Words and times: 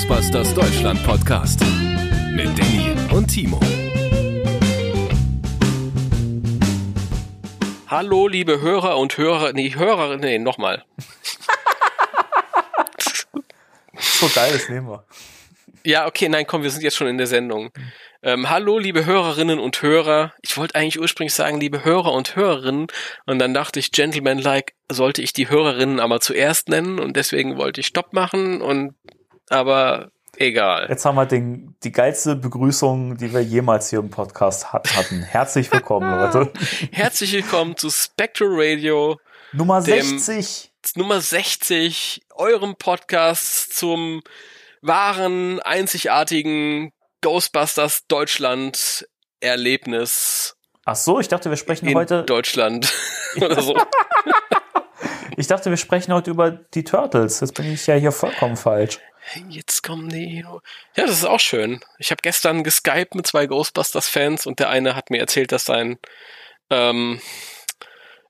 Ghostbusters 0.00 0.54
Deutschland 0.54 1.04
Podcast 1.04 1.60
mit 2.32 2.46
Danny 2.58 2.96
und 3.12 3.26
Timo. 3.26 3.60
Hallo, 7.86 8.26
liebe 8.26 8.62
Hörer 8.62 8.96
und 8.96 9.18
Hörer, 9.18 9.52
nee, 9.52 9.74
Hörerinnen, 9.74 10.20
nee, 10.20 10.38
nochmal. 10.38 10.84
So 13.98 14.30
geil, 14.34 14.52
das 14.54 14.70
nehmen 14.70 14.88
wir. 14.88 15.04
Ja, 15.84 16.06
okay, 16.06 16.30
nein, 16.30 16.46
komm, 16.46 16.62
wir 16.62 16.70
sind 16.70 16.82
jetzt 16.82 16.96
schon 16.96 17.06
in 17.06 17.18
der 17.18 17.26
Sendung. 17.26 17.70
Ähm, 18.22 18.48
hallo, 18.48 18.78
liebe 18.78 19.04
Hörerinnen 19.04 19.58
und 19.58 19.82
Hörer. 19.82 20.32
Ich 20.40 20.56
wollte 20.56 20.76
eigentlich 20.76 20.98
ursprünglich 20.98 21.34
sagen, 21.34 21.60
liebe 21.60 21.84
Hörer 21.84 22.12
und 22.12 22.36
Hörerinnen. 22.36 22.86
Und 23.26 23.38
dann 23.38 23.52
dachte 23.52 23.78
ich, 23.78 23.92
Gentleman-like, 23.92 24.72
sollte 24.90 25.20
ich 25.20 25.34
die 25.34 25.50
Hörerinnen 25.50 26.00
aber 26.00 26.20
zuerst 26.20 26.70
nennen. 26.70 26.98
Und 26.98 27.16
deswegen 27.16 27.58
wollte 27.58 27.80
ich 27.80 27.86
Stopp 27.86 28.14
machen. 28.14 28.62
Und, 28.62 28.94
aber 29.50 30.10
egal. 30.36 30.86
Jetzt 30.88 31.04
haben 31.04 31.16
wir 31.16 31.26
den, 31.26 31.76
die 31.82 31.92
geilste 31.92 32.36
Begrüßung, 32.36 33.16
die 33.18 33.32
wir 33.32 33.42
jemals 33.42 33.90
hier 33.90 33.98
im 33.98 34.08
Podcast 34.10 34.72
hat, 34.72 34.96
hatten. 34.96 35.22
Herzlich 35.22 35.70
willkommen, 35.72 36.10
Leute. 36.18 36.50
Herzlich 36.92 37.32
willkommen 37.32 37.76
zu 37.76 37.90
Spectral 37.90 38.48
Radio. 38.52 39.18
Nummer 39.52 39.82
Dem- 39.82 40.18
60. 40.18 40.72
Nummer 40.94 41.20
60, 41.20 42.22
eurem 42.36 42.74
Podcast 42.76 43.76
zum 43.76 44.22
wahren, 44.80 45.60
einzigartigen 45.60 46.92
Ghostbusters 47.20 48.06
Deutschland 48.08 49.06
Erlebnis 49.40 50.56
Ach 50.86 50.96
so, 50.96 51.20
ich 51.20 51.28
dachte, 51.28 51.50
wir 51.50 51.58
sprechen 51.58 51.86
in 51.86 51.94
heute, 51.94 52.24
Deutschland 52.24 52.92
oder 53.36 53.60
so. 53.60 53.76
ich 55.36 55.46
dachte, 55.46 55.68
wir 55.70 55.76
sprechen 55.76 56.12
heute 56.14 56.30
über 56.30 56.50
die 56.50 56.82
Turtles. 56.84 57.40
Jetzt 57.40 57.54
bin 57.54 57.70
ich 57.72 57.86
ja 57.86 57.94
hier 57.94 58.12
vollkommen 58.12 58.56
falsch. 58.56 58.98
Jetzt 59.48 59.82
kommen 59.82 60.08
die. 60.08 60.44
Ja, 60.96 61.06
das 61.06 61.10
ist 61.10 61.24
auch 61.24 61.40
schön. 61.40 61.80
Ich 61.98 62.10
habe 62.10 62.20
gestern 62.22 62.64
geskypt 62.64 63.14
mit 63.14 63.26
zwei 63.26 63.46
Ghostbusters-Fans 63.46 64.46
und 64.46 64.58
der 64.58 64.70
eine 64.70 64.94
hat 64.96 65.10
mir 65.10 65.20
erzählt, 65.20 65.52
dass 65.52 65.66
sein 65.66 65.98
ähm, 66.70 67.20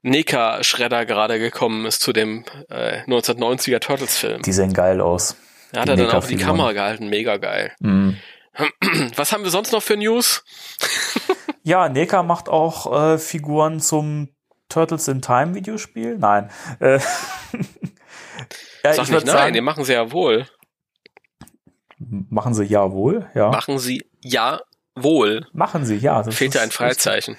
Neka-Schredder 0.03 1.07
gerade 1.07 1.39
gekommen 1.39 1.87
ist 1.87 2.01
zu 2.01 2.13
dem 2.13 2.45
äh, 2.69 3.03
1990er 3.03 3.81
Turtles-Film. 3.81 4.43
Die 4.43 4.53
sehen 4.53 4.73
geil 4.73 5.01
aus. 5.01 5.37
Da 5.73 5.83
hat 5.83 5.89
die 5.89 5.93
er 5.93 5.97
dann 5.97 6.07
auch 6.07 6.11
die 6.27 6.35
Neka-Figuren. 6.35 6.47
Kamera 6.47 6.73
gehalten, 6.73 7.09
mega 7.09 7.37
geil. 7.37 7.73
Mhm. 7.81 8.17
Was 9.17 9.33
haben 9.33 9.45
wir 9.45 9.51
sonst 9.51 9.73
noch 9.73 9.83
für 9.83 9.97
News? 9.97 10.45
Ja, 11.63 11.91
Neka 11.91 12.23
macht 12.23 12.49
auch 12.49 13.13
äh, 13.13 13.19
Figuren 13.19 13.81
zum 13.81 14.31
Turtles 14.71 15.09
in 15.09 15.21
Time 15.21 15.55
Videospiel. 15.55 16.17
Nein. 16.17 16.51
Äh, 16.81 16.93
ja, 18.83 18.95
Sag 18.95 19.05
ich 19.05 19.11
nicht 19.11 19.27
nein, 19.27 19.37
sagen, 19.37 19.53
den 19.53 19.65
machen 19.65 19.85
sie 19.85 19.93
ja 19.93 20.11
wohl. 20.11 20.47
Machen 22.11 22.55
sie 22.55 22.65
ja 22.65 22.93
wohl, 22.93 23.29
ja. 23.35 23.51
Machen 23.51 23.79
sie 23.79 24.05
ja 24.23 24.61
wohl. 24.95 25.47
Machen 25.53 25.85
sie, 25.85 25.97
ja. 25.97 26.23
Das 26.23 26.35
Fehlte 26.35 26.59
ist 26.59 26.65
ein 26.65 26.71
Freizeichen. 26.71 27.37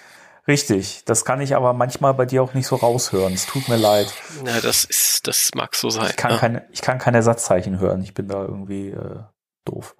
Richtig, 0.47 1.03
das 1.05 1.23
kann 1.23 1.39
ich 1.39 1.55
aber 1.55 1.73
manchmal 1.73 2.13
bei 2.15 2.25
dir 2.25 2.41
auch 2.41 2.53
nicht 2.53 2.65
so 2.65 2.75
raushören. 2.75 3.33
Es 3.33 3.45
tut 3.45 3.69
mir 3.69 3.77
leid. 3.77 4.11
Ja, 4.45 4.59
das 4.59 4.85
ist, 4.85 5.27
das 5.27 5.51
mag 5.53 5.75
so 5.75 5.89
sein. 5.89 6.07
Ich 6.09 6.15
kann, 6.15 6.31
ja. 6.31 6.37
keine, 6.37 6.67
ich 6.71 6.81
kann 6.81 6.97
keine 6.97 7.21
Satzzeichen 7.21 7.79
hören. 7.79 8.01
Ich 8.01 8.13
bin 8.15 8.27
da 8.27 8.41
irgendwie 8.41 8.89
äh, 8.89 9.19
doof. 9.65 9.95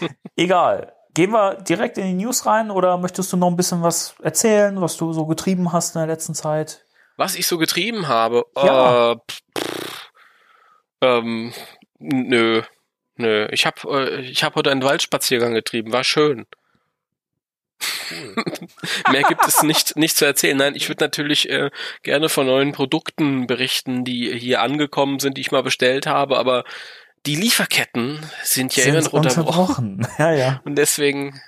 Egal. 0.36 0.92
Gehen 1.14 1.32
wir 1.32 1.56
direkt 1.56 1.98
in 1.98 2.04
die 2.06 2.24
News 2.24 2.46
rein 2.46 2.70
oder 2.70 2.96
möchtest 2.96 3.32
du 3.32 3.36
noch 3.36 3.48
ein 3.48 3.56
bisschen 3.56 3.82
was 3.82 4.14
erzählen, 4.22 4.80
was 4.80 4.96
du 4.96 5.12
so 5.12 5.26
getrieben 5.26 5.72
hast 5.72 5.94
in 5.94 6.00
der 6.00 6.06
letzten 6.08 6.34
Zeit? 6.34 6.86
Was 7.16 7.34
ich 7.34 7.46
so 7.46 7.58
getrieben 7.58 8.08
habe, 8.08 8.44
Ja. 8.56 9.12
äh, 9.12 9.16
pff, 9.28 10.10
ähm, 11.02 11.52
nö, 11.98 12.62
nö. 13.22 13.48
Ich 13.50 13.66
habe 13.66 13.80
äh, 13.88 14.20
ich 14.20 14.44
hab 14.44 14.54
heute 14.54 14.70
einen 14.70 14.82
Waldspaziergang 14.82 15.54
getrieben, 15.54 15.92
war 15.92 16.04
schön. 16.04 16.46
Mehr 19.10 19.22
gibt 19.22 19.46
es 19.46 19.62
nicht, 19.62 19.96
nicht 19.96 20.16
zu 20.16 20.24
erzählen. 20.24 20.56
Nein, 20.56 20.74
ich 20.74 20.88
würde 20.88 21.02
natürlich 21.02 21.48
äh, 21.50 21.70
gerne 22.02 22.28
von 22.28 22.46
neuen 22.46 22.72
Produkten 22.72 23.46
berichten, 23.46 24.04
die 24.04 24.38
hier 24.38 24.60
angekommen 24.60 25.18
sind, 25.18 25.36
die 25.36 25.40
ich 25.40 25.50
mal 25.50 25.62
bestellt 25.62 26.06
habe, 26.06 26.38
aber 26.38 26.64
die 27.26 27.36
Lieferketten 27.36 28.20
sind 28.42 28.74
ja 28.76 28.84
immer 28.84 29.00
noch 29.00 29.12
unterbrochen. 29.12 29.98
unterbrochen. 29.98 30.08
ja, 30.18 30.32
ja. 30.32 30.60
Und 30.64 30.76
deswegen, 30.76 31.40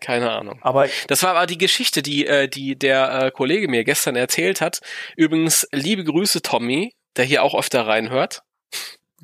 keine 0.00 0.30
Ahnung. 0.30 0.58
Aber 0.62 0.88
Das 1.08 1.22
war 1.22 1.30
aber 1.30 1.46
die 1.46 1.58
Geschichte, 1.58 2.02
die, 2.02 2.26
äh, 2.26 2.48
die 2.48 2.78
der 2.78 3.24
äh, 3.24 3.30
Kollege 3.30 3.68
mir 3.68 3.84
gestern 3.84 4.16
erzählt 4.16 4.60
hat. 4.60 4.80
Übrigens, 5.16 5.66
liebe 5.72 6.04
Grüße, 6.04 6.42
Tommy, 6.42 6.94
der 7.16 7.24
hier 7.24 7.42
auch 7.42 7.54
öfter 7.54 7.86
reinhört. 7.86 8.42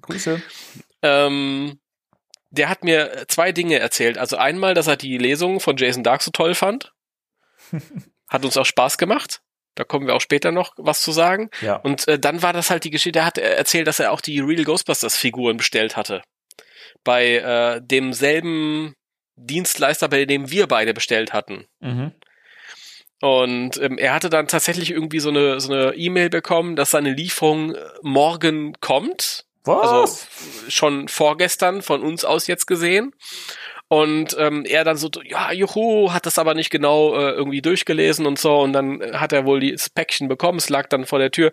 Grüße. 0.01 0.43
Ähm, 1.03 1.80
der 2.51 2.69
hat 2.69 2.85
mir 2.85 3.25
zwei 3.29 3.53
Dinge 3.53 3.79
erzählt. 3.79 4.19
Also 4.19 4.37
einmal, 4.37 4.75
dass 4.75 4.87
er 4.87 4.97
die 4.97 5.19
Lesung 5.19 5.61
von 5.61 5.77
Jason 5.77 6.03
Dark 6.03 6.23
so 6.23 6.31
toll 6.31 6.55
fand. 6.55 6.93
Hat 8.29 8.45
uns 8.45 8.57
auch 8.57 8.67
Spaß 8.67 8.99
gemacht. 8.99 9.41
Da 9.77 9.85
kommen 9.85 10.07
wir 10.07 10.15
auch 10.15 10.21
später 10.21 10.51
noch 10.53 10.75
was 10.77 11.03
zu 11.03 11.13
sagen. 11.13 11.49
Ja. 11.61 11.77
Und 11.77 12.07
äh, 12.09 12.19
dann 12.19 12.43
war 12.43 12.53
das 12.53 12.71
halt 12.71 12.85
die 12.85 12.91
Geschichte, 12.91 13.21
er 13.21 13.25
hat 13.25 13.39
äh, 13.39 13.55
erzählt, 13.55 13.87
dass 13.87 14.01
er 14.01 14.13
auch 14.13 14.21
die 14.21 14.41
Real 14.41 14.65
Ghostbusters 14.65 15.17
Figuren 15.17 15.57
bestellt 15.57 15.97
hatte. 15.97 16.23
Bei 17.05 17.37
äh, 17.37 17.81
demselben 17.83 18.95
Dienstleister, 19.37 20.09
bei 20.09 20.25
dem 20.27 20.51
wir 20.51 20.67
beide 20.67 20.93
bestellt 20.93 21.33
hatten. 21.33 21.67
Mhm. 21.81 22.13
Und 23.23 23.81
ähm, 23.81 23.99
er 23.99 24.15
hatte 24.15 24.31
dann 24.31 24.49
tatsächlich 24.49 24.91
irgendwie 24.91 25.21
so 25.21 25.29
eine 25.29 25.61
so 25.61 25.73
eine 25.73 25.95
E-Mail 25.95 26.31
bekommen, 26.31 26.75
dass 26.75 26.91
seine 26.91 27.13
Lieferung 27.13 27.75
äh, 27.75 27.81
morgen 28.03 28.75
kommt. 28.81 29.45
Was? 29.77 29.91
Also 29.91 30.71
schon 30.71 31.09
vorgestern 31.09 31.83
von 31.83 32.03
uns 32.03 32.25
aus 32.25 32.47
jetzt 32.47 32.67
gesehen. 32.67 33.15
Und 33.93 34.37
ähm, 34.39 34.65
er 34.67 34.85
dann 34.85 34.97
so, 34.97 35.11
ja, 35.25 35.51
juhu, 35.51 36.13
hat 36.13 36.25
das 36.25 36.39
aber 36.39 36.55
nicht 36.55 36.71
genau 36.71 37.17
äh, 37.17 37.33
irgendwie 37.33 37.61
durchgelesen 37.61 38.25
und 38.25 38.39
so. 38.39 38.61
Und 38.61 38.73
dann 38.73 39.01
äh, 39.01 39.15
hat 39.15 39.33
er 39.33 39.47
wohl 39.47 39.69
das 39.69 39.91
Päckchen 39.91 40.29
bekommen, 40.29 40.59
es 40.59 40.69
lag 40.69 40.89
dann 40.89 41.07
vor 41.07 41.19
der 41.19 41.33
Tür. 41.33 41.51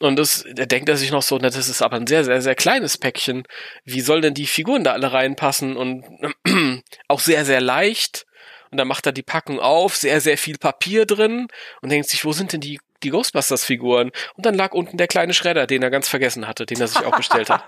Und 0.00 0.18
das, 0.18 0.44
da 0.52 0.66
denkt 0.66 0.88
er 0.88 0.96
sich 0.96 1.12
noch 1.12 1.22
so, 1.22 1.38
na, 1.40 1.48
das 1.48 1.68
ist 1.68 1.82
aber 1.82 1.96
ein 1.96 2.08
sehr, 2.08 2.24
sehr, 2.24 2.42
sehr 2.42 2.56
kleines 2.56 2.98
Päckchen. 2.98 3.44
Wie 3.84 4.00
soll 4.00 4.20
denn 4.20 4.34
die 4.34 4.48
Figuren 4.48 4.82
da 4.82 4.94
alle 4.94 5.12
reinpassen? 5.12 5.76
Und 5.76 6.04
auch 7.08 7.20
sehr, 7.20 7.44
sehr 7.44 7.60
leicht. 7.60 8.26
Und 8.72 8.78
dann 8.78 8.88
macht 8.88 9.06
er 9.06 9.12
die 9.12 9.22
Packung 9.22 9.60
auf, 9.60 9.94
sehr, 9.94 10.20
sehr 10.20 10.38
viel 10.38 10.58
Papier 10.58 11.06
drin 11.06 11.46
und 11.82 11.92
denkt 11.92 12.08
sich, 12.08 12.24
wo 12.24 12.32
sind 12.32 12.52
denn 12.52 12.60
die, 12.60 12.80
die 13.02 13.10
Ghostbusters-Figuren? 13.10 14.10
Und 14.36 14.46
dann 14.46 14.54
lag 14.54 14.72
unten 14.72 14.96
der 14.96 15.06
kleine 15.08 15.34
Schredder, 15.34 15.66
den 15.66 15.82
er 15.82 15.90
ganz 15.90 16.08
vergessen 16.08 16.46
hatte, 16.48 16.66
den 16.66 16.80
er 16.80 16.88
sich 16.88 17.04
auch 17.04 17.16
bestellt 17.16 17.50
hat. 17.50 17.62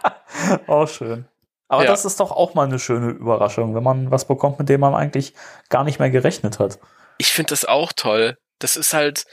Auch 0.67 0.87
schön. 0.89 1.27
Aber 1.69 1.85
Ja. 1.85 1.91
das 1.91 2.05
ist 2.05 2.19
doch 2.21 2.31
auch 2.31 2.55
mal 2.55 2.67
eine 2.67 2.79
schöne 2.79 3.11
Überraschung, 3.11 3.75
wenn 3.75 3.83
man 3.83 4.11
was 4.11 4.27
bekommt, 4.27 4.59
mit 4.59 4.69
dem 4.69 4.81
man 4.81 4.95
eigentlich 4.95 5.35
gar 5.69 5.85
nicht 5.85 5.99
mehr 5.99 6.11
gerechnet 6.11 6.59
hat. 6.59 6.79
Ich 7.19 7.29
finde 7.29 7.51
das 7.51 7.65
auch 7.65 7.93
toll. 7.95 8.37
Das 8.59 8.77
ist 8.77 8.95
halt 8.95 9.25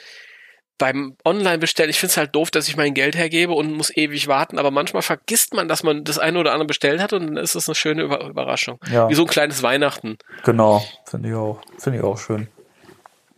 beim 0.77 1.15
Online-Bestellen, 1.23 1.89
ich 1.89 1.99
finde 1.99 2.11
es 2.11 2.17
halt 2.17 2.35
doof, 2.35 2.51
dass 2.51 2.67
ich 2.67 2.75
mein 2.75 2.93
Geld 2.93 3.15
hergebe 3.15 3.53
und 3.53 3.71
muss 3.71 3.95
ewig 3.95 4.27
warten, 4.27 4.59
aber 4.59 4.71
manchmal 4.71 5.01
vergisst 5.03 5.53
man, 5.53 5.69
dass 5.69 5.83
man 5.83 6.03
das 6.03 6.19
eine 6.19 6.37
oder 6.37 6.51
andere 6.51 6.67
bestellt 6.67 7.01
hat 7.01 7.13
und 7.13 7.27
dann 7.27 7.37
ist 7.37 7.55
das 7.55 7.69
eine 7.69 7.75
schöne 7.75 8.03
Über 8.03 8.25
Überraschung. 8.25 8.79
Ja. 8.91 9.07
Wie 9.07 9.13
so 9.15 9.21
ein 9.23 9.29
kleines 9.29 9.63
Weihnachten. 9.63 10.17
Genau, 10.43 10.83
finde 11.05 11.29
ich 11.29 11.35
auch. 11.35 11.61
Finde 11.77 11.99
ich 11.99 12.03
auch 12.03 12.17
schön. 12.17 12.49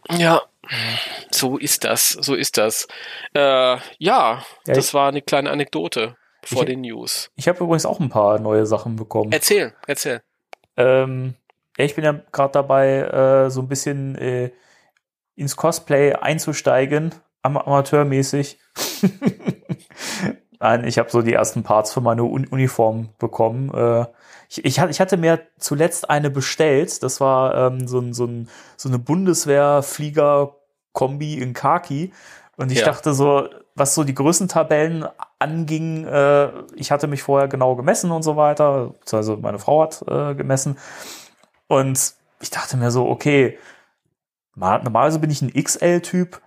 Ja, 0.09 0.41
so 1.32 1.58
ist 1.58 1.84
das, 1.84 2.10
so 2.10 2.36
ist 2.36 2.58
das. 2.58 2.88
Äh, 3.34 3.40
ja, 3.40 3.80
Ja, 4.00 4.42
das 4.66 4.94
war 4.94 5.10
eine 5.10 5.22
kleine 5.22 5.50
Anekdote 5.52 6.16
vor 6.44 6.66
den 6.66 6.81
News. 6.81 7.30
Ich 7.36 7.48
habe 7.48 7.64
übrigens 7.64 7.86
auch 7.86 8.00
ein 8.00 8.10
paar 8.10 8.40
neue 8.40 8.66
Sachen 8.66 8.96
bekommen. 8.96 9.31
Erzähl, 9.31 9.74
erzähl. 9.88 10.22
Ähm, 10.78 11.34
ja, 11.78 11.86
ich 11.86 11.96
bin 11.96 12.04
ja 12.04 12.14
gerade 12.31 12.52
dabei, 12.54 13.00
äh, 13.02 13.50
so 13.50 13.62
ein 13.62 13.68
bisschen 13.68 14.16
äh, 14.16 14.52
ins 15.36 15.56
Cosplay 15.56 16.14
einzusteigen, 16.14 17.13
am 17.42 17.58
amateurmäßig. 17.58 18.58
Nein, 20.60 20.86
ich 20.88 20.98
habe 20.98 21.10
so 21.12 21.22
die 21.22 21.34
ersten 21.34 21.62
Parts 21.63 21.94
für 21.94 22.02
meine 22.02 22.24
Un 22.24 22.48
Uniform 22.48 23.10
bekommen. 23.20 23.72
Äh, 23.74 24.06
ich, 24.50 24.66
ich, 24.66 24.80
hatte- 24.80 24.90
ich 24.92 25.00
hatte 25.00 25.18
mir 25.18 25.40
zuletzt 25.60 26.10
eine 26.10 26.31
bestellt. 26.31 27.04
Das 27.04 27.22
war 27.22 27.56
ähm, 27.68 27.88
so, 27.88 28.00
ein, 28.00 28.13
so, 28.13 28.25
ein, 28.25 28.50
so 28.75 28.90
eine 28.90 28.98
Bundeswehr-Flieger-Kombi 30.98 31.36
in 31.42 31.54
Khaki. 31.54 32.12
Und 32.58 32.72
ich 32.72 32.80
Ja. 32.80 32.86
dachte 32.86 33.14
so, 33.14 33.48
was 33.76 33.94
so 33.94 34.04
die 34.04 34.16
Größentabellen 34.16 35.06
anging, 35.38 36.06
äh, 36.06 36.50
ich 36.76 36.92
hatte 36.92 37.08
mich 37.08 37.22
vorher 37.22 37.48
genau 37.48 37.76
gemessen 37.76 38.10
und 38.12 38.24
so 38.24 38.36
weiter. 38.36 38.96
Also 39.12 39.38
meine 39.38 39.60
Frau 39.60 39.84
hat 39.84 40.04
äh, 40.08 40.34
gemessen. 40.34 40.78
Und 41.68 42.14
ich 42.40 42.50
dachte 42.50 42.78
mir 42.78 42.90
so, 42.90 43.08
okay, 43.08 43.60
mal- 44.56 44.82
normalerweise 44.84 45.20
bin 45.20 45.30
ich 45.30 45.42
ein 45.44 45.54
XL-Typ. 45.54 46.42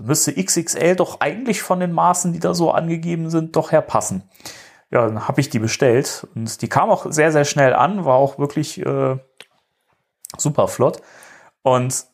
Müsste 0.00 0.32
XXL 0.32 0.96
doch 0.96 1.20
eigentlich 1.20 1.62
von 1.62 1.78
den 1.80 1.92
Maßen, 1.92 2.32
die 2.32 2.40
da 2.40 2.54
so 2.54 2.72
angegeben 2.72 3.30
sind, 3.30 3.54
doch 3.56 3.70
her 3.72 3.82
passen. 3.82 4.28
Ja, 4.90 5.06
dann 5.06 5.28
habe 5.28 5.40
ich 5.40 5.50
die 5.50 5.58
bestellt 5.58 6.26
und 6.34 6.62
die 6.62 6.68
kam 6.68 6.88
auch 6.90 7.06
sehr, 7.10 7.30
sehr 7.30 7.44
schnell 7.44 7.74
an, 7.74 8.04
war 8.04 8.14
auch 8.16 8.38
wirklich 8.38 8.84
äh, 8.84 9.18
super 10.36 10.66
flott. 10.66 11.00
Und 11.62 12.06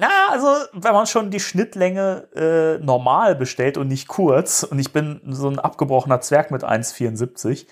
Na, 0.00 0.28
also 0.30 0.46
wenn 0.72 0.92
man 0.92 1.06
schon 1.06 1.30
die 1.30 1.40
Schnittlänge 1.40 2.28
äh, 2.34 2.84
normal 2.84 3.34
bestellt 3.34 3.76
und 3.76 3.88
nicht 3.88 4.06
kurz, 4.06 4.62
und 4.62 4.78
ich 4.78 4.92
bin 4.92 5.20
so 5.26 5.48
ein 5.48 5.58
abgebrochener 5.58 6.20
Zwerg 6.20 6.52
mit 6.52 6.62
1,74, 6.62 7.66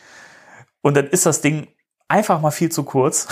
und 0.83 0.97
dann 0.97 1.07
ist 1.07 1.25
das 1.25 1.41
Ding 1.41 1.69
einfach 2.09 2.41
mal 2.41 2.51
viel 2.51 2.71
zu 2.71 2.85
kurz. 2.85 3.29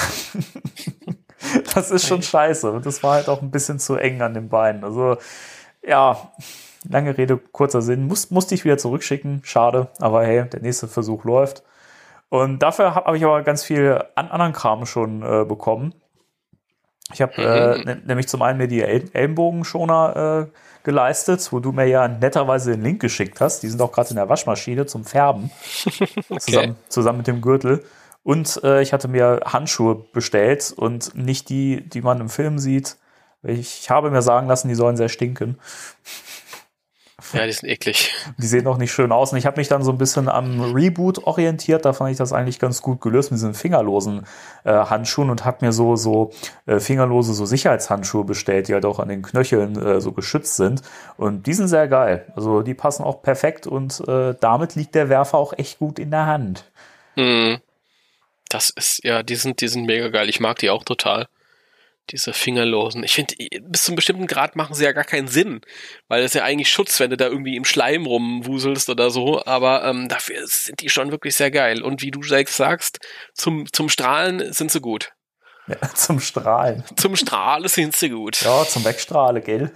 das 1.74 1.90
ist 1.90 2.06
schon 2.06 2.22
scheiße. 2.22 2.70
Und 2.70 2.86
das 2.86 3.02
war 3.02 3.14
halt 3.14 3.28
auch 3.28 3.42
ein 3.42 3.50
bisschen 3.50 3.78
zu 3.78 3.96
eng 3.96 4.22
an 4.22 4.34
den 4.34 4.48
Beinen. 4.48 4.84
Also, 4.84 5.16
ja, 5.82 6.32
lange 6.88 7.16
Rede, 7.16 7.36
kurzer 7.36 7.82
Sinn. 7.82 8.06
Muss, 8.06 8.30
musste 8.30 8.54
ich 8.54 8.64
wieder 8.64 8.78
zurückschicken. 8.78 9.42
Schade. 9.44 9.88
Aber 9.98 10.24
hey, 10.24 10.48
der 10.48 10.60
nächste 10.60 10.88
Versuch 10.88 11.24
läuft. 11.24 11.62
Und 12.28 12.60
dafür 12.60 12.94
habe 12.94 13.06
hab 13.06 13.14
ich 13.14 13.24
aber 13.24 13.42
ganz 13.42 13.64
viel 13.64 14.04
an 14.14 14.28
anderen 14.28 14.52
Kram 14.52 14.86
schon 14.86 15.22
äh, 15.22 15.44
bekommen. 15.44 15.94
Ich 17.12 17.20
habe 17.20 17.34
äh, 17.36 17.96
nämlich 18.06 18.28
zum 18.28 18.42
einen 18.42 18.58
mir 18.58 18.68
die 18.68 18.82
El 18.82 19.10
Ellenbogenschoner 19.12 20.48
äh, 20.48 20.58
geleistet, 20.84 21.48
wo 21.52 21.60
du 21.60 21.72
mir 21.72 21.86
ja 21.86 22.08
netterweise 22.08 22.72
den 22.72 22.82
Link 22.82 23.00
geschickt 23.00 23.40
hast. 23.40 23.62
Die 23.62 23.68
sind 23.68 23.80
auch 23.80 23.92
gerade 23.92 24.10
in 24.10 24.16
der 24.16 24.28
Waschmaschine 24.28 24.86
zum 24.86 25.04
Färben. 25.04 25.50
okay. 26.28 26.38
zusammen, 26.38 26.76
zusammen 26.88 27.18
mit 27.18 27.26
dem 27.26 27.40
Gürtel. 27.40 27.84
Und 28.22 28.60
äh, 28.64 28.80
ich 28.80 28.92
hatte 28.92 29.08
mir 29.08 29.40
Handschuhe 29.44 29.96
bestellt 30.12 30.72
und 30.74 31.14
nicht 31.14 31.50
die, 31.50 31.86
die 31.86 32.00
man 32.00 32.20
im 32.20 32.30
Film 32.30 32.58
sieht. 32.58 32.96
Ich 33.42 33.90
habe 33.90 34.10
mir 34.10 34.22
sagen 34.22 34.46
lassen, 34.46 34.68
die 34.68 34.74
sollen 34.74 34.96
sehr 34.96 35.10
stinken. 35.10 35.58
Ja, 37.32 37.46
die 37.46 37.52
sind 37.52 37.68
eklig. 37.68 38.12
Die 38.38 38.46
sehen 38.46 38.66
auch 38.66 38.76
nicht 38.76 38.92
schön 38.92 39.12
aus. 39.12 39.32
Und 39.32 39.38
ich 39.38 39.46
habe 39.46 39.58
mich 39.58 39.68
dann 39.68 39.82
so 39.82 39.90
ein 39.90 39.98
bisschen 39.98 40.28
am 40.28 40.60
Reboot 40.60 41.24
orientiert. 41.24 41.84
Da 41.84 41.92
fand 41.92 42.10
ich 42.10 42.16
das 42.16 42.32
eigentlich 42.32 42.58
ganz 42.58 42.82
gut 42.82 43.00
gelöst 43.00 43.30
mit 43.30 43.38
diesen 43.38 43.54
fingerlosen 43.54 44.26
äh, 44.64 44.72
Handschuhen 44.72 45.30
und 45.30 45.44
habe 45.44 45.64
mir 45.64 45.72
so 45.72 45.96
so 45.96 46.32
äh, 46.66 46.80
fingerlose 46.80 47.32
so 47.34 47.46
Sicherheitshandschuhe 47.46 48.24
bestellt, 48.24 48.68
die 48.68 48.74
halt 48.74 48.84
auch 48.84 48.98
an 48.98 49.08
den 49.08 49.22
Knöcheln 49.22 49.80
äh, 49.80 50.00
so 50.00 50.12
geschützt 50.12 50.56
sind. 50.56 50.82
Und 51.16 51.46
die 51.46 51.54
sind 51.54 51.68
sehr 51.68 51.88
geil. 51.88 52.32
Also 52.36 52.62
die 52.62 52.74
passen 52.74 53.04
auch 53.04 53.22
perfekt 53.22 53.66
und 53.66 54.02
äh, 54.06 54.34
damit 54.38 54.74
liegt 54.74 54.94
der 54.94 55.08
Werfer 55.08 55.38
auch 55.38 55.52
echt 55.56 55.78
gut 55.78 55.98
in 55.98 56.10
der 56.10 56.26
Hand. 56.26 56.64
Mhm. 57.16 57.58
Das 58.48 58.70
ist, 58.70 59.02
ja, 59.02 59.22
die 59.22 59.36
sind, 59.36 59.60
die 59.60 59.68
sind 59.68 59.86
mega 59.86 60.08
geil. 60.08 60.28
Ich 60.28 60.40
mag 60.40 60.58
die 60.58 60.70
auch 60.70 60.84
total. 60.84 61.26
Diese 62.10 62.34
fingerlosen. 62.34 63.02
Ich 63.02 63.14
finde, 63.14 63.34
bis 63.62 63.84
zu 63.84 63.92
einem 63.92 63.96
bestimmten 63.96 64.26
Grad 64.26 64.56
machen 64.56 64.74
sie 64.74 64.84
ja 64.84 64.92
gar 64.92 65.04
keinen 65.04 65.26
Sinn, 65.26 65.62
weil 66.08 66.20
das 66.20 66.32
ist 66.32 66.34
ja 66.34 66.44
eigentlich 66.44 66.70
Schutz, 66.70 67.00
wenn 67.00 67.10
du 67.10 67.16
da 67.16 67.26
irgendwie 67.26 67.56
im 67.56 67.64
Schleim 67.64 68.04
rumwuselst 68.04 68.90
oder 68.90 69.10
so, 69.10 69.42
aber 69.46 69.84
ähm, 69.84 70.08
dafür 70.08 70.46
sind 70.46 70.82
die 70.82 70.90
schon 70.90 71.10
wirklich 71.10 71.34
sehr 71.34 71.50
geil. 71.50 71.82
Und 71.82 72.02
wie 72.02 72.10
du 72.10 72.22
selbst 72.22 72.56
sagst, 72.56 72.98
zum, 73.32 73.72
zum 73.72 73.88
Strahlen 73.88 74.52
sind 74.52 74.70
sie 74.70 74.80
gut. 74.80 75.12
Ja, 75.66 75.76
zum 75.94 76.20
Strahlen. 76.20 76.84
Zum 76.96 77.16
Strahlen 77.16 77.68
sind 77.68 77.96
sie 77.96 78.10
gut. 78.10 78.42
Ja, 78.42 78.64
zum 78.64 78.84
Wegstrahlen, 78.84 79.42
gell? 79.42 79.72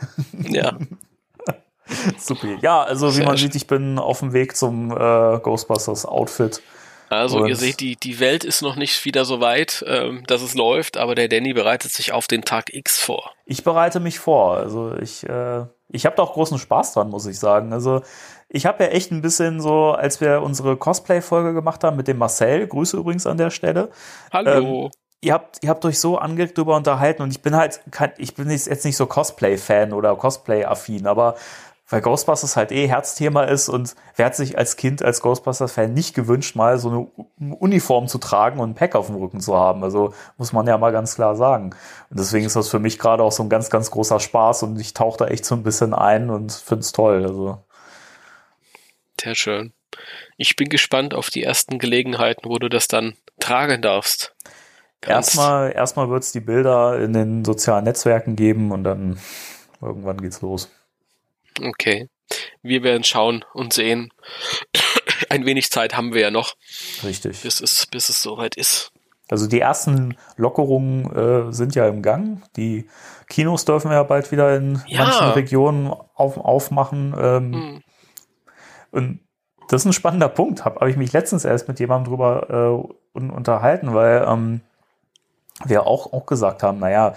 Ja. 0.51 0.77
Super. 2.19 2.59
Ja, 2.61 2.83
also 2.83 3.09
wie 3.09 3.13
sehr 3.13 3.25
man 3.25 3.37
sieht, 3.39 3.55
ich 3.55 3.67
bin 3.67 3.99
auf 3.99 4.21
dem 4.21 4.35
Weg 4.35 4.57
zum 4.57 4.91
äh, 4.91 4.95
Ghostbusters 5.41 6.05
Outfit. 6.05 6.63
Also 7.11 7.39
und 7.39 7.49
ihr 7.49 7.57
seht, 7.57 7.81
die, 7.81 7.97
die 7.97 8.21
Welt 8.21 8.45
ist 8.45 8.63
noch 8.63 8.77
nicht 8.77 9.05
wieder 9.05 9.25
so 9.25 9.41
weit, 9.41 9.85
ähm, 9.87 10.25
dass 10.27 10.43
es 10.43 10.55
läuft, 10.55 10.97
aber 10.97 11.15
der 11.15 11.29
Danny 11.29 11.53
bereitet 11.53 11.93
sich 11.93 12.13
auf 12.13 12.27
den 12.27 12.43
Tag 12.43 12.75
X 12.75 12.99
vor. 12.99 13.33
Ich 13.47 13.65
bereite 13.65 14.01
mich 14.01 14.19
vor. 14.19 14.57
Also 14.57 14.95
ich, 15.01 15.29
äh, 15.29 15.65
ich 15.89 16.07
habe 16.07 16.17
da 16.17 16.23
auch 16.23 16.35
großen 16.35 16.59
Spaß 16.59 16.93
dran, 16.93 17.09
muss 17.09 17.27
ich 17.27 17.39
sagen. 17.39 17.73
Also 17.73 18.03
ich 18.49 18.67
habe 18.67 18.85
ja 18.85 18.91
echt 18.91 19.11
ein 19.11 19.23
bisschen 19.23 19.61
so, 19.61 19.93
als 19.93 20.21
wir 20.21 20.43
unsere 20.43 20.77
Cosplay-Folge 20.77 21.55
gemacht 21.55 21.85
haben 21.85 21.97
mit 21.97 22.09
dem 22.09 22.19
Marcel, 22.19 22.67
Grüße 22.67 22.97
übrigens 22.97 23.27
an 23.27 23.39
der 23.39 23.51
Stelle. 23.51 23.91
Hallo. 24.33 24.85
Ähm, 24.85 24.91
ihr 25.21 25.33
habt, 25.35 25.63
ihr 25.63 25.71
habt 25.71 25.85
euch 25.85 25.99
so 25.99 26.19
angeregt 26.19 26.57
darüber 26.57 26.77
unterhalten 26.77 27.23
und 27.23 27.31
ich 27.31 27.43
bin 27.43 27.57
halt, 27.57 27.81
kein, 27.91 28.13
ich 28.19 28.35
bin 28.35 28.51
jetzt 28.51 28.85
nicht 28.85 28.97
so 28.97 29.07
Cosplay-Fan 29.07 29.93
oder 29.93 30.15
Cosplay-affin, 30.17 31.07
aber 31.07 31.37
weil 31.89 32.03
Ghostbusters 32.03 32.57
halt 32.57 32.71
eh 32.71 32.87
Herzthema 32.87 33.45
ist 33.45 33.69
und 33.69 33.95
wer 34.15 34.27
hat 34.27 34.37
sich 34.37 34.59
als 34.59 34.77
Kind 34.77 35.03
als 35.03 35.21
Ghostbusters-Fan 35.23 35.95
nicht 35.95 36.15
gewünscht, 36.15 36.55
mal 36.55 36.79
so 36.79 37.11
eine 37.41 37.55
Uniform 37.57 38.09
zu 38.09 38.19
tragen 38.19 38.61
und 38.61 38.71
ein 38.71 38.75
Pack 38.75 38.95
auf 38.95 39.07
dem 39.07 39.17
Rücken 39.17 39.41
zu 39.41 39.57
haben. 39.57 39.83
Also 39.83 40.13
muss 40.37 40.53
man 40.53 40.67
ja 40.67 40.77
mal 40.77 40.93
ganz 40.93 41.15
klar 41.15 41.35
sagen. 41.35 41.71
Und 42.11 42.19
deswegen 42.19 42.45
ist 42.45 42.57
das 42.57 42.69
für 42.69 42.79
mich 42.79 42.99
gerade 42.99 43.23
auch 43.23 43.33
so 43.33 43.43
ein 43.43 43.49
ganz, 43.49 43.71
ganz 43.71 43.91
großer 43.91 44.21
Spaß 44.21 44.65
und 44.65 44.79
ich 44.79 44.93
tauche 44.93 45.17
da 45.17 45.27
echt 45.29 45.47
so 45.47 45.55
ein 45.55 45.63
bisschen 45.63 45.95
ein 45.95 46.29
und 46.29 46.53
finde 46.53 46.81
es 46.81 46.93
toll. 46.93 47.25
Also. 47.25 47.65
Sehr 49.19 49.35
schön. 49.35 49.73
Ich 50.37 50.57
bin 50.57 50.69
gespannt 50.69 51.15
auf 51.15 51.31
die 51.31 51.43
ersten 51.43 51.79
Gelegenheiten, 51.79 52.51
wo 52.51 52.59
du 52.59 52.69
das 52.69 52.89
dann 52.89 53.15
tragen 53.41 53.81
darfst. 53.81 54.35
Kannst. 55.01 55.37
Erstmal, 55.37 55.73
erstmal 55.73 56.11
wird 56.11 56.25
es 56.25 56.33
die 56.33 56.41
Bilder 56.41 56.99
in 57.01 57.13
den 57.13 57.45
sozialen 57.45 57.85
Netzwerken 57.85 58.37
geben 58.37 58.73
und 58.73 58.85
dann 58.85 59.19
irgendwann 59.81 60.21
geht's 60.21 60.43
los. 60.43 60.69
Okay. 61.61 62.09
Wir 62.63 62.83
werden 62.83 63.05
schauen 63.05 63.45
und 63.55 63.73
sehen. 63.73 64.11
Ein 65.31 65.47
wenig 65.47 65.71
Zeit 65.71 65.97
haben 65.97 66.13
wir 66.13 66.21
ja 66.21 66.31
noch. 66.31 66.55
Richtig. 67.03 67.43
Bis 67.43 67.61
es, 67.61 67.87
bis 67.87 68.09
es 68.09 68.23
soweit 68.23 68.57
ist. 68.57 68.93
Also 69.31 69.47
die 69.47 69.61
ersten 69.61 70.17
Lockerungen 70.37 71.15
äh, 71.15 71.53
sind 71.53 71.75
ja 71.75 71.87
im 71.87 72.03
Gang. 72.03 72.43
Die 72.57 72.89
Kinos 73.29 73.65
dürfen 73.65 73.91
ja 73.91 74.03
bald 74.03 74.33
wieder 74.33 74.57
in 74.57 74.83
ja. 74.87 75.05
manchen 75.05 75.29
Regionen 75.29 75.93
auf, 76.15 76.39
aufmachen. 76.39 77.15
Ähm, 77.19 77.53
hm. 77.53 77.83
Und 78.91 79.21
das 79.69 79.83
ist 79.83 79.87
ein 79.87 79.93
spannender 79.93 80.31
Punkt. 80.31 80.65
Habe 80.65 80.81
hab 80.81 80.89
ich 80.89 80.97
mich 80.97 81.13
letztens 81.13 81.45
erst 81.45 81.69
mit 81.69 81.79
jemandem 81.79 82.11
drüber 82.11 82.95
äh, 83.15 83.19
unterhalten, 83.19 83.93
weil 83.95 84.25
ähm, 84.27 84.63
wir 85.65 85.87
auch, 85.87 86.13
auch 86.13 86.25
gesagt 86.25 86.63
haben, 86.63 86.79
naja, 86.79 87.15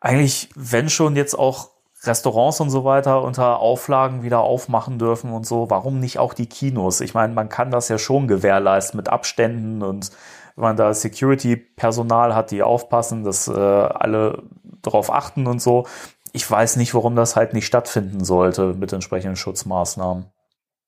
eigentlich, 0.00 0.48
wenn 0.56 0.90
schon 0.90 1.14
jetzt 1.14 1.34
auch 1.34 1.70
Restaurants 2.06 2.60
und 2.60 2.70
so 2.70 2.84
weiter 2.84 3.22
unter 3.22 3.58
Auflagen 3.58 4.22
wieder 4.22 4.40
aufmachen 4.40 4.98
dürfen 4.98 5.32
und 5.32 5.46
so, 5.46 5.70
warum 5.70 6.00
nicht 6.00 6.18
auch 6.18 6.34
die 6.34 6.46
Kinos? 6.46 7.00
Ich 7.00 7.14
meine, 7.14 7.32
man 7.34 7.48
kann 7.48 7.70
das 7.70 7.88
ja 7.88 7.98
schon 7.98 8.28
gewährleisten 8.28 8.96
mit 8.96 9.08
Abständen 9.08 9.82
und 9.82 10.10
wenn 10.56 10.62
man 10.62 10.76
da 10.76 10.94
Security-Personal 10.94 12.34
hat, 12.34 12.50
die 12.50 12.62
aufpassen, 12.62 13.24
dass 13.24 13.48
äh, 13.48 13.52
alle 13.52 14.42
darauf 14.82 15.12
achten 15.12 15.46
und 15.46 15.60
so. 15.60 15.86
Ich 16.32 16.48
weiß 16.48 16.76
nicht, 16.76 16.94
warum 16.94 17.16
das 17.16 17.36
halt 17.36 17.54
nicht 17.54 17.66
stattfinden 17.66 18.24
sollte 18.24 18.74
mit 18.74 18.92
entsprechenden 18.92 19.36
Schutzmaßnahmen. 19.36 20.26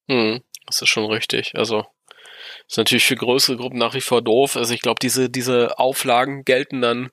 Hm, 0.08 0.40
das 0.66 0.82
ist 0.82 0.88
schon 0.88 1.10
richtig. 1.10 1.52
Also 1.56 1.84
ist 2.68 2.78
natürlich 2.78 3.06
für 3.06 3.16
größere 3.16 3.56
Gruppen 3.56 3.78
nach 3.78 3.94
wie 3.94 4.00
vor 4.00 4.22
doof. 4.22 4.56
Also 4.56 4.74
ich 4.74 4.82
glaube, 4.82 4.98
diese, 5.00 5.30
diese 5.30 5.78
Auflagen 5.78 6.44
gelten 6.44 6.80
dann 6.80 7.10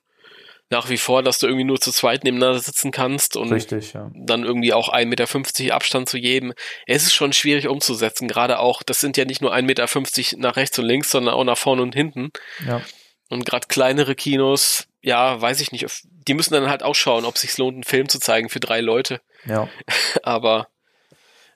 nach 0.70 0.88
wie 0.88 0.96
vor, 0.96 1.22
dass 1.22 1.38
du 1.38 1.46
irgendwie 1.46 1.64
nur 1.64 1.80
zu 1.80 1.92
zweit 1.92 2.24
nebeneinander 2.24 2.58
sitzen 2.58 2.90
kannst 2.90 3.36
und 3.36 3.52
Richtig, 3.52 3.92
ja. 3.92 4.10
dann 4.14 4.44
irgendwie 4.44 4.72
auch 4.72 4.92
1,50 4.92 5.04
Meter 5.06 5.74
Abstand 5.74 6.08
zu 6.08 6.16
jedem. 6.16 6.52
Es 6.86 7.04
ist 7.04 7.14
schon 7.14 7.32
schwierig 7.32 7.68
umzusetzen, 7.68 8.28
gerade 8.28 8.58
auch, 8.58 8.82
das 8.82 9.00
sind 9.00 9.16
ja 9.16 9.24
nicht 9.24 9.42
nur 9.42 9.54
1,50 9.54 9.62
Meter 9.62 10.38
nach 10.38 10.56
rechts 10.56 10.78
und 10.78 10.86
links, 10.86 11.10
sondern 11.10 11.34
auch 11.34 11.44
nach 11.44 11.58
vorne 11.58 11.82
und 11.82 11.94
hinten. 11.94 12.30
Ja. 12.66 12.80
Und 13.28 13.46
gerade 13.46 13.66
kleinere 13.68 14.14
Kinos, 14.14 14.86
ja, 15.00 15.40
weiß 15.40 15.60
ich 15.60 15.72
nicht, 15.72 15.86
die 16.04 16.34
müssen 16.34 16.54
dann 16.54 16.68
halt 16.68 16.82
auch 16.82 16.94
schauen, 16.94 17.24
ob 17.24 17.36
es 17.36 17.42
sich 17.42 17.56
lohnt, 17.58 17.74
einen 17.74 17.84
Film 17.84 18.08
zu 18.08 18.18
zeigen 18.18 18.48
für 18.48 18.60
drei 18.60 18.80
Leute. 18.80 19.20
Ja. 19.46 19.68
Aber 20.22 20.68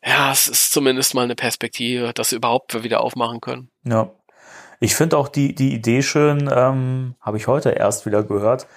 ja, 0.04 0.32
es 0.32 0.48
ist 0.48 0.72
zumindest 0.72 1.14
mal 1.14 1.24
eine 1.24 1.34
Perspektive, 1.34 2.12
dass 2.14 2.30
sie 2.30 2.36
überhaupt 2.36 2.82
wieder 2.84 3.00
aufmachen 3.00 3.40
können. 3.40 3.70
Ja. 3.84 4.10
Ich 4.80 4.94
finde 4.94 5.18
auch 5.18 5.28
die, 5.28 5.54
die 5.54 5.74
Idee 5.74 6.02
schön, 6.02 6.48
ähm, 6.52 7.16
habe 7.20 7.36
ich 7.36 7.48
heute 7.48 7.70
erst 7.70 8.06
wieder 8.06 8.22
gehört, 8.22 8.68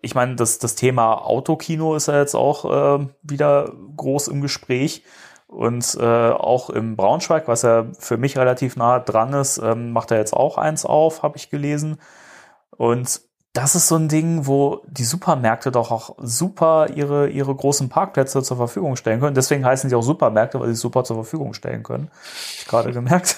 ich 0.00 0.14
meine, 0.14 0.36
das, 0.36 0.58
das 0.58 0.74
Thema 0.74 1.26
Autokino 1.26 1.94
ist 1.94 2.08
ja 2.08 2.18
jetzt 2.18 2.34
auch 2.34 3.00
äh, 3.00 3.06
wieder 3.22 3.72
groß 3.96 4.28
im 4.28 4.40
Gespräch. 4.40 5.04
Und 5.46 5.98
äh, 6.00 6.30
auch 6.30 6.70
im 6.70 6.96
Braunschweig, 6.96 7.46
was 7.46 7.60
ja 7.60 7.84
für 7.98 8.16
mich 8.16 8.38
relativ 8.38 8.76
nah 8.76 8.98
dran 8.98 9.34
ist, 9.34 9.58
ähm, 9.58 9.92
macht 9.92 10.10
er 10.10 10.16
jetzt 10.16 10.32
auch 10.32 10.56
eins 10.56 10.86
auf, 10.86 11.22
habe 11.22 11.36
ich 11.36 11.50
gelesen. 11.50 11.98
Und 12.70 13.20
das 13.52 13.74
ist 13.74 13.88
so 13.88 13.96
ein 13.96 14.08
Ding, 14.08 14.46
wo 14.46 14.80
die 14.86 15.04
Supermärkte 15.04 15.70
doch 15.70 15.90
auch 15.90 16.16
super 16.18 16.86
ihre, 16.94 17.28
ihre 17.28 17.54
großen 17.54 17.90
Parkplätze 17.90 18.42
zur 18.42 18.56
Verfügung 18.56 18.96
stellen 18.96 19.20
können. 19.20 19.34
Deswegen 19.34 19.66
heißen 19.66 19.90
sie 19.90 19.96
auch 19.96 20.02
Supermärkte, 20.02 20.58
weil 20.58 20.68
sie 20.68 20.74
super 20.74 21.04
zur 21.04 21.16
Verfügung 21.16 21.52
stellen 21.52 21.82
können. 21.82 22.10
Ich 22.56 22.66
gerade 22.66 22.92
gemerkt. 22.92 23.36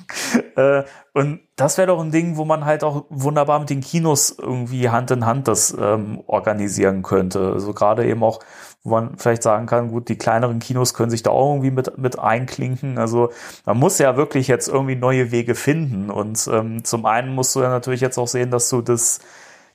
äh, 0.56 0.82
und 1.12 1.40
das 1.54 1.78
wäre 1.78 1.86
doch 1.86 2.00
ein 2.00 2.10
Ding, 2.10 2.36
wo 2.36 2.44
man 2.44 2.64
halt 2.64 2.82
auch 2.82 3.04
wunderbar 3.08 3.60
mit 3.60 3.70
den 3.70 3.82
Kinos 3.82 4.34
irgendwie 4.36 4.88
Hand 4.88 5.12
in 5.12 5.26
Hand 5.26 5.46
das 5.46 5.76
ähm, 5.78 6.24
organisieren 6.26 7.04
könnte. 7.04 7.52
Also 7.52 7.72
gerade 7.72 8.04
eben 8.04 8.24
auch, 8.24 8.40
wo 8.82 8.90
man 8.90 9.16
vielleicht 9.16 9.44
sagen 9.44 9.66
kann, 9.66 9.92
gut, 9.92 10.08
die 10.08 10.18
kleineren 10.18 10.58
Kinos 10.58 10.92
können 10.92 11.10
sich 11.10 11.22
da 11.22 11.30
auch 11.30 11.52
irgendwie 11.52 11.70
mit, 11.70 11.98
mit 11.98 12.18
einklinken. 12.18 12.98
Also 12.98 13.30
man 13.64 13.78
muss 13.78 13.98
ja 13.98 14.16
wirklich 14.16 14.48
jetzt 14.48 14.66
irgendwie 14.66 14.96
neue 14.96 15.30
Wege 15.30 15.54
finden. 15.54 16.10
Und 16.10 16.48
ähm, 16.52 16.82
zum 16.82 17.06
einen 17.06 17.32
musst 17.32 17.54
du 17.54 17.60
ja 17.60 17.68
natürlich 17.68 18.00
jetzt 18.00 18.18
auch 18.18 18.26
sehen, 18.26 18.50
dass 18.50 18.68
du 18.68 18.82
das 18.82 19.20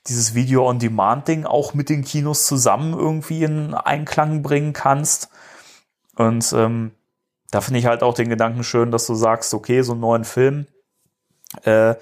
dieses 0.08 0.34
Video-on-Demand-Ding 0.34 1.44
auch 1.44 1.74
mit 1.74 1.88
den 1.88 2.04
Kinos 2.04 2.46
zusammen 2.46 2.94
irgendwie 2.94 3.44
in 3.44 3.74
Einklang 3.74 4.42
bringen 4.42 4.72
kannst. 4.72 5.30
Und 6.16 6.52
ähm, 6.52 6.92
da 7.50 7.60
finde 7.60 7.80
ich 7.80 7.86
halt 7.86 8.02
auch 8.02 8.14
den 8.14 8.28
Gedanken 8.28 8.64
schön, 8.64 8.90
dass 8.90 9.06
du 9.06 9.14
sagst, 9.14 9.54
okay, 9.54 9.82
so 9.82 9.92
einen 9.92 10.00
neuen 10.00 10.24
Film 10.24 10.66
äh, 11.62 11.94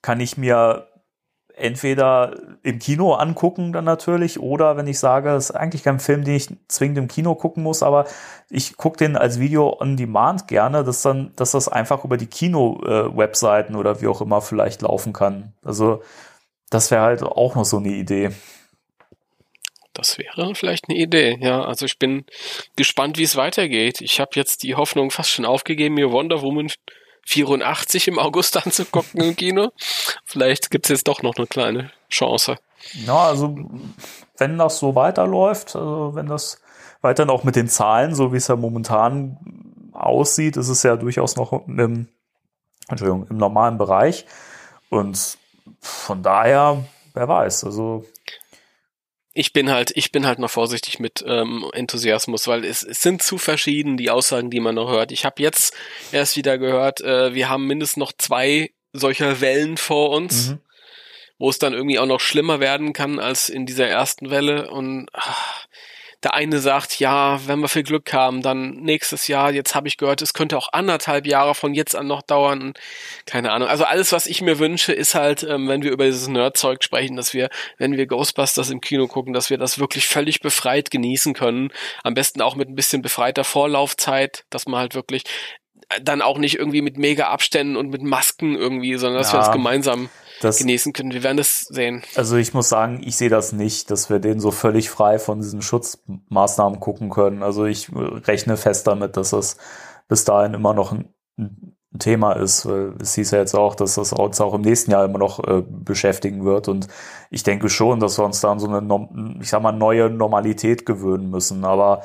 kann 0.00 0.20
ich 0.20 0.36
mir 0.36 0.88
entweder 1.54 2.34
im 2.62 2.78
Kino 2.78 3.12
angucken 3.14 3.72
dann 3.72 3.84
natürlich 3.84 4.40
oder 4.40 4.76
wenn 4.76 4.86
ich 4.86 4.98
sage, 4.98 5.30
es 5.30 5.50
ist 5.50 5.56
eigentlich 5.56 5.82
kein 5.82 6.00
Film, 6.00 6.24
den 6.24 6.34
ich 6.34 6.48
zwingend 6.68 6.98
im 6.98 7.08
Kino 7.08 7.34
gucken 7.34 7.62
muss, 7.62 7.82
aber 7.82 8.06
ich 8.48 8.76
gucke 8.76 8.96
den 8.96 9.16
als 9.16 9.38
Video 9.38 9.78
on 9.80 9.96
Demand 9.96 10.48
gerne, 10.48 10.82
dass 10.82 11.02
dann, 11.02 11.32
dass 11.36 11.52
das 11.52 11.68
einfach 11.68 12.04
über 12.04 12.16
die 12.16 12.26
Kino-Webseiten 12.26 13.74
äh, 13.74 13.76
oder 13.76 14.00
wie 14.00 14.08
auch 14.08 14.20
immer 14.20 14.40
vielleicht 14.40 14.82
laufen 14.82 15.12
kann. 15.12 15.52
Also 15.62 16.02
das 16.72 16.90
wäre 16.90 17.02
halt 17.02 17.22
auch 17.22 17.54
noch 17.54 17.64
so 17.64 17.76
eine 17.76 17.90
Idee. 17.90 18.30
Das 19.92 20.16
wäre 20.16 20.54
vielleicht 20.54 20.88
eine 20.88 20.98
Idee, 20.98 21.38
ja. 21.40 21.62
Also 21.64 21.84
ich 21.84 21.98
bin 21.98 22.24
gespannt, 22.76 23.18
wie 23.18 23.24
es 23.24 23.36
weitergeht. 23.36 24.00
Ich 24.00 24.20
habe 24.20 24.30
jetzt 24.34 24.62
die 24.62 24.74
Hoffnung 24.74 25.10
fast 25.10 25.30
schon 25.30 25.44
aufgegeben, 25.44 25.96
mir 25.96 26.10
Wonder 26.10 26.40
Woman 26.40 26.70
84 27.26 28.08
im 28.08 28.18
August 28.18 28.56
anzugucken 28.66 29.20
im 29.20 29.36
Kino. 29.36 29.70
Vielleicht 30.24 30.70
gibt's 30.70 30.88
jetzt 30.88 31.08
doch 31.08 31.22
noch 31.22 31.36
eine 31.36 31.46
kleine 31.46 31.92
Chance. 32.08 32.56
Ja, 33.06 33.26
also 33.26 33.54
wenn 34.38 34.56
das 34.56 34.78
so 34.78 34.94
weiterläuft, 34.94 35.76
also 35.76 36.14
wenn 36.14 36.26
das 36.26 36.60
weiterhin 37.02 37.30
auch 37.30 37.44
mit 37.44 37.54
den 37.54 37.68
Zahlen, 37.68 38.14
so 38.14 38.32
wie 38.32 38.38
es 38.38 38.48
ja 38.48 38.56
momentan 38.56 39.90
aussieht, 39.92 40.56
ist 40.56 40.68
es 40.68 40.82
ja 40.82 40.96
durchaus 40.96 41.36
noch 41.36 41.52
im, 41.68 42.08
Entschuldigung, 42.88 43.26
im 43.28 43.36
normalen 43.36 43.76
Bereich. 43.76 44.24
Und 44.88 45.38
von 45.82 46.22
daher, 46.22 46.84
wer 47.12 47.28
weiß, 47.28 47.64
also 47.64 48.06
ich 49.34 49.52
bin 49.52 49.70
halt, 49.70 49.92
ich 49.96 50.12
bin 50.12 50.26
halt 50.26 50.38
noch 50.38 50.50
vorsichtig 50.50 50.98
mit 51.00 51.24
ähm, 51.26 51.64
Enthusiasmus, 51.72 52.46
weil 52.46 52.64
es, 52.64 52.82
es 52.82 53.02
sind 53.02 53.22
zu 53.22 53.38
verschieden 53.38 53.96
die 53.96 54.10
Aussagen, 54.10 54.50
die 54.50 54.60
man 54.60 54.74
noch 54.74 54.90
hört. 54.90 55.10
Ich 55.10 55.24
habe 55.24 55.42
jetzt 55.42 55.74
erst 56.12 56.36
wieder 56.36 56.58
gehört, 56.58 57.00
äh, 57.00 57.34
wir 57.34 57.48
haben 57.48 57.66
mindestens 57.66 57.96
noch 57.96 58.12
zwei 58.16 58.70
solcher 58.92 59.40
Wellen 59.40 59.78
vor 59.78 60.10
uns, 60.10 60.50
mhm. 60.50 60.60
wo 61.38 61.48
es 61.48 61.58
dann 61.58 61.72
irgendwie 61.72 61.98
auch 61.98 62.06
noch 62.06 62.20
schlimmer 62.20 62.60
werden 62.60 62.92
kann 62.92 63.18
als 63.18 63.48
in 63.48 63.64
dieser 63.64 63.88
ersten 63.88 64.30
Welle. 64.30 64.70
Und 64.70 65.08
ach, 65.14 65.61
der 66.22 66.34
eine 66.34 66.58
sagt, 66.60 67.00
ja, 67.00 67.40
wenn 67.46 67.60
wir 67.60 67.68
viel 67.68 67.82
Glück 67.82 68.12
haben, 68.12 68.42
dann 68.42 68.76
nächstes 68.76 69.26
Jahr, 69.26 69.52
jetzt 69.52 69.74
habe 69.74 69.88
ich 69.88 69.96
gehört, 69.96 70.22
es 70.22 70.34
könnte 70.34 70.56
auch 70.56 70.68
anderthalb 70.72 71.26
Jahre 71.26 71.54
von 71.54 71.74
jetzt 71.74 71.96
an 71.96 72.06
noch 72.06 72.22
dauern. 72.22 72.74
Keine 73.26 73.50
Ahnung. 73.50 73.68
Also 73.68 73.84
alles, 73.84 74.12
was 74.12 74.26
ich 74.26 74.40
mir 74.40 74.58
wünsche, 74.58 74.92
ist 74.92 75.14
halt, 75.14 75.42
ähm, 75.42 75.68
wenn 75.68 75.82
wir 75.82 75.90
über 75.90 76.04
dieses 76.04 76.28
Nerdzeug 76.28 76.84
sprechen, 76.84 77.16
dass 77.16 77.34
wir, 77.34 77.50
wenn 77.78 77.96
wir 77.96 78.06
Ghostbusters 78.06 78.70
im 78.70 78.80
Kino 78.80 79.08
gucken, 79.08 79.32
dass 79.32 79.50
wir 79.50 79.58
das 79.58 79.80
wirklich 79.80 80.06
völlig 80.06 80.40
befreit 80.40 80.90
genießen 80.90 81.34
können. 81.34 81.72
Am 82.04 82.14
besten 82.14 82.40
auch 82.40 82.54
mit 82.54 82.68
ein 82.68 82.76
bisschen 82.76 83.02
befreiter 83.02 83.44
Vorlaufzeit, 83.44 84.44
dass 84.50 84.66
man 84.66 84.78
halt 84.80 84.94
wirklich 84.94 85.24
dann 86.00 86.22
auch 86.22 86.38
nicht 86.38 86.58
irgendwie 86.58 86.82
mit 86.82 86.96
mega 86.96 87.28
Abständen 87.28 87.76
und 87.76 87.90
mit 87.90 88.02
Masken 88.02 88.54
irgendwie, 88.54 88.96
sondern 88.96 89.18
dass 89.18 89.32
ja. 89.32 89.38
wir 89.38 89.46
uns 89.46 89.52
gemeinsam 89.52 90.08
das, 90.44 90.58
genießen 90.58 90.92
können. 90.92 91.12
Wir 91.12 91.22
werden 91.22 91.36
das 91.36 91.64
sehen. 91.68 92.02
Also 92.16 92.36
ich 92.36 92.54
muss 92.54 92.68
sagen, 92.68 93.02
ich 93.04 93.16
sehe 93.16 93.28
das 93.28 93.52
nicht, 93.52 93.90
dass 93.90 94.10
wir 94.10 94.18
den 94.18 94.40
so 94.40 94.50
völlig 94.50 94.90
frei 94.90 95.18
von 95.18 95.40
diesen 95.40 95.62
Schutzmaßnahmen 95.62 96.80
gucken 96.80 97.10
können. 97.10 97.42
Also 97.42 97.64
ich 97.64 97.90
rechne 97.94 98.56
fest 98.56 98.86
damit, 98.86 99.16
dass 99.16 99.32
es 99.32 99.56
bis 100.08 100.24
dahin 100.24 100.54
immer 100.54 100.74
noch 100.74 100.92
ein, 100.92 101.08
ein 101.38 101.74
Thema 101.98 102.32
ist. 102.32 102.64
Es 102.64 103.14
hieß 103.14 103.32
ja 103.32 103.38
jetzt 103.38 103.54
auch, 103.54 103.74
dass 103.74 103.94
das 103.96 104.12
uns 104.12 104.40
auch 104.40 104.54
im 104.54 104.62
nächsten 104.62 104.90
Jahr 104.90 105.04
immer 105.04 105.18
noch 105.18 105.42
äh, 105.46 105.62
beschäftigen 105.66 106.44
wird. 106.44 106.68
Und 106.68 106.88
ich 107.30 107.42
denke 107.42 107.68
schon, 107.68 108.00
dass 108.00 108.18
wir 108.18 108.24
uns 108.24 108.40
da 108.40 108.52
an 108.52 108.58
so 108.58 108.68
eine, 108.68 109.38
ich 109.40 109.50
sag 109.50 109.62
mal, 109.62 109.72
neue 109.72 110.10
Normalität 110.10 110.86
gewöhnen 110.86 111.30
müssen. 111.30 111.64
Aber 111.64 112.02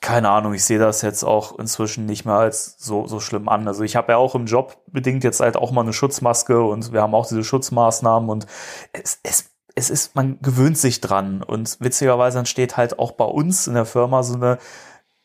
keine 0.00 0.30
Ahnung, 0.30 0.54
ich 0.54 0.64
sehe 0.64 0.78
das 0.78 1.02
jetzt 1.02 1.24
auch 1.24 1.58
inzwischen 1.58 2.06
nicht 2.06 2.24
mehr 2.24 2.36
als 2.36 2.76
so, 2.78 3.06
so 3.06 3.20
schlimm 3.20 3.48
an. 3.48 3.66
Also 3.66 3.82
ich 3.82 3.96
habe 3.96 4.12
ja 4.12 4.18
auch 4.18 4.34
im 4.34 4.46
Job 4.46 4.78
bedingt 4.86 5.24
jetzt 5.24 5.40
halt 5.40 5.56
auch 5.56 5.72
mal 5.72 5.80
eine 5.82 5.92
Schutzmaske 5.92 6.62
und 6.62 6.92
wir 6.92 7.02
haben 7.02 7.14
auch 7.14 7.26
diese 7.26 7.44
Schutzmaßnahmen 7.44 8.30
und 8.30 8.46
es, 8.92 9.18
es, 9.22 9.50
es 9.74 9.90
ist, 9.90 10.14
man 10.14 10.38
gewöhnt 10.40 10.78
sich 10.78 11.00
dran 11.00 11.42
und 11.42 11.78
witzigerweise 11.80 12.38
entsteht 12.38 12.76
halt 12.76 12.98
auch 12.98 13.12
bei 13.12 13.24
uns 13.24 13.66
in 13.66 13.74
der 13.74 13.86
Firma 13.86 14.22
so 14.22 14.34
eine 14.34 14.58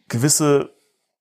gewisse 0.07 0.71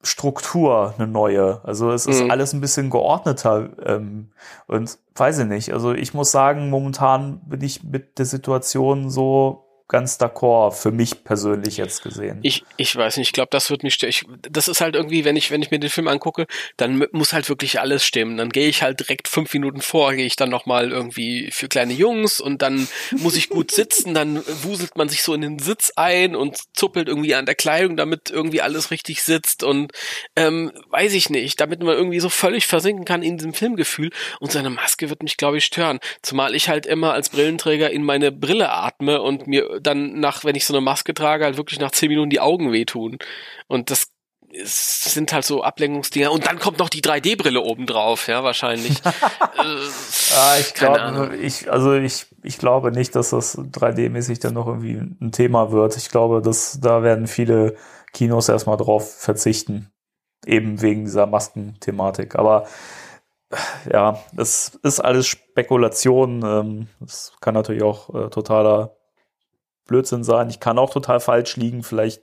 Struktur, 0.03 0.95
eine 0.99 1.07
neue. 1.07 1.61
Also 1.65 1.93
es 1.93 2.07
ist 2.07 2.25
mhm. 2.25 2.31
alles 2.31 2.53
ein 2.53 2.61
bisschen 2.61 2.91
geordneter 2.91 3.71
ähm, 3.85 4.33
und 4.67 4.99
weiß 5.15 5.39
ich 5.41 5.47
nicht. 5.47 5.73
Also 5.73 5.93
ich 5.93 6.13
muss 6.15 6.33
sagen, 6.33 6.71
momentan 6.71 7.41
bin 7.47 7.61
ich 7.63 7.85
mit 7.85 8.19
der 8.19 8.27
Situation 8.27 9.11
so 9.11 9.62
ganz 9.93 10.19
d'accord 10.19 10.73
für 10.73 10.91
mich 10.91 11.23
persönlich 11.23 11.77
jetzt 11.77 12.03
gesehen. 12.03 12.39
Ich, 12.43 12.65
ich 12.79 12.97
weiß 12.97 13.19
nicht, 13.19 13.29
ich 13.29 13.33
glaube, 13.35 13.51
das 13.51 13.69
wird 13.69 13.83
mich 13.83 14.03
ich, 14.03 14.25
das 14.51 14.67
ist 14.67 14.81
halt 14.81 14.97
irgendwie, 14.97 15.27
wenn 15.27 15.37
ich 15.37 15.51
wenn 15.51 15.61
ich 15.61 15.71
mir 15.71 15.79
den 15.79 15.91
Film 15.91 16.09
angucke, 16.09 16.47
dann 16.79 17.07
muss 17.13 17.35
halt 17.35 17.51
wirklich 17.51 17.79
alles 17.79 18.03
stimmen. 18.03 18.39
Dann 18.39 18.49
gehe 18.49 18.69
ich 18.69 18.83
halt 18.83 19.01
direkt 19.01 19.29
fünf 19.29 19.53
Minuten 19.53 19.83
vor, 19.83 20.15
gehe 20.15 20.25
ich 20.25 20.37
dann 20.37 20.49
noch 20.49 20.65
mal 20.65 20.91
irgendwie 20.91 21.51
für 21.51 21.69
kleine 21.69 21.93
Jungs 21.93 22.41
und 22.41 22.63
dann 22.63 22.89
muss 23.11 23.37
ich 23.37 23.51
gut 23.51 23.71
sitzen, 23.71 24.15
dann 24.15 24.43
wuselt 24.63 24.97
man 24.97 25.11
sich 25.11 25.23
so 25.23 25.35
in 25.35 25.43
den 25.43 25.59
Sitz 25.59 25.93
ein 25.95 26.35
und 26.35 26.57
zuppelt 26.73 27.07
irgendwie 27.07 27.35
an 27.35 27.45
der 27.45 27.55
Kleidung, 27.55 27.99
damit 27.99 28.31
irgendwie 28.31 28.63
alles 28.63 28.91
richtig 28.91 29.23
sitzt. 29.23 29.63
Und 29.63 29.93
ähm, 30.37 30.73
weiß 30.89 31.13
ich 31.13 31.29
nicht, 31.29 31.61
damit 31.61 31.83
man 31.83 31.95
irgendwie 31.95 32.21
so 32.21 32.31
völlig 32.31 32.67
versinken 32.67 33.05
kann 33.05 33.23
in 33.23 33.37
diesem 33.37 33.53
Filmgefühl. 33.53 34.11
Und 34.41 34.53
seine 34.53 34.71
Maske 34.71 35.11
wird 35.11 35.23
mich 35.23 35.37
glaube 35.37 35.59
ich 35.59 35.67
stören, 35.67 36.01
zumal 36.23 36.55
ich 36.55 36.71
halt 36.71 36.87
immer 36.87 37.13
als 37.13 37.29
Brillenträger 37.29 37.91
in 37.91 38.05
meine 38.05 38.33
Brille 38.33 38.73
atme 38.73 39.21
und 39.21 39.47
mir 39.47 39.82
dann 39.83 40.21
nach, 40.21 40.45
wenn 40.45 40.55
ich 40.55 40.67
so 40.67 40.75
eine 40.75 40.81
Maske 40.81 41.15
trage, 41.15 41.45
halt 41.45 41.57
wirklich 41.57 41.81
nach 41.81 41.91
zehn 41.91 42.09
Minuten 42.09 42.31
die 42.31 42.41
Augen 42.41 42.73
wehtun. 42.73 43.19
Und 43.69 43.91
das 43.91 44.09
sind 44.55 45.33
halt 45.33 45.45
so 45.45 45.63
Ablenkungsdinger. 45.63 46.31
Und 46.31 46.47
dann 46.47 46.59
kommt 46.59 46.79
noch 46.79 46.89
die 46.89 47.01
3D-Brille 47.01 47.61
oben 47.61 47.87
drauf, 47.87 48.29
ja, 48.29 48.45
wahrscheinlich. 48.45 48.99
äh, 49.01 49.63
ja, 50.31 50.57
ich 50.61 50.75
glaube, 50.75 51.37
ich, 51.37 51.71
also 51.71 51.95
ich, 51.95 52.27
ich 52.43 52.59
glaube 52.59 52.93
nicht, 52.93 53.15
dass 53.15 53.31
das 53.31 53.59
3D-mäßig 53.59 54.41
dann 54.41 54.55
noch 54.55 54.67
irgendwie 54.67 54.95
ein 54.95 55.33
Thema 55.33 55.73
wird. 55.73 55.97
Ich 55.97 56.11
glaube, 56.11 56.43
dass 56.43 56.81
da 56.81 57.03
werden 57.03 57.27
viele 57.27 57.77
Kinos 58.13 58.49
erstmal 58.49 58.77
drauf 58.77 59.15
verzichten. 59.19 59.91
Eben 60.45 60.83
wegen 60.83 61.05
dieser 61.05 61.27
Maskenthematik. 61.27 62.35
Aber 62.35 62.67
ja, 63.91 64.19
das 64.33 64.79
ist 64.83 65.01
alles 65.01 65.27
Spekulation. 65.27 66.43
Ähm, 66.45 66.89
das 67.01 67.33
kann 67.41 67.55
natürlich 67.55 67.83
auch 67.83 68.13
äh, 68.15 68.29
totaler 68.29 68.97
Blödsinn 69.87 70.25
sein. 70.25 70.49
Ich 70.51 70.61
kann 70.61 70.79
auch 70.79 70.91
total 70.91 71.21
falsch 71.21 71.57
liegen. 71.57 71.83
Vielleicht 71.83 72.23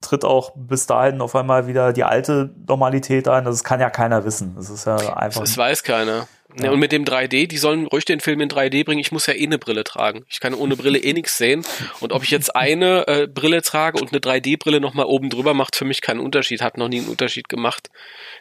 tritt 0.00 0.24
auch 0.24 0.52
bis 0.56 0.86
dahin 0.86 1.20
auf 1.20 1.34
einmal 1.34 1.66
wieder 1.66 1.92
die 1.92 2.04
alte 2.04 2.54
Normalität 2.66 3.28
ein. 3.28 3.44
Das 3.44 3.64
kann 3.64 3.80
ja 3.80 3.90
keiner 3.90 4.24
wissen. 4.24 4.54
Das 4.56 4.68
ist 4.68 4.86
ja 4.86 5.16
einfach. 5.16 5.40
Das 5.40 5.56
weiß 5.56 5.82
keiner. 5.82 6.28
Ja. 6.60 6.70
und 6.70 6.80
mit 6.80 6.92
dem 6.92 7.04
3D, 7.04 7.48
die 7.48 7.56
sollen 7.56 7.86
ruhig 7.86 8.04
den 8.04 8.20
Film 8.20 8.40
in 8.40 8.50
3D 8.50 8.84
bringen. 8.84 9.00
Ich 9.00 9.10
muss 9.10 9.26
ja 9.26 9.32
eh 9.32 9.46
eine 9.46 9.58
Brille 9.58 9.84
tragen. 9.84 10.24
Ich 10.28 10.38
kann 10.40 10.52
ohne 10.52 10.76
Brille 10.76 10.98
eh 10.98 11.14
nichts 11.14 11.38
sehen. 11.38 11.64
Und 12.00 12.12
ob 12.12 12.24
ich 12.24 12.30
jetzt 12.30 12.54
eine 12.54 13.06
äh, 13.06 13.26
Brille 13.26 13.62
trage 13.62 13.98
und 13.98 14.12
eine 14.12 14.20
3D-Brille 14.20 14.80
nochmal 14.80 15.06
oben 15.06 15.30
drüber, 15.30 15.54
macht 15.54 15.76
für 15.76 15.86
mich 15.86 16.02
keinen 16.02 16.20
Unterschied. 16.20 16.60
Hat 16.60 16.76
noch 16.76 16.88
nie 16.88 16.98
einen 16.98 17.08
Unterschied 17.08 17.48
gemacht. 17.48 17.88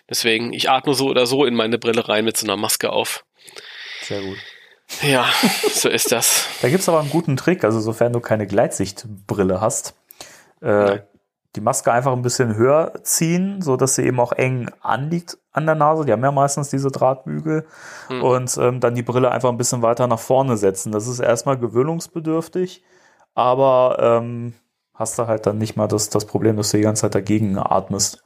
Deswegen, 0.10 0.52
ich 0.52 0.70
atme 0.70 0.94
so 0.94 1.08
oder 1.08 1.26
so 1.26 1.46
in 1.46 1.56
meine 1.56 1.78
Brille 1.78 2.08
rein 2.08 2.26
mit 2.26 2.36
so 2.36 2.46
einer 2.46 2.58
Maske 2.58 2.92
auf. 2.92 3.24
Sehr 4.02 4.22
gut. 4.22 4.38
Ja, 5.02 5.26
so 5.74 5.90
ist 5.90 6.12
das. 6.12 6.48
Da 6.62 6.70
gibt's 6.70 6.90
aber 6.90 7.00
einen 7.00 7.10
guten 7.10 7.38
Trick, 7.38 7.64
also 7.64 7.80
sofern 7.80 8.14
du 8.14 8.20
keine 8.20 8.48
Gleitsichtbrille 8.48 9.62
hast, 9.62 9.96
äh, 10.62 11.00
die 11.56 11.62
Maske 11.62 11.92
einfach 11.92 12.14
ein 12.14 12.22
bisschen 12.22 12.56
höher 12.56 12.94
ziehen, 13.04 13.62
so 13.62 13.76
dass 13.76 13.96
sie 13.96 14.04
eben 14.04 14.20
auch 14.20 14.32
eng 14.32 14.70
anliegt 14.82 15.38
an 15.52 15.66
der 15.66 15.76
Nase. 15.76 16.06
Die 16.06 16.12
haben 16.12 16.24
ja 16.24 16.32
meistens 16.32 16.70
diese 16.70 16.92
Drahtbügel 16.92 17.66
hm. 18.08 18.24
und 18.24 18.58
ähm, 18.58 18.80
dann 18.80 18.96
die 18.96 19.04
Brille 19.04 19.32
einfach 19.32 19.50
ein 19.50 19.58
bisschen 19.58 19.82
weiter 19.82 20.08
nach 20.08 20.20
vorne 20.20 20.56
setzen. 20.56 20.92
Das 20.92 21.08
ist 21.08 21.20
erstmal 21.20 21.58
gewöhnungsbedürftig, 21.58 22.84
aber 23.34 23.98
ähm, 24.00 24.54
hast 24.94 25.20
du 25.20 25.28
halt 25.28 25.46
dann 25.46 25.58
nicht 25.58 25.76
mal 25.76 25.88
das, 25.88 26.10
das 26.10 26.26
Problem, 26.26 26.56
dass 26.56 26.72
du 26.72 26.78
die 26.78 26.84
ganze 26.84 27.02
Zeit 27.02 27.16
dagegen 27.16 27.58
atmest. 27.58 28.24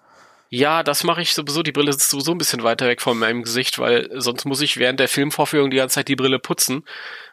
Ja, 0.50 0.84
das 0.84 1.04
mache 1.04 1.22
ich 1.22 1.34
sowieso. 1.34 1.64
Die 1.64 1.72
Brille 1.72 1.90
ist 1.90 2.10
sowieso 2.10 2.32
ein 2.32 2.38
bisschen 2.38 2.64
weiter 2.64 2.88
weg 2.88 3.02
von 3.02 3.18
meinem 3.18 3.44
Gesicht, 3.44 3.80
weil 3.80 4.10
sonst 4.14 4.46
muss 4.46 4.62
ich 4.62 4.78
während 4.78 5.00
der 5.00 5.08
Filmvorführung 5.08 5.72
die 5.72 5.78
ganze 5.78 5.96
Zeit 5.96 6.08
die 6.08 6.16
Brille 6.16 6.40
putzen, 6.40 6.84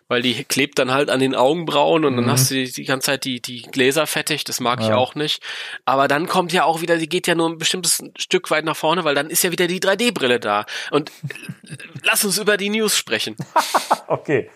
weil 0.09 0.23
die 0.23 0.45
klebt 0.45 0.79
dann 0.79 0.93
halt 0.93 1.11
an 1.11 1.21
den 1.21 1.35
Augenbrauen 1.35 2.05
und 2.05 2.15
mhm. 2.15 2.17
dann 2.19 2.31
hast 2.31 2.51
du 2.51 2.55
die, 2.55 2.71
die, 2.71 2.85
ganze 2.85 3.07
Zeit 3.07 3.25
die, 3.25 3.41
die 3.41 3.63
Gläser 3.63 4.07
fettig. 4.07 4.45
Das 4.45 4.61
mag 4.61 4.81
ja. 4.81 4.87
ich 4.87 4.93
auch 4.93 5.15
nicht. 5.15 5.43
Aber 5.85 6.09
dann 6.09 6.27
kommt 6.27 6.53
ja 6.53 6.65
auch 6.65 6.81
wieder, 6.81 6.97
die 6.97 7.09
geht 7.09 7.27
ja 7.27 7.35
nur 7.35 7.49
ein 7.49 7.59
bestimmtes 7.59 8.03
Stück 8.19 8.51
weit 8.51 8.65
nach 8.65 8.77
vorne, 8.77 9.05
weil 9.05 9.15
dann 9.15 9.31
ist 9.31 9.45
ja 9.45 9.53
wieder 9.53 9.67
die 9.67 9.81
3D-Brille 9.81 10.41
da. 10.41 10.67
Und 10.91 11.13
lass 12.03 12.25
uns 12.25 12.39
über 12.39 12.57
die 12.57 12.71
News 12.71 12.97
sprechen. 12.97 13.37
okay, 14.09 14.51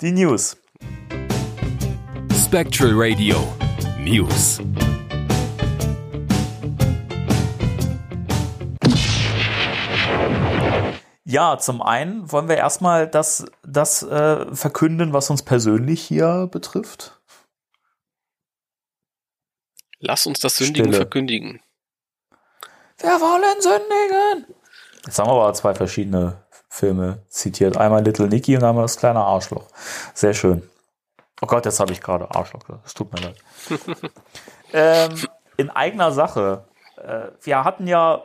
die 0.00 0.12
News. 0.12 0.56
Spectral 2.44 2.92
Radio 2.94 3.56
News. 3.98 4.60
Ja, 11.30 11.58
zum 11.58 11.80
einen 11.80 12.32
wollen 12.32 12.48
wir 12.48 12.56
erstmal 12.56 13.06
das, 13.06 13.46
das 13.62 14.02
äh, 14.02 14.52
verkünden, 14.52 15.12
was 15.12 15.30
uns 15.30 15.44
persönlich 15.44 16.02
hier 16.02 16.48
betrifft. 16.50 17.20
Lass 20.00 20.26
uns 20.26 20.40
das 20.40 20.56
Sündigen 20.56 20.86
Stille. 20.88 20.96
verkündigen. 20.96 21.62
Wir 22.98 23.10
wollen 23.10 23.60
sündigen. 23.60 24.56
Jetzt 25.06 25.20
haben 25.20 25.28
wir 25.28 25.34
aber 25.34 25.54
zwei 25.54 25.72
verschiedene 25.72 26.42
Filme 26.68 27.22
zitiert. 27.28 27.76
Einmal 27.76 28.02
Little 28.02 28.26
Nicky 28.26 28.56
und 28.56 28.64
einmal 28.64 28.82
das 28.82 28.96
kleine 28.96 29.20
Arschloch. 29.20 29.68
Sehr 30.14 30.34
schön. 30.34 30.68
Oh 31.42 31.46
Gott, 31.46 31.64
jetzt 31.64 31.78
habe 31.78 31.92
ich 31.92 32.00
gerade 32.00 32.28
Arschloch. 32.34 32.64
Es 32.84 32.92
tut 32.92 33.12
mir 33.12 33.20
leid. 33.20 33.36
ähm, 34.72 35.28
in 35.56 35.70
eigener 35.70 36.10
Sache. 36.10 36.64
Äh, 36.96 37.28
wir 37.40 37.62
hatten 37.62 37.86
ja 37.86 38.24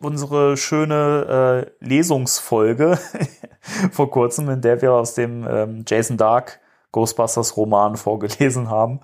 unsere 0.00 0.56
schöne 0.56 1.66
äh, 1.80 1.84
Lesungsfolge 1.84 2.98
vor 3.90 4.10
kurzem, 4.10 4.50
in 4.50 4.60
der 4.60 4.82
wir 4.82 4.92
aus 4.92 5.14
dem 5.14 5.46
ähm, 5.48 5.84
Jason 5.86 6.16
Dark 6.16 6.60
Ghostbusters 6.92 7.56
Roman 7.56 7.96
vorgelesen 7.96 8.70
haben. 8.70 9.00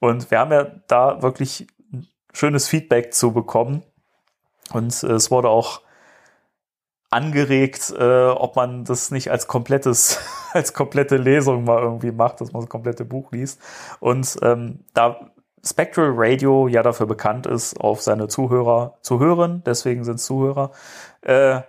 Und 0.00 0.30
wir 0.30 0.38
haben 0.38 0.52
ja 0.52 0.64
da 0.86 1.22
wirklich 1.22 1.66
schönes 2.32 2.68
Feedback 2.68 3.12
zu 3.12 3.32
bekommen. 3.32 3.82
Und 4.72 5.02
äh, 5.02 5.12
es 5.12 5.30
wurde 5.30 5.48
auch 5.48 5.82
angeregt, 7.10 7.94
äh, 7.98 8.28
ob 8.28 8.56
man 8.56 8.84
das 8.84 9.10
nicht 9.10 9.30
als 9.30 9.46
komplettes, 9.46 10.20
als 10.52 10.72
komplette 10.72 11.16
Lesung 11.16 11.64
mal 11.64 11.82
irgendwie 11.82 12.12
macht, 12.12 12.40
dass 12.40 12.52
man 12.52 12.62
das 12.62 12.70
komplette 12.70 13.04
Buch 13.04 13.32
liest. 13.32 13.60
Und 14.00 14.36
ähm, 14.42 14.84
da 14.94 15.30
Spectral 15.68 16.12
Radio 16.14 16.68
ja 16.68 16.82
dafür 16.82 17.06
bekannt 17.06 17.46
ist, 17.46 17.80
auf 17.80 18.02
seine 18.02 18.28
Zuhörer 18.28 18.98
zu 19.02 19.20
hören, 19.20 19.62
deswegen 19.66 20.04
sind 20.04 20.16
es 20.16 20.24
Zuhörer, 20.24 20.70
äh, 21.22 21.60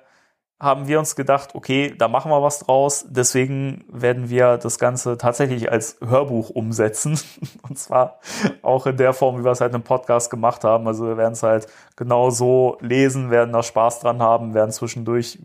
haben 0.61 0.89
wir 0.89 0.99
uns 0.99 1.15
gedacht, 1.15 1.55
okay, 1.55 1.93
da 1.97 2.09
machen 2.09 2.31
wir 2.31 2.43
was 2.43 2.59
draus. 2.59 3.05
Deswegen 3.07 3.85
werden 3.87 4.29
wir 4.29 4.57
das 4.57 4.77
Ganze 4.77 5.17
tatsächlich 5.17 5.71
als 5.71 5.97
Hörbuch 6.05 6.49
umsetzen. 6.49 7.17
Und 7.69 7.79
zwar 7.79 8.19
auch 8.61 8.85
in 8.85 8.97
der 8.97 9.13
Form, 9.13 9.39
wie 9.39 9.45
wir 9.45 9.51
es 9.51 9.61
halt 9.61 9.73
im 9.73 9.83
Podcast 9.83 10.29
gemacht 10.29 10.65
haben. 10.65 10.85
Also 10.87 11.07
wir 11.07 11.17
werden 11.17 11.33
es 11.33 11.43
halt 11.43 11.67
genau 11.95 12.29
so 12.29 12.77
lesen, 12.81 13.31
werden 13.31 13.53
da 13.53 13.63
Spaß 13.63 14.01
dran 14.01 14.21
haben, 14.21 14.53
werden 14.53 14.71
zwischendurch 14.71 15.39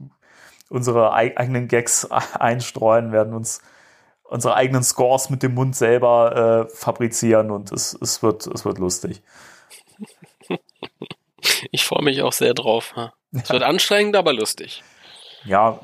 unsere 0.69 1.13
eigenen 1.13 1.69
Gags 1.69 2.09
einstreuen, 2.39 3.13
werden 3.13 3.35
uns 3.35 3.61
unsere 4.25 4.55
eigenen 4.55 4.83
Scores 4.83 5.31
mit 5.31 5.43
dem 5.43 5.55
Mund 5.55 5.77
selber 5.77 6.67
äh, 6.67 6.75
fabrizieren 6.75 7.51
und 7.51 7.71
es, 7.73 7.97
es, 8.01 8.23
wird, 8.23 8.47
es 8.47 8.65
wird 8.65 8.79
lustig. 8.79 9.23
Ich 11.71 11.85
freue 11.85 12.03
mich 12.03 12.23
auch 12.23 12.33
sehr 12.33 12.55
drauf. 12.55 12.95
Es 13.33 13.51
wird 13.51 13.63
anstrengend, 13.63 14.17
aber 14.17 14.33
lustig. 14.33 14.83
Ja, 15.45 15.79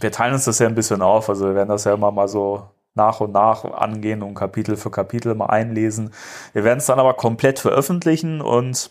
wir 0.00 0.10
teilen 0.10 0.34
uns 0.34 0.44
das 0.44 0.58
ja 0.58 0.66
ein 0.66 0.74
bisschen 0.74 1.02
auf. 1.02 1.28
Also 1.28 1.46
wir 1.46 1.54
werden 1.54 1.68
das 1.68 1.84
ja 1.84 1.94
immer 1.94 2.10
mal 2.10 2.28
so 2.28 2.68
nach 2.94 3.20
und 3.20 3.32
nach 3.32 3.64
angehen 3.64 4.22
und 4.22 4.34
Kapitel 4.34 4.76
für 4.76 4.90
Kapitel 4.90 5.34
mal 5.34 5.46
einlesen. 5.46 6.12
Wir 6.52 6.64
werden 6.64 6.78
es 6.78 6.86
dann 6.86 6.98
aber 6.98 7.14
komplett 7.14 7.60
veröffentlichen 7.60 8.40
und 8.40 8.90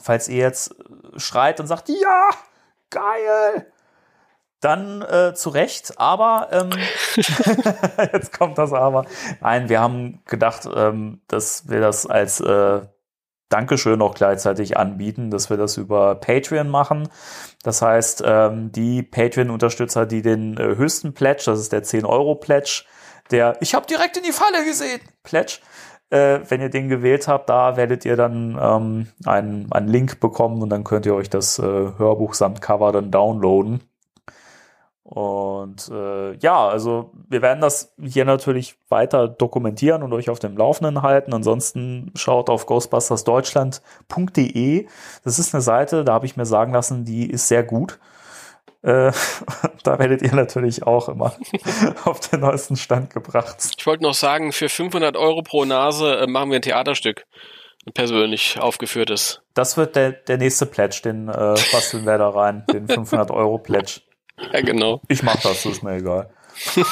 falls 0.00 0.28
ihr 0.28 0.38
jetzt 0.38 0.74
schreit 1.16 1.58
und 1.58 1.66
sagt, 1.66 1.88
ja, 1.88 2.30
geil, 2.90 3.71
dann 4.62 5.02
äh, 5.02 5.34
zu 5.34 5.50
Recht, 5.50 5.94
aber 5.98 6.48
ähm, 6.52 6.70
jetzt 8.12 8.36
kommt 8.36 8.56
das 8.56 8.72
aber. 8.72 9.04
Nein, 9.40 9.68
wir 9.68 9.80
haben 9.80 10.22
gedacht, 10.26 10.68
ähm, 10.74 11.20
dass 11.28 11.68
wir 11.68 11.80
das 11.80 12.06
als 12.06 12.40
äh, 12.40 12.80
Dankeschön 13.52 14.00
auch 14.00 14.14
gleichzeitig 14.14 14.78
anbieten, 14.78 15.30
dass 15.30 15.50
wir 15.50 15.58
das 15.58 15.76
über 15.76 16.14
Patreon 16.14 16.70
machen. 16.70 17.08
Das 17.62 17.82
heißt, 17.82 18.22
ähm, 18.24 18.72
die 18.72 19.02
Patreon-Unterstützer, 19.02 20.06
die 20.06 20.22
den 20.22 20.56
äh, 20.56 20.76
höchsten 20.76 21.12
Pledge, 21.12 21.42
das 21.46 21.60
ist 21.60 21.72
der 21.72 21.82
10-Euro-Pledge, 21.82 22.84
der 23.30 23.56
Ich 23.60 23.74
habe 23.74 23.86
direkt 23.86 24.16
in 24.16 24.22
die 24.22 24.32
Falle 24.32 24.64
gesehen, 24.64 25.00
Pledge, 25.22 25.58
äh, 26.08 26.40
wenn 26.48 26.62
ihr 26.62 26.70
den 26.70 26.88
gewählt 26.88 27.28
habt, 27.28 27.50
da 27.50 27.76
werdet 27.76 28.06
ihr 28.06 28.16
dann 28.16 28.58
ähm, 28.60 29.08
einen, 29.26 29.70
einen 29.70 29.88
Link 29.88 30.20
bekommen 30.20 30.62
und 30.62 30.70
dann 30.70 30.84
könnt 30.84 31.04
ihr 31.04 31.14
euch 31.14 31.28
das 31.28 31.58
äh, 31.58 31.62
Hörbuch 31.62 32.32
samt 32.32 32.62
Cover 32.62 32.90
dann 32.92 33.10
downloaden. 33.10 33.80
Und 35.12 35.88
äh, 35.90 36.34
ja, 36.36 36.66
also 36.66 37.10
wir 37.28 37.42
werden 37.42 37.60
das 37.60 37.92
hier 38.00 38.24
natürlich 38.24 38.76
weiter 38.88 39.28
dokumentieren 39.28 40.02
und 40.02 40.14
euch 40.14 40.30
auf 40.30 40.38
dem 40.38 40.56
Laufenden 40.56 41.02
halten. 41.02 41.34
Ansonsten 41.34 42.10
schaut 42.14 42.48
auf 42.48 42.64
ghostbustersdeutschland.de. 42.64 44.86
Das 45.22 45.38
ist 45.38 45.54
eine 45.54 45.60
Seite, 45.60 46.04
da 46.04 46.14
habe 46.14 46.24
ich 46.24 46.38
mir 46.38 46.46
sagen 46.46 46.72
lassen, 46.72 47.04
die 47.04 47.30
ist 47.30 47.48
sehr 47.48 47.62
gut. 47.62 47.98
Äh, 48.80 49.12
da 49.82 49.98
werdet 49.98 50.22
ihr 50.22 50.34
natürlich 50.34 50.86
auch 50.86 51.10
immer 51.10 51.36
auf 52.06 52.20
den 52.20 52.40
neuesten 52.40 52.76
Stand 52.76 53.10
gebracht. 53.10 53.56
Ich 53.76 53.86
wollte 53.86 54.04
noch 54.04 54.14
sagen, 54.14 54.52
für 54.52 54.70
500 54.70 55.18
Euro 55.18 55.42
pro 55.42 55.66
Nase 55.66 56.20
äh, 56.20 56.26
machen 56.26 56.48
wir 56.48 56.56
ein 56.56 56.62
Theaterstück, 56.62 57.26
ein 57.86 57.92
persönlich 57.92 58.58
aufgeführtes. 58.58 59.42
Das 59.52 59.76
wird 59.76 59.94
der, 59.94 60.12
der 60.12 60.38
nächste 60.38 60.64
Pledge, 60.64 61.02
den 61.04 61.28
äh, 61.28 61.54
basteln 61.70 62.06
wir 62.06 62.16
da 62.16 62.30
rein, 62.30 62.64
den 62.72 62.88
500 62.88 63.30
Euro 63.30 63.58
Pledge. 63.58 64.00
Ja, 64.52 64.60
genau. 64.60 65.00
Ich 65.08 65.22
mach 65.22 65.34
das, 65.36 65.62
das 65.62 65.66
ist 65.66 65.82
mir 65.82 65.96
egal. 65.96 66.30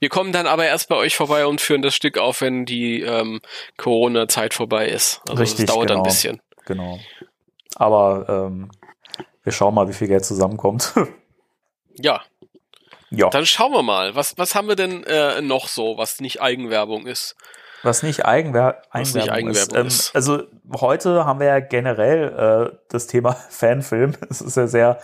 Wir 0.00 0.08
kommen 0.08 0.32
dann 0.32 0.46
aber 0.46 0.64
erst 0.64 0.88
bei 0.88 0.96
euch 0.96 1.14
vorbei 1.14 1.46
und 1.46 1.60
führen 1.60 1.82
das 1.82 1.94
Stück 1.94 2.16
auf, 2.16 2.40
wenn 2.40 2.64
die 2.64 3.02
ähm, 3.02 3.42
Corona-Zeit 3.76 4.54
vorbei 4.54 4.88
ist. 4.88 5.20
Also 5.28 5.42
Richtig, 5.42 5.66
das 5.66 5.74
dauert 5.74 5.88
genau. 5.88 6.00
ein 6.00 6.04
bisschen. 6.04 6.40
Genau. 6.64 6.98
Aber 7.74 8.48
ähm, 8.48 8.70
wir 9.44 9.52
schauen 9.52 9.74
mal, 9.74 9.88
wie 9.88 9.92
viel 9.92 10.08
Geld 10.08 10.24
zusammenkommt. 10.24 10.94
Ja, 12.02 12.22
ja. 13.10 13.28
dann 13.28 13.44
schauen 13.44 13.72
wir 13.72 13.82
mal. 13.82 14.14
Was, 14.14 14.38
was 14.38 14.54
haben 14.54 14.68
wir 14.68 14.76
denn 14.76 15.04
äh, 15.04 15.42
noch 15.42 15.68
so, 15.68 15.98
was 15.98 16.20
nicht 16.20 16.40
Eigenwerbung 16.40 17.06
ist? 17.06 17.36
Was 17.82 18.02
nicht 18.02 18.26
Eigenwer 18.26 18.82
Was 18.92 19.14
nicht 19.14 19.30
Eigenwerbung 19.30 19.50
ist. 19.50 19.74
Eigenwerbung 19.74 19.80
Ähm, 19.80 19.86
ist. 19.86 20.14
also 20.14 20.42
heute 20.80 21.24
haben 21.24 21.40
wir 21.40 21.46
ja 21.46 21.60
generell 21.60 22.72
äh, 22.72 22.76
das 22.88 23.06
Thema 23.06 23.32
Fanfilm. 23.50 24.12
Es 24.28 24.40
ist 24.40 24.56
ja 24.56 24.66
sehr 24.66 24.98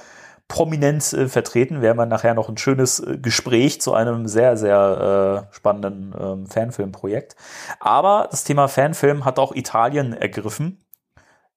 prominent 0.48 1.12
äh, 1.12 1.28
vertreten. 1.28 1.82
Wir 1.82 1.90
haben 1.90 1.98
ja 1.98 2.06
nachher 2.06 2.34
noch 2.34 2.48
ein 2.48 2.58
schönes 2.58 3.00
äh, 3.00 3.18
Gespräch 3.18 3.80
zu 3.80 3.94
einem 3.94 4.28
sehr, 4.28 4.56
sehr 4.56 5.46
äh, 5.50 5.54
spannenden 5.54 6.14
ähm, 6.18 6.46
Fanfilmprojekt. 6.46 7.36
Aber 7.80 8.28
das 8.30 8.44
Thema 8.44 8.68
Fanfilm 8.68 9.24
hat 9.24 9.38
auch 9.38 9.54
Italien 9.54 10.12
ergriffen. 10.12 10.84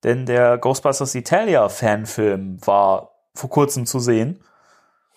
Denn 0.04 0.26
der 0.26 0.58
Ghostbusters 0.58 1.14
Italia 1.16 1.68
Fanfilm 1.70 2.58
war 2.66 3.12
vor 3.36 3.50
kurzem 3.50 3.86
zu 3.86 4.00
sehen. 4.00 4.40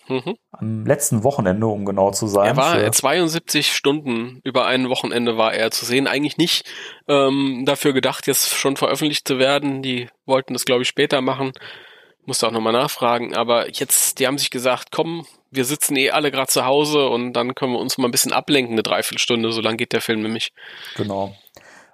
Mhm. 0.07 0.35
Am 0.51 0.85
letzten 0.85 1.23
Wochenende, 1.23 1.67
um 1.67 1.85
genau 1.85 2.11
zu 2.11 2.27
sein. 2.27 2.45
Er 2.47 2.57
war 2.57 2.75
Für- 2.75 2.85
äh, 2.85 2.91
72 2.91 3.73
Stunden 3.73 4.41
über 4.43 4.65
ein 4.65 4.89
Wochenende 4.89 5.37
war 5.37 5.53
er 5.53 5.71
zu 5.71 5.85
sehen. 5.85 6.07
Eigentlich 6.07 6.37
nicht 6.37 6.65
ähm, 7.07 7.63
dafür 7.65 7.93
gedacht, 7.93 8.27
jetzt 8.27 8.53
schon 8.53 8.75
veröffentlicht 8.75 9.27
zu 9.27 9.39
werden. 9.39 9.81
Die 9.81 10.09
wollten 10.25 10.53
das, 10.53 10.65
glaube 10.65 10.81
ich, 10.81 10.87
später 10.87 11.21
machen. 11.21 11.53
Musste 12.25 12.47
auch 12.47 12.51
nochmal 12.51 12.73
nachfragen. 12.73 13.35
Aber 13.35 13.69
jetzt, 13.69 14.19
die 14.19 14.27
haben 14.27 14.37
sich 14.37 14.49
gesagt, 14.49 14.89
komm, 14.91 15.25
wir 15.51 15.65
sitzen 15.65 15.95
eh 15.95 16.11
alle 16.11 16.31
gerade 16.31 16.47
zu 16.47 16.65
Hause 16.65 17.07
und 17.07 17.33
dann 17.33 17.55
können 17.55 17.73
wir 17.73 17.79
uns 17.79 17.97
mal 17.97 18.07
ein 18.07 18.11
bisschen 18.11 18.31
ablenken, 18.33 18.73
eine 18.73 18.83
Dreiviertelstunde. 18.83 19.51
So 19.51 19.61
lang 19.61 19.77
geht 19.77 19.93
der 19.93 20.01
Film 20.01 20.21
nämlich. 20.21 20.51
Genau. 20.95 21.35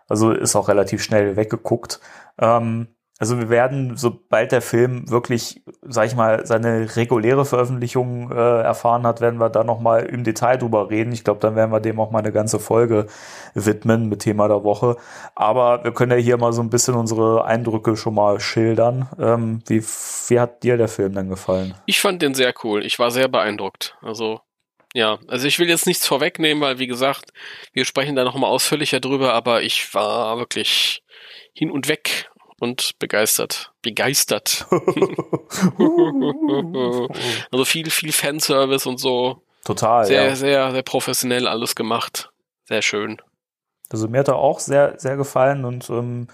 Also 0.07 0.31
ist 0.31 0.55
auch 0.55 0.67
relativ 0.69 1.03
schnell 1.03 1.35
weggeguckt. 1.35 1.99
Ähm, 2.39 2.87
also 3.19 3.37
wir 3.37 3.49
werden, 3.49 3.97
sobald 3.97 4.53
der 4.53 4.61
Film 4.61 5.09
wirklich, 5.11 5.61
sag 5.81 6.07
ich 6.07 6.15
mal, 6.15 6.45
seine 6.45 6.95
reguläre 6.95 7.43
Veröffentlichung 7.43 8.31
äh, 8.31 8.61
erfahren 8.61 9.05
hat, 9.05 9.19
werden 9.19 9.41
wir 9.41 9.49
da 9.49 9.65
nochmal 9.65 10.05
im 10.05 10.23
Detail 10.23 10.55
drüber 10.55 10.89
reden. 10.89 11.11
Ich 11.11 11.25
glaube, 11.25 11.41
dann 11.41 11.57
werden 11.57 11.71
wir 11.71 11.81
dem 11.81 11.99
auch 11.99 12.11
mal 12.11 12.19
eine 12.19 12.31
ganze 12.31 12.59
Folge 12.59 13.07
widmen 13.53 14.07
mit 14.07 14.21
Thema 14.21 14.47
der 14.47 14.63
Woche. 14.63 14.95
Aber 15.35 15.83
wir 15.83 15.91
können 15.91 16.13
ja 16.13 16.17
hier 16.17 16.37
mal 16.37 16.53
so 16.53 16.61
ein 16.61 16.69
bisschen 16.69 16.95
unsere 16.95 17.43
Eindrücke 17.43 17.97
schon 17.97 18.15
mal 18.15 18.39
schildern. 18.39 19.09
Ähm, 19.19 19.61
wie, 19.67 19.83
wie 19.83 20.39
hat 20.39 20.63
dir 20.63 20.77
der 20.77 20.87
Film 20.87 21.13
denn 21.13 21.27
gefallen? 21.27 21.75
Ich 21.87 21.99
fand 21.99 22.21
den 22.21 22.33
sehr 22.33 22.53
cool. 22.63 22.85
Ich 22.85 22.99
war 22.99 23.11
sehr 23.11 23.27
beeindruckt. 23.27 23.97
Also, 24.01 24.39
ja, 24.93 25.19
also 25.27 25.45
ich 25.45 25.59
will 25.59 25.67
jetzt 25.67 25.87
nichts 25.87 26.07
vorwegnehmen, 26.07 26.63
weil 26.63 26.79
wie 26.79 26.87
gesagt, 26.87 27.33
wir 27.73 27.83
sprechen 27.83 28.15
da 28.15 28.23
nochmal 28.23 28.49
ausführlicher 28.49 29.01
drüber, 29.01 29.33
aber 29.33 29.61
ich 29.61 29.93
war 29.93 30.37
wirklich 30.37 31.03
hin 31.53 31.69
und 31.69 31.89
weg 31.89 32.28
und 32.59 32.97
begeistert. 32.99 33.71
Begeistert. 33.81 34.67
also 37.51 37.65
viel, 37.65 37.89
viel 37.89 38.11
Fanservice 38.11 38.87
und 38.87 38.99
so. 38.99 39.41
Total, 39.65 40.05
Sehr, 40.05 40.29
ja. 40.29 40.35
sehr, 40.35 40.71
sehr 40.71 40.83
professionell 40.83 41.47
alles 41.47 41.75
gemacht. 41.75 42.31
Sehr 42.65 42.81
schön. 42.81 43.21
Also 43.91 44.07
mir 44.07 44.19
hat 44.19 44.27
er 44.27 44.37
auch 44.37 44.59
sehr, 44.59 44.99
sehr 44.99 45.17
gefallen 45.17 45.65
und 45.65 45.89
ähm, 45.89 46.27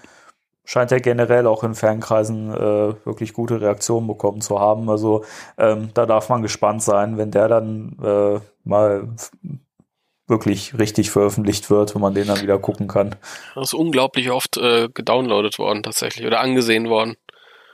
scheint 0.64 0.92
er 0.92 1.00
generell 1.00 1.46
auch 1.46 1.64
in 1.64 1.74
Fankreisen 1.74 2.52
äh, 2.52 3.06
wirklich 3.06 3.32
gute 3.32 3.60
Reaktionen 3.60 4.06
bekommen 4.06 4.40
zu 4.40 4.60
haben. 4.60 4.90
Also 4.90 5.24
ähm, 5.56 5.90
da 5.94 6.06
darf 6.06 6.28
man 6.28 6.42
gespannt 6.42 6.82
sein, 6.82 7.16
wenn 7.16 7.30
der 7.30 7.48
dann 7.48 7.96
äh, 8.02 8.40
mal 8.64 9.08
wirklich 10.26 10.76
richtig 10.78 11.10
veröffentlicht 11.10 11.70
wird, 11.70 11.94
wenn 11.94 12.02
man 12.02 12.14
den 12.14 12.26
dann 12.26 12.40
wieder 12.42 12.58
gucken 12.58 12.88
kann. 12.88 13.14
Das 13.54 13.68
ist 13.68 13.74
unglaublich 13.74 14.30
oft 14.30 14.56
äh, 14.56 14.88
gedownloadet 14.92 15.58
worden 15.58 15.82
tatsächlich 15.82 16.26
oder 16.26 16.40
angesehen 16.40 16.88
worden. 16.88 17.16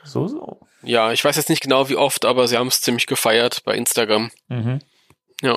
So, 0.05 0.27
so. 0.29 0.61
Ja, 0.83 1.13
ich 1.13 1.25
weiß 1.25 1.37
jetzt 1.37 1.49
nicht 1.49 1.63
genau 1.63 1.89
wie 1.89 1.97
oft, 1.97 2.25
aber 2.25 2.49
sie 2.49 2.59
haben 2.59 2.67
es 2.67 2.81
ziemlich 2.83 3.07
gefeiert 3.07 3.63
bei 3.65 3.75
Instagram. 3.77 4.31
Mhm. 4.49 4.81
Ja. 5.43 5.57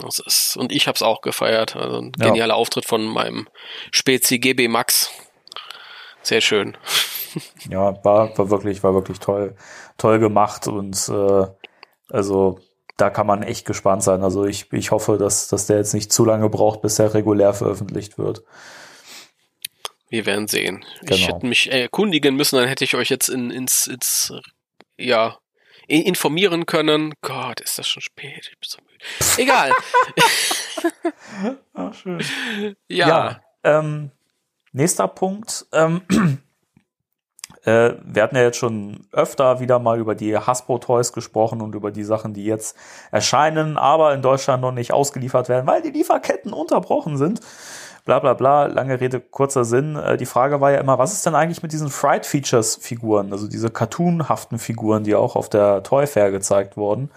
Das 0.00 0.20
ist, 0.20 0.56
und 0.56 0.70
ich 0.70 0.86
habe 0.86 0.94
es 0.94 1.02
auch 1.02 1.22
gefeiert. 1.22 1.74
Also 1.74 1.98
ein 1.98 2.12
Ja. 2.18 2.28
genialer 2.28 2.54
Auftritt 2.54 2.84
von 2.84 3.04
meinem 3.04 3.48
Spezi 3.90 4.38
GB 4.38 4.68
Max. 4.68 5.10
Sehr 6.22 6.40
schön. 6.40 6.76
ja, 7.68 8.02
war, 8.04 8.36
war 8.38 8.50
wirklich, 8.50 8.82
war 8.82 8.94
wirklich 8.94 9.18
toll, 9.18 9.56
toll 9.96 10.18
gemacht 10.20 10.68
und 10.68 11.08
äh, 11.08 11.46
also 12.10 12.60
da 12.98 13.10
kann 13.10 13.26
man 13.26 13.42
echt 13.42 13.64
gespannt 13.64 14.02
sein. 14.02 14.22
Also 14.22 14.44
ich, 14.44 14.70
ich 14.72 14.90
hoffe, 14.90 15.16
dass, 15.16 15.48
dass 15.48 15.66
der 15.66 15.78
jetzt 15.78 15.94
nicht 15.94 16.12
zu 16.12 16.24
lange 16.24 16.50
braucht, 16.50 16.82
bis 16.82 16.98
er 16.98 17.14
regulär 17.14 17.54
veröffentlicht 17.54 18.18
wird. 18.18 18.42
Wir 20.10 20.26
werden 20.26 20.48
sehen. 20.48 20.84
Genau. 21.02 21.14
Ich 21.14 21.28
hätte 21.28 21.46
mich 21.46 21.70
erkundigen 21.70 22.34
müssen, 22.34 22.56
dann 22.56 22.68
hätte 22.68 22.84
ich 22.84 22.96
euch 22.96 23.08
jetzt 23.08 23.28
in, 23.28 23.50
ins, 23.50 23.86
ins, 23.86 24.32
ja, 24.96 25.38
informieren 25.86 26.66
können. 26.66 27.14
Gott, 27.22 27.60
ist 27.60 27.78
das 27.78 27.88
schon 27.88 28.02
spät. 28.02 28.50
Ich 28.50 28.58
bin 28.58 28.68
so 28.68 28.78
müde. 28.82 29.04
Egal. 29.36 29.72
Ach, 31.74 31.94
schön. 32.02 32.20
ja. 32.88 33.08
Ja, 33.08 33.42
ähm, 33.62 34.10
nächster 34.72 35.06
Punkt. 35.08 35.66
Ähm, 35.72 36.02
äh, 37.68 37.96
wir 38.02 38.22
hatten 38.22 38.36
ja 38.36 38.42
jetzt 38.42 38.56
schon 38.56 39.06
öfter 39.12 39.60
wieder 39.60 39.78
mal 39.78 39.98
über 39.98 40.14
die 40.14 40.36
Hasbro 40.36 40.78
Toys 40.78 41.12
gesprochen 41.12 41.60
und 41.60 41.74
über 41.74 41.90
die 41.90 42.04
Sachen, 42.04 42.32
die 42.32 42.44
jetzt 42.44 42.74
erscheinen, 43.10 43.76
aber 43.76 44.14
in 44.14 44.22
Deutschland 44.22 44.62
noch 44.62 44.72
nicht 44.72 44.92
ausgeliefert 44.92 45.50
werden, 45.50 45.66
weil 45.66 45.82
die 45.82 45.90
Lieferketten 45.90 46.54
unterbrochen 46.54 47.18
sind. 47.18 47.40
Bla 48.06 48.20
bla 48.20 48.32
bla, 48.32 48.66
lange 48.66 48.98
Rede, 49.02 49.20
kurzer 49.20 49.66
Sinn. 49.66 49.96
Äh, 49.96 50.16
die 50.16 50.24
Frage 50.24 50.62
war 50.62 50.70
ja 50.70 50.80
immer, 50.80 50.98
was 50.98 51.12
ist 51.12 51.26
denn 51.26 51.34
eigentlich 51.34 51.62
mit 51.62 51.72
diesen 51.72 51.90
Fright 51.90 52.24
Features 52.24 52.76
Figuren, 52.76 53.32
also 53.32 53.46
diese 53.48 53.68
cartoonhaften 53.68 54.58
Figuren, 54.58 55.04
die 55.04 55.14
auch 55.14 55.36
auf 55.36 55.50
der 55.50 55.82
Toy 55.82 56.06
Fair 56.06 56.30
gezeigt 56.30 56.78
wurden? 56.78 57.10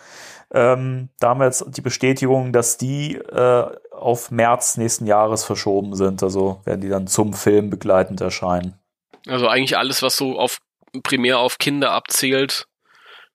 Ähm, 0.53 1.07
da 1.19 1.29
haben 1.29 1.39
wir 1.39 1.45
jetzt 1.45 1.65
die 1.77 1.81
Bestätigung, 1.81 2.51
dass 2.51 2.77
die 2.77 3.15
äh, 3.15 3.65
auf 3.91 4.31
März 4.31 4.75
nächsten 4.75 5.07
Jahres 5.07 5.45
verschoben 5.45 5.95
sind. 5.95 6.21
Also 6.23 6.59
werden 6.65 6.81
die 6.81 6.89
dann 6.89 7.07
zum 7.07 7.31
Film 7.31 7.69
begleitend 7.69 8.19
erscheinen. 8.19 8.80
Also 9.27 9.47
eigentlich 9.47 9.77
alles, 9.77 10.01
was 10.01 10.17
so 10.17 10.39
auf 10.39 10.60
primär 11.03 11.39
auf 11.39 11.57
Kinder 11.57 11.91
abzielt, 11.91 12.67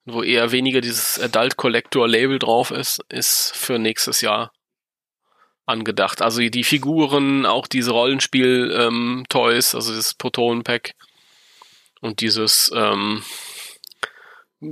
wo 0.05 0.23
eher 0.23 0.53
weniger 0.53 0.81
dieses 0.81 1.19
Adult 1.19 1.57
Collector 1.57 2.09
Label 2.09 2.39
drauf 2.39 2.71
ist, 2.71 3.01
ist 3.09 3.57
für 3.57 3.79
nächstes 3.79 4.21
Jahr 4.21 4.53
angedacht. 5.65 6.23
Also 6.23 6.41
die 6.41 6.65
Figuren, 6.65 7.45
auch 7.45 7.67
diese 7.67 7.91
Rollenspiel-Toys, 7.91 9.75
also 9.75 9.95
das 9.95 10.15
Proton-Pack 10.15 10.93
und 12.01 12.21
dieses 12.21 12.71
ähm, 12.75 13.25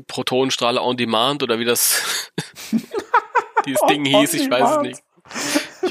Protonenstrahle 0.06 0.80
on 0.80 0.96
Demand 0.96 1.42
oder 1.42 1.58
wie 1.58 1.64
das 1.64 2.30
dieses 3.66 3.80
Ding 3.88 4.04
hieß, 4.04 4.34
ich 4.34 4.50
weiß 4.50 4.76
es 4.76 4.82
nicht. 4.82 5.02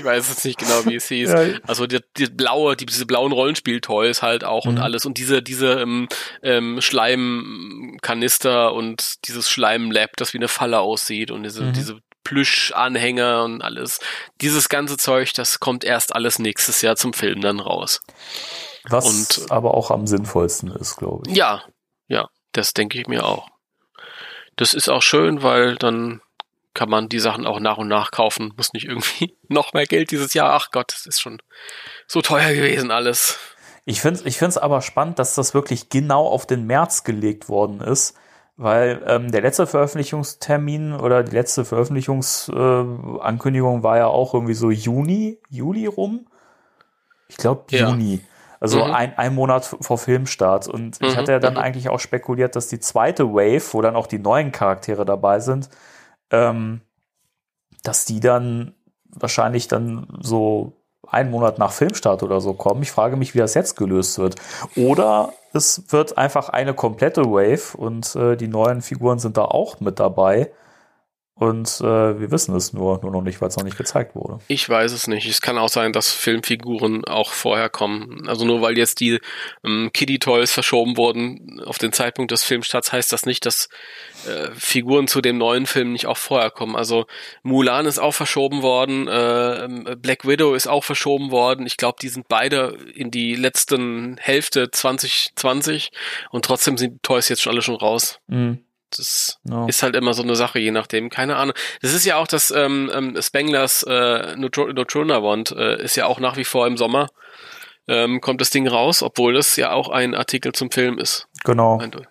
Ich 0.04 0.10
weiß 0.10 0.30
jetzt 0.30 0.44
nicht 0.46 0.60
genau, 0.60 0.86
wie 0.86 0.96
es 0.96 1.08
hieß. 1.08 1.30
Ja. 1.34 1.60
Also 1.66 1.88
die, 1.88 2.00
die 2.18 2.26
blaue, 2.28 2.76
die, 2.76 2.86
diese 2.86 3.06
blauen 3.06 3.32
Rollenspiel-Toys 3.32 4.22
halt 4.22 4.44
auch 4.44 4.66
und 4.66 4.76
Mhm. 4.76 4.82
alles 4.82 5.06
und 5.06 5.18
diese 5.18 5.42
diese 5.42 5.80
ähm, 5.80 6.08
ähm, 6.42 6.82
Schleimkanister 6.82 8.74
und 8.74 9.28
dieses 9.28 9.50
Schleimlab, 9.50 10.12
das 10.18 10.34
wie 10.34 10.38
eine 10.38 10.48
Falle 10.48 10.80
aussieht 10.80 11.32
und 11.32 11.44
diese 11.44 11.64
Mhm. 11.64 11.74
diese 11.74 12.00
Plüschanhänger 12.24 13.44
und 13.44 13.62
alles. 13.62 14.00
Dieses 14.42 14.70
ganze 14.70 14.98
Zeug, 14.98 15.34
das 15.34 15.60
kommt 15.60 15.84
erst 15.84 16.16
alles 16.16 16.40
nächstes 16.40 16.82
Jahr 16.82 16.96
zum 16.96 17.14
Film 17.14 17.42
dann 17.42 17.60
raus. 17.60 18.02
Was 18.86 19.06
Und- 19.40 19.52
aber 19.52 19.74
auch 19.74 19.92
am 19.92 20.08
sinnvollsten 20.08 20.72
ist, 20.72 20.96
glaube 20.98 21.24
ich. 21.30 21.36
Ja, 21.36 21.64
ja, 22.08 22.30
das 22.54 22.74
denke 22.74 23.00
ich 23.00 23.08
mir 23.08 23.26
auch. 23.26 23.50
Das 24.56 24.74
ist 24.74 24.88
auch 24.90 25.02
schön, 25.02 25.42
weil 25.44 25.76
dann 25.76 26.22
kann 26.74 26.90
man 26.90 27.10
die 27.10 27.20
Sachen 27.20 27.46
auch 27.46 27.60
nach 27.60 27.78
und 27.78 27.88
nach 27.88 28.10
kaufen, 28.12 28.54
muss 28.58 28.74
nicht 28.74 28.86
irgendwie 28.86 29.38
noch 29.50 29.74
mehr 29.74 29.86
Geld 29.86 30.12
dieses 30.12 30.34
Jahr. 30.34 30.54
Ach 30.54 30.72
Gott, 30.72 30.92
das 30.94 31.06
ist 31.06 31.22
schon 31.22 31.42
so 32.08 32.22
teuer 32.22 32.54
gewesen 32.54 32.92
alles. 32.92 33.40
Ich 33.86 34.02
finde 34.02 34.20
es 34.22 34.26
ich 34.26 34.38
find's 34.38 34.58
aber 34.58 34.82
spannend, 34.82 35.20
dass 35.20 35.36
das 35.36 35.54
wirklich 35.54 35.90
genau 35.90 36.26
auf 36.28 36.46
den 36.46 36.66
März 36.66 37.04
gelegt 37.04 37.50
worden 37.50 37.82
ist, 37.82 38.16
weil 38.56 39.04
ähm, 39.08 39.30
der 39.32 39.42
letzte 39.42 39.68
Veröffentlichungstermin 39.68 40.94
oder 40.94 41.24
die 41.24 41.36
letzte 41.36 41.66
Veröffentlichungsankündigung 41.66 43.80
äh, 43.80 43.84
war 43.84 43.98
ja 43.98 44.08
auch 44.08 44.34
irgendwie 44.34 44.54
so 44.54 44.72
Juni, 44.72 45.40
Juli 45.50 45.86
rum. 45.86 46.28
Ich 47.28 47.36
glaube 47.38 47.66
Ja. 47.72 47.90
Juni. 47.90 48.22
Also 48.60 48.86
Mhm. 48.86 48.92
ein, 48.92 49.18
ein 49.18 49.36
Monat 49.36 49.66
vor 49.66 49.98
Filmstart. 49.98 50.70
Und 50.70 51.02
ich 51.02 51.14
Mhm, 51.14 51.18
hatte 51.18 51.32
ja 51.34 51.40
dann 51.40 51.54
mhm. 51.54 51.60
eigentlich 51.60 51.90
auch 51.90 52.00
spekuliert, 52.00 52.56
dass 52.56 52.70
die 52.70 52.80
zweite 52.80 53.34
Wave, 53.34 53.74
wo 53.74 53.82
dann 53.82 53.98
auch 53.98 54.08
die 54.08 54.20
neuen 54.20 54.54
Charaktere 54.54 55.04
dabei 55.04 55.42
sind, 55.42 55.68
ähm, 56.32 56.82
dass 57.84 58.06
die 58.06 58.20
dann 58.20 58.74
wahrscheinlich 59.10 59.68
dann 59.68 60.08
so 60.22 60.74
einen 61.08 61.32
Monat 61.32 61.60
nach 61.60 61.72
Filmstart 61.72 62.24
oder 62.24 62.42
so 62.42 62.54
kommen. 62.54 62.82
Ich 62.82 62.92
frage 62.92 63.18
mich, 63.18 63.36
wie 63.36 63.40
das 63.40 63.54
jetzt 63.54 63.76
gelöst 63.76 64.18
wird. 64.18 64.36
Oder 64.76 65.34
es 65.54 65.84
wird 65.90 66.18
einfach 66.18 66.50
eine 66.50 66.74
komplette 66.74 67.26
Wave 67.26 67.78
und 67.78 68.16
äh, 68.16 68.36
die 68.36 68.48
neuen 68.48 68.82
Figuren 68.82 69.20
sind 69.20 69.38
da 69.38 69.46
auch 69.46 69.80
mit 69.80 70.00
dabei. 70.00 70.52
Und 71.44 71.82
äh, 71.82 72.20
wir 72.22 72.32
wissen 72.32 72.56
es 72.56 72.72
nur, 72.72 73.02
nur 73.02 73.12
noch 73.12 73.22
nicht, 73.22 73.42
weil 73.42 73.50
es 73.50 73.58
noch 73.58 73.66
nicht 73.66 73.78
gezeigt 73.78 74.16
wurde. 74.16 74.40
Ich 74.48 74.70
weiß 74.70 74.94
es 74.94 75.08
nicht. 75.08 75.28
Es 75.28 75.42
kann 75.42 75.58
auch 75.58 75.68
sein, 75.68 75.92
dass 75.92 76.10
Filmfiguren 76.10 77.04
auch 77.04 77.34
vorher 77.34 77.68
kommen. 77.68 78.30
Also 78.30 78.46
nur 78.46 78.62
weil 78.62 78.78
jetzt 78.78 79.02
die 79.02 79.20
ähm, 79.66 79.90
Kiddie 79.94 80.20
Toys 80.20 80.54
verschoben 80.54 80.96
wurden 80.96 81.62
auf 81.66 81.80
den 81.80 81.92
Zeitpunkt 81.92 82.32
des 82.32 82.46
Filmstarts, 82.46 82.94
heißt 82.94 83.12
das 83.12 83.26
nicht, 83.26 83.46
dass 83.46 83.68
äh, 84.26 84.52
Figuren 84.56 85.10
zu 85.10 85.20
dem 85.20 85.38
neuen 85.38 85.66
Film 85.66 85.92
nicht 85.92 86.06
auch 86.06 86.16
vorher 86.16 86.50
kommen. 86.50 86.78
Also 86.78 87.08
Mulan 87.42 87.88
ist 87.88 88.00
auch 88.00 88.14
verschoben 88.14 88.62
worden, 88.62 89.10
äh, 89.10 89.96
Black 89.98 90.26
Widow 90.26 90.54
ist 90.54 90.68
auch 90.68 90.86
verschoben 90.86 91.30
worden. 91.30 91.66
Ich 91.66 91.76
glaube, 91.76 91.98
die 92.02 92.08
sind 92.10 92.30
beide 92.30 92.78
in 92.96 93.12
die 93.12 93.36
letzten 93.36 94.16
Hälfte 94.18 94.72
2020 94.72 95.92
und 96.32 96.46
trotzdem 96.46 96.78
sind 96.78 96.94
die 96.94 97.00
Toys 97.02 97.28
jetzt 97.28 97.42
schon 97.42 97.52
alle 97.52 97.62
schon 97.62 97.76
raus. 97.76 98.22
Mhm. 98.28 98.64
Das 98.98 99.40
Ja. 99.44 99.66
ist 99.68 99.84
halt 99.84 99.96
immer 99.96 100.14
so 100.14 100.24
eine 100.24 100.36
Sache, 100.36 100.60
je 100.60 100.72
nachdem. 100.72 101.10
Keine 101.10 101.36
Ahnung. 101.38 101.56
Das 101.82 101.94
ist 101.94 102.06
ja 102.06 102.18
auch 102.18 102.28
das 102.28 102.52
ähm, 102.52 102.92
ähm, 102.94 103.18
Spenglers 103.22 103.84
äh, 103.84 104.36
Neutro- 104.36 104.72
Neutronawand 104.74 105.52
äh, 105.52 105.82
ist 105.84 105.96
ja 105.96 106.06
auch 106.06 106.20
nach 106.20 106.38
wie 106.38 106.46
vor 106.46 106.68
im 106.68 106.78
Sommer. 106.78 107.10
Ähm, 107.88 108.22
kommt 108.22 108.40
das 108.42 108.50
Ding 108.50 108.68
raus, 108.68 109.04
obwohl 109.04 109.34
das 109.34 109.56
ja 109.58 109.72
auch 109.72 109.90
ein 109.90 110.16
Artikel 110.16 110.54
zum 110.54 110.72
Film 110.72 110.98
ist. 111.00 111.28
Genau. 111.44 111.80
Eindeutig. 111.80 112.08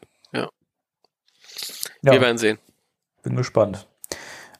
Ja, 2.04 2.12
Wir 2.14 2.20
werden 2.20 2.36
sehen. 2.38 2.58
bin 3.22 3.36
gespannt. 3.36 3.86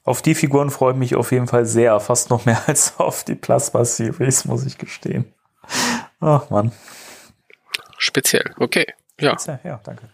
Auf 0.05 0.21
die 0.21 0.33
Figuren 0.33 0.69
freue 0.69 0.93
ich 0.93 0.97
mich 0.99 1.15
auf 1.15 1.31
jeden 1.33 1.47
Fall 1.47 1.65
sehr. 1.65 1.99
Fast 1.99 2.29
noch 2.29 2.45
mehr 2.45 2.61
als 2.67 2.97
auf 2.99 3.23
die 3.25 3.35
Plasma 3.35 3.83
Series, 3.85 4.45
muss 4.45 4.65
ich 4.65 4.77
gestehen. 4.77 5.33
Ach 6.21 6.49
man. 6.49 6.71
Speziell. 7.97 8.53
Okay. 8.57 8.85
Ja. 9.19 9.35
Ja, 9.45 9.59
ja 9.63 9.81
danke. 9.83 10.09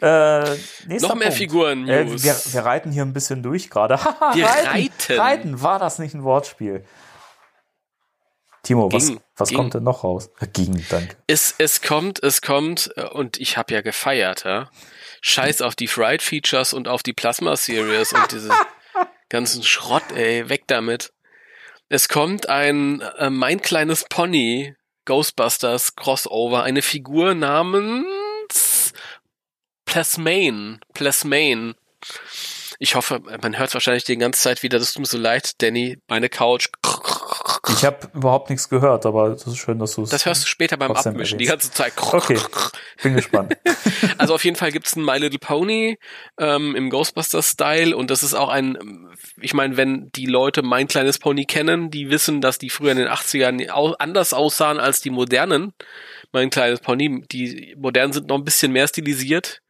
Äh, 0.00 0.56
Noch 0.86 1.14
mehr 1.14 1.28
Punkt. 1.28 1.34
Figuren 1.34 1.88
Äh, 1.88 2.06
wir, 2.10 2.36
wir 2.52 2.64
reiten 2.64 2.92
hier 2.92 3.02
ein 3.02 3.12
bisschen 3.12 3.42
durch 3.42 3.70
gerade. 3.70 3.98
Wir 4.34 4.46
reiten, 4.46 4.66
reiten. 4.68 5.18
reiten. 5.18 5.62
War 5.62 5.78
das 5.78 5.98
nicht 5.98 6.14
ein 6.14 6.24
Wortspiel? 6.24 6.84
Timo, 8.62 8.90
was, 8.90 9.08
Ging, 9.08 9.20
was 9.36 9.48
ging. 9.50 9.58
kommt 9.58 9.74
denn 9.74 9.82
noch 9.84 10.04
raus? 10.04 10.30
Äh, 10.40 10.46
Ging, 10.46 10.84
danke. 10.88 11.16
es, 11.26 11.54
es 11.58 11.82
kommt, 11.82 12.22
es 12.22 12.40
kommt, 12.40 12.90
äh, 12.96 13.04
und 13.04 13.38
ich 13.38 13.56
habe 13.56 13.74
ja 13.74 13.82
gefeiert, 13.82 14.44
ja. 14.44 14.70
Scheiß 15.20 15.62
auf 15.62 15.74
die 15.74 15.86
Fried 15.86 16.22
Features 16.22 16.72
und 16.72 16.88
auf 16.88 17.02
die 17.02 17.12
Plasma 17.12 17.56
Series 17.56 18.12
und 18.12 18.32
diese 18.32 18.50
ganzen 19.28 19.62
Schrott, 19.62 20.04
ey, 20.14 20.48
weg 20.48 20.64
damit. 20.66 21.12
Es 21.88 22.08
kommt 22.08 22.48
ein 22.48 23.00
äh, 23.18 23.30
Mein 23.30 23.60
kleines 23.60 24.04
Pony 24.08 24.74
Ghostbusters 25.04 25.96
Crossover, 25.96 26.62
eine 26.62 26.82
Figur 26.82 27.34
namens 27.34 28.06
Plasmane. 29.94 30.80
Plasmane. 30.92 31.76
Ich 32.80 32.96
hoffe, 32.96 33.22
man 33.40 33.56
hört 33.56 33.72
wahrscheinlich 33.74 34.02
die 34.02 34.16
ganze 34.16 34.40
Zeit 34.40 34.64
wieder, 34.64 34.80
das 34.80 34.92
tut 34.92 35.02
mir 35.02 35.06
so 35.06 35.18
leid, 35.18 35.62
Danny, 35.62 35.98
meine 36.08 36.28
Couch. 36.28 36.68
Ich 37.68 37.84
habe 37.84 38.08
überhaupt 38.12 38.50
nichts 38.50 38.68
gehört, 38.68 39.06
aber 39.06 39.30
das 39.30 39.46
ist 39.46 39.56
schön, 39.56 39.78
dass 39.78 39.94
du 39.94 40.02
es. 40.02 40.10
Das 40.10 40.26
hörst 40.26 40.42
du 40.42 40.48
später 40.48 40.76
beim 40.76 40.90
Abmischen, 40.90 41.38
die 41.38 41.44
ganze 41.44 41.70
Zeit. 41.70 41.92
Okay, 41.96 42.40
bin 43.04 43.14
gespannt. 43.14 43.56
Also 44.18 44.34
auf 44.34 44.44
jeden 44.44 44.56
Fall 44.56 44.70
gibt's 44.70 44.96
ein 44.96 45.04
My 45.04 45.18
Little 45.18 45.38
Pony 45.38 45.98
ähm, 46.38 46.74
im 46.76 46.90
Ghostbusters-Style 46.90 47.96
und 47.96 48.10
das 48.10 48.22
ist 48.22 48.34
auch 48.34 48.48
ein, 48.48 49.08
ich 49.40 49.54
meine, 49.54 49.76
wenn 49.76 50.10
die 50.14 50.26
Leute 50.26 50.62
Mein 50.62 50.88
kleines 50.88 51.18
Pony 51.18 51.46
kennen, 51.46 51.90
die 51.90 52.10
wissen, 52.10 52.40
dass 52.40 52.58
die 52.58 52.70
früher 52.70 52.92
in 52.92 52.98
den 52.98 53.08
80ern 53.08 53.70
au 53.70 53.92
anders 53.98 54.32
aussahen 54.32 54.78
als 54.78 55.00
die 55.00 55.10
modernen 55.10 55.72
Mein 56.32 56.50
kleines 56.50 56.80
Pony. 56.80 57.24
Die 57.30 57.74
modernen 57.78 58.12
sind 58.12 58.28
noch 58.28 58.38
ein 58.38 58.44
bisschen 58.44 58.72
mehr 58.72 58.88
stilisiert. 58.88 59.62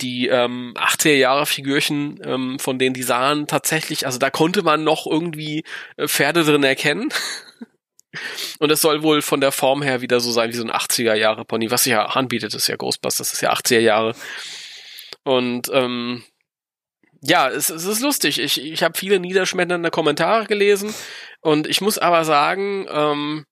Die 0.00 0.28
ähm, 0.28 0.74
80er 0.76 1.14
Jahre 1.14 1.46
Figürchen, 1.46 2.20
ähm, 2.24 2.58
von 2.58 2.78
denen 2.78 2.94
die 2.94 3.02
sahen 3.02 3.46
tatsächlich, 3.46 4.06
also 4.06 4.18
da 4.18 4.30
konnte 4.30 4.62
man 4.62 4.84
noch 4.84 5.06
irgendwie 5.06 5.64
äh, 5.96 6.08
Pferde 6.08 6.44
drin 6.44 6.64
erkennen. 6.64 7.10
Und 8.58 8.72
es 8.72 8.80
soll 8.80 9.02
wohl 9.02 9.22
von 9.22 9.40
der 9.40 9.52
Form 9.52 9.82
her 9.82 10.00
wieder 10.00 10.18
so 10.18 10.32
sein 10.32 10.50
wie 10.50 10.56
so 10.56 10.64
ein 10.64 10.72
80er 10.72 11.14
Jahre 11.14 11.44
Pony, 11.44 11.70
was 11.70 11.84
sich 11.84 11.92
ja 11.92 12.06
anbietet, 12.06 12.54
ist 12.54 12.66
ja 12.66 12.76
Ghostbusters, 12.76 13.28
das 13.28 13.34
ist 13.34 13.40
ja 13.40 13.52
80er 13.52 13.78
Jahre. 13.78 14.16
Und 15.22 15.70
ähm, 15.72 16.24
ja, 17.22 17.48
es, 17.48 17.70
es 17.70 17.84
ist 17.84 18.00
lustig. 18.00 18.40
Ich, 18.40 18.60
ich 18.60 18.82
habe 18.82 18.98
viele 18.98 19.20
niederschmetternde 19.20 19.90
Kommentare 19.90 20.46
gelesen 20.46 20.94
und 21.40 21.66
ich 21.66 21.80
muss 21.80 21.98
aber 21.98 22.24
sagen, 22.24 22.86
ähm, 22.90 23.46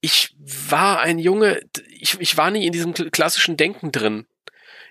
ich 0.00 0.34
war 0.38 1.00
ein 1.00 1.18
Junge, 1.18 1.60
ich, 1.88 2.20
ich 2.20 2.36
war 2.36 2.50
nie 2.50 2.66
in 2.66 2.72
diesem 2.72 2.94
klassischen 2.94 3.56
Denken 3.56 3.92
drin. 3.92 4.26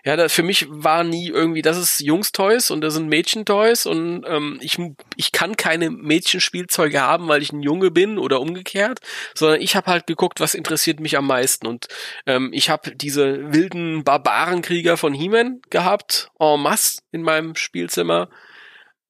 Ja, 0.05 0.15
da, 0.15 0.29
für 0.29 0.43
mich 0.43 0.67
war 0.69 1.03
nie 1.03 1.29
irgendwie, 1.29 1.63
das 1.63 1.77
ist 1.77 1.99
Jungs-Toys 1.99 2.69
und 2.69 2.81
das 2.81 2.93
sind 2.93 3.07
Mädchen-Toys 3.07 3.87
und 3.87 4.23
ähm, 4.27 4.59
ich, 4.61 4.77
ich 5.15 5.31
kann 5.31 5.57
keine 5.57 5.89
Mädchenspielzeuge 5.89 7.01
haben, 7.01 7.27
weil 7.27 7.41
ich 7.41 7.51
ein 7.51 7.63
Junge 7.63 7.89
bin 7.89 8.19
oder 8.19 8.39
umgekehrt, 8.39 8.99
sondern 9.33 9.61
ich 9.61 9.75
habe 9.75 9.89
halt 9.89 10.05
geguckt, 10.05 10.39
was 10.39 10.53
interessiert 10.53 10.99
mich 10.99 11.17
am 11.17 11.25
meisten. 11.25 11.65
Und 11.65 11.87
ähm, 12.27 12.51
ich 12.53 12.69
habe 12.69 12.95
diese 12.95 13.51
wilden 13.51 14.03
Barbarenkrieger 14.03 14.95
von 14.95 15.15
He-Man 15.15 15.61
gehabt, 15.71 16.29
en 16.39 16.61
masse 16.61 16.99
in 17.11 17.23
meinem 17.23 17.55
Spielzimmer, 17.55 18.29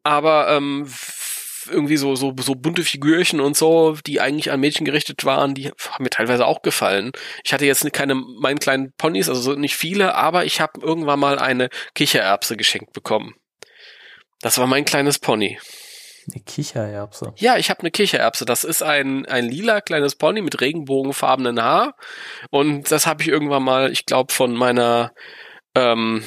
aber 0.03 0.47
ähm, 0.49 0.85
irgendwie 1.69 1.97
so, 1.97 2.15
so, 2.15 2.33
so 2.39 2.55
bunte 2.55 2.83
Figürchen 2.83 3.39
und 3.39 3.55
so, 3.55 3.97
die 4.05 4.21
eigentlich 4.21 4.51
an 4.51 4.59
Mädchen 4.59 4.85
gerichtet 4.85 5.25
waren, 5.25 5.53
die 5.55 5.69
haben 5.69 6.03
mir 6.03 6.09
teilweise 6.09 6.45
auch 6.45 6.61
gefallen. 6.61 7.11
Ich 7.43 7.53
hatte 7.53 7.65
jetzt 7.65 7.91
keine 7.93 8.15
meinen 8.15 8.59
kleinen 8.59 8.91
Ponys, 8.97 9.29
also 9.29 9.53
nicht 9.53 9.75
viele, 9.75 10.15
aber 10.15 10.45
ich 10.45 10.61
habe 10.61 10.81
irgendwann 10.81 11.19
mal 11.19 11.39
eine 11.39 11.69
Kichererbse 11.93 12.57
geschenkt 12.57 12.93
bekommen. 12.93 13.33
Das 14.41 14.57
war 14.57 14.67
mein 14.67 14.85
kleines 14.85 15.19
Pony. 15.19 15.59
Eine 16.31 16.43
Kichererbse. 16.43 17.33
Ja, 17.37 17.57
ich 17.57 17.69
habe 17.69 17.81
eine 17.81 17.91
Kichererbse. 17.91 18.45
Das 18.45 18.63
ist 18.63 18.81
ein, 18.81 19.25
ein 19.25 19.47
lila 19.47 19.81
kleines 19.81 20.15
Pony 20.15 20.41
mit 20.41 20.59
regenbogenfarbenen 20.59 21.61
Haar. 21.61 21.95
Und 22.49 22.91
das 22.91 23.05
habe 23.05 23.21
ich 23.21 23.27
irgendwann 23.27 23.63
mal, 23.63 23.91
ich 23.91 24.05
glaube, 24.05 24.33
von 24.33 24.55
meiner 24.55 25.13
ähm, 25.75 26.23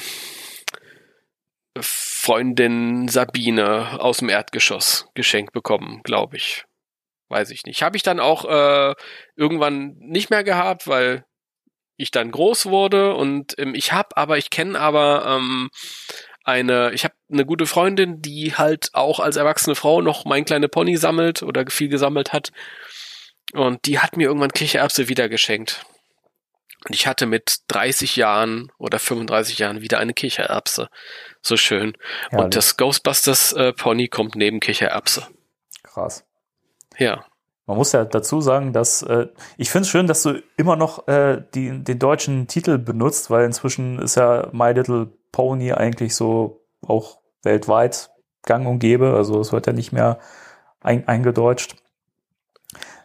Freundin 1.81 3.07
Sabine 3.07 3.99
aus 3.99 4.17
dem 4.17 4.29
Erdgeschoss 4.29 5.07
geschenkt 5.13 5.53
bekommen, 5.53 6.01
glaube 6.03 6.37
ich. 6.37 6.65
Weiß 7.29 7.51
ich 7.51 7.63
nicht. 7.65 7.83
Habe 7.83 7.95
ich 7.95 8.03
dann 8.03 8.19
auch 8.19 8.45
äh, 8.45 8.95
irgendwann 9.35 9.95
nicht 9.99 10.29
mehr 10.29 10.43
gehabt, 10.43 10.87
weil 10.87 11.25
ich 11.97 12.11
dann 12.11 12.31
groß 12.31 12.67
wurde 12.67 13.13
und 13.13 13.53
ähm, 13.59 13.75
ich 13.75 13.91
habe 13.91 14.15
aber, 14.15 14.37
ich 14.37 14.49
kenne 14.49 14.79
aber 14.79 15.25
ähm, 15.27 15.69
eine, 16.43 16.91
ich 16.93 17.03
habe 17.03 17.13
eine 17.31 17.45
gute 17.45 17.65
Freundin, 17.65 18.21
die 18.21 18.55
halt 18.55 18.89
auch 18.93 19.19
als 19.19 19.35
erwachsene 19.35 19.75
Frau 19.75 20.01
noch 20.01 20.25
mein 20.25 20.45
kleine 20.45 20.69
Pony 20.69 20.97
sammelt 20.97 21.43
oder 21.43 21.65
viel 21.69 21.89
gesammelt 21.89 22.33
hat. 22.33 22.51
Und 23.53 23.85
die 23.85 23.99
hat 23.99 24.17
mir 24.17 24.27
irgendwann 24.27 24.51
Kichererbse 24.51 25.07
wieder 25.09 25.29
geschenkt. 25.29 25.85
Und 26.85 26.95
ich 26.95 27.07
hatte 27.07 27.25
mit 27.25 27.59
30 27.67 28.15
Jahren 28.15 28.71
oder 28.77 28.99
35 28.99 29.59
Jahren 29.59 29.81
wieder 29.81 29.99
eine 29.99 30.13
Kichererbse. 30.13 30.89
So 31.41 31.57
schön. 31.57 31.97
Herrlich. 32.29 32.45
Und 32.45 32.55
das 32.55 32.77
Ghostbusters 32.77 33.53
äh, 33.53 33.73
Pony 33.73 34.07
kommt 34.07 34.35
neben 34.35 34.59
Kichererbse. 34.59 35.27
Krass. 35.83 36.23
Ja. 36.97 37.25
Man 37.65 37.77
muss 37.77 37.91
ja 37.91 38.03
dazu 38.05 38.41
sagen, 38.41 38.73
dass 38.73 39.03
äh, 39.03 39.27
ich 39.57 39.69
finde 39.69 39.83
es 39.83 39.89
schön, 39.89 40.07
dass 40.07 40.23
du 40.23 40.41
immer 40.57 40.75
noch 40.75 41.07
äh, 41.07 41.43
die, 41.53 41.83
den 41.83 41.99
deutschen 41.99 42.47
Titel 42.47 42.77
benutzt, 42.77 43.29
weil 43.29 43.45
inzwischen 43.45 43.99
ist 43.99 44.15
ja 44.15 44.49
My 44.53 44.71
Little 44.71 45.11
Pony 45.31 45.73
eigentlich 45.73 46.15
so 46.15 46.65
auch 46.81 47.19
weltweit 47.43 48.09
gang 48.43 48.67
und 48.67 48.79
gäbe. 48.79 49.13
Also 49.15 49.39
es 49.39 49.51
wird 49.51 49.67
ja 49.67 49.73
nicht 49.73 49.91
mehr 49.91 50.19
ein, 50.81 51.07
eingedeutscht. 51.07 51.75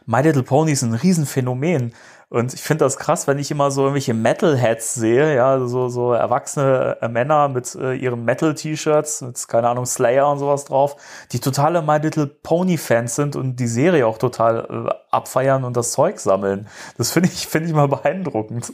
My 0.07 0.23
Little 0.23 0.43
Pony 0.43 0.73
ist 0.73 0.83
ein 0.83 0.95
Riesenphänomen. 0.95 1.95
Und 2.35 2.53
ich 2.53 2.63
finde 2.63 2.85
das 2.85 2.97
krass, 2.97 3.29
wenn 3.29 3.39
ich 3.39 3.53
immer 3.53 3.71
so 3.71 3.83
irgendwelche 3.83 4.13
Metalheads 4.13 4.95
sehe, 4.95 5.37
ja, 5.37 5.65
so, 5.69 5.89
so 5.89 6.15
erwachsene 6.15 6.99
äh, 7.01 7.07
Männer 7.07 7.47
mit 7.47 7.77
äh, 7.77 7.95
ihren 7.95 8.25
Metal-T-Shirts, 8.25 9.21
mit, 9.21 9.47
keine 9.47 9.69
Ahnung, 9.69 9.87
Slayer 9.87 10.29
und 10.29 10.41
sowas 10.41 10.65
drauf, 10.65 10.97
die 11.31 11.39
totale 11.39 11.81
My 11.81 11.99
Little 11.99 12.27
Pony-Fans 12.27 13.15
sind 13.15 13.37
und 13.37 13.55
die 13.61 13.69
Serie 13.69 14.05
auch 14.05 14.19
total 14.19 14.89
äh, 14.89 15.15
abfeiern 15.15 15.63
und 15.63 15.77
das 15.77 15.93
Zeug 15.93 16.19
sammeln. 16.19 16.67
Das 16.99 17.13
finde 17.13 17.29
ich, 17.33 17.47
finde 17.47 17.69
ich 17.69 17.75
mal 17.77 17.87
beeindruckend. 17.87 18.73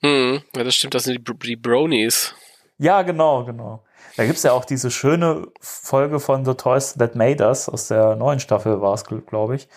Hm, 0.00 0.40
ja, 0.56 0.64
das 0.64 0.74
stimmt, 0.74 0.94
das 0.94 1.02
sind 1.02 1.28
die, 1.28 1.38
die 1.46 1.56
Bronies. 1.56 2.34
Ja, 2.78 3.02
genau, 3.02 3.44
genau. 3.44 3.84
Da 4.16 4.24
gibt's 4.24 4.44
ja 4.44 4.52
auch 4.52 4.64
diese 4.64 4.90
schöne 4.90 5.48
Folge 5.60 6.20
von 6.20 6.46
The 6.46 6.54
Toys 6.54 6.94
That 6.94 7.16
Made 7.16 7.44
Us, 7.44 7.68
aus 7.68 7.88
der 7.88 8.16
neuen 8.16 8.40
Staffel 8.40 8.80
war 8.80 8.94
es, 8.94 9.04
glaube 9.04 9.56
ich 9.56 9.68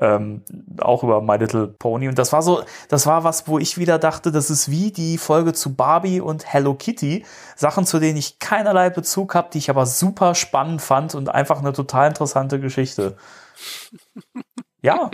ähm, 0.00 0.42
auch 0.80 1.04
über 1.04 1.20
My 1.20 1.36
Little 1.36 1.68
Pony. 1.68 2.08
Und 2.08 2.18
das 2.18 2.32
war 2.32 2.42
so, 2.42 2.64
das 2.88 3.06
war 3.06 3.22
was, 3.22 3.46
wo 3.46 3.58
ich 3.58 3.78
wieder 3.78 3.98
dachte, 3.98 4.32
das 4.32 4.50
ist 4.50 4.70
wie 4.70 4.90
die 4.90 5.18
Folge 5.18 5.52
zu 5.52 5.74
Barbie 5.74 6.20
und 6.20 6.52
Hello 6.52 6.74
Kitty. 6.74 7.24
Sachen, 7.54 7.86
zu 7.86 8.00
denen 8.00 8.16
ich 8.16 8.38
keinerlei 8.38 8.90
Bezug 8.90 9.34
habe, 9.34 9.50
die 9.52 9.58
ich 9.58 9.70
aber 9.70 9.86
super 9.86 10.34
spannend 10.34 10.80
fand 10.80 11.14
und 11.14 11.28
einfach 11.28 11.58
eine 11.58 11.72
total 11.72 12.08
interessante 12.08 12.58
Geschichte. 12.58 13.16
Ja. 14.82 15.10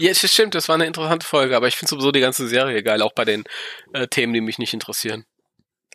Ja, 0.00 0.10
es 0.10 0.18
stimmt, 0.32 0.56
das 0.56 0.68
war 0.68 0.74
eine 0.74 0.86
interessante 0.86 1.24
Folge, 1.24 1.56
aber 1.56 1.68
ich 1.68 1.76
finde 1.76 1.90
sowieso 1.90 2.10
die 2.10 2.18
ganze 2.18 2.48
Serie 2.48 2.82
geil, 2.82 3.02
auch 3.02 3.12
bei 3.12 3.24
den 3.24 3.44
äh, 3.92 4.08
Themen, 4.08 4.32
die 4.32 4.40
mich 4.40 4.58
nicht 4.58 4.74
interessieren. 4.74 5.24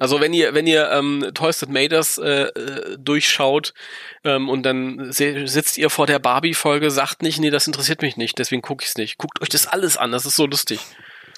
Also 0.01 0.19
wenn 0.19 0.33
ihr, 0.33 0.53
wenn 0.55 0.65
ihr 0.65 0.89
ähm, 0.89 1.29
Toys 1.35 1.59
That 1.59 1.69
Made 1.69 1.95
Us 1.95 2.17
äh, 2.17 2.45
äh, 2.45 2.97
durchschaut 2.97 3.75
ähm, 4.23 4.49
und 4.49 4.63
dann 4.63 5.11
sitzt 5.11 5.77
ihr 5.77 5.91
vor 5.91 6.07
der 6.07 6.17
Barbie-Folge, 6.17 6.89
sagt 6.89 7.21
nicht, 7.21 7.39
nee, 7.39 7.51
das 7.51 7.67
interessiert 7.67 8.01
mich 8.01 8.17
nicht, 8.17 8.39
deswegen 8.39 8.63
gucke 8.63 8.81
ich 8.81 8.89
es 8.89 8.97
nicht. 8.97 9.19
Guckt 9.19 9.39
euch 9.43 9.49
das 9.49 9.67
alles 9.67 9.97
an, 9.97 10.11
das 10.11 10.25
ist 10.25 10.35
so 10.35 10.47
lustig. 10.47 10.79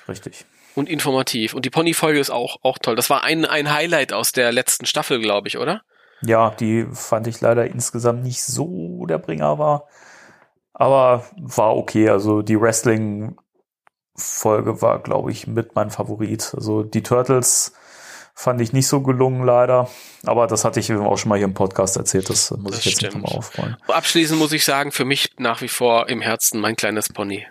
Richtig. 0.08 0.46
Und 0.76 0.88
informativ. 0.88 1.56
Und 1.56 1.66
die 1.66 1.72
Pony-Folge 1.72 2.22
ist 2.22 2.30
auch, 2.30 2.56
auch 2.64 2.78
toll. 2.78 2.96
Das 2.96 3.10
war 3.10 3.26
ein, 3.26 3.44
ein 3.44 3.74
Highlight 3.74 4.14
aus 4.14 4.32
der 4.32 4.54
letzten 4.54 4.86
Staffel, 4.86 5.20
glaube 5.20 5.50
ich, 5.50 5.58
oder? 5.58 5.82
Ja, 6.22 6.52
die 6.52 6.88
fand 6.94 7.28
ich 7.28 7.42
leider 7.42 7.66
insgesamt 7.66 8.24
nicht 8.24 8.44
so 8.44 9.06
der 9.08 9.18
Bringer 9.18 9.60
war. 9.60 9.90
Aber 10.72 11.26
war 11.36 11.76
okay. 11.76 12.08
Also 12.08 12.42
die 12.42 12.62
Wrestling-Folge 12.62 14.82
war, 14.82 15.04
glaube 15.04 15.34
ich, 15.34 15.48
mit 15.48 15.76
mein 15.76 15.90
Favorit. 15.90 16.54
Also 16.56 16.84
die 16.84 17.04
Turtles 17.04 17.74
Fand 18.36 18.62
ich 18.62 18.74
nicht 18.74 18.88
so 18.88 19.02
gelungen, 19.02 19.46
leider. 19.46 19.90
Aber 20.26 20.48
das 20.48 20.66
hatte 20.66 20.80
ich 20.80 20.92
auch 20.92 21.18
schon 21.18 21.30
mal 21.30 21.38
hier 21.38 21.46
im 21.46 21.54
Podcast 21.54 21.98
erzählt. 21.98 22.30
Das 22.30 22.52
muss 22.52 22.72
das 22.72 22.86
ich 22.86 23.00
jetzt 23.00 23.14
nochmal 23.14 23.38
aufrollen. 23.38 23.78
Abschließend 23.88 24.40
muss 24.40 24.52
ich 24.54 24.66
sagen, 24.66 24.92
für 24.92 25.06
mich 25.06 25.36
nach 25.38 25.62
wie 25.62 25.68
vor 25.68 26.10
im 26.10 26.20
Herzen 26.20 26.60
mein 26.60 26.76
kleines 26.76 27.10
Pony. 27.10 27.46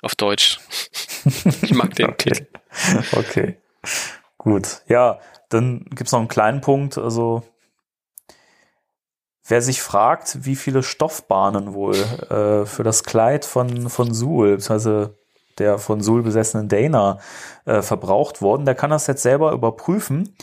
Auf 0.00 0.14
Deutsch. 0.14 0.60
ich 1.62 1.74
mag 1.74 1.94
den 1.96 2.06
okay. 2.06 2.30
Titel. 2.30 2.46
Okay. 3.12 3.58
Gut. 4.38 4.82
Ja, 4.88 5.20
dann 5.50 5.84
gibt's 5.90 6.12
noch 6.12 6.20
einen 6.20 6.28
kleinen 6.28 6.60
Punkt. 6.62 6.98
Also, 6.98 7.42
wer 9.46 9.62
sich 9.62 9.82
fragt, 9.82 10.44
wie 10.44 10.56
viele 10.56 10.82
Stoffbahnen 10.82 11.74
wohl 11.74 11.96
äh, 11.96 12.66
für 12.66 12.82
das 12.82 13.04
Kleid 13.04 13.44
von, 13.44 13.88
von 13.90 14.12
Suhl, 14.14 14.56
beziehungsweise 14.56 15.18
der 15.58 15.78
von 15.78 16.00
Sul 16.00 16.22
besessenen 16.22 16.68
Dana 16.68 17.18
äh, 17.64 17.82
verbraucht 17.82 18.42
worden. 18.42 18.64
Der 18.64 18.74
kann 18.74 18.90
das 18.90 19.06
jetzt 19.06 19.22
selber 19.22 19.52
überprüfen. 19.52 20.34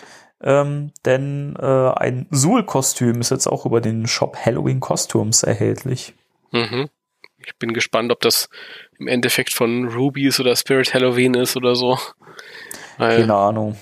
Ähm, 0.43 0.91
denn 1.05 1.55
äh, 1.59 1.65
ein 1.65 2.27
Sul-Kostüm 2.31 3.21
ist 3.21 3.29
jetzt 3.29 3.47
auch 3.47 3.65
über 3.65 3.79
den 3.79 4.07
Shop 4.07 4.35
Halloween 4.37 4.79
Costumes 4.79 5.43
erhältlich. 5.43 6.13
Mhm. 6.51 6.89
Ich 7.37 7.55
bin 7.57 7.73
gespannt, 7.73 8.11
ob 8.11 8.21
das 8.21 8.49
im 8.97 9.07
Endeffekt 9.07 9.53
von 9.53 9.87
Rubies 9.87 10.39
oder 10.39 10.55
Spirit 10.55 10.93
Halloween 10.93 11.33
ist 11.35 11.55
oder 11.57 11.75
so. 11.75 11.97
Weil, 12.97 13.21
keine 13.21 13.35
Ahnung. 13.35 13.77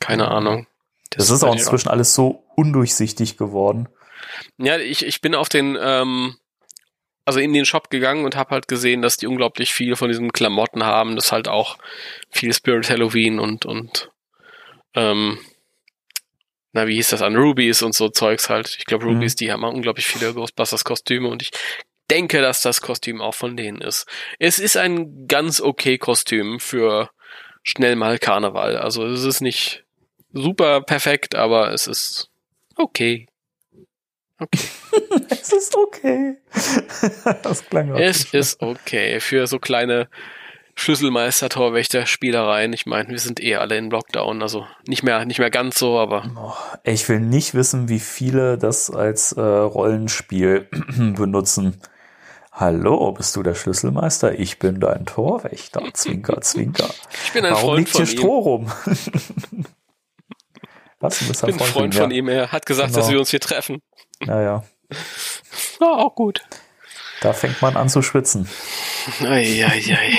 Keine 0.00 0.28
Ahnung. 0.28 0.66
Das, 1.10 1.28
das 1.28 1.36
ist 1.36 1.44
auch 1.44 1.54
inzwischen 1.54 1.88
auch. 1.88 1.92
alles 1.92 2.14
so 2.14 2.44
undurchsichtig 2.54 3.36
geworden. 3.36 3.88
Ja, 4.58 4.78
ich, 4.78 5.04
ich 5.04 5.20
bin 5.20 5.34
auf 5.34 5.48
den 5.48 5.76
ähm, 5.80 6.36
also 7.26 7.40
in 7.40 7.52
den 7.52 7.66
Shop 7.66 7.90
gegangen 7.90 8.24
und 8.24 8.36
habe 8.36 8.50
halt 8.50 8.68
gesehen, 8.68 9.02
dass 9.02 9.16
die 9.16 9.26
unglaublich 9.26 9.74
viel 9.74 9.96
von 9.96 10.08
diesen 10.08 10.32
Klamotten 10.32 10.84
haben. 10.84 11.16
Das 11.16 11.32
halt 11.32 11.48
auch 11.48 11.76
viel 12.30 12.54
Spirit 12.54 12.88
Halloween 12.88 13.38
und 13.38 13.66
und 13.66 14.10
ähm, 14.94 15.38
na 16.72 16.86
wie 16.86 16.94
hieß 16.94 17.10
das 17.10 17.22
an 17.22 17.36
Rubies 17.36 17.82
und 17.82 17.94
so 17.94 18.08
Zeugs 18.08 18.48
halt. 18.48 18.76
Ich 18.78 18.86
glaube 18.86 19.06
Rubies, 19.06 19.34
mhm. 19.34 19.38
die 19.38 19.52
haben 19.52 19.64
unglaublich 19.64 20.06
viele 20.06 20.32
Ghostbusters 20.32 20.84
Kostüme 20.84 21.28
und 21.28 21.42
ich 21.42 21.50
denke, 22.10 22.40
dass 22.40 22.62
das 22.62 22.80
Kostüm 22.80 23.20
auch 23.20 23.34
von 23.34 23.56
denen 23.56 23.80
ist. 23.80 24.06
Es 24.38 24.58
ist 24.58 24.76
ein 24.76 25.26
ganz 25.26 25.60
okay 25.60 25.98
Kostüm 25.98 26.60
für 26.60 27.10
schnell 27.64 27.96
mal 27.96 28.18
Karneval. 28.18 28.76
Also 28.76 29.04
es 29.04 29.24
ist 29.24 29.40
nicht 29.40 29.84
super 30.32 30.80
perfekt, 30.80 31.34
aber 31.34 31.72
es 31.72 31.88
ist 31.88 32.30
okay. 32.76 33.26
Okay. 34.38 34.68
es 35.30 35.52
ist 35.52 35.76
okay. 35.76 36.36
das 37.42 37.64
klang 37.66 37.92
auch 37.92 37.98
Es 37.98 38.32
ist 38.32 38.62
okay 38.62 39.20
für 39.20 39.46
so 39.46 39.58
kleine 39.58 40.08
Schlüsselmeister-Torwächter-Spielereien. 40.76 42.72
Ich 42.74 42.86
meine, 42.86 43.08
wir 43.08 43.18
sind 43.18 43.42
eh 43.42 43.56
alle 43.56 43.76
in 43.78 43.90
Lockdown, 43.90 44.42
also 44.42 44.66
nicht 44.86 45.02
mehr, 45.02 45.24
nicht 45.24 45.38
mehr 45.38 45.50
ganz 45.50 45.78
so, 45.78 45.98
aber. 45.98 46.30
Oh, 46.36 46.52
ich 46.84 47.08
will 47.08 47.20
nicht 47.20 47.54
wissen, 47.54 47.88
wie 47.88 48.00
viele 48.00 48.58
das 48.58 48.90
als 48.90 49.32
äh, 49.32 49.40
Rollenspiel 49.40 50.68
benutzen. 51.16 51.80
Hallo, 52.52 53.12
bist 53.12 53.36
du 53.36 53.42
der 53.42 53.54
Schlüsselmeister? 53.54 54.38
Ich 54.38 54.58
bin 54.58 54.80
dein 54.80 55.04
Torwächter. 55.06 55.82
Zwinker, 55.92 56.40
zwinker. 56.42 56.88
Ich 57.24 57.32
bin 57.32 57.44
ein 57.44 57.52
Warum 57.52 57.66
Freund 57.66 57.78
liegt 57.86 57.96
hier 57.96 58.06
Stroh 58.06 58.38
rum? 58.38 58.72
Was? 61.00 61.18
Du 61.18 61.28
bist 61.28 61.44
ein 61.44 61.52
Freund, 61.52 61.70
Freund 61.70 61.94
von 61.94 62.10
ihm. 62.10 62.28
Er 62.28 62.52
hat 62.52 62.64
gesagt, 62.64 62.88
genau. 62.88 63.00
dass 63.00 63.10
wir 63.10 63.18
uns 63.18 63.30
hier 63.30 63.40
treffen. 63.40 63.82
Naja. 64.24 64.64
Ja, 65.80 65.88
auch 65.88 66.14
gut. 66.14 66.42
Da 67.20 67.32
fängt 67.32 67.60
man 67.62 67.76
an 67.76 67.88
zu 67.88 68.02
schwitzen. 68.02 68.48
Eieiei. 69.20 70.18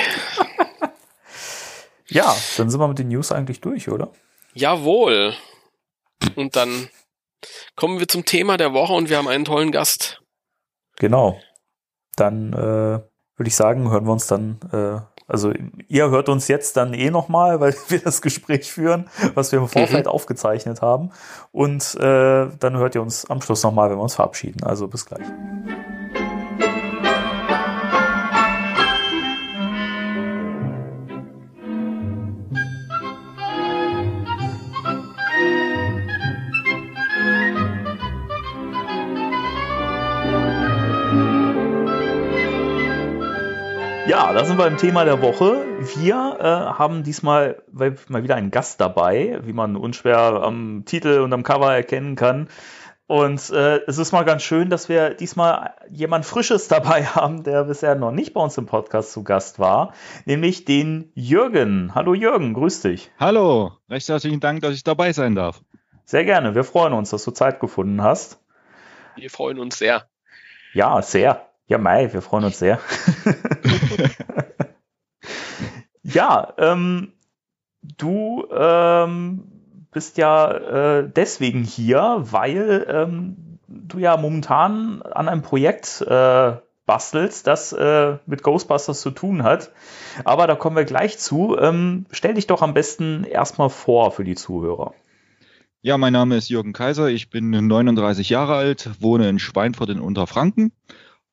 Ja, 2.10 2.36
dann 2.58 2.69
sind 2.69 2.80
wir 2.80 2.88
mit 2.88 2.99
den 2.99 3.10
News 3.10 3.32
eigentlich 3.32 3.62
durch, 3.62 3.89
oder? 3.89 4.12
Jawohl. 4.53 5.36
Und 6.36 6.56
dann 6.56 6.89
kommen 7.75 7.99
wir 7.99 8.08
zum 8.08 8.25
Thema 8.25 8.58
der 8.58 8.73
Woche 8.73 8.93
und 8.93 9.10
wir 9.10 9.17
haben 9.17 9.27
einen 9.27 9.45
tollen 9.45 9.71
Gast. 9.71 10.21
Genau. 10.95 11.39
Dann 12.15 12.53
äh, 12.53 12.56
würde 12.58 13.47
ich 13.47 13.56
sagen, 13.56 13.91
hören 13.91 14.06
wir 14.06 14.13
uns 14.13 14.27
dann, 14.27 14.60
äh, 14.71 15.16
also 15.28 15.54
ihr 15.88 16.10
hört 16.10 16.30
uns 16.30 16.48
jetzt 16.48 16.78
dann 16.78 16.94
eh 16.94 17.10
nochmal, 17.10 17.60
weil 17.60 17.76
wir 17.90 18.00
das 18.00 18.22
Gespräch 18.22 18.72
führen, 18.72 19.10
was 19.34 19.52
wir 19.52 19.60
im 19.60 19.68
Vorfeld 19.68 20.06
mhm. 20.06 20.12
aufgezeichnet 20.12 20.82
haben. 20.82 21.12
Und 21.52 21.96
äh, 21.96 22.48
dann 22.60 22.78
hört 22.78 22.96
ihr 22.96 23.02
uns 23.02 23.30
am 23.30 23.42
Schluss 23.42 23.63
nochmal, 23.63 23.90
wenn 23.90 23.98
wir 23.98 24.04
uns 24.04 24.16
verabschieden. 24.16 24.63
Also 24.63 24.88
bis 24.88 25.06
gleich. 25.06 25.26
Ja, 44.28 44.34
da 44.34 44.44
sind 44.44 44.58
wir 44.58 44.68
im 44.68 44.76
Thema 44.76 45.06
der 45.06 45.22
Woche. 45.22 45.66
Wir 45.96 46.38
äh, 46.42 46.44
haben 46.44 47.04
diesmal 47.04 47.63
mal 47.72 48.24
wieder 48.24 48.36
einen 48.36 48.52
Gast 48.52 48.82
dabei, 48.82 49.40
wie 49.44 49.54
man 49.54 49.78
unschwer 49.78 50.44
am 50.44 50.84
Titel 50.84 51.22
und 51.22 51.32
am 51.32 51.44
Cover 51.44 51.74
erkennen 51.74 52.18
kann. 52.18 52.50
Und 53.06 53.50
äh, 53.52 53.78
es 53.88 53.98
ist 53.98 54.12
mal 54.12 54.26
ganz 54.26 54.44
schön, 54.44 54.70
dass 54.70 54.90
wir 54.90 55.12
diesmal 55.12 55.76
jemand 55.90 56.26
Frisches 56.26 56.68
dabei 56.68 57.06
haben, 57.06 57.44
der 57.44 57.63
bisher 57.63 57.96
noch 57.96 58.12
nicht 58.12 58.34
bei 58.34 58.42
uns 58.42 58.58
im 58.58 58.66
Podcast 58.66 59.13
zu 59.13 59.24
Gast 59.24 59.60
war, 59.60 59.94
nämlich 60.26 60.66
den 60.66 61.10
Jürgen. 61.16 61.96
Hallo 61.96 62.13
Jürgen, 62.13 62.54
grüß 62.54 62.82
dich. 62.82 63.10
Hallo, 63.18 63.78
recht 63.90 64.10
herzlichen 64.10 64.42
Dank, 64.42 64.62
dass 64.62 64.74
ich 64.74 64.84
dabei 64.84 65.13
sein 65.13 65.36
darf. 65.36 65.62
Sehr 66.04 66.26
gerne, 66.26 66.54
wir 66.54 66.66
freuen 66.66 66.92
uns, 66.92 67.12
dass 67.12 67.24
du 67.24 67.32
Zeit 67.32 67.62
gefunden 67.62 68.02
hast. 68.02 68.44
Wir 69.16 69.30
freuen 69.30 69.58
uns 69.58 69.78
sehr. 69.78 70.10
Ja, 70.74 71.02
sehr. 71.02 71.47
Ja, 71.69 71.77
Mai, 71.77 72.13
wir 72.13 72.21
freuen 72.21 72.45
uns 72.45 72.60
sehr. 72.60 72.80
ja, 76.03 76.53
ähm, 76.58 77.12
du 77.82 78.47
ähm, 78.51 79.43
bist 79.91 80.17
ja 80.17 80.99
äh, 80.99 81.12
deswegen 81.13 81.65
hier, 81.65 82.19
weil 82.21 82.88
ähm, 82.89 83.60
du 83.67 83.99
ja 83.99 84.15
momentan 84.15 85.01
an 85.01 85.27
einem 85.27 85.41
Projekt 85.41 86.01
äh, 86.08 86.53
bastelst, 86.86 87.47
das 87.47 87.73
äh, 87.73 88.15
mit 88.25 88.43
Ghostbusters 88.43 89.01
zu 89.01 89.12
tun 89.12 89.43
hat. 89.43 89.71
Aber 90.23 90.47
da 90.47 90.56
kommen 90.56 90.77
wir 90.77 90.86
gleich 90.86 91.19
zu. 91.19 91.58
Ähm, 91.60 92.06
stell 92.12 92.36
dich 92.36 92.47
doch 92.47 92.62
am 92.62 92.73
besten 92.73 93.25
erstmal 93.25 93.69
vor 93.69 94.12
für 94.12 94.23
die 94.23 94.36
Zuhörer. 94.36 94.93
Ja, 95.82 95.97
mein 95.97 96.13
Name 96.13 96.38
ist 96.38 96.47
Jürgen 96.47 96.71
Kaiser, 96.71 97.10
ich 97.10 97.30
bin 97.30 97.49
39 97.49 98.30
Jahre 98.30 98.56
alt, 98.56 98.89
wohne 99.01 99.27
in 99.27 99.38
Schweinfurt 99.38 99.89
in 99.89 99.99
Unterfranken 99.99 100.71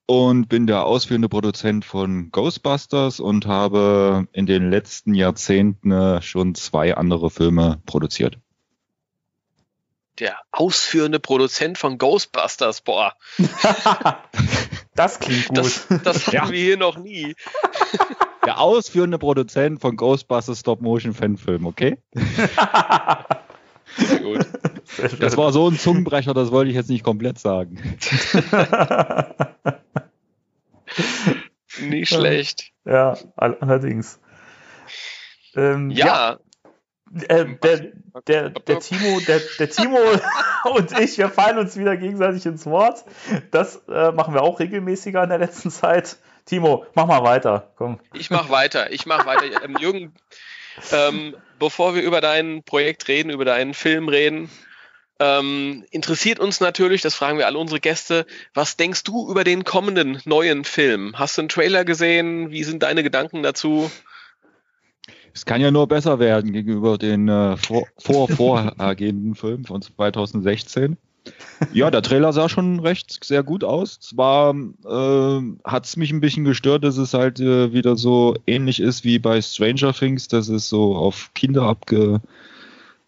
und 0.06 0.48
bin 0.48 0.66
der 0.66 0.84
ausführende 0.84 1.28
Produzent 1.28 1.84
von 1.84 2.30
Ghostbusters 2.30 3.20
und 3.20 3.46
habe 3.46 4.26
in 4.32 4.46
den 4.46 4.70
letzten 4.70 5.14
Jahrzehnten 5.14 5.90
äh, 5.90 6.22
schon 6.22 6.54
zwei 6.54 6.94
andere 6.96 7.30
Filme 7.30 7.80
produziert. 7.86 8.38
Der 10.20 10.36
ausführende 10.52 11.18
Produzent 11.18 11.78
von 11.78 11.98
Ghostbusters, 11.98 12.82
boah. 12.82 13.14
das 14.94 15.18
klingt 15.18 15.48
gut. 15.48 15.58
Das, 15.58 15.86
das 16.04 16.26
hatten 16.26 16.36
ja. 16.36 16.50
wir 16.50 16.58
hier 16.58 16.76
noch 16.76 16.98
nie. 16.98 17.34
Der 18.46 18.60
ausführende 18.60 19.18
Produzent 19.18 19.80
von 19.80 19.96
Ghostbusters 19.96 20.60
Stop-Motion-Fanfilm, 20.60 21.64
okay? 21.66 21.96
Sehr 23.96 24.20
gut. 24.20 24.46
Das 25.20 25.36
war 25.36 25.52
so 25.52 25.68
ein 25.68 25.78
Zungenbrecher, 25.78 26.34
das 26.34 26.50
wollte 26.50 26.70
ich 26.70 26.76
jetzt 26.76 26.90
nicht 26.90 27.04
komplett 27.04 27.38
sagen. 27.38 27.78
Nicht 31.80 32.08
schlecht. 32.08 32.70
Ja, 32.84 33.16
allerdings. 33.36 34.20
Ähm, 35.56 35.90
ja. 35.90 36.06
ja. 36.06 36.38
Äh, 37.28 37.46
der, 37.62 37.92
der, 38.26 38.50
der 38.50 38.80
Timo, 38.80 39.20
der, 39.20 39.40
der 39.58 39.70
Timo 39.70 39.98
und 40.74 40.98
ich, 40.98 41.16
wir 41.18 41.28
fallen 41.28 41.58
uns 41.58 41.76
wieder 41.76 41.96
gegenseitig 41.96 42.44
ins 42.46 42.66
Wort. 42.66 43.04
Das 43.52 43.82
äh, 43.88 44.10
machen 44.12 44.34
wir 44.34 44.42
auch 44.42 44.58
regelmäßiger 44.58 45.22
in 45.22 45.28
der 45.28 45.38
letzten 45.38 45.70
Zeit. 45.70 46.16
Timo, 46.44 46.84
mach 46.94 47.06
mal 47.06 47.22
weiter. 47.22 47.72
Komm. 47.76 48.00
Ich 48.14 48.30
mach 48.30 48.50
weiter. 48.50 48.92
Ich 48.92 49.06
mach 49.06 49.26
weiter. 49.26 49.64
Ähm, 49.64 49.76
Jürgen, 49.78 50.14
ähm, 50.92 51.36
bevor 51.58 51.94
wir 51.94 52.02
über 52.02 52.20
dein 52.20 52.64
Projekt 52.64 53.06
reden, 53.06 53.30
über 53.30 53.44
deinen 53.44 53.74
Film 53.74 54.08
reden, 54.08 54.50
ähm, 55.20 55.84
interessiert 55.90 56.40
uns 56.40 56.60
natürlich, 56.60 57.02
das 57.02 57.14
fragen 57.14 57.38
wir 57.38 57.46
alle 57.46 57.58
unsere 57.58 57.80
Gäste, 57.80 58.26
was 58.52 58.76
denkst 58.76 59.04
du 59.04 59.30
über 59.30 59.44
den 59.44 59.64
kommenden 59.64 60.20
neuen 60.24 60.64
Film? 60.64 61.18
Hast 61.18 61.36
du 61.36 61.42
einen 61.42 61.48
Trailer 61.48 61.84
gesehen? 61.84 62.50
Wie 62.50 62.64
sind 62.64 62.82
deine 62.82 63.02
Gedanken 63.02 63.42
dazu? 63.42 63.90
Es 65.32 65.44
kann 65.46 65.60
ja 65.60 65.70
nur 65.70 65.88
besser 65.88 66.18
werden 66.18 66.52
gegenüber 66.52 66.96
den 66.96 67.28
äh, 67.28 67.56
vor, 67.56 67.86
vor 67.98 68.28
vorhergehenden 68.28 69.34
Film 69.34 69.64
von 69.64 69.82
2016. 69.82 70.96
Ja, 71.72 71.90
der 71.90 72.02
Trailer 72.02 72.32
sah 72.32 72.48
schon 72.48 72.80
recht 72.80 73.24
sehr 73.24 73.42
gut 73.42 73.64
aus. 73.64 73.98
Zwar 73.98 74.54
äh, 74.54 75.40
hat 75.64 75.86
es 75.86 75.96
mich 75.96 76.12
ein 76.12 76.20
bisschen 76.20 76.44
gestört, 76.44 76.84
dass 76.84 76.98
es 76.98 77.14
halt 77.14 77.40
äh, 77.40 77.72
wieder 77.72 77.96
so 77.96 78.36
ähnlich 78.46 78.80
ist 78.80 79.04
wie 79.04 79.18
bei 79.18 79.40
Stranger 79.40 79.92
Things, 79.92 80.28
dass 80.28 80.48
es 80.48 80.68
so 80.68 80.94
auf 80.94 81.30
Kinder 81.34 81.62
abge, 81.62 82.20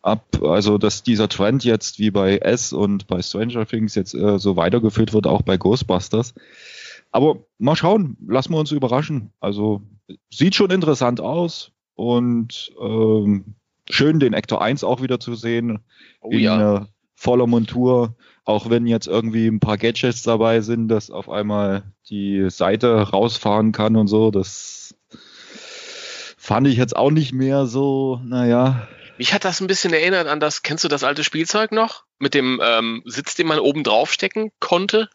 ab, 0.07 0.40
also 0.42 0.79
dass 0.79 1.03
dieser 1.03 1.29
Trend 1.29 1.64
jetzt 1.64 1.99
wie 1.99 2.11
bei 2.11 2.38
S 2.38 2.73
und 2.73 3.07
bei 3.07 3.21
Stranger 3.23 3.66
Things 3.66 3.95
jetzt 3.95 4.14
äh, 4.14 4.38
so 4.38 4.57
weitergeführt 4.57 5.12
wird, 5.12 5.27
auch 5.27 5.42
bei 5.42 5.57
Ghostbusters. 5.57 6.35
Aber 7.11 7.45
mal 7.59 7.77
schauen, 7.77 8.16
lassen 8.27 8.53
wir 8.53 8.59
uns 8.59 8.73
überraschen. 8.73 9.33
Also 9.40 9.83
sieht 10.31 10.55
schon 10.55 10.71
interessant 10.71 11.21
aus 11.21 11.73
und 11.95 12.73
ähm, 12.81 13.55
schön 13.88 14.21
den 14.21 14.35
Actor 14.35 14.62
1 14.62 14.85
auch 14.85 15.03
wieder 15.03 15.21
zu 15.21 15.35
sehen. 15.35 15.81
Oh, 16.21 16.31
in 16.31 16.40
ja. 16.40 16.77
äh, 16.77 16.85
voller 17.14 17.47
Montur, 17.47 18.14
auch 18.45 18.71
wenn 18.71 18.87
jetzt 18.87 19.09
irgendwie 19.09 19.49
ein 19.49 19.61
paar 19.61 19.79
Gadgets 19.79 20.23
dabei 20.23 20.61
sind, 20.61 20.88
dass 20.88 21.11
auf 21.11 21.29
einmal 21.29 21.83
die 22.09 22.51
Seite 22.51 23.11
rausfahren 23.11 23.73
kann 23.73 23.97
und 23.97 24.07
so, 24.07 24.31
das 24.31 24.95
fand 26.37 26.69
ich 26.69 26.77
jetzt 26.77 26.95
auch 26.95 27.11
nicht 27.11 27.33
mehr 27.33 27.66
so, 27.66 28.21
naja. 28.25 28.87
Mich 29.18 29.33
hat 29.33 29.44
das 29.44 29.61
ein 29.61 29.66
bisschen 29.66 29.92
erinnert 29.92 30.26
an 30.26 30.40
das, 30.40 30.62
kennst 30.62 30.85
du 30.85 30.88
das 30.88 31.05
alte 31.05 31.24
Spielzeug 31.24 31.72
noch? 31.72 32.05
Mit 32.18 32.35
dem 32.35 32.61
ähm, 32.62 33.02
Sitz, 33.07 33.35
den 33.35 33.46
man 33.46 33.59
oben 33.59 33.85
draufstecken 33.85 34.50
konnte? 34.61 35.09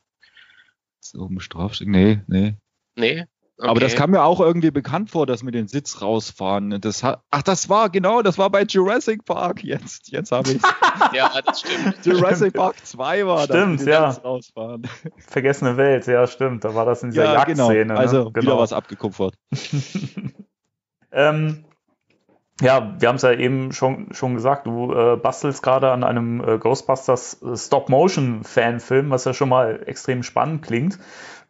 Oben 1.16 1.38
draufstecken? 1.38 1.92
Nee, 1.92 2.22
nee. 2.28 2.56
Nee? 2.96 3.26
Okay. 3.62 3.70
Aber 3.70 3.80
das 3.80 3.96
kam 3.96 4.10
mir 4.10 4.24
auch 4.24 4.40
irgendwie 4.40 4.72
bekannt 4.72 5.12
vor, 5.12 5.28
dass 5.28 5.44
mit 5.44 5.54
den 5.54 5.68
Sitz 5.68 6.02
rausfahren. 6.02 6.82
Das 6.82 7.04
hat, 7.04 7.22
ach, 7.30 7.44
das 7.44 7.70
war 7.70 7.92
genau, 7.92 8.24
das 8.24 8.40
war 8.40 8.50
bei 8.50 8.64
Jurassic 8.64 9.24
Park 9.24 9.64
jetzt. 9.64 10.12
Jetzt 10.12 10.32
habe 10.32 10.54
ich 10.54 10.62
Ja, 11.14 11.32
das 11.46 11.60
stimmt. 11.60 11.98
Jurassic 12.04 12.54
Park 12.54 12.84
2 12.84 13.28
war 13.28 13.46
das. 13.46 13.56
Stimmt, 13.56 13.86
ja. 13.86 14.10
Rausfahren. 14.10 14.88
Vergessene 15.18 15.78
Welt, 15.78 16.08
ja, 16.08 16.26
stimmt. 16.26 16.64
Da 16.64 16.74
war 16.74 16.86
das 16.86 17.04
in 17.04 17.12
dieser 17.12 17.26
ja, 17.26 17.44
genau. 17.44 17.72
Jagdszene. 17.72 17.86
Genau. 17.86 18.00
Also 18.00 18.24
ne? 18.24 18.32
genau. 18.32 18.46
wieder 18.46 18.58
was 18.58 18.74
abgekupfert. 18.74 19.36
ähm, 21.12 21.64
ja, 22.62 22.96
wir 23.00 23.10
haben 23.10 23.16
es 23.16 23.24
ja 23.24 23.34
eben 23.34 23.72
schon, 23.74 24.14
schon 24.14 24.36
gesagt, 24.36 24.68
du 24.68 24.94
äh, 24.94 25.18
bastelst 25.18 25.64
gerade 25.64 25.92
an 25.92 26.04
einem 26.04 26.42
äh, 26.42 26.58
Ghostbusters 26.58 27.42
äh, 27.42 27.58
Stop-Motion-Fanfilm, 27.58 29.10
was 29.10 29.26
ja 29.26 29.34
schon 29.34 29.50
mal 29.50 29.84
extrem 29.86 30.24
spannend 30.24 30.62
klingt. 30.62 31.00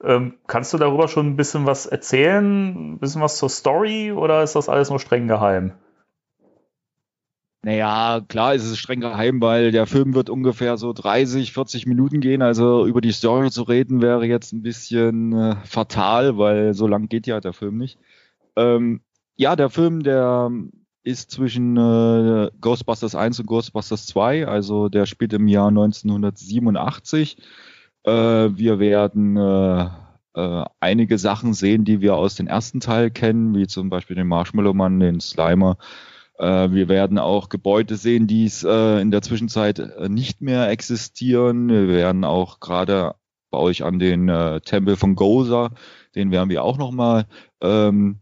Ähm, 0.04 0.36
kannst 0.48 0.74
du 0.74 0.78
darüber 0.78 1.08
schon 1.08 1.28
ein 1.28 1.36
bisschen 1.36 1.66
was 1.66 1.86
erzählen? 1.86 2.94
Ein 2.94 3.00
bisschen 3.00 3.22
was 3.22 3.38
zur 3.38 3.50
Story 3.50 4.12
oder 4.12 4.42
ist 4.42 4.56
das 4.56 4.70
alles 4.70 4.90
nur 4.90 5.00
streng 5.00 5.28
geheim? 5.28 5.74
Naja, 7.64 8.22
klar 8.28 8.56
ist 8.56 8.66
es 8.66 8.80
streng 8.80 9.02
geheim, 9.02 9.40
weil 9.40 9.72
der 9.72 9.86
Film 9.86 10.16
wird 10.16 10.32
ungefähr 10.32 10.78
so 10.78 10.94
30, 10.94 11.54
40 11.54 11.86
Minuten 11.86 12.20
gehen. 12.20 12.42
Also 12.42 12.88
über 12.88 13.02
die 13.02 13.12
Story 13.12 13.52
zu 13.52 13.64
reden 13.64 14.02
wäre 14.02 14.26
jetzt 14.26 14.52
ein 14.52 14.64
bisschen 14.64 15.34
äh, 15.34 15.56
fatal, 15.66 16.40
weil 16.40 16.74
so 16.74 16.88
lang 16.88 17.08
geht 17.08 17.28
ja 17.28 17.40
der 17.40 17.54
Film 17.54 17.78
nicht. 17.78 18.00
Ähm, 18.56 19.02
ja, 19.36 19.56
der 19.56 19.70
Film, 19.70 20.02
der 20.02 20.50
ist 21.04 21.32
zwischen 21.32 21.78
äh, 21.78 22.50
Ghostbusters 22.60 23.16
1 23.16 23.40
und 23.40 23.46
Ghostbusters 23.48 24.06
2, 24.08 24.48
also 24.48 24.90
der 24.90 25.06
spielt 25.06 25.34
im 25.34 25.48
Jahr 25.48 25.70
1987. 25.70 27.38
Äh, 28.04 28.12
wir 28.12 28.80
werden 28.80 29.38
äh, 29.38 29.90
äh, 30.34 30.66
einige 30.80 31.18
Sachen 31.18 31.54
sehen, 31.54 31.86
die 31.86 32.02
wir 32.02 32.16
aus 32.16 32.36
dem 32.36 32.48
ersten 32.48 32.80
Teil 32.80 33.12
kennen, 33.12 33.56
wie 33.56 33.68
zum 33.68 33.90
Beispiel 33.90 34.16
den 34.16 34.28
Marshmallow 34.28 34.74
Mann, 34.74 35.00
den 35.00 35.20
Slimer. 35.20 35.78
Äh, 36.38 36.72
wir 36.72 36.88
werden 36.88 37.18
auch 37.18 37.50
Gebäude 37.50 37.96
sehen, 37.96 38.28
die 38.28 38.46
es 38.46 38.64
äh, 38.64 39.02
in 39.02 39.12
der 39.12 39.22
Zwischenzeit 39.24 39.82
nicht 40.08 40.42
mehr 40.42 40.70
existieren. 40.70 41.70
Wir 41.70 41.88
werden 41.88 42.24
auch 42.24 42.60
gerade 42.60 43.16
bei 43.50 43.58
euch 43.58 43.84
an 43.84 44.00
den 44.00 44.32
Tempel 44.64 44.96
von 44.96 45.16
Goza, 45.16 45.72
den 46.16 46.32
werden 46.32 46.50
wir 46.50 46.64
auch 46.64 46.78
noch 46.78 46.92
mal 46.92 47.26
ähm, 47.60 48.20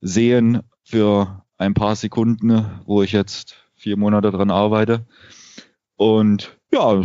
sehen 0.00 0.62
für 0.84 1.42
ein 1.60 1.74
paar 1.74 1.94
Sekunden, 1.94 2.80
wo 2.86 3.02
ich 3.02 3.12
jetzt 3.12 3.56
vier 3.76 3.98
Monate 3.98 4.30
dran 4.30 4.50
arbeite. 4.50 5.06
Und 5.96 6.58
ja, 6.72 7.02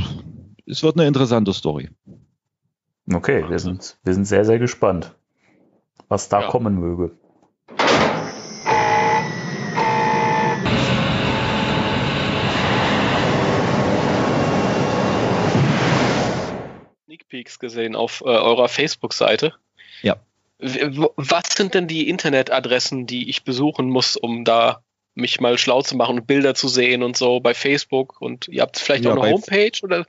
es 0.65 0.81
wird 0.81 0.97
eine 0.97 1.07
interessante 1.07 1.51
Story. 1.53 1.89
Okay, 3.13 3.43
wir 3.49 3.59
sind, 3.59 3.97
wir 4.03 4.13
sind 4.13 4.23
sehr, 4.23 4.45
sehr 4.45 4.57
gespannt, 4.57 5.13
was 6.07 6.29
da 6.29 6.41
Ja. 6.41 6.47
kommen 6.47 6.79
möge. 6.79 7.11
Sneak 17.05 17.27
Peeks 17.27 17.59
gesehen 17.59 17.95
auf 17.95 18.21
äh, 18.21 18.29
eurer 18.29 18.67
Facebook-Seite. 18.67 19.53
Ja. 20.01 20.15
Was 20.59 21.43
sind 21.55 21.73
denn 21.73 21.87
die 21.87 22.07
Internetadressen, 22.09 23.07
die 23.07 23.29
ich 23.29 23.43
besuchen 23.43 23.89
muss, 23.89 24.15
um 24.15 24.45
da 24.45 24.81
mich 25.13 25.39
mal 25.41 25.57
schlau 25.57 25.81
zu 25.81 25.95
machen 25.97 26.19
und 26.19 26.27
Bilder 26.27 26.55
zu 26.55 26.67
sehen 26.67 27.03
und 27.03 27.17
so 27.17 27.39
bei 27.39 27.53
Facebook? 27.53 28.21
Und 28.21 28.47
ihr 28.47 28.61
habt 28.61 28.77
vielleicht 28.79 29.03
Ja, 29.05 29.11
auch 29.11 29.15
eine 29.17 29.21
bei- 29.21 29.31
Homepage 29.33 29.71
oder? 29.83 30.05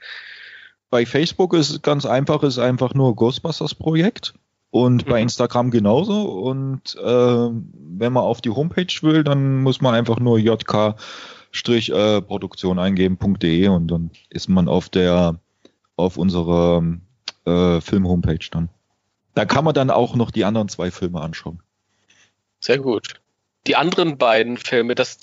Bei 0.89 1.05
Facebook 1.05 1.53
ist 1.55 1.71
es 1.71 1.83
ganz 1.83 2.07
einfach, 2.07 2.45
ist 2.45 2.59
einfach 2.59 2.95
nur 2.95 3.17
Ghostbusters 3.17 3.75
Projekt 3.75 4.35
und 4.71 5.05
bei 5.07 5.17
Mhm. 5.17 5.23
Instagram 5.25 5.71
genauso. 5.73 6.23
Und 6.23 6.95
äh, 6.95 7.01
wenn 7.03 8.13
man 8.13 8.23
auf 8.23 8.41
die 8.41 8.51
Homepage 8.51 8.87
will, 9.03 9.25
dann 9.25 9.63
muss 9.63 9.81
man 9.81 9.97
einfach 9.97 10.21
nur 10.21 10.39
jk-produktion 10.39 12.79
eingeben.de 12.79 13.67
und 13.69 13.89
dann 13.89 14.11
ist 14.31 14.49
man 14.49 14.69
auf 14.69 14.89
der 14.89 15.41
auf 15.97 16.17
unserer 16.19 16.85
äh, 17.47 17.81
Film-Homepage 17.81 18.47
dann. 18.51 18.69
Da 19.37 19.45
kann 19.45 19.67
man 19.67 19.75
dann 19.75 19.91
auch 19.91 20.15
noch 20.15 20.31
die 20.31 20.47
anderen 20.47 20.71
zwei 20.71 20.91
Filme 20.91 21.21
anschauen. 21.21 21.61
Sehr 22.59 22.79
gut. 22.79 23.21
Die 23.67 23.77
anderen 23.77 24.17
beiden 24.17 24.57
Filme, 24.57 24.95
das, 24.95 25.19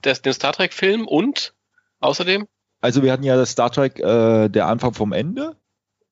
das 0.00 0.22
den 0.22 0.32
Star 0.32 0.54
Trek-Film 0.54 1.06
und 1.06 1.52
außerdem? 2.00 2.48
Also 2.80 3.02
wir 3.02 3.12
hatten 3.12 3.24
ja 3.24 3.36
das 3.36 3.50
Star 3.50 3.70
Trek 3.70 3.98
äh, 3.98 4.48
der 4.48 4.68
Anfang 4.68 4.94
vom 4.94 5.12
Ende. 5.12 5.54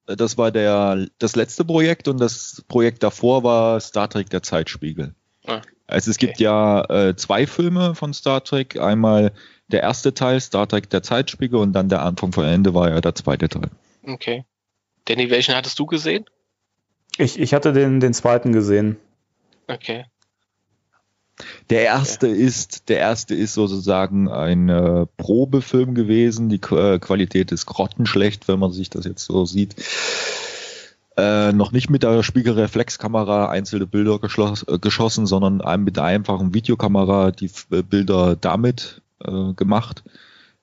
Das 0.04 0.36
war 0.36 0.50
der 0.50 1.06
das 1.18 1.34
letzte 1.34 1.64
Projekt 1.64 2.08
und 2.08 2.20
das 2.20 2.62
Projekt 2.68 3.02
davor 3.02 3.42
war 3.42 3.80
Star 3.80 4.10
Trek 4.10 4.28
der 4.28 4.42
Zeitspiegel. 4.42 5.14
Ah, 5.46 5.62
also 5.86 6.10
es 6.10 6.18
gibt 6.18 6.38
ja 6.38 6.84
äh, 6.90 7.16
zwei 7.16 7.46
Filme 7.46 7.94
von 7.94 8.12
Star 8.12 8.44
Trek. 8.44 8.78
Einmal 8.78 9.32
der 9.68 9.80
erste 9.80 10.12
Teil, 10.12 10.42
Star 10.42 10.68
Trek 10.68 10.90
der 10.90 11.02
Zeitspiegel, 11.02 11.58
und 11.58 11.72
dann 11.72 11.88
der 11.88 12.02
Anfang 12.02 12.32
vom 12.32 12.44
Ende 12.44 12.74
war 12.74 12.90
ja 12.90 13.00
der 13.00 13.14
zweite 13.14 13.48
Teil. 13.48 13.70
Okay. 14.06 14.44
Danny, 15.06 15.30
welchen 15.30 15.54
hattest 15.54 15.78
du 15.78 15.86
gesehen? 15.86 16.26
Ich, 17.18 17.38
ich 17.38 17.54
hatte 17.54 17.72
den, 17.72 18.00
den 18.00 18.14
zweiten 18.14 18.52
gesehen. 18.52 18.96
Okay. 19.68 20.04
Der 21.68 21.82
erste 21.82 22.28
ist, 22.28 22.88
der 22.88 22.98
erste 22.98 23.34
ist 23.34 23.54
sozusagen 23.54 24.28
ein 24.30 24.68
äh, 24.68 25.06
Probefilm 25.16 25.94
gewesen. 25.94 26.48
Die 26.48 26.60
äh, 26.74 26.98
Qualität 26.98 27.52
ist 27.52 27.66
grottenschlecht, 27.66 28.48
wenn 28.48 28.58
man 28.58 28.72
sich 28.72 28.88
das 28.88 29.04
jetzt 29.04 29.24
so 29.24 29.44
sieht. 29.44 29.76
Äh, 31.18 31.52
noch 31.52 31.72
nicht 31.72 31.90
mit 31.90 32.02
der 32.02 32.22
Spiegelreflexkamera 32.22 33.48
einzelne 33.48 33.86
Bilder 33.86 34.18
äh, 34.22 34.78
geschossen, 34.78 35.26
sondern 35.26 35.82
mit 35.82 35.96
der 35.96 36.04
einfachen 36.04 36.54
Videokamera 36.54 37.30
die 37.32 37.46
F- 37.46 37.66
äh, 37.70 37.82
Bilder 37.82 38.36
damit 38.36 39.02
äh, 39.24 39.52
gemacht. 39.54 40.04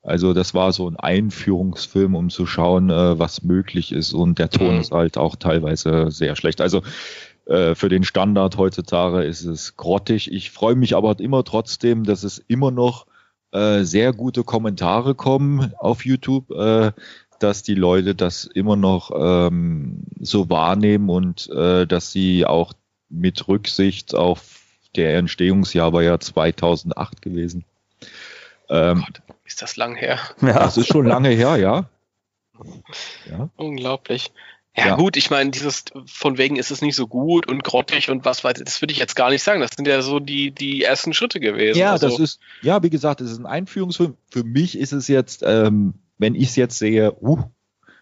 Also 0.04 0.34
das 0.34 0.54
war 0.54 0.74
so 0.74 0.88
ein 0.90 0.98
Einführungsfilm, 0.98 2.16
um 2.16 2.30
zu 2.30 2.46
schauen, 2.46 2.90
äh, 2.90 3.18
was 3.18 3.44
möglich 3.44 3.94
ist. 3.94 4.14
Und 4.14 4.38
der 4.38 4.50
Ton 4.50 4.76
Mhm. 4.76 4.82
ist 4.82 4.92
halt 4.92 5.18
auch 5.18 5.38
teilweise 5.38 6.12
sehr 6.12 6.36
schlecht. 6.36 6.60
Also 6.60 6.82
äh, 7.46 7.74
für 7.74 7.90
den 7.90 8.04
Standard 8.04 8.58
heutzutage 8.58 9.24
ist 9.24 9.44
es 9.46 9.78
grottig. 9.78 10.32
Ich 10.32 10.52
freue 10.52 10.76
mich 10.76 10.96
aber 10.96 11.20
immer 11.20 11.44
trotzdem, 11.46 12.04
dass 12.04 12.24
es 12.24 12.38
immer 12.38 12.70
noch 12.70 13.06
äh, 13.52 13.84
sehr 13.84 14.14
gute 14.14 14.44
Kommentare 14.44 15.16
kommen 15.16 15.74
auf 15.78 16.06
YouTube, 16.06 16.52
äh, 16.52 16.92
dass 17.40 17.64
die 17.64 17.76
Leute 17.76 18.14
das 18.14 18.46
immer 18.46 18.76
noch 18.76 19.12
ähm, 19.16 20.04
so 20.20 20.50
wahrnehmen 20.50 21.10
und 21.10 21.50
äh, 21.50 21.86
dass 21.86 22.12
sie 22.12 22.46
auch 22.46 22.74
mit 23.10 23.48
Rücksicht 23.48 24.16
auf 24.16 24.62
der 24.96 25.16
Entstehungsjahr 25.18 25.94
war 25.94 26.04
ja 26.04 26.20
2008 26.20 27.22
gewesen. 27.22 27.64
Ähm, 28.70 29.04
Gott, 29.06 29.22
ist 29.46 29.62
das 29.62 29.76
lang 29.76 29.96
her. 29.96 30.20
Ja, 30.42 30.54
das 30.60 30.78
ist 30.78 30.88
schon 30.88 31.06
lange 31.06 31.30
her, 31.30 31.58
ja. 31.58 31.90
Ja. 33.30 33.50
Unglaublich. 33.56 34.32
Ja, 34.76 34.88
Ja. 34.88 34.96
gut, 34.96 35.18
ich 35.18 35.30
meine, 35.30 35.52
dieses 35.52 35.86
von 36.08 36.38
wegen 36.38 36.56
ist 36.56 36.72
es 36.72 36.82
nicht 36.82 36.96
so 36.96 37.08
gut 37.08 37.48
und 37.48 37.64
grottig 37.64 38.10
und 38.10 38.26
was 38.26 38.44
weiß 38.44 38.58
ich, 38.58 38.64
das 38.66 38.82
würde 38.82 38.92
ich 38.92 39.00
jetzt 39.00 39.16
gar 39.16 39.30
nicht 39.30 39.44
sagen. 39.44 39.62
Das 39.62 39.72
sind 39.76 39.88
ja 39.88 40.02
so 40.02 40.20
die, 40.20 40.52
die 40.52 40.84
ersten 40.84 41.14
Schritte 41.14 41.40
gewesen. 41.40 41.78
Ja, 41.78 41.92
also, 41.92 42.08
das 42.08 42.20
ist, 42.20 42.40
ja, 42.62 42.82
wie 42.82 42.90
gesagt, 42.90 43.22
es 43.22 43.32
ist 43.32 43.40
ein 43.40 43.46
Einführungsfilm. 43.46 44.18
Für 44.32 44.44
mich 44.44 44.78
ist 44.78 44.92
es 44.94 45.08
jetzt, 45.08 45.44
ähm, 45.46 45.94
wenn 46.18 46.36
ich 46.36 46.50
es 46.50 46.56
jetzt 46.56 46.80
sehe, 46.80 47.14
uh, 47.22 47.44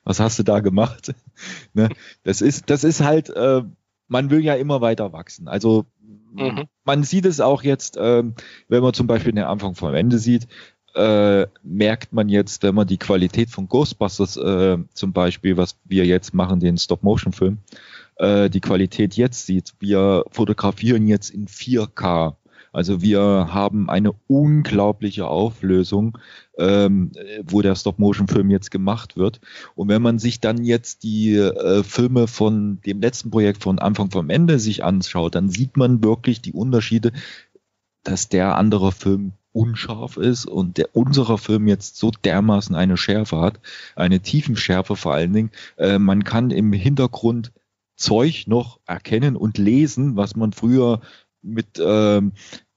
was 0.04 0.20
hast 0.20 0.40
du 0.40 0.44
da 0.44 0.60
gemacht? 0.62 1.14
ne? 1.74 1.90
Das 2.24 2.42
ist, 2.42 2.70
das 2.70 2.84
ist 2.84 3.02
halt, 3.02 3.30
äh, 3.30 3.64
man 4.08 4.30
will 4.30 4.44
ja 4.44 4.56
immer 4.56 4.82
weiter 4.82 5.12
wachsen. 5.14 5.48
Also 5.48 5.86
Mhm. 6.34 6.68
man 6.86 7.04
sieht 7.04 7.26
es 7.26 7.42
auch 7.42 7.62
jetzt, 7.62 7.98
ähm, 8.00 8.36
wenn 8.70 8.82
man 8.82 8.94
zum 8.94 9.06
Beispiel 9.06 9.34
den 9.34 9.44
Anfang 9.44 9.76
vom 9.76 9.94
Ende 9.94 10.18
sieht, 10.18 10.48
äh, 10.96 11.48
merkt 11.64 12.14
man 12.14 12.30
jetzt, 12.30 12.64
wenn 12.64 12.76
man 12.76 12.88
die 12.88 12.98
Qualität 12.98 13.50
von 13.50 13.68
Ghostbusters 13.68 14.38
äh, 14.38 14.78
zum 14.94 15.14
Beispiel, 15.14 15.58
was 15.58 15.78
wir 15.86 16.06
jetzt 16.06 16.34
machen, 16.34 16.60
den 16.60 16.78
Stop-Motion-Film, 16.78 17.60
äh, 18.18 18.50
die 18.50 18.62
Qualität 18.62 19.16
jetzt 19.16 19.46
sieht. 19.46 19.74
Wir 19.80 20.26
fotografieren 20.32 21.08
jetzt 21.08 21.30
in 21.30 21.48
4K. 21.48 22.36
Also 22.74 23.02
wir 23.02 23.22
haben 23.22 23.90
eine 23.90 24.14
unglaubliche 24.28 25.28
Auflösung, 25.28 26.18
ähm, 26.58 27.12
wo 27.44 27.62
der 27.62 27.76
Stop-Motion-Film 27.76 28.50
jetzt 28.50 28.72
gemacht 28.72 29.18
wird. 29.18 29.42
Und 29.76 29.90
wenn 29.90 30.02
man 30.02 30.20
sich 30.20 30.40
dann 30.40 30.64
jetzt 30.64 31.04
die 31.04 31.36
äh, 31.36 31.84
Filme 31.84 32.28
von 32.28 32.80
dem 32.86 33.02
letzten 33.02 33.30
Projekt 33.30 33.62
von 33.64 33.80
Anfang 33.80 34.10
vom 34.10 34.30
Ende 34.30 34.58
sich 34.58 34.84
anschaut, 34.86 35.36
dann 35.36 35.50
sieht 35.50 35.76
man 35.76 36.04
wirklich 36.04 36.42
die 36.42 36.54
Unterschiede, 36.54 37.12
dass 38.04 38.30
der 38.30 38.56
andere 38.56 38.92
Film 38.94 39.34
unscharf 39.54 40.18
ist 40.18 40.46
und 40.46 40.78
der 40.78 40.96
unserer 40.96 41.38
Film 41.38 41.68
jetzt 41.68 41.98
so 41.98 42.12
dermaßen 42.12 42.76
eine 42.76 42.98
Schärfe 42.98 43.40
hat, 43.40 43.60
eine 43.96 44.22
Tiefenschärfe 44.22 44.96
vor 44.96 45.14
allen 45.14 45.34
Dingen. 45.34 45.52
Äh, 45.78 46.00
man 46.00 46.24
kann 46.24 46.52
im 46.52 46.74
Hintergrund 46.74 47.52
Zeug 47.96 48.46
noch 48.48 48.80
erkennen 48.86 49.36
und 49.36 49.58
lesen, 49.58 50.16
was 50.16 50.36
man 50.36 50.54
früher 50.54 51.02
mit, 51.42 51.80
ähm, 51.84 52.34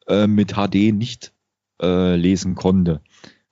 äh, 0.06 0.26
mit 0.26 0.52
HD 0.54 0.92
nicht 0.92 1.32
äh, 1.80 2.16
lesen 2.16 2.54
konnte. 2.54 3.00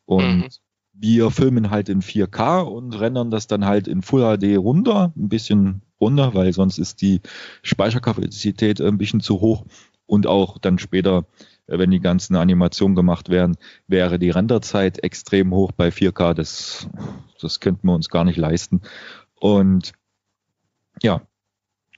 Und 0.04 0.44
Mhm. 0.44 0.48
wir 0.92 1.30
filmen 1.30 1.70
halt 1.70 1.88
in 1.88 2.02
4K 2.02 2.60
und 2.60 2.92
rendern 2.94 3.30
das 3.30 3.46
dann 3.46 3.64
halt 3.64 3.88
in 3.88 4.02
Full 4.02 4.22
HD 4.38 4.56
runter, 4.58 5.12
ein 5.16 5.28
bisschen 5.28 5.82
runter, 6.00 6.34
weil 6.34 6.52
sonst 6.52 6.78
ist 6.78 7.00
die 7.02 7.20
Speicherkapazität 7.62 8.80
ein 8.80 8.98
bisschen 8.98 9.20
zu 9.20 9.40
hoch. 9.40 9.64
Und 10.06 10.26
auch 10.26 10.58
dann 10.58 10.78
später, 10.78 11.18
äh, 11.20 11.51
wenn 11.66 11.90
die 11.90 12.00
ganzen 12.00 12.36
Animationen 12.36 12.96
gemacht 12.96 13.28
werden, 13.28 13.56
wäre 13.86 14.18
die 14.18 14.30
Renderzeit 14.30 15.02
extrem 15.02 15.52
hoch 15.52 15.72
bei 15.72 15.88
4K. 15.88 16.34
Das, 16.34 16.88
das 17.40 17.60
könnten 17.60 17.86
wir 17.86 17.94
uns 17.94 18.08
gar 18.08 18.24
nicht 18.24 18.36
leisten. 18.36 18.82
Und 19.36 19.92
ja, 21.02 21.22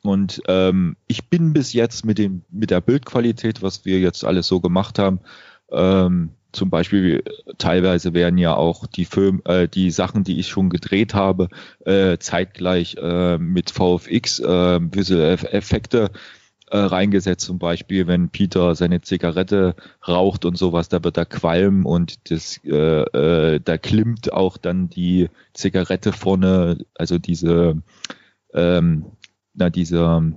und 0.03 0.43
ähm, 0.49 0.97
ich 1.07 1.29
bin 1.31 1.53
bis 1.55 1.73
jetzt 1.73 2.05
mit 2.05 2.19
dem 2.19 2.43
mit 2.51 2.71
der 2.71 2.81
Bildqualität, 2.83 3.63
was 3.63 3.85
wir 3.85 4.01
jetzt 4.01 4.25
alles 4.25 4.47
so 4.47 4.61
gemacht 4.61 4.99
haben, 4.99 5.21
ähm, 5.71 6.31
zum 6.53 6.71
Beispiel 6.71 7.25
teilweise 7.59 8.15
werden 8.15 8.39
ja 8.39 8.55
auch 8.55 8.87
die 8.87 9.05
Film, 9.05 9.43
äh, 9.45 9.67
die 9.69 9.91
Sachen, 9.91 10.25
die 10.25 10.39
ich 10.39 10.49
schon 10.49 10.71
gedreht 10.71 11.15
habe, 11.15 11.49
äh, 11.85 12.19
zeitgleich 12.19 12.97
äh, 12.97 13.39
mit 13.39 13.71
VFX 13.71 14.39
äh, 14.39 14.81
Visual 14.81 15.23
Eff- 15.35 15.47
Effekte 15.49 16.11
äh, 16.71 16.79
reingesetzt. 16.79 17.45
Zum 17.47 17.59
Beispiel, 17.59 18.07
wenn 18.07 18.29
Peter 18.31 18.75
seine 18.75 19.01
Zigarette 19.01 19.75
raucht 20.07 20.45
und 20.45 20.57
sowas, 20.57 20.89
da 20.89 21.03
wird 21.05 21.17
er 21.17 21.27
qualm 21.27 21.87
und 21.87 22.31
das, 22.31 22.61
äh, 22.65 22.71
äh, 23.55 23.61
da 23.65 23.79
klimmt 23.79 24.33
auch 24.33 24.57
dann 24.57 24.89
die 24.89 25.29
Zigarette 25.53 26.13
vorne, 26.13 26.79
also 26.95 27.19
diese 27.19 27.83
ähm, 28.53 29.07
na, 29.55 29.71
diese 29.71 30.33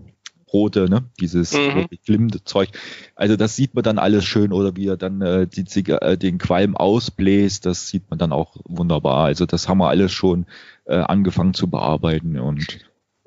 rote, 0.54 0.90
ne, 0.90 1.04
dieses 1.20 1.52
Mhm. 1.54 1.70
rote 1.80 1.98
glimmende 1.98 2.44
Zeug. 2.44 2.70
Also 3.16 3.36
das 3.36 3.56
sieht 3.56 3.76
man 3.76 3.84
dann 3.84 3.98
alles 4.00 4.24
schön 4.26 4.54
oder 4.54 4.76
wie 4.76 4.88
er 4.88 4.98
dann 4.98 5.22
äh, 5.22 5.46
die 5.48 5.66
Ziga 5.66 5.98
äh, 5.98 6.18
den 6.18 6.38
Qualm 6.38 6.76
ausbläst, 6.78 7.66
das 7.66 7.90
sieht 7.90 8.10
man 8.10 8.18
dann 8.18 8.32
auch 8.32 8.56
wunderbar. 8.66 9.26
Also 9.26 9.46
das 9.46 9.68
haben 9.68 9.80
wir 9.80 9.90
alles 9.90 10.12
schon 10.14 10.46
äh, 10.86 10.96
angefangen 10.96 11.54
zu 11.54 11.70
bearbeiten 11.70 12.40
und 12.40 12.66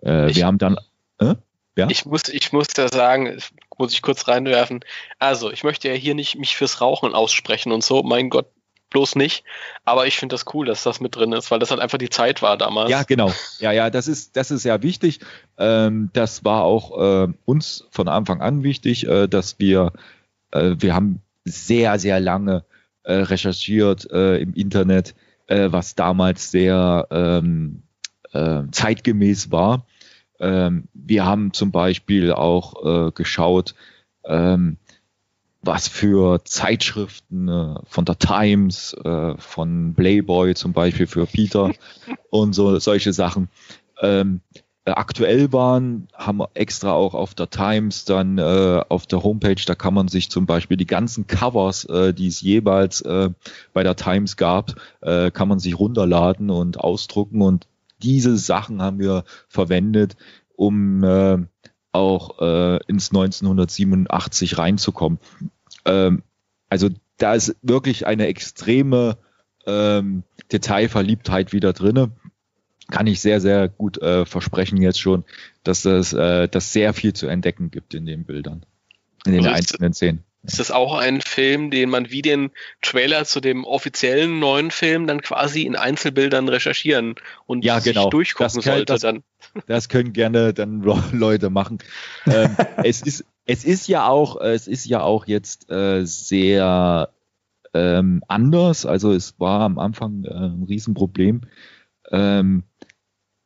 äh, 0.02 0.30
Ich- 0.30 0.36
wir 0.36 0.46
haben 0.46 0.58
dann 0.58 0.76
äh? 1.18 1.34
Ja? 1.80 1.86
Ich 1.90 2.06
muss, 2.06 2.28
ich 2.28 2.52
muss 2.52 2.68
da 2.68 2.88
sagen, 2.88 3.38
muss 3.78 3.92
ich 3.92 4.02
kurz 4.02 4.28
reinwerfen. 4.28 4.84
Also, 5.18 5.50
ich 5.50 5.64
möchte 5.64 5.88
ja 5.88 5.94
hier 5.94 6.14
nicht 6.14 6.38
mich 6.38 6.56
fürs 6.56 6.80
Rauchen 6.80 7.14
aussprechen 7.14 7.72
und 7.72 7.82
so, 7.82 8.02
mein 8.02 8.30
Gott, 8.30 8.46
bloß 8.90 9.16
nicht. 9.16 9.44
Aber 9.84 10.06
ich 10.06 10.18
finde 10.18 10.34
das 10.34 10.44
cool, 10.52 10.66
dass 10.66 10.82
das 10.82 11.00
mit 11.00 11.16
drin 11.16 11.32
ist, 11.32 11.50
weil 11.50 11.58
das 11.58 11.70
halt 11.70 11.80
einfach 11.80 11.98
die 11.98 12.10
Zeit 12.10 12.42
war 12.42 12.56
damals. 12.56 12.90
Ja, 12.90 13.04
genau. 13.04 13.32
Ja, 13.58 13.72
ja, 13.72 13.88
das 13.88 14.08
ist, 14.08 14.36
das 14.36 14.50
ist 14.50 14.64
ja 14.64 14.82
wichtig. 14.82 15.20
Ähm, 15.58 16.10
das 16.12 16.44
war 16.44 16.64
auch 16.64 16.98
äh, 17.00 17.32
uns 17.44 17.86
von 17.90 18.08
Anfang 18.08 18.40
an 18.40 18.62
wichtig, 18.62 19.06
äh, 19.06 19.26
dass 19.28 19.58
wir, 19.58 19.92
äh, 20.50 20.74
wir 20.78 20.94
haben 20.94 21.22
sehr, 21.44 21.98
sehr 21.98 22.20
lange 22.20 22.64
äh, 23.04 23.14
recherchiert 23.14 24.10
äh, 24.10 24.38
im 24.38 24.52
Internet, 24.54 25.14
äh, 25.46 25.68
was 25.70 25.94
damals 25.94 26.50
sehr 26.50 27.06
ähm, 27.10 27.82
äh, 28.32 28.62
zeitgemäß 28.70 29.50
war. 29.50 29.86
Ähm, 30.40 30.88
wir 30.94 31.24
haben 31.24 31.52
zum 31.52 31.70
Beispiel 31.70 32.32
auch 32.32 33.08
äh, 33.08 33.12
geschaut, 33.12 33.74
ähm, 34.24 34.78
was 35.62 35.88
für 35.88 36.42
Zeitschriften 36.44 37.48
äh, 37.48 37.74
von 37.84 38.04
der 38.04 38.18
Times, 38.18 38.94
äh, 39.04 39.34
von 39.36 39.94
Playboy 39.94 40.54
zum 40.54 40.72
Beispiel 40.72 41.06
für 41.06 41.26
Peter 41.26 41.72
und 42.30 42.54
so 42.54 42.78
solche 42.78 43.12
Sachen. 43.12 43.48
Ähm, 44.00 44.40
äh, 44.86 44.92
aktuell 44.92 45.52
waren, 45.52 46.08
haben 46.14 46.38
wir 46.38 46.48
extra 46.54 46.92
auch 46.92 47.12
auf 47.12 47.34
der 47.34 47.50
Times 47.50 48.06
dann 48.06 48.38
äh, 48.38 48.82
auf 48.88 49.06
der 49.06 49.22
Homepage, 49.22 49.62
da 49.66 49.74
kann 49.74 49.92
man 49.92 50.08
sich 50.08 50.30
zum 50.30 50.46
Beispiel 50.46 50.78
die 50.78 50.86
ganzen 50.86 51.26
Covers, 51.26 51.84
äh, 51.84 52.14
die 52.14 52.28
es 52.28 52.40
jeweils 52.40 53.02
äh, 53.02 53.28
bei 53.74 53.82
der 53.82 53.96
Times 53.96 54.38
gab, 54.38 54.74
äh, 55.02 55.30
kann 55.30 55.48
man 55.48 55.58
sich 55.58 55.78
runterladen 55.78 56.48
und 56.48 56.80
ausdrucken 56.80 57.42
und 57.42 57.66
diese 58.02 58.36
Sachen 58.36 58.82
haben 58.82 58.98
wir 58.98 59.24
verwendet, 59.48 60.16
um 60.56 61.04
äh, 61.04 61.38
auch 61.92 62.40
äh, 62.40 62.78
ins 62.86 63.10
1987 63.10 64.58
reinzukommen. 64.58 65.18
Ähm, 65.84 66.22
also 66.68 66.88
da 67.16 67.34
ist 67.34 67.56
wirklich 67.62 68.06
eine 68.06 68.26
extreme 68.26 69.18
ähm, 69.66 70.22
Detailverliebtheit 70.52 71.52
wieder 71.52 71.72
drinne. 71.72 72.12
Kann 72.90 73.06
ich 73.06 73.20
sehr, 73.20 73.40
sehr 73.40 73.68
gut 73.68 73.98
äh, 73.98 74.24
versprechen 74.24 74.80
jetzt 74.82 75.00
schon, 75.00 75.24
dass 75.62 75.84
es 75.84 76.12
äh, 76.12 76.48
dass 76.48 76.72
sehr 76.72 76.92
viel 76.92 77.12
zu 77.12 77.26
entdecken 77.28 77.70
gibt 77.70 77.94
in 77.94 78.06
den 78.06 78.24
Bildern, 78.24 78.64
in 79.26 79.32
den 79.32 79.44
Also 79.44 79.56
einzelnen 79.56 79.92
Szenen. 79.92 80.24
Ist 80.42 80.58
das 80.58 80.70
auch 80.70 80.94
ein 80.94 81.20
Film, 81.20 81.70
den 81.70 81.90
man 81.90 82.10
wie 82.10 82.22
den 82.22 82.50
Trailer 82.80 83.26
zu 83.26 83.40
dem 83.40 83.64
offiziellen 83.64 84.38
neuen 84.38 84.70
Film 84.70 85.06
dann 85.06 85.20
quasi 85.20 85.62
in 85.62 85.76
Einzelbildern 85.76 86.48
recherchieren 86.48 87.16
und 87.46 87.62
Ja, 87.64 87.78
sich 87.80 87.92
genau. 87.92 88.08
durchgucken 88.08 88.44
Das 88.56 88.64
kann- 88.64 88.72
sollte 88.74 88.84
das- 88.94 89.00
dann? 89.02 89.22
Das 89.66 89.88
können 89.90 90.12
gerne 90.14 90.54
dann 90.54 90.82
Leute 91.12 91.50
machen. 91.50 91.78
ähm, 92.26 92.56
es 92.82 93.02
ist 93.02 93.24
es 93.44 93.64
ist 93.64 93.86
ja 93.88 94.06
auch 94.06 94.40
es 94.40 94.66
ist 94.68 94.86
ja 94.86 95.02
auch 95.02 95.26
jetzt 95.26 95.70
äh, 95.70 96.04
sehr 96.06 97.10
ähm, 97.74 98.22
anders. 98.28 98.86
Also 98.86 99.12
es 99.12 99.38
war 99.38 99.60
am 99.60 99.78
Anfang 99.78 100.24
äh, 100.24 100.28
ein 100.32 100.62
Riesenproblem. 100.68 101.42
Ähm, 102.10 102.62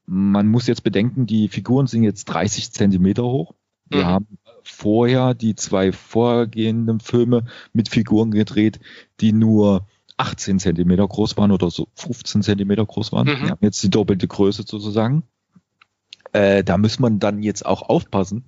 man 0.07 0.47
muss 0.49 0.67
jetzt 0.67 0.83
bedenken, 0.85 1.27
die 1.27 1.49
Figuren 1.49 1.87
sind 1.87 2.03
jetzt 2.05 2.27
30 2.27 2.71
Zentimeter 2.73 3.25
hoch. 3.25 3.55
Wir 3.89 4.03
Mhm. 4.03 4.07
haben 4.07 4.39
vorher 4.65 5.35
die 5.35 5.55
zwei 5.55 5.93
vorgehenden 5.93 7.01
Filme 7.01 7.45
mit 7.73 7.89
Figuren 7.89 8.31
gedreht, 8.31 8.81
die 9.21 9.33
nur 9.33 9.87
18 10.17 10.59
Zentimeter 10.59 11.07
groß 11.07 11.37
waren 11.37 11.51
oder 11.53 11.71
so 11.71 11.89
15 11.97 12.43
Zentimeter 12.43 12.85
groß 12.87 13.13
waren. 13.13 13.27
Mhm. 13.27 13.43
Wir 13.43 13.51
haben 13.51 13.65
jetzt 13.65 13.83
die 13.83 13.91
doppelte 13.91 14.29
Größe 14.29 14.63
sozusagen. 14.67 15.25
Äh, 16.33 16.65
da 16.65 16.79
muss 16.79 16.99
man 16.99 17.19
dann 17.19 17.43
jetzt 17.43 17.65
auch 17.67 17.83
aufpassen, 17.83 18.45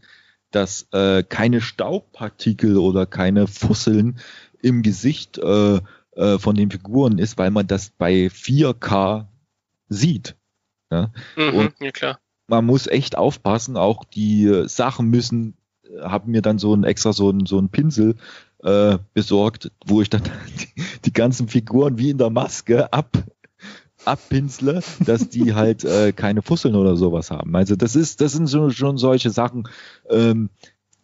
dass 0.50 0.86
äh, 0.92 1.22
keine 1.22 1.60
Staubpartikel 1.60 2.78
oder 2.78 3.06
keine 3.06 3.46
Fusseln 3.46 4.18
im 4.62 4.82
Gesicht 4.82 5.38
äh, 5.38 5.80
äh, 6.12 6.38
von 6.38 6.56
den 6.56 6.70
Figuren 6.70 7.18
ist, 7.18 7.36
weil 7.38 7.50
man 7.50 7.66
das 7.66 7.90
bei 7.90 8.26
4K 8.28 9.26
sieht. 9.88 10.36
Mhm, 10.90 11.08
Und- 11.36 11.74
ja 11.80 11.90
klar. 11.90 12.18
Man 12.48 12.64
muss 12.64 12.86
echt 12.86 13.18
aufpassen, 13.18 13.76
auch 13.76 14.04
die 14.04 14.62
Sachen 14.66 15.08
müssen, 15.10 15.56
haben 16.02 16.30
mir 16.30 16.42
dann 16.42 16.58
so 16.58 16.74
ein 16.74 16.84
extra 16.84 17.12
so 17.12 17.30
ein, 17.30 17.46
so 17.46 17.58
ein 17.58 17.68
Pinsel 17.68 18.16
äh, 18.62 18.98
besorgt, 19.14 19.70
wo 19.86 20.02
ich 20.02 20.10
dann 20.10 20.22
die, 20.76 20.82
die 21.04 21.12
ganzen 21.12 21.48
Figuren 21.48 21.98
wie 21.98 22.10
in 22.10 22.18
der 22.18 22.30
Maske 22.30 22.92
ab 22.92 23.10
abpinsle, 24.04 24.82
dass 25.04 25.28
die 25.28 25.54
halt 25.56 25.84
äh, 25.84 26.12
keine 26.12 26.42
Fusseln 26.42 26.76
oder 26.76 26.96
sowas 26.96 27.30
haben. 27.30 27.54
Also 27.56 27.76
das 27.76 27.96
ist, 27.96 28.20
das 28.20 28.32
sind 28.32 28.46
so, 28.46 28.70
schon 28.70 28.98
solche 28.98 29.30
Sachen, 29.30 29.68
ähm, 30.08 30.50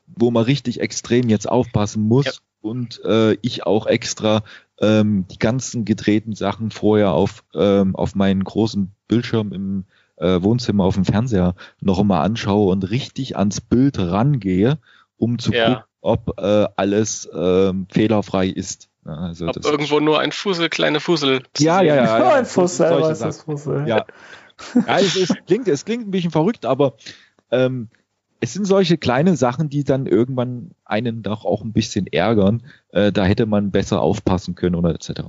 wo 0.06 0.30
man 0.30 0.44
richtig 0.44 0.80
extrem 0.80 1.28
jetzt 1.28 1.48
aufpassen 1.48 2.02
muss 2.02 2.26
Ja. 2.26 2.32
und 2.60 3.00
äh, 3.04 3.34
ich 3.42 3.66
auch 3.66 3.86
extra 3.86 4.44
ähm, 4.80 5.26
die 5.30 5.38
ganzen 5.38 5.84
gedrehten 5.84 6.34
Sachen 6.34 6.70
vorher 6.70 7.12
auf, 7.12 7.44
ähm, 7.54 7.96
auf 7.96 8.14
meinen 8.14 8.44
großen 8.44 8.92
Bildschirm 9.08 9.52
im 9.52 9.84
äh, 10.22 10.42
Wohnzimmer 10.42 10.84
auf 10.84 10.94
dem 10.94 11.04
Fernseher 11.04 11.54
noch 11.80 11.98
einmal 11.98 12.24
anschaue 12.24 12.70
und 12.70 12.90
richtig 12.90 13.36
ans 13.36 13.60
Bild 13.60 13.98
rangehe, 13.98 14.78
um 15.16 15.38
zu 15.38 15.52
Ja. 15.52 15.68
gucken, 15.68 15.84
ob 16.00 16.40
äh, 16.40 16.66
alles 16.76 17.28
ähm, 17.34 17.86
fehlerfrei 17.90 18.48
ist. 18.48 18.88
Also 19.04 19.48
Ob 19.48 19.54
das 19.54 19.66
irgendwo 19.66 19.98
nur 19.98 20.20
ein 20.20 20.30
Fussel, 20.30 20.68
kleine 20.68 21.00
Fussel. 21.00 21.42
ja, 21.58 21.82
ja, 21.82 21.96
ja, 21.96 22.02
Nur 22.18 22.28
ja. 22.28 22.34
ein 22.36 22.44
Fuß 22.46 22.76
Solche 22.76 23.14
selber 23.14 23.28
ist 23.28 23.42
Fussel. 23.42 23.88
Ja. 23.88 24.06
Ja, 24.86 24.98
es, 24.98 25.16
es, 25.16 25.34
klingt, 25.46 25.66
es 25.66 25.84
klingt 25.84 26.06
ein 26.06 26.12
bisschen 26.12 26.30
verrückt, 26.30 26.66
aber 26.66 26.94
ähm, 27.50 27.88
es 28.38 28.52
sind 28.52 28.64
solche 28.64 28.98
kleine 28.98 29.36
Sachen, 29.36 29.68
die 29.68 29.82
dann 29.82 30.06
irgendwann 30.06 30.70
einen 30.84 31.22
doch 31.22 31.44
auch 31.44 31.62
ein 31.62 31.72
bisschen 31.72 32.06
ärgern. 32.06 32.62
Äh, 32.90 33.10
da 33.12 33.24
hätte 33.24 33.46
man 33.46 33.70
besser 33.72 34.00
aufpassen 34.00 34.54
können 34.54 34.76
oder 34.76 34.90
etc. 34.94 35.22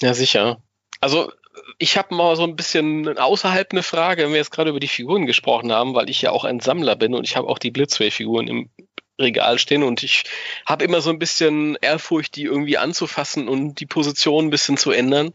Ja, 0.00 0.14
sicher. 0.14 0.58
Also 1.00 1.32
ich 1.80 1.96
habe 1.96 2.14
mal 2.14 2.36
so 2.36 2.44
ein 2.44 2.56
bisschen 2.56 3.18
außerhalb 3.18 3.72
eine 3.72 3.82
Frage, 3.82 4.22
wenn 4.22 4.30
wir 4.30 4.36
jetzt 4.36 4.52
gerade 4.52 4.70
über 4.70 4.80
die 4.80 4.86
Figuren 4.86 5.24
gesprochen 5.24 5.72
haben, 5.72 5.94
weil 5.94 6.10
ich 6.10 6.20
ja 6.20 6.30
auch 6.30 6.44
ein 6.44 6.60
Sammler 6.60 6.94
bin 6.94 7.14
und 7.14 7.24
ich 7.24 7.36
habe 7.36 7.48
auch 7.48 7.58
die 7.58 7.70
Blitzway-Figuren 7.70 8.48
im 8.48 8.70
Regal 9.18 9.58
stehen 9.58 9.82
und 9.82 10.02
ich 10.02 10.24
habe 10.66 10.84
immer 10.84 11.00
so 11.00 11.08
ein 11.08 11.18
bisschen 11.18 11.78
Ehrfurcht, 11.80 12.36
die 12.36 12.44
irgendwie 12.44 12.76
anzufassen 12.76 13.48
und 13.48 13.80
die 13.80 13.86
Position 13.86 14.46
ein 14.46 14.50
bisschen 14.50 14.76
zu 14.76 14.90
ändern. 14.90 15.28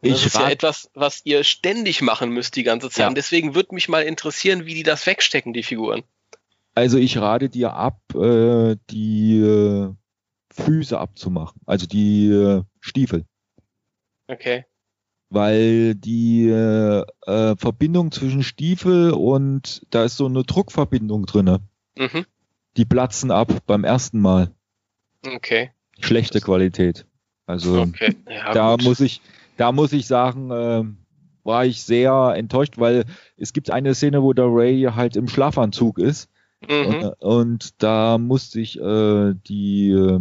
Und 0.00 0.10
das 0.10 0.20
Ich 0.20 0.26
ist 0.26 0.36
ja 0.36 0.50
etwas, 0.50 0.90
was 0.92 1.22
ihr 1.24 1.44
ständig 1.44 2.02
machen 2.02 2.30
müsst 2.30 2.56
die 2.56 2.62
ganze 2.62 2.90
Zeit. 2.90 3.04
Ja. 3.04 3.08
Und 3.08 3.16
deswegen 3.16 3.54
würde 3.54 3.74
mich 3.74 3.88
mal 3.88 4.02
interessieren, 4.02 4.66
wie 4.66 4.74
die 4.74 4.82
das 4.82 5.06
wegstecken, 5.06 5.54
die 5.54 5.62
Figuren. 5.62 6.02
Also 6.74 6.98
ich 6.98 7.16
rate 7.16 7.48
dir 7.48 7.72
ab, 7.72 8.00
äh, 8.14 8.76
die 8.90 9.38
äh, 9.38 9.94
Füße 10.52 10.98
abzumachen, 10.98 11.58
also 11.64 11.86
die 11.86 12.28
äh, 12.28 12.62
Stiefel. 12.80 13.24
Okay. 14.28 14.66
Weil 15.30 15.94
die 15.94 16.48
äh, 16.48 17.04
äh, 17.26 17.56
Verbindung 17.56 18.12
zwischen 18.12 18.42
Stiefel 18.42 19.10
und 19.12 19.82
da 19.90 20.04
ist 20.04 20.16
so 20.16 20.26
eine 20.26 20.44
Druckverbindung 20.44 21.26
drinne. 21.26 21.60
Mhm. 21.98 22.24
Die 22.76 22.84
platzen 22.84 23.30
ab 23.30 23.52
beim 23.66 23.84
ersten 23.84 24.20
Mal. 24.20 24.52
Okay. 25.26 25.70
Schlechte 26.00 26.40
Qualität. 26.40 27.06
Also 27.46 27.80
Okay. 27.80 28.14
Ja, 28.28 28.52
da 28.52 28.72
gut. 28.76 28.84
muss 28.84 29.00
ich, 29.00 29.20
da 29.56 29.72
muss 29.72 29.92
ich 29.92 30.06
sagen, 30.06 30.50
äh, 30.50 30.84
war 31.44 31.64
ich 31.64 31.82
sehr 31.82 32.34
enttäuscht, 32.36 32.74
weil 32.78 33.04
es 33.36 33.52
gibt 33.52 33.70
eine 33.70 33.94
Szene, 33.94 34.22
wo 34.22 34.32
der 34.32 34.46
Ray 34.48 34.82
halt 34.94 35.16
im 35.16 35.28
Schlafanzug 35.28 35.98
ist 35.98 36.28
Mhm. 36.68 36.86
und, 36.86 37.04
und 37.20 37.82
da 37.82 38.16
musste 38.18 38.60
ich 38.60 38.80
äh, 38.80 39.34
die 39.46 39.90
äh, 39.90 40.20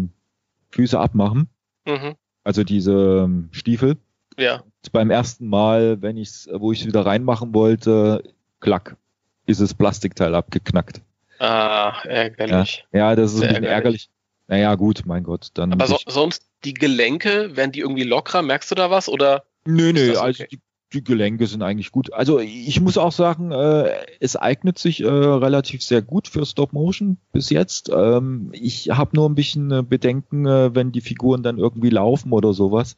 Füße 0.72 1.00
abmachen, 1.00 1.48
Mhm. 1.88 2.16
also 2.44 2.64
diese 2.66 3.24
ähm, 3.24 3.48
Stiefel. 3.52 3.96
Ja. 4.38 4.64
Beim 4.92 5.10
ersten 5.10 5.48
Mal, 5.48 6.02
wenn 6.02 6.18
ich's, 6.18 6.50
wo 6.52 6.72
ich 6.72 6.82
es 6.82 6.88
wieder 6.88 7.06
reinmachen 7.06 7.54
wollte, 7.54 8.24
klack, 8.60 8.98
ist 9.46 9.62
das 9.62 9.74
Plastikteil 9.74 10.36
abgeknackt. 10.36 11.02
Ah, 11.40 12.02
ärgerlich. 12.04 12.86
Ja, 12.92 13.16
das 13.16 13.34
ist 13.34 13.40
Sehr 13.40 13.50
ein 13.50 13.56
bisschen 13.56 13.64
ärgerlich. 13.66 14.10
ärgerlich. 14.10 14.10
Naja, 14.48 14.76
gut, 14.76 15.04
mein 15.06 15.24
Gott. 15.24 15.50
Dann 15.56 15.74
Aber 15.74 15.88
so, 15.88 15.98
sonst 16.08 16.46
die 16.64 16.74
Gelenke, 16.74 17.56
werden 17.56 17.72
die 17.72 17.80
irgendwie 17.80 18.04
lockerer? 18.04 18.42
Merkst 18.42 18.72
du 18.72 18.76
da 18.76 18.90
was? 18.90 19.10
Oder? 19.10 19.44
nö, 19.66 19.92
nö, 19.94 20.18
also 20.18 20.44
okay? 20.44 20.48
die, 20.52 20.60
die 20.94 21.04
Gelenke 21.04 21.48
sind 21.48 21.64
eigentlich 21.64 21.92
gut. 21.92 22.14
Also 22.14 22.40
ich 22.40 22.80
muss 22.80 22.98
auch 22.98 23.12
sagen, 23.12 23.52
äh, 23.52 23.92
es 24.20 24.36
eignet 24.36 24.78
sich 24.78 25.02
äh, 25.02 25.08
relativ 25.08 25.84
sehr 25.84 26.02
gut 26.02 26.28
für 26.28 26.46
Stop 26.46 26.74
Motion 26.74 27.18
bis 27.32 27.50
jetzt. 27.50 27.90
Ähm, 27.90 28.50
ich 28.54 28.92
habe 28.92 29.16
nur 29.16 29.28
ein 29.28 29.36
bisschen 29.36 29.72
äh, 29.72 29.84
Bedenken, 29.84 30.46
äh, 30.46 30.74
wenn 30.74 30.92
die 30.92 31.02
Figuren 31.02 31.44
dann 31.44 31.58
irgendwie 31.58 31.90
laufen 31.90 32.32
oder 32.32 32.54
sowas. 32.54 32.98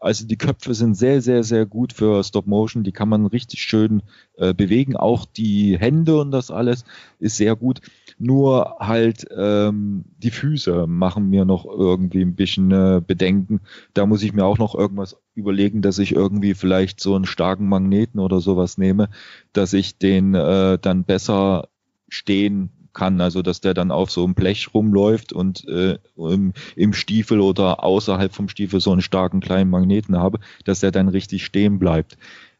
Also 0.00 0.26
die 0.26 0.38
Köpfe 0.38 0.72
sind 0.72 0.94
sehr, 0.94 1.20
sehr, 1.20 1.44
sehr 1.44 1.66
gut 1.66 1.92
für 1.92 2.24
Stop 2.24 2.46
Motion. 2.46 2.84
Die 2.84 2.92
kann 2.92 3.10
man 3.10 3.26
richtig 3.26 3.62
schön 3.62 4.02
äh, 4.36 4.54
bewegen. 4.54 4.96
Auch 4.96 5.26
die 5.26 5.78
Hände 5.78 6.18
und 6.18 6.30
das 6.30 6.50
alles 6.50 6.84
ist 7.18 7.36
sehr 7.36 7.54
gut. 7.54 7.82
Nur 8.18 8.76
halt 8.80 9.26
ähm, 9.36 10.04
die 10.16 10.30
Füße 10.30 10.86
machen 10.86 11.28
mir 11.28 11.44
noch 11.44 11.66
irgendwie 11.66 12.22
ein 12.22 12.34
bisschen 12.34 12.70
äh, 12.70 13.02
Bedenken. 13.06 13.60
Da 13.92 14.06
muss 14.06 14.22
ich 14.22 14.32
mir 14.32 14.46
auch 14.46 14.58
noch 14.58 14.74
irgendwas 14.74 15.16
überlegen, 15.34 15.82
dass 15.82 15.98
ich 15.98 16.14
irgendwie 16.14 16.54
vielleicht 16.54 17.00
so 17.00 17.14
einen 17.14 17.26
starken 17.26 17.68
Magneten 17.68 18.20
oder 18.20 18.40
sowas 18.40 18.78
nehme, 18.78 19.10
dass 19.52 19.74
ich 19.74 19.98
den 19.98 20.34
äh, 20.34 20.78
dann 20.78 21.04
besser 21.04 21.68
stehen 22.08 22.79
kann, 23.00 23.22
also 23.22 23.40
dass 23.40 23.62
der 23.62 23.72
dann 23.72 23.90
auf 23.90 24.10
so 24.10 24.22
einem 24.22 24.34
Blech 24.34 24.74
rumläuft 24.74 25.32
und 25.32 25.66
äh, 25.66 25.96
im, 26.16 26.52
im 26.76 26.92
Stiefel 26.92 27.40
oder 27.40 27.82
außerhalb 27.82 28.34
vom 28.34 28.50
Stiefel 28.50 28.78
so 28.78 28.92
einen 28.92 29.00
starken 29.00 29.40
kleinen 29.40 29.70
Magneten 29.70 30.18
habe, 30.18 30.38
dass 30.64 30.80
der 30.80 30.90
dann 30.90 31.08
richtig 31.08 31.46
stehen 31.46 31.78
bleibt. 31.78 32.18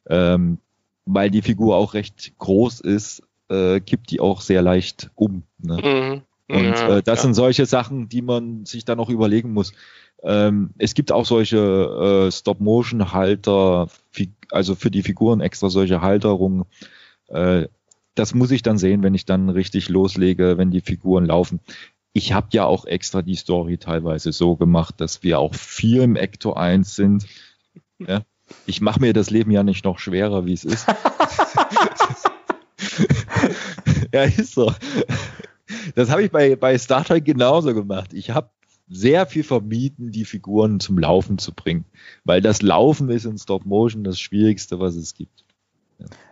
Ähm, 0.09 0.57
weil 1.05 1.31
die 1.31 1.43
Figur 1.43 1.77
auch 1.77 1.93
recht 1.93 2.33
groß 2.39 2.81
ist, 2.81 3.23
äh, 3.51 3.81
kippt 3.81 4.11
die 4.11 4.21
auch 4.21 4.41
sehr 4.41 4.63
leicht 4.63 5.11
um. 5.15 5.43
Ne? 5.59 6.23
Mhm. 6.49 6.57
Und 6.57 6.65
Ja, 6.65 6.97
äh, 6.97 7.03
das 7.03 7.19
ja. 7.19 7.23
sind 7.25 7.35
solche 7.35 7.67
Sachen, 7.67 8.09
die 8.09 8.23
man 8.23 8.65
sich 8.65 8.87
dann 8.87 8.97
noch 8.97 9.11
überlegen 9.11 9.53
muss. 9.53 9.75
Ähm, 10.23 10.71
es 10.79 10.95
gibt 10.95 11.13
auch 11.13 11.27
solche 11.27 11.59
äh, 12.29 12.33
Stop-Motion-Halter, 12.33 13.89
also 14.51 14.75
für 14.75 14.91
die 14.91 15.03
Figuren 15.03 15.43
extra 15.43 15.69
solche 15.69 16.01
Halterungen. 16.01 16.65
Äh, 17.29 17.69
das 18.21 18.35
muss 18.35 18.51
ich 18.51 18.61
dann 18.61 18.77
sehen, 18.77 19.03
wenn 19.03 19.15
ich 19.15 19.25
dann 19.25 19.49
richtig 19.49 19.89
loslege, 19.89 20.59
wenn 20.59 20.71
die 20.71 20.83
Figuren 20.83 21.25
laufen. 21.25 21.61
Ich 22.13 22.35
habe 22.35 22.49
ja 22.53 22.67
auch 22.67 22.85
extra 22.85 23.23
die 23.23 23.35
Story 23.35 23.79
teilweise 23.79 24.31
so 24.33 24.57
gemacht, 24.57 25.01
dass 25.01 25.23
wir 25.23 25.39
auch 25.39 25.55
viel 25.55 26.03
im 26.03 26.17
Ecto 26.17 26.53
1 26.53 26.95
sind. 26.95 27.27
Ja? 27.99 28.23
Ich 28.67 28.83
mache 28.83 29.01
mir 29.01 29.15
das 29.15 29.31
Leben 29.31 29.51
ja 29.51 29.63
nicht 29.63 29.87
noch 29.87 29.99
schwerer, 29.99 30.45
wie 30.45 30.53
es 30.53 30.65
ist. 30.65 30.87
ja, 34.13 34.25
ist 34.25 34.53
so. 34.53 34.71
Das 35.95 36.11
habe 36.11 36.23
ich 36.23 36.31
bei, 36.31 36.57
bei 36.57 36.77
Star 36.77 37.05
Trek 37.05 37.25
genauso 37.25 37.73
gemacht. 37.73 38.13
Ich 38.13 38.33
habe 38.33 38.51
sehr 38.87 39.25
viel 39.25 39.45
vermieden, 39.45 40.11
die 40.11 40.27
Figuren 40.27 40.79
zum 40.79 40.99
Laufen 40.99 41.39
zu 41.39 41.55
bringen, 41.55 41.87
weil 42.25 42.43
das 42.43 42.61
Laufen 42.61 43.09
ist 43.09 43.25
in 43.25 43.39
Stop 43.39 43.65
Motion 43.65 44.05
das 44.05 44.21
Schwierigste, 44.21 44.79
was 44.79 44.95
es 44.97 45.15
gibt. 45.15 45.47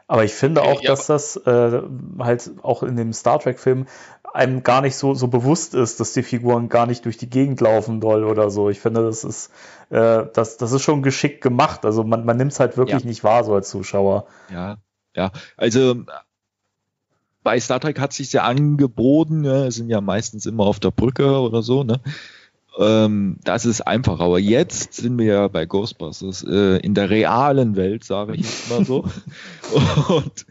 Aber 0.07 0.25
ich 0.25 0.33
finde 0.33 0.63
Okay, 0.63 0.71
auch, 0.71 0.81
ja, 0.83 0.91
dass 0.91 1.07
das 1.07 1.37
äh, 1.37 1.83
halt 2.19 2.51
auch 2.63 2.83
in 2.83 2.97
dem 2.97 3.13
Star 3.13 3.39
Trek-Film 3.41 3.87
einem 4.33 4.63
gar 4.63 4.81
nicht 4.83 4.97
so, 4.97 5.15
so 5.15 5.29
bewusst 5.29 5.75
ist, 5.75 6.01
dass 6.01 6.13
die 6.13 6.23
Figuren 6.23 6.69
gar 6.69 6.87
nicht 6.87 7.05
durch 7.05 7.17
die 7.17 7.29
Gegend 7.31 7.61
laufen 7.61 8.01
soll 8.01 8.25
oder 8.25 8.51
so. 8.51 8.71
Ich 8.71 8.81
finde, 8.81 9.03
das 9.03 9.25
ist, 9.25 9.51
äh, 9.91 10.25
das, 10.33 10.57
das 10.59 10.73
ist 10.73 10.83
schon 10.83 11.03
geschickt 11.03 11.41
gemacht. 11.43 11.85
Also 11.85 12.05
man, 12.05 12.25
man 12.25 12.37
nimmt 12.37 12.53
es 12.53 12.61
halt 12.61 12.77
wirklich 12.77 13.05
Ja. 13.05 13.09
nicht 13.09 13.25
wahr, 13.25 13.45
so 13.45 13.55
als 13.55 13.69
Zuschauer. 13.71 14.27
Ja, 14.49 14.79
ja. 15.15 15.33
Also 15.57 16.05
bei 17.43 17.59
Star 17.61 17.81
Trek 17.81 17.99
hat 17.99 18.13
sich 18.13 18.33
ja 18.33 18.45
angeboten, 18.45 19.45
es 19.45 19.77
sind 19.77 19.89
ja 19.91 20.01
meistens 20.01 20.47
immer 20.47 20.65
auf 20.65 20.81
der 20.81 20.91
Brücke 20.91 21.41
oder 21.41 21.63
so, 21.63 21.85
ne? 21.85 22.01
Ähm, 22.79 23.39
das 23.43 23.67
ist 23.67 23.81
einfach. 23.81 24.21
Aber 24.21 24.39
jetzt 24.39 24.95
sind 24.95 25.19
wir 25.19 25.27
ja 25.27 25.49
bei 25.49 25.67
Ghostbusters 25.67 26.45
äh, 26.45 26.79
in 26.79 26.95
der 26.95 27.11
realen 27.11 27.77
Welt, 27.77 28.05
sage 28.05 28.35
ich 28.35 28.43
jetzt 28.43 28.71
mal 28.71 28.85
so. 28.85 29.05
und, 30.09 30.47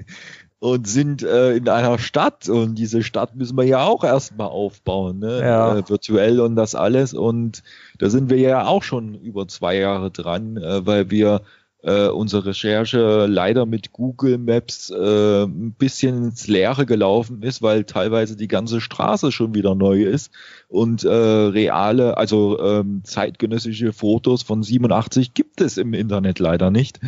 und 0.60 0.88
sind 0.88 1.24
äh, 1.24 1.56
in 1.56 1.70
einer 1.70 2.00
Stadt 2.00 2.50
und 2.50 2.76
diese 2.76 3.02
Stadt 3.02 3.36
müssen 3.36 3.58
wir 3.58 3.64
ja 3.66 3.84
auch 3.84 4.04
erstmal 4.04 4.48
aufbauen, 4.48 5.20
ne? 5.20 5.40
Ja. 5.40 5.78
Äh, 5.78 5.90
virtuell 5.90 6.42
und 6.42 6.56
das 6.56 6.76
alles. 6.76 7.14
Und 7.14 7.64
da 7.98 8.10
sind 8.10 8.30
wir 8.30 8.40
ja 8.40 8.66
auch 8.66 8.84
schon 8.84 9.16
über 9.16 9.48
zwei 9.48 9.78
Jahre 9.78 10.12
dran, 10.12 10.58
äh, 10.58 10.86
weil 10.86 11.10
wir 11.10 11.42
äh, 11.88 12.10
unsere 12.10 12.48
Recherche 12.48 13.26
leider 13.28 13.66
mit 13.66 13.94
Google 13.94 14.38
Maps 14.38 14.90
äh, 14.90 15.44
ein 15.44 15.72
bisschen 15.72 16.26
ins 16.26 16.48
Leere 16.48 16.86
gelaufen 16.86 17.42
ist, 17.42 17.62
weil 17.62 17.86
teilweise 17.86 18.36
die 18.36 18.50
ganze 18.50 18.82
Straße 18.82 19.32
schon 19.32 19.56
wieder 19.56 19.74
neu 19.74 20.04
ist 20.04 20.32
und 20.68 21.06
äh, 21.06 21.10
reale, 21.10 22.18
also 22.18 22.60
ähm, 22.60 23.02
zeitgenössische 23.04 23.94
Fotos 23.94 24.44
von 24.44 24.64
87 24.64 25.34
gibt 25.34 25.62
es 25.62 25.78
im 25.78 25.94
Internet 25.94 26.40
leider 26.40 26.72
nicht. 26.72 27.00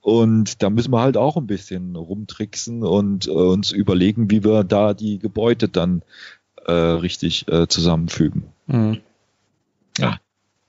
Und 0.00 0.62
da 0.62 0.68
müssen 0.68 0.92
wir 0.92 1.00
halt 1.00 1.16
auch 1.16 1.36
ein 1.36 1.46
bisschen 1.46 1.96
rumtricksen 1.96 2.82
und 2.82 3.26
äh, 3.26 3.30
uns 3.30 3.72
überlegen, 3.72 4.30
wie 4.30 4.44
wir 4.44 4.64
da 4.64 4.94
die 4.94 5.18
Gebäude 5.18 5.68
dann 5.68 6.02
äh, 6.66 6.72
richtig 6.72 7.46
äh, 7.48 7.68
zusammenfügen. 7.68 8.44
Mhm. 8.66 9.00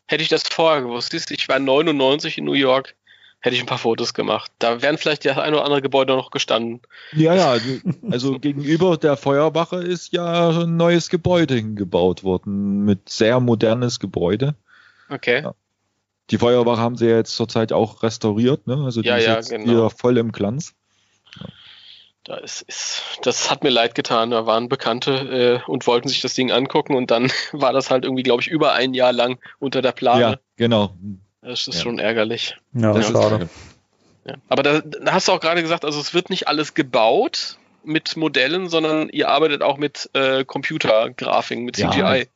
Hätte 0.07 0.21
ich 0.21 0.29
das 0.29 0.43
vorher 0.43 0.83
gewusst, 0.83 1.11
siehst 1.11 1.29
du, 1.29 1.33
ich 1.33 1.49
war 1.49 1.59
99 1.59 2.37
in 2.37 2.45
New 2.45 2.53
York, 2.53 2.95
hätte 3.45 3.55
ich 3.55 3.61
ein 3.61 3.67
paar 3.67 3.77
Fotos 3.77 4.15
gemacht. 4.15 4.51
Da 4.57 4.81
wären 4.81 4.97
vielleicht 4.97 5.23
das 5.23 5.37
ein 5.37 5.53
oder 5.53 5.63
andere 5.63 5.83
Gebäude 5.83 6.13
noch 6.13 6.31
gestanden. 6.31 6.81
Ja, 7.13 7.35
ja, 7.35 7.57
also 8.09 8.39
gegenüber 8.39 8.97
der 8.97 9.17
Feuerwache 9.17 9.77
ist 9.77 10.11
ja 10.11 10.49
ein 10.49 10.77
neues 10.77 11.09
Gebäude 11.09 11.53
hingebaut 11.53 12.23
worden, 12.23 12.83
mit 12.85 13.07
sehr 13.07 13.39
modernes 13.39 13.99
Gebäude. 13.99 14.55
Okay. 15.09 15.43
Ja. 15.43 15.53
Die 16.31 16.39
Feuerwache 16.39 16.81
haben 16.81 16.97
sie 16.97 17.07
ja 17.07 17.17
jetzt 17.17 17.35
zurzeit 17.35 17.71
auch 17.71 18.01
restauriert, 18.01 18.65
ne? 18.65 18.81
Also 18.83 19.03
die 19.03 19.09
Ja, 19.09 19.17
ist 19.17 19.25
ja, 19.25 19.35
jetzt 19.35 19.49
genau. 19.51 19.71
wieder 19.71 19.89
voll 19.91 20.17
im 20.17 20.31
Glanz. 20.31 20.73
Da 22.23 22.37
ist, 22.37 22.63
ist, 22.63 23.03
das 23.21 23.51
hat 23.51 23.63
mir 23.63 23.69
leid 23.69 23.93
getan. 23.93 24.31
Da 24.31 24.47
waren 24.47 24.67
Bekannte 24.67 25.61
äh, 25.67 25.69
und 25.69 25.85
wollten 25.85 26.07
sich 26.07 26.21
das 26.21 26.33
Ding 26.33 26.51
angucken 26.51 26.95
und 26.95 27.11
dann 27.11 27.31
war 27.51 27.73
das 27.73 27.91
halt 27.91 28.05
irgendwie, 28.05 28.23
glaube 28.23 28.41
ich, 28.41 28.47
über 28.47 28.73
ein 28.73 28.95
Jahr 28.95 29.13
lang 29.13 29.37
unter 29.59 29.83
der 29.83 29.91
Plane. 29.91 30.21
Ja, 30.21 30.35
genau. 30.55 30.97
Das 31.45 31.67
ist 31.67 31.75
Ja. 31.75 31.81
schon 31.81 31.99
ärgerlich. 31.99 32.57
Ja, 32.73 32.93
Das 32.93 33.09
ist 33.09 33.13
schade. 33.13 33.49
Ja. 34.25 34.35
Aber 34.49 34.63
da, 34.63 34.81
da 34.81 35.13
hast 35.13 35.27
du 35.27 35.31
auch 35.33 35.39
gerade 35.39 35.61
gesagt, 35.61 35.85
also 35.85 35.99
es 35.99 36.13
wird 36.13 36.29
nicht 36.29 36.47
alles 36.47 36.73
gebaut 36.73 37.57
mit 37.83 38.17
Modellen, 38.17 38.67
sondern 38.69 39.09
ihr 39.09 39.29
arbeitet 39.29 39.61
auch 39.61 39.77
mit 39.77 40.09
äh, 40.13 40.43
Computergrafiken, 40.43 41.63
mit 41.65 41.77
Ja. 41.77 41.91
CGI. 41.91 42.27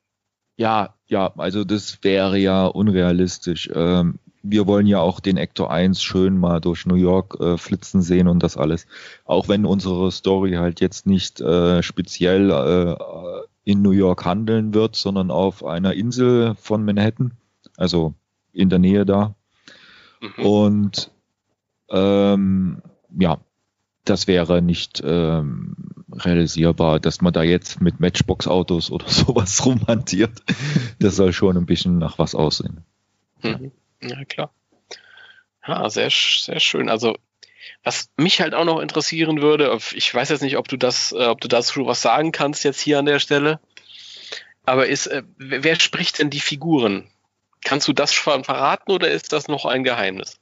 Ja, 0.57 0.93
ja, 1.07 1.33
also 1.37 1.63
das 1.63 1.99
wäre 2.03 2.37
ja 2.37 2.65
unrealistisch. 2.65 3.69
Ähm, 3.73 4.19
wir 4.43 4.67
wollen 4.67 4.85
ja 4.87 4.99
auch 4.99 5.19
den 5.19 5.37
Ector 5.37 5.71
1 5.71 6.03
schön 6.03 6.37
mal 6.37 6.59
durch 6.59 6.85
New 6.85 6.95
York 6.95 7.39
äh, 7.39 7.57
flitzen 7.57 8.01
sehen 8.01 8.27
und 8.27 8.43
das 8.43 8.57
alles. 8.57 8.85
Auch 9.25 9.47
wenn 9.47 9.65
unsere 9.65 10.11
Story 10.11 10.53
halt 10.53 10.81
jetzt 10.81 11.07
nicht 11.07 11.41
äh, 11.41 11.81
speziell 11.81 12.51
äh, 12.51 12.95
in 13.69 13.81
New 13.81 13.91
York 13.91 14.25
handeln 14.25 14.73
wird, 14.73 14.95
sondern 14.95 15.31
auf 15.31 15.65
einer 15.65 15.93
Insel 15.93 16.55
von 16.61 16.85
Manhattan, 16.85 17.31
also 17.77 18.13
in 18.53 18.69
der 18.69 18.79
Nähe 18.79 19.05
da. 19.05 19.35
Mhm. 20.21 20.45
Und 20.45 21.11
ähm, 21.89 22.81
ja, 23.17 23.39
das 24.05 24.27
wäre 24.27 24.61
nicht 24.61 25.01
ähm, 25.05 25.75
realisierbar, 26.11 26.99
dass 26.99 27.21
man 27.21 27.33
da 27.33 27.43
jetzt 27.43 27.81
mit 27.81 27.99
Matchbox-Autos 27.99 28.91
oder 28.91 29.07
sowas 29.09 29.65
rumhantiert. 29.65 30.41
Das 30.99 31.15
soll 31.15 31.33
schon 31.33 31.57
ein 31.57 31.65
bisschen 31.65 31.97
nach 31.97 32.19
was 32.19 32.35
aussehen. 32.35 32.83
Mhm. 33.41 33.71
Ja, 34.01 34.23
klar. 34.25 34.51
Ja, 35.67 35.89
sehr, 35.89 36.09
sehr 36.09 36.59
schön. 36.59 36.89
Also, 36.89 37.17
was 37.83 38.09
mich 38.17 38.41
halt 38.41 38.53
auch 38.53 38.65
noch 38.65 38.79
interessieren 38.79 39.41
würde, 39.41 39.77
ich 39.93 40.13
weiß 40.13 40.29
jetzt 40.29 40.41
nicht, 40.41 40.57
ob 40.57 40.67
du 40.67 40.77
das, 40.77 41.11
äh, 41.11 41.25
ob 41.25 41.41
du 41.41 41.47
dazu 41.47 41.85
was 41.85 42.01
sagen 42.01 42.31
kannst 42.31 42.63
jetzt 42.63 42.79
hier 42.79 42.99
an 42.99 43.05
der 43.05 43.19
Stelle, 43.19 43.59
aber 44.65 44.87
ist, 44.87 45.07
äh, 45.07 45.23
wer 45.37 45.79
spricht 45.79 46.19
denn 46.19 46.29
die 46.29 46.39
Figuren? 46.39 47.09
Kannst 47.63 47.87
du 47.87 47.93
das 47.93 48.13
schon 48.13 48.43
verraten 48.43 48.91
oder 48.91 49.09
ist 49.09 49.33
das 49.33 49.47
noch 49.47 49.65
ein 49.65 49.83
Geheimnis? 49.83 50.39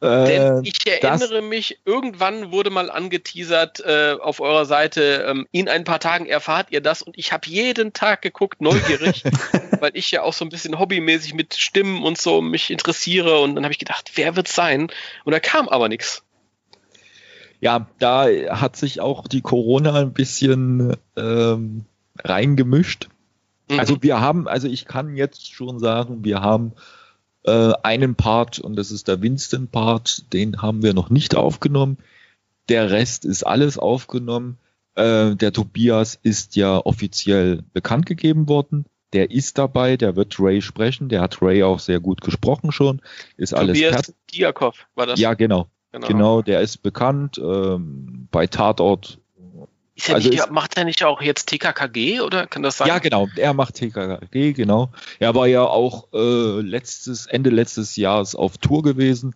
Denn 0.00 0.58
Äh, 0.58 0.60
ich 0.64 0.78
das- 0.80 1.20
erinnere 1.20 1.42
mich, 1.42 1.78
irgendwann 1.84 2.50
wurde 2.50 2.70
mal 2.70 2.90
angeteasert 2.90 3.78
äh, 3.86 4.16
auf 4.20 4.40
eurer 4.40 4.64
Seite, 4.64 5.24
ähm, 5.28 5.46
in 5.52 5.68
ein 5.68 5.84
paar 5.84 6.00
Tagen 6.00 6.26
erfahrt 6.26 6.72
ihr 6.72 6.80
das 6.80 7.02
und 7.02 7.16
ich 7.16 7.32
habe 7.32 7.46
jeden 7.48 7.92
Tag 7.92 8.20
geguckt, 8.20 8.60
neugierig, 8.60 9.22
weil 9.80 9.92
ich 9.94 10.10
ja 10.10 10.22
auch 10.22 10.32
so 10.32 10.44
ein 10.44 10.48
bisschen 10.48 10.76
hobbymäßig 10.80 11.34
mit 11.34 11.54
Stimmen 11.54 12.02
und 12.02 12.18
so 12.18 12.40
mich 12.42 12.72
interessiere 12.72 13.38
und 13.38 13.54
dann 13.54 13.62
habe 13.62 13.72
ich 13.72 13.78
gedacht, 13.78 14.10
wer 14.16 14.34
wird's 14.34 14.56
sein? 14.56 14.88
Und 15.24 15.30
da 15.32 15.38
kam 15.38 15.68
aber 15.68 15.88
nichts. 15.88 16.24
ja, 17.60 17.86
da 18.00 18.26
hat 18.60 18.74
sich 18.74 19.00
auch 19.00 19.28
die 19.28 19.40
Corona 19.40 19.94
ein 20.00 20.12
bisschen 20.12 20.96
ähm, 21.16 21.84
reingemischt. 22.24 23.08
Mhm. 23.72 23.80
Also 23.80 24.02
wir 24.02 24.20
haben, 24.20 24.48
also 24.48 24.68
ich 24.68 24.84
kann 24.84 25.16
jetzt 25.16 25.52
schon 25.52 25.78
sagen, 25.78 26.24
wir 26.24 26.40
haben 26.40 26.72
äh, 27.44 27.72
einen 27.82 28.14
Part 28.14 28.58
und 28.58 28.76
das 28.76 28.90
ist 28.90 29.08
der 29.08 29.22
Winston-Part, 29.22 30.32
den 30.32 30.62
haben 30.62 30.82
wir 30.82 30.94
noch 30.94 31.10
nicht 31.10 31.34
aufgenommen. 31.34 31.98
Der 32.68 32.90
Rest 32.90 33.24
ist 33.24 33.44
alles 33.44 33.78
aufgenommen. 33.78 34.58
Äh, 34.94 35.34
der 35.36 35.52
Tobias 35.52 36.18
ist 36.22 36.54
ja 36.56 36.78
offiziell 36.78 37.64
bekannt 37.72 38.06
gegeben 38.06 38.48
worden. 38.48 38.84
Der 39.12 39.30
ist 39.30 39.58
dabei, 39.58 39.96
der 39.96 40.16
wird 40.16 40.36
Ray 40.38 40.62
sprechen. 40.62 41.08
Der 41.08 41.20
hat 41.20 41.42
Ray 41.42 41.62
auch 41.62 41.80
sehr 41.80 42.00
gut 42.00 42.20
gesprochen 42.20 42.72
schon. 42.72 43.02
Ist 43.36 43.54
alles 43.54 43.76
Tobias 43.76 43.94
fertig. 43.94 44.14
Diakov 44.32 44.86
war 44.94 45.06
das. 45.06 45.20
Ja, 45.20 45.34
genau. 45.34 45.68
genau. 45.90 46.06
Genau, 46.06 46.42
der 46.42 46.60
ist 46.60 46.78
bekannt. 46.82 47.38
Ähm, 47.38 48.28
bei 48.30 48.46
Tatort 48.46 49.18
Er 49.94 50.14
Also 50.14 50.28
nicht, 50.30 50.38
ist- 50.40 50.50
macht 50.50 50.76
er 50.76 50.84
nicht 50.84 51.04
auch 51.04 51.20
jetzt 51.20 51.46
TKKG 51.48 52.20
oder 52.20 52.46
kann 52.46 52.62
das 52.62 52.78
sein? 52.78 52.88
Ja, 52.88 52.98
genau. 52.98 53.28
Er 53.36 53.52
macht 53.52 53.74
TKG, 53.74 54.52
genau. 54.54 54.90
Er 55.18 55.34
war 55.34 55.46
ja 55.46 55.62
auch 55.64 56.08
äh, 56.14 56.60
letztes, 56.60 57.26
Ende 57.26 57.50
letztes 57.50 57.96
Jahres 57.96 58.34
auf 58.34 58.56
Tour 58.58 58.82
gewesen. 58.82 59.34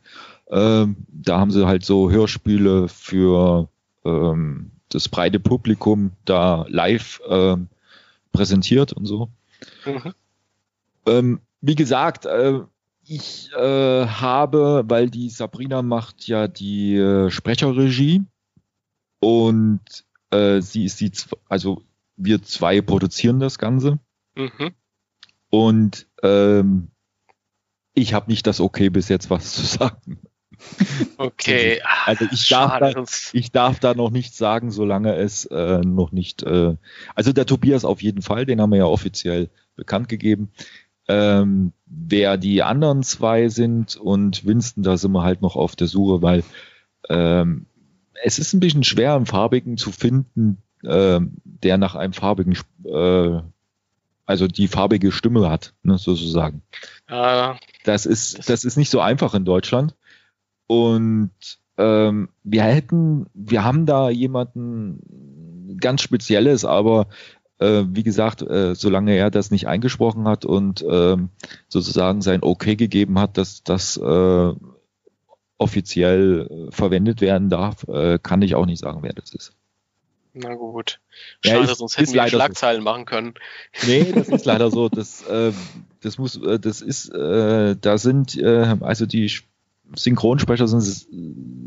Ähm, 0.50 0.96
da 1.08 1.38
haben 1.38 1.50
sie 1.50 1.66
halt 1.66 1.84
so 1.84 2.10
Hörspiele 2.10 2.88
für 2.88 3.68
ähm, 4.04 4.70
das 4.88 5.08
breite 5.08 5.40
Publikum 5.40 6.12
da 6.24 6.64
live 6.68 7.20
ähm, 7.28 7.68
präsentiert 8.32 8.92
und 8.92 9.04
so. 9.06 9.28
Mhm. 9.84 10.14
Ähm, 11.06 11.40
wie 11.60 11.74
gesagt, 11.74 12.24
äh, 12.26 12.60
ich 13.04 13.50
äh, 13.52 14.06
habe, 14.06 14.84
weil 14.88 15.10
die 15.10 15.28
Sabrina 15.30 15.82
macht 15.82 16.26
ja 16.28 16.48
die 16.48 16.96
äh, 16.96 17.30
Sprecherregie 17.30 18.22
und 19.20 19.80
äh, 20.30 20.60
sie 20.60 20.84
ist 20.84 21.00
die, 21.00 21.12
also 21.48 21.82
wir 22.16 22.42
zwei 22.42 22.80
produzieren 22.80 23.40
das 23.40 23.58
Ganze 23.58 23.98
Mhm. 24.34 24.72
und 25.50 26.06
ähm, 26.22 26.88
ich 27.94 28.12
habe 28.12 28.30
nicht 28.30 28.46
das 28.46 28.60
Okay 28.60 28.90
bis 28.90 29.08
jetzt 29.08 29.30
was 29.30 29.52
zu 29.54 29.62
sagen. 29.62 30.18
Okay. 31.16 31.82
Also 32.04 32.26
ich 32.30 32.48
darf, 32.48 32.78
da, 32.78 33.04
ich 33.32 33.52
darf 33.52 33.78
da 33.78 33.94
noch 33.94 34.10
nichts 34.10 34.36
sagen, 34.36 34.70
solange 34.70 35.14
es 35.16 35.44
äh, 35.46 35.80
noch 35.80 36.12
nicht. 36.12 36.42
Äh, 36.42 36.76
also 37.14 37.32
der 37.32 37.46
Tobias 37.46 37.84
auf 37.84 38.02
jeden 38.02 38.22
Fall, 38.22 38.46
den 38.46 38.60
haben 38.60 38.70
wir 38.70 38.78
ja 38.78 38.86
offiziell 38.86 39.50
bekannt 39.74 40.08
gegeben. 40.08 40.50
Ähm, 41.08 41.72
wer 41.86 42.36
die 42.36 42.62
anderen 42.62 43.02
zwei 43.02 43.48
sind 43.48 43.96
und 43.96 44.44
Winston, 44.44 44.82
da 44.82 44.96
sind 44.96 45.12
wir 45.12 45.22
halt 45.22 45.42
noch 45.42 45.56
auf 45.56 45.76
der 45.76 45.86
Suche, 45.86 46.22
weil 46.22 46.42
ähm, 47.08 47.66
es 48.22 48.38
ist 48.38 48.52
ein 48.52 48.60
bisschen 48.60 48.84
schwer, 48.84 49.14
einen 49.14 49.26
farbigen 49.26 49.76
zu 49.76 49.92
finden, 49.92 50.58
äh, 50.82 51.20
der 51.44 51.78
nach 51.78 51.94
einem 51.94 52.12
farbigen, 52.12 52.56
äh, 52.84 53.40
also 54.24 54.48
die 54.48 54.68
farbige 54.68 55.12
Stimme 55.12 55.48
hat, 55.48 55.74
ne, 55.82 55.98
sozusagen. 55.98 56.62
Äh, 57.08 57.54
das 57.84 58.06
ist, 58.06 58.48
das 58.48 58.64
ist 58.64 58.76
nicht 58.76 58.90
so 58.90 59.00
einfach 59.00 59.34
in 59.34 59.44
Deutschland. 59.44 59.94
Und 60.66 61.30
ähm, 61.78 62.28
wir 62.42 62.62
hätten, 62.62 63.26
wir 63.34 63.64
haben 63.64 63.86
da 63.86 64.10
jemanden 64.10 65.76
ganz 65.80 66.02
Spezielles, 66.02 66.64
aber 66.64 67.08
äh, 67.58 67.84
wie 67.88 68.02
gesagt, 68.02 68.42
äh, 68.42 68.74
solange 68.74 69.14
er 69.14 69.30
das 69.30 69.50
nicht 69.50 69.68
eingesprochen 69.68 70.26
hat 70.26 70.44
und 70.44 70.82
äh, 70.82 71.16
sozusagen 71.68 72.22
sein 72.22 72.42
Okay 72.42 72.76
gegeben 72.76 73.18
hat, 73.18 73.38
dass 73.38 73.62
das 73.62 73.96
äh, 73.96 74.52
offiziell 75.58 76.48
äh, 76.68 76.72
verwendet 76.72 77.20
werden 77.20 77.48
darf, 77.50 77.86
äh, 77.88 78.18
kann 78.22 78.42
ich 78.42 78.54
auch 78.54 78.66
nicht 78.66 78.80
sagen, 78.80 79.00
wer 79.02 79.12
das 79.12 79.32
ist. 79.32 79.52
Na 80.34 80.54
gut. 80.54 81.00
Ja, 81.44 81.52
Schade, 81.52 81.72
ist- 81.72 81.78
sonst 81.78 81.96
hätten 81.96 82.10
wir 82.12 82.16
leider 82.16 82.30
so. 82.30 82.36
Schlagzeilen 82.36 82.82
machen 82.84 83.06
können. 83.06 83.34
Nee, 83.86 84.12
das 84.14 84.28
ist 84.28 84.44
leider 84.44 84.70
so. 84.70 84.88
Das, 84.88 85.22
äh, 85.26 85.52
das 86.02 86.18
muss, 86.18 86.36
äh, 86.42 86.58
das 86.58 86.82
ist, 86.82 87.08
äh, 87.08 87.74
da 87.80 87.98
sind, 87.98 88.36
äh, 88.36 88.76
also 88.80 89.06
die 89.06 89.32
Synchronsprecher 89.94 90.68
sind, 90.68 90.82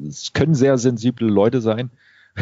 es 0.07 0.33
können 0.33 0.53
sehr 0.53 0.77
sensible 0.77 1.27
Leute 1.27 1.61
sein. 1.61 1.89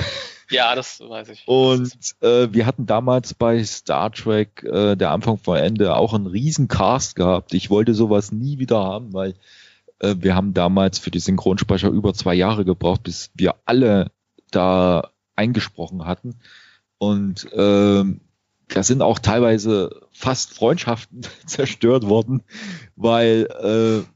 Ja, 0.50 0.76
das 0.76 1.02
weiß 1.02 1.28
ich. 1.28 1.44
Und 1.46 1.92
äh, 2.22 2.48
wir 2.54 2.66
hatten 2.66 2.86
damals 2.86 3.34
bei 3.34 3.62
Star 3.66 4.14
Trek 4.14 4.64
äh, 4.64 4.96
der 4.96 5.12
Anfang 5.12 5.38
vor 5.38 5.58
Ende 5.58 5.94
auch 5.98 6.14
einen 6.14 6.26
riesen 6.26 6.70
Cast 6.70 7.18
gehabt. 7.18 7.54
Ich 7.54 7.70
wollte 7.70 7.94
sowas 7.94 8.32
nie 8.32 8.58
wieder 8.58 8.82
haben, 8.82 9.12
weil 9.12 9.34
wir 10.00 10.36
haben 10.36 10.54
damals 10.54 11.00
für 11.00 11.12
die 11.12 11.20
Synchronsprecher 11.20 11.90
über 11.90 12.14
zwei 12.14 12.36
Jahre 12.36 12.66
gebraucht, 12.66 13.04
bis 13.04 13.32
wir 13.34 13.56
alle 13.66 14.12
da 14.52 15.12
eingesprochen 15.36 16.06
hatten. 16.06 16.36
Und 16.98 17.48
ähm, 17.54 18.22
da 18.68 18.84
sind 18.84 19.02
auch 19.02 19.20
teilweise 19.20 20.02
fast 20.12 20.54
Freundschaften 20.54 21.22
zerstört 21.46 22.08
worden, 22.08 22.44
weil 22.96 23.48
äh, 23.62 24.08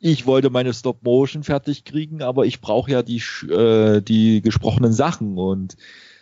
ich 0.00 0.26
wollte 0.26 0.50
meine 0.50 0.72
Stop 0.72 1.02
Motion 1.02 1.42
fertig 1.42 1.84
kriegen, 1.84 2.22
aber 2.22 2.46
ich 2.46 2.60
brauche 2.60 2.90
ja 2.90 3.02
die 3.02 3.20
äh, 3.50 4.00
die 4.00 4.42
gesprochenen 4.42 4.92
Sachen 4.92 5.38
und 5.38 5.76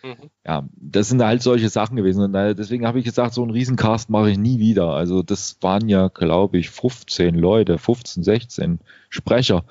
Mhm. 0.07 0.29
ja, 0.45 0.67
das 0.75 1.09
sind 1.09 1.21
halt 1.23 1.41
solche 1.41 1.69
Sachen 1.69 1.97
gewesen 1.97 2.23
und 2.23 2.35
äh, 2.35 2.55
deswegen 2.55 2.85
habe 2.87 2.99
ich 2.99 3.05
gesagt, 3.05 3.33
so 3.33 3.41
einen 3.41 3.51
Riesencast 3.51 4.09
mache 4.09 4.31
ich 4.31 4.37
nie 4.37 4.59
wieder. 4.59 4.93
Also 4.93 5.23
das 5.23 5.57
waren 5.61 5.89
ja, 5.89 6.07
glaube 6.07 6.57
ich, 6.57 6.69
15 6.69 7.35
Leute, 7.35 7.77
15, 7.77 8.23
16 8.23 8.79
Sprecher. 9.09 9.63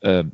Ähm, 0.00 0.32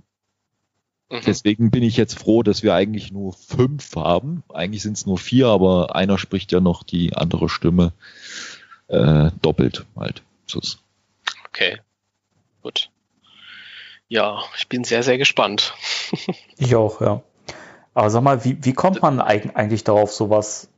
Mhm. 1.11 1.23
Deswegen 1.27 1.71
bin 1.71 1.83
ich 1.83 1.97
jetzt 1.97 2.19
froh, 2.19 2.43
dass 2.43 2.63
wir 2.63 2.75
eigentlich 2.75 3.13
nur 3.13 3.33
fünf 3.33 3.97
haben. 3.97 4.43
Eigentlich 4.53 4.83
sind 4.83 4.97
es 4.97 5.07
nur 5.07 5.19
vier, 5.19 5.47
aber 5.49 5.97
einer 5.97 6.19
spricht 6.19 6.53
ja 6.53 6.61
noch 6.61 6.83
die 6.83 7.17
andere 7.17 7.49
Stimme 7.49 7.93
äh, 8.89 9.31
doppelt 9.41 9.87
halt. 9.97 10.23
Okay. 11.49 11.79
Gut. 12.63 12.91
Ja, 14.09 14.43
ich 14.57 14.69
bin 14.69 14.85
sehr, 14.85 15.03
sehr 15.03 15.19
gespannt. 15.19 15.75
Ich 16.61 16.75
auch, 16.75 17.01
ja. 17.01 17.23
Aber 17.99 18.11
sag 18.11 18.23
mal, 18.23 18.45
wie, 18.45 18.57
wie 18.65 18.75
kommt 18.75 19.03
man 19.03 19.21
eig 19.21 19.57
eigentlich 19.57 19.83
darauf, 19.83 20.13
sowas 20.13 20.69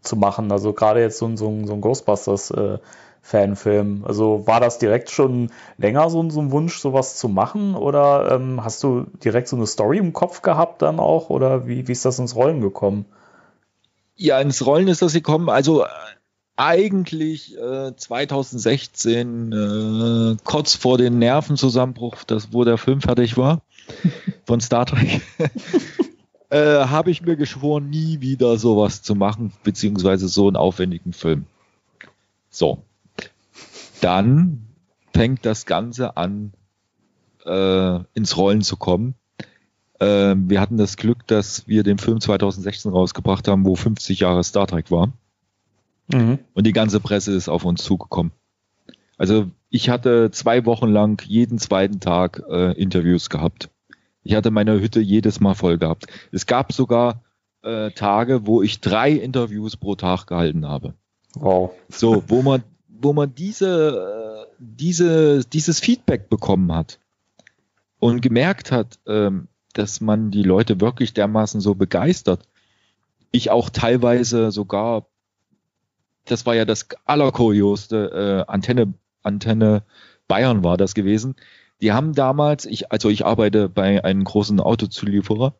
zu 0.00 0.16
machen? 0.16 0.50
Also 0.50 0.72
gerade 0.72 1.02
jetzt 1.02 1.18
so 1.18 1.26
ein, 1.26 1.36
so 1.36 1.46
ein, 1.50 1.66
so 1.66 1.74
ein 1.74 1.82
Ghostbusters-Fanfilm. 1.82 4.06
also 4.06 4.46
war 4.46 4.60
das 4.60 4.78
direkt 4.78 5.10
schon 5.10 5.50
länger 5.76 6.08
so, 6.08 6.22
ein- 6.22 6.30
so 6.30 6.40
ein 6.40 6.52
Wunsch, 6.52 6.78
sowas 6.78 7.18
zu 7.18 7.28
machen? 7.28 7.74
Oder 7.74 8.32
ähm, 8.32 8.64
hast 8.64 8.82
du 8.82 9.04
direkt 9.22 9.48
so 9.48 9.56
eine 9.56 9.66
Story 9.66 9.98
im 9.98 10.14
Kopf 10.14 10.40
gehabt 10.40 10.80
dann 10.80 11.00
auch? 11.00 11.28
Oder 11.28 11.66
wie, 11.66 11.86
wie 11.86 11.92
ist 11.92 12.06
das 12.06 12.18
ins 12.18 12.34
Rollen 12.34 12.62
gekommen? 12.62 13.04
Ja, 14.16 14.40
ins 14.40 14.64
Rollen 14.64 14.88
ist 14.88 15.02
das 15.02 15.12
gekommen. 15.12 15.50
Also 15.50 15.84
äh, 15.84 15.88
eigentlich 16.56 17.58
äh, 17.58 17.94
2016, 17.94 19.52
äh, 19.52 20.36
kurz 20.44 20.76
vor 20.76 20.96
dem 20.96 21.18
Nervenzusammenbruch, 21.18 22.24
das, 22.26 22.54
wo 22.54 22.64
der 22.64 22.78
Film 22.78 23.02
fertig 23.02 23.36
war, 23.36 23.60
von 24.46 24.62
Star 24.62 24.86
Trek, 24.86 25.20
äh, 26.50 26.84
habe 26.86 27.10
ich 27.10 27.22
mir 27.22 27.36
geschworen, 27.36 27.90
nie 27.90 28.20
wieder 28.20 28.56
sowas 28.58 29.02
zu 29.02 29.14
machen, 29.14 29.52
beziehungsweise 29.62 30.28
so 30.28 30.46
einen 30.48 30.56
aufwendigen 30.56 31.12
Film. 31.12 31.46
So. 32.50 32.82
Dann 34.00 34.66
fängt 35.12 35.46
das 35.46 35.66
Ganze 35.66 36.16
an, 36.16 36.52
äh, 37.44 38.00
ins 38.14 38.36
Rollen 38.36 38.62
zu 38.62 38.76
kommen. 38.76 39.14
Ähm, 40.00 40.48
wir 40.48 40.60
hatten 40.60 40.76
das 40.76 40.96
Glück, 40.96 41.26
dass 41.26 41.68
wir 41.68 41.82
den 41.82 41.98
Film 41.98 42.20
2016 42.20 42.90
rausgebracht 42.90 43.46
haben, 43.48 43.64
wo 43.66 43.76
50 43.76 44.20
Jahre 44.20 44.42
Star 44.42 44.66
Trek 44.66 44.90
war. 44.90 45.12
Mhm. 46.08 46.38
Und 46.54 46.66
die 46.66 46.72
ganze 46.72 47.00
Presse 47.00 47.32
ist 47.32 47.48
auf 47.48 47.64
uns 47.64 47.84
zugekommen. 47.84 48.32
Also 49.18 49.50
ich 49.68 49.90
hatte 49.90 50.30
zwei 50.30 50.64
Wochen 50.64 50.88
lang 50.88 51.22
jeden 51.26 51.58
zweiten 51.58 52.00
Tag 52.00 52.42
äh, 52.48 52.72
Interviews 52.72 53.28
gehabt. 53.28 53.68
Ich 54.22 54.34
hatte 54.34 54.50
meine 54.50 54.80
Hütte 54.80 55.00
jedes 55.00 55.40
Mal 55.40 55.54
voll 55.54 55.78
gehabt. 55.78 56.06
Es 56.32 56.46
gab 56.46 56.72
sogar 56.72 57.22
äh, 57.62 57.90
Tage, 57.90 58.46
wo 58.46 58.62
ich 58.62 58.80
drei 58.80 59.12
Interviews 59.12 59.76
pro 59.76 59.94
Tag 59.94 60.26
gehalten 60.26 60.66
habe. 60.66 60.94
Wow. 61.34 61.72
So, 61.88 62.22
wo 62.28 62.42
man, 62.42 62.62
wo 62.88 63.12
man 63.12 63.34
diese, 63.34 64.46
äh, 64.48 64.54
diese, 64.58 65.44
dieses 65.44 65.80
Feedback 65.80 66.28
bekommen 66.28 66.72
hat 66.74 66.98
und 67.98 68.20
gemerkt 68.20 68.72
hat, 68.72 68.98
ähm, 69.06 69.48
dass 69.72 70.00
man 70.00 70.30
die 70.30 70.42
Leute 70.42 70.80
wirklich 70.80 71.14
dermaßen 71.14 71.60
so 71.60 71.74
begeistert. 71.74 72.42
Ich 73.30 73.50
auch 73.50 73.70
teilweise 73.70 74.50
sogar, 74.50 75.06
das 76.24 76.46
war 76.46 76.54
ja 76.54 76.64
das 76.64 76.88
allerkuriosste, 77.04 78.46
äh, 78.48 78.50
Antenne, 78.50 78.94
Antenne 79.22 79.84
Bayern 80.26 80.64
war 80.64 80.76
das 80.76 80.94
gewesen. 80.94 81.36
Die 81.80 81.92
haben 81.92 82.14
damals, 82.14 82.66
ich, 82.66 82.92
also 82.92 83.08
ich 83.08 83.24
arbeite 83.24 83.68
bei 83.68 84.04
einem 84.04 84.24
großen 84.24 84.60
Autozulieferer, 84.60 85.54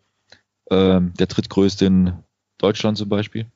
ähm, 0.71 1.15
der 1.19 1.27
drittgrößte 1.27 1.87
in 1.87 2.13
Deutschland 2.59 2.99
zum 2.99 3.09
Beispiel, 3.09 3.47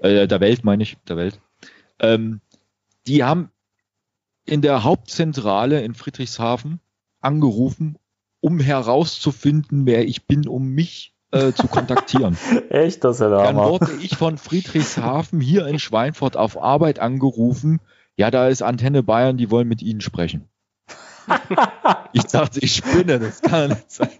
äh, 0.00 0.26
der 0.26 0.40
Welt 0.40 0.64
meine 0.64 0.82
ich, 0.82 0.96
der 1.08 1.16
Welt. 1.16 1.40
Ähm, 2.00 2.40
die 3.06 3.22
haben 3.22 3.50
in 4.44 4.60
der 4.60 4.84
Hauptzentrale 4.84 5.82
in 5.82 5.94
Friedrichshafen 5.94 6.80
angerufen, 7.20 7.96
um 8.40 8.60
herauszufinden, 8.60 9.86
wer 9.86 10.06
ich 10.06 10.26
bin, 10.26 10.48
um 10.48 10.68
mich 10.68 11.14
äh, 11.30 11.52
zu 11.52 11.66
kontaktieren. 11.68 12.36
Echt, 12.68 13.04
das 13.04 13.16
ist 13.16 13.20
ja 13.20 13.28
der 13.28 13.38
Dann 13.38 13.56
Hammer. 13.56 13.70
wurde 13.70 13.92
ich 14.02 14.16
von 14.16 14.36
Friedrichshafen 14.36 15.40
hier 15.40 15.66
in 15.66 15.78
Schweinfurt 15.78 16.36
auf 16.36 16.60
Arbeit 16.60 16.98
angerufen. 16.98 17.80
Ja, 18.16 18.30
da 18.30 18.48
ist 18.48 18.62
Antenne 18.62 19.02
Bayern, 19.02 19.36
die 19.36 19.50
wollen 19.50 19.66
mit 19.68 19.82
Ihnen 19.82 20.00
sprechen. 20.00 20.48
Ich 22.12 22.24
dachte, 22.24 22.60
ich 22.60 22.76
spinne, 22.76 23.18
das 23.18 23.42
kann 23.42 23.70
nicht 23.70 23.90
sein. 23.90 24.10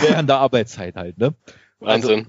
Während 0.00 0.28
der 0.28 0.38
Arbeitszeit 0.38 0.94
halt, 0.96 1.18
ne? 1.18 1.34
Wahnsinn. 1.80 2.28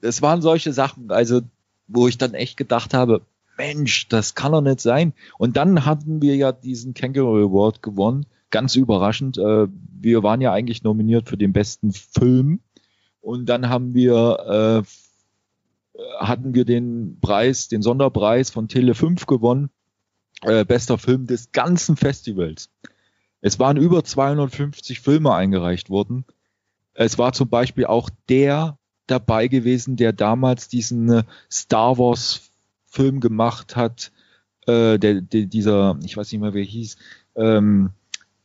es 0.00 0.22
waren 0.22 0.42
solche 0.42 0.72
Sachen, 0.72 1.10
also 1.10 1.40
wo 1.86 2.08
ich 2.08 2.18
dann 2.18 2.34
echt 2.34 2.56
gedacht 2.56 2.94
habe, 2.94 3.22
Mensch, 3.56 4.08
das 4.08 4.34
kann 4.34 4.52
doch 4.52 4.60
nicht 4.60 4.80
sein. 4.80 5.12
Und 5.38 5.56
dann 5.56 5.84
hatten 5.84 6.20
wir 6.20 6.36
ja 6.36 6.52
diesen 6.52 6.94
Kangaroo 6.94 7.36
Award 7.36 7.82
gewonnen, 7.82 8.26
ganz 8.50 8.74
überraschend. 8.74 9.38
Äh, 9.38 9.68
wir 10.00 10.22
waren 10.22 10.40
ja 10.40 10.52
eigentlich 10.52 10.82
nominiert 10.82 11.28
für 11.28 11.36
den 11.36 11.52
besten 11.52 11.92
Film 11.92 12.60
und 13.20 13.46
dann 13.46 13.68
haben 13.68 13.94
wir 13.94 14.82
äh, 14.84 14.88
hatten 16.18 16.54
wir 16.54 16.64
den 16.64 17.18
Preis, 17.20 17.68
den 17.68 17.82
Sonderpreis 17.82 18.50
von 18.50 18.68
Tele 18.68 18.94
5 18.94 19.26
gewonnen, 19.26 19.70
äh, 20.42 20.64
bester 20.64 20.98
Film 20.98 21.26
des 21.26 21.52
ganzen 21.52 21.96
Festivals. 21.96 22.70
Es 23.44 23.58
waren 23.58 23.76
über 23.76 24.02
250 24.02 25.00
Filme 25.00 25.34
eingereicht 25.34 25.90
worden. 25.90 26.24
Es 26.94 27.18
war 27.18 27.34
zum 27.34 27.50
Beispiel 27.50 27.84
auch 27.84 28.08
der 28.30 28.78
dabei 29.06 29.48
gewesen, 29.48 29.96
der 29.96 30.14
damals 30.14 30.68
diesen 30.68 31.10
äh, 31.10 31.24
Star 31.52 31.98
Wars 31.98 32.50
Film 32.86 33.20
gemacht 33.20 33.76
hat, 33.76 34.12
äh, 34.66 34.98
der, 34.98 35.20
der 35.20 35.44
dieser, 35.44 35.98
ich 36.02 36.16
weiß 36.16 36.32
nicht 36.32 36.40
mehr, 36.40 36.54
wer 36.54 36.62
hieß, 36.62 36.96
ähm, 37.36 37.90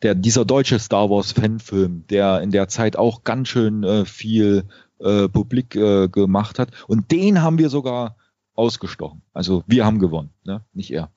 der 0.02 0.16
dieser 0.16 0.44
deutsche 0.44 0.80
Star 0.80 1.10
Wars 1.10 1.32
Fanfilm, 1.32 2.04
der 2.10 2.42
in 2.42 2.52
der 2.52 2.68
Zeit 2.68 2.98
auch 2.98 3.24
ganz 3.24 3.48
schön 3.48 3.86
äh, 3.86 4.04
viel 4.04 4.66
äh, 5.00 5.30
Publik 5.30 5.78
äh, 5.78 6.10
gemacht 6.10 6.60
hat. 6.60 6.72
Und 6.90 7.10
den 7.12 7.42
haben 7.42 7.58
wir 7.58 7.70
sogar 7.70 8.18
ausgestochen. 8.54 9.22
Also 9.32 9.64
wir 9.66 9.86
haben 9.86 10.00
gewonnen, 10.00 10.32
ne? 10.44 10.66
nicht 10.74 10.92
er. 10.92 11.10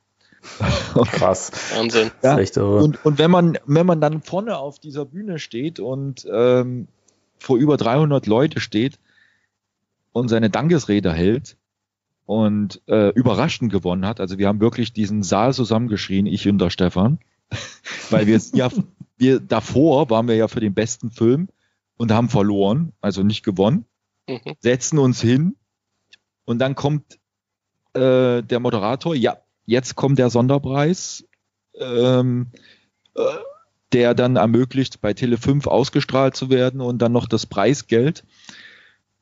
Krass. 1.13 1.53
Wahnsinn. 1.77 2.11
Ja. 2.23 2.37
Und, 2.83 3.05
und 3.05 3.19
wenn 3.19 3.31
man, 3.31 3.59
wenn 3.67 3.87
man 3.87 4.01
dann 4.01 4.23
vorne 4.23 4.57
auf 4.57 4.79
dieser 4.79 5.05
Bühne 5.05 5.39
steht 5.39 5.81
und 5.81 6.27
ähm, 6.31 6.89
vor 7.39 7.57
über 7.57 7.77
300 7.77 8.27
Leute 8.27 8.61
steht 8.61 8.99
und 10.13 10.29
seine 10.29 10.51
Dankesrede 10.51 11.13
hält 11.13 11.57
und 12.27 12.81
äh, 12.87 13.11
überraschend 13.11 13.73
gewonnen 13.73 14.07
hat, 14.07 14.21
also 14.21 14.39
wir 14.39 14.49
haben 14.49 14.61
wirklich 14.61 14.93
diesen 14.93 15.23
Saal 15.23 15.55
zusammengeschrien, 15.55 16.27
ich 16.27 16.49
und 16.49 16.59
der 16.59 16.71
Stefan, 16.71 17.19
weil 18.11 18.27
wir 18.27 18.41
ja, 18.53 18.69
wir 19.17 19.41
davor 19.41 20.11
waren 20.11 20.29
wir 20.29 20.37
ja 20.37 20.49
für 20.49 20.61
den 20.61 20.75
besten 20.75 21.11
Film 21.11 21.49
und 21.97 22.13
haben 22.13 22.29
verloren, 22.29 22.93
also 23.01 23.23
nicht 23.23 23.45
gewonnen, 23.45 23.87
Mhm. 24.29 24.55
setzen 24.61 24.99
uns 24.99 25.21
hin 25.21 25.57
und 26.45 26.59
dann 26.61 26.75
kommt 26.75 27.19
äh, 27.95 28.43
der 28.43 28.61
Moderator, 28.61 29.15
ja, 29.15 29.39
jetzt 29.67 29.97
kommt 29.97 30.19
der 30.19 30.31
Sonderpreis, 30.31 31.25
ähm, 31.79 32.49
äh, 33.15 33.21
der 33.93 34.15
dann 34.15 34.37
ermöglicht, 34.37 35.01
bei 35.01 35.13
Tele 35.13 35.37
5 35.37 35.67
ausgestrahlt 35.67 36.35
zu 36.35 36.51
werden 36.51 36.81
und 36.81 36.99
dann 37.01 37.13
noch 37.13 37.27
das 37.27 37.47
Preisgeld. 37.47 38.25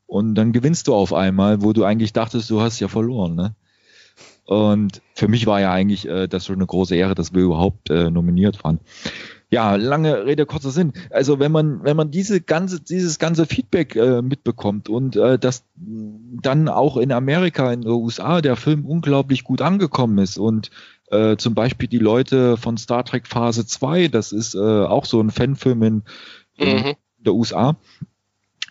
Und 0.06 0.34
dann 0.34 0.52
gewinnst 0.52 0.88
du 0.88 0.94
auf 0.94 1.12
einmal, 1.12 1.62
wo 1.62 1.72
du 1.72 1.84
eigentlich 1.84 2.12
dachtest, 2.12 2.50
du 2.50 2.60
hast 2.60 2.80
ja 2.80 2.88
verloren. 2.88 3.34
Ne? 3.36 3.54
Und 4.44 5.02
für 5.14 5.28
mich 5.28 5.46
war 5.46 5.60
ja 5.60 5.72
eigentlich 5.72 6.08
äh, 6.08 6.26
das 6.26 6.46
schon 6.46 6.56
eine 6.56 6.66
große 6.66 6.96
Ehre, 6.96 7.14
dass 7.14 7.32
wir 7.32 7.42
überhaupt 7.42 7.90
äh, 7.90 8.10
nominiert 8.10 8.64
waren. 8.64 8.80
Ja, 9.48 9.76
lange 9.76 10.26
Rede, 10.26 10.46
kurzer 10.46 10.70
Sinn. 10.70 10.92
Also 11.10 11.38
wenn 11.38 11.52
man, 11.52 11.84
wenn 11.84 11.96
man 11.96 12.10
diese 12.10 12.40
ganze, 12.40 12.80
dieses 12.80 13.18
ganze 13.18 13.46
Feedback 13.46 13.96
äh, 13.96 14.22
mitbekommt 14.22 14.88
und 14.88 15.16
äh, 15.16 15.38
dass 15.38 15.64
dann 16.42 16.68
auch 16.68 16.96
in 16.96 17.12
Amerika, 17.12 17.72
in 17.72 17.82
den 17.82 17.90
USA 17.90 18.40
der 18.40 18.56
Film 18.56 18.84
unglaublich 18.84 19.44
gut 19.44 19.62
angekommen 19.62 20.18
ist 20.18 20.38
und 20.38 20.70
äh, 21.10 21.36
zum 21.36 21.54
Beispiel 21.54 21.88
die 21.88 21.98
Leute 21.98 22.56
von 22.56 22.76
Star 22.76 23.04
Trek 23.04 23.26
Phase 23.26 23.66
2, 23.66 24.08
das 24.08 24.32
ist 24.32 24.54
äh, 24.54 24.58
auch 24.58 25.04
so 25.04 25.20
ein 25.20 25.30
Fanfilm 25.30 25.82
in, 25.82 26.02
in 26.56 26.76
Mhm. 26.76 26.94
der 27.18 27.34
USA, 27.34 27.76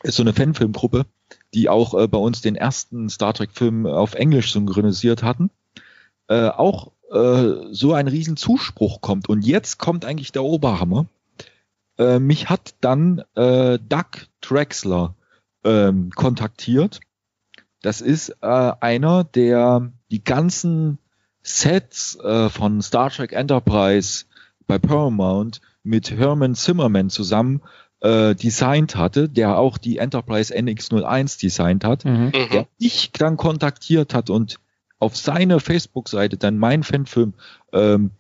ist 0.04 0.16
so 0.16 0.24
eine 0.24 0.34
Fanfilmgruppe, 0.34 1.06
die 1.54 1.70
auch 1.70 1.94
äh, 1.94 2.08
bei 2.08 2.18
uns 2.18 2.42
den 2.42 2.56
ersten 2.56 3.10
Star 3.10 3.34
Trek 3.34 3.52
Film 3.54 3.86
auf 3.86 4.14
Englisch 4.14 4.54
synchronisiert 4.54 5.24
hatten, 5.24 5.50
äh, 6.28 6.48
auch 6.48 6.92
äh, 7.12 7.54
so 7.72 7.94
ein 7.94 8.08
riesen 8.08 8.38
Zuspruch 8.38 9.02
kommt. 9.02 9.28
Und 9.28 9.46
jetzt 9.46 9.80
kommt 9.80 10.06
eigentlich 10.06 10.32
der 10.32 10.44
Oberhammer. 10.44 11.08
Äh, 11.98 12.20
mich 12.20 12.50
hat 12.50 12.76
dann 12.82 13.24
äh, 13.36 13.80
Doug 13.80 14.28
Drexler 14.42 15.16
ähm, 15.64 16.12
kontaktiert. 16.12 17.02
Das 17.82 18.02
ist 18.02 18.30
äh, 18.42 18.72
einer, 18.80 19.24
der 19.24 19.92
die 20.12 20.24
ganzen 20.24 21.00
Sets 21.42 22.18
äh, 22.20 22.50
von 22.50 22.82
Star 22.82 23.10
Trek 23.10 23.32
Enterprise 23.34 24.26
bei 24.68 24.78
Paramount 24.78 25.62
mit 25.84 26.12
Herman 26.12 26.56
Zimmerman 26.56 27.10
zusammen 27.10 27.62
äh, 28.02 28.36
designt 28.36 28.96
hatte, 28.96 29.30
der 29.30 29.58
auch 29.58 29.78
die 29.78 29.98
Enterprise 29.98 30.54
NX01 30.56 31.40
designt 31.42 31.84
hat 31.84 32.06
Mhm. 32.06 32.26
Mhm. 32.26 32.50
der 32.52 32.68
mich 32.80 33.12
dann 33.14 33.38
kontaktiert 33.38 34.14
hat 34.14 34.30
und 34.30 34.60
auf 35.00 35.16
seiner 35.16 35.60
Facebook-Seite 35.60 36.38
dann 36.38 36.58
meinen 36.58 36.84
Fanfilm 36.84 37.34
ähm, 37.72 38.12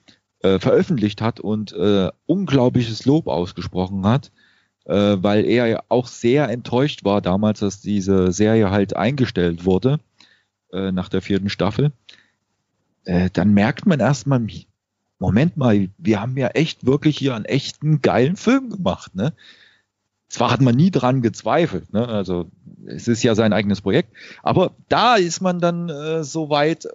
äh, 0.41 0.59
veröffentlicht 0.59 1.21
hat 1.21 1.41
und 1.41 1.73
äh, 1.73 2.09
unglaubliches 2.25 3.05
Lob 3.05 3.27
ausgesprochen 3.27 4.05
hat, 4.07 4.31
äh, 4.89 5.21
weil 5.21 5.45
er 5.45 5.67
ja 5.67 5.83
auch 5.87 6.07
sehr 6.07 6.49
enttäuscht 6.49 7.05
war 7.05 7.21
damals, 7.21 7.59
dass 7.59 7.79
diese 7.79 8.31
Serie 8.31 8.71
halt 8.71 8.95
eingestellt 8.95 9.63
wurde 9.63 9.99
äh, 10.73 10.91
nach 10.91 11.09
der 11.09 11.21
vierten 11.21 11.49
Staffel. 11.49 11.91
Äh, 13.05 13.29
dann 13.31 13.53
merkt 13.53 13.85
man 13.85 13.99
erstmal, 13.99 14.45
Moment 15.19 15.57
mal, 15.57 15.89
wir 15.99 16.21
haben 16.21 16.37
ja 16.37 16.47
echt 16.47 16.87
wirklich 16.87 17.19
hier 17.19 17.35
einen 17.35 17.45
echten 17.45 18.01
geilen 18.01 18.35
Film 18.35 18.71
gemacht, 18.71 19.13
ne? 19.13 19.33
Zwar 20.27 20.51
hat 20.51 20.61
man 20.61 20.75
nie 20.75 20.91
dran 20.91 21.23
gezweifelt, 21.23 21.91
ne? 21.91 22.07
also 22.07 22.51
es 22.85 23.07
ist 23.07 23.23
ja 23.23 23.33
sein 23.33 23.51
eigenes 23.51 23.81
Projekt, 23.81 24.15
aber 24.43 24.75
da 24.87 25.15
ist 25.15 25.41
man 25.41 25.59
dann 25.59 25.89
äh, 25.89 26.23
so 26.23 26.51
weit, 26.51 26.87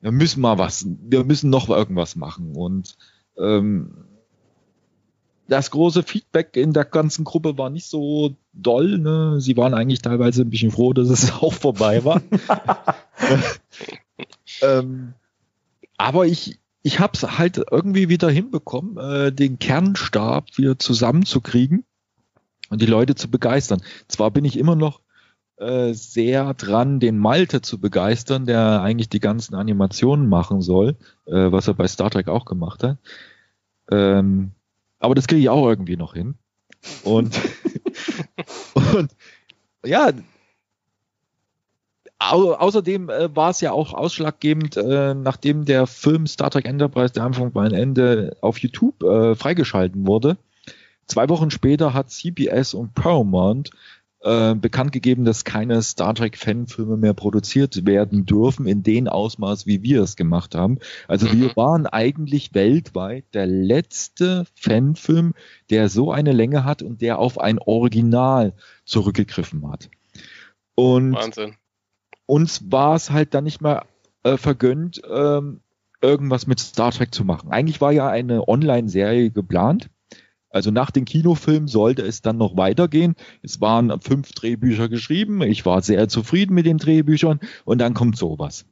wir 0.00 0.10
müssen 0.10 0.40
mal 0.40 0.58
was, 0.58 0.84
wir 0.84 1.22
müssen 1.22 1.48
noch 1.48 1.68
irgendwas 1.68 2.16
machen 2.16 2.56
und 2.56 2.96
ähm, 3.38 4.09
das 5.50 5.72
große 5.72 6.04
Feedback 6.04 6.56
in 6.56 6.72
der 6.72 6.84
ganzen 6.84 7.24
Gruppe 7.24 7.58
war 7.58 7.70
nicht 7.70 7.86
so 7.86 8.36
doll. 8.52 8.98
Ne? 8.98 9.40
Sie 9.40 9.56
waren 9.56 9.74
eigentlich 9.74 10.00
teilweise 10.00 10.42
ein 10.42 10.50
bisschen 10.50 10.70
froh, 10.70 10.92
dass 10.92 11.08
es 11.08 11.32
auch 11.42 11.52
vorbei 11.52 12.04
war. 12.04 12.22
ähm, 14.62 15.14
aber 15.96 16.26
ich, 16.26 16.60
ich 16.82 17.00
habe 17.00 17.14
es 17.14 17.36
halt 17.36 17.60
irgendwie 17.68 18.08
wieder 18.08 18.30
hinbekommen, 18.30 18.96
äh, 18.96 19.32
den 19.32 19.58
Kernstab 19.58 20.56
wieder 20.56 20.78
zusammenzukriegen 20.78 21.84
und 22.68 22.80
die 22.80 22.86
Leute 22.86 23.16
zu 23.16 23.28
begeistern. 23.28 23.82
Zwar 24.06 24.30
bin 24.30 24.44
ich 24.44 24.56
immer 24.56 24.76
noch 24.76 25.00
äh, 25.56 25.94
sehr 25.94 26.54
dran, 26.54 27.00
den 27.00 27.18
Malte 27.18 27.60
zu 27.60 27.80
begeistern, 27.80 28.46
der 28.46 28.82
eigentlich 28.82 29.08
die 29.08 29.20
ganzen 29.20 29.56
Animationen 29.56 30.28
machen 30.28 30.62
soll, 30.62 30.96
äh, 31.26 31.50
was 31.50 31.66
er 31.66 31.74
bei 31.74 31.88
Star 31.88 32.08
Trek 32.08 32.28
auch 32.28 32.44
gemacht 32.44 32.84
hat. 32.84 32.98
Ähm, 33.90 34.52
aber 35.00 35.14
das 35.14 35.26
kriege 35.26 35.40
ich 35.40 35.48
auch 35.48 35.66
irgendwie 35.66 35.96
noch 35.96 36.14
hin. 36.14 36.36
Und, 37.02 37.38
und 38.94 39.10
ja, 39.84 40.12
au 42.18 42.52
außerdem 42.52 43.08
äh, 43.08 43.34
war 43.34 43.50
es 43.50 43.60
ja 43.60 43.72
auch 43.72 43.94
ausschlaggebend, 43.94 44.76
äh, 44.76 45.14
nachdem 45.14 45.64
der 45.64 45.86
Film 45.86 46.26
Star 46.26 46.50
Trek 46.50 46.66
Enterprise, 46.66 47.12
der 47.12 47.24
Anfang 47.24 47.54
war 47.54 47.64
ein 47.64 47.74
Ende, 47.74 48.36
auf 48.40 48.58
YouTube 48.58 49.02
äh, 49.02 49.34
freigeschalten 49.34 50.06
wurde. 50.06 50.36
Zwei 51.06 51.28
Wochen 51.28 51.50
später 51.50 51.92
hat 51.92 52.10
CBS 52.10 52.74
und 52.74 52.94
Paramount 52.94 53.70
äh, 54.22 54.54
bekannt 54.54 54.92
gegeben, 54.92 55.24
dass 55.24 55.44
keine 55.44 55.80
Star 55.82 56.14
Trek 56.14 56.36
Fanfilme 56.36 56.96
mehr 56.96 57.14
produziert 57.14 57.86
werden 57.86 58.26
dürfen 58.26 58.66
in 58.66 58.82
dem 58.82 59.08
Ausmaß, 59.08 59.66
wie 59.66 59.82
wir 59.82 60.02
es 60.02 60.16
gemacht 60.16 60.54
haben. 60.54 60.78
Also 61.08 61.26
Mhm. 61.26 61.40
wir 61.40 61.56
waren 61.56 61.86
eigentlich 61.86 62.54
weltweit 62.54 63.24
der 63.32 63.46
letzte 63.46 64.44
Fanfilm, 64.54 65.32
der 65.70 65.88
so 65.88 66.12
eine 66.12 66.32
Länge 66.32 66.64
hat 66.64 66.82
und 66.82 67.00
der 67.00 67.18
auf 67.18 67.40
ein 67.40 67.58
Original 67.58 68.52
zurückgegriffen 68.84 69.70
hat. 69.70 69.88
Und 70.74 71.14
Wahnsinn. 71.14 71.54
uns 72.26 72.70
war 72.70 72.94
es 72.96 73.10
halt 73.10 73.34
dann 73.34 73.44
nicht 73.44 73.60
mehr 73.60 73.86
äh, 74.22 74.36
vergönnt, 74.36 75.00
ähm, 75.10 75.60
irgendwas 76.02 76.46
mit 76.46 76.60
Star 76.60 76.92
Trek 76.92 77.14
zu 77.14 77.24
machen. 77.24 77.50
Eigentlich 77.52 77.80
war 77.80 77.92
ja 77.92 78.08
eine 78.08 78.48
Online-Serie 78.48 79.30
geplant. 79.30 79.88
Also 80.50 80.70
nach 80.70 80.90
dem 80.90 81.04
Kinofilm 81.04 81.68
sollte 81.68 82.02
es 82.02 82.22
dann 82.22 82.36
noch 82.36 82.56
weitergehen. 82.56 83.14
Es 83.42 83.60
waren 83.60 84.00
fünf 84.00 84.32
Drehbücher 84.32 84.88
geschrieben. 84.88 85.42
Ich 85.42 85.64
war 85.64 85.80
sehr 85.80 86.08
zufrieden 86.08 86.54
mit 86.54 86.66
den 86.66 86.78
Drehbüchern 86.78 87.40
und 87.64 87.78
dann 87.78 87.94
kommt 87.94 88.16
sowas. 88.16 88.66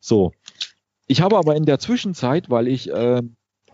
So. 0.00 0.32
Ich 1.06 1.20
habe 1.22 1.38
aber 1.38 1.56
in 1.56 1.66
der 1.66 1.78
Zwischenzeit, 1.78 2.50
weil 2.50 2.68
ich 2.68 2.90
äh, 2.90 3.22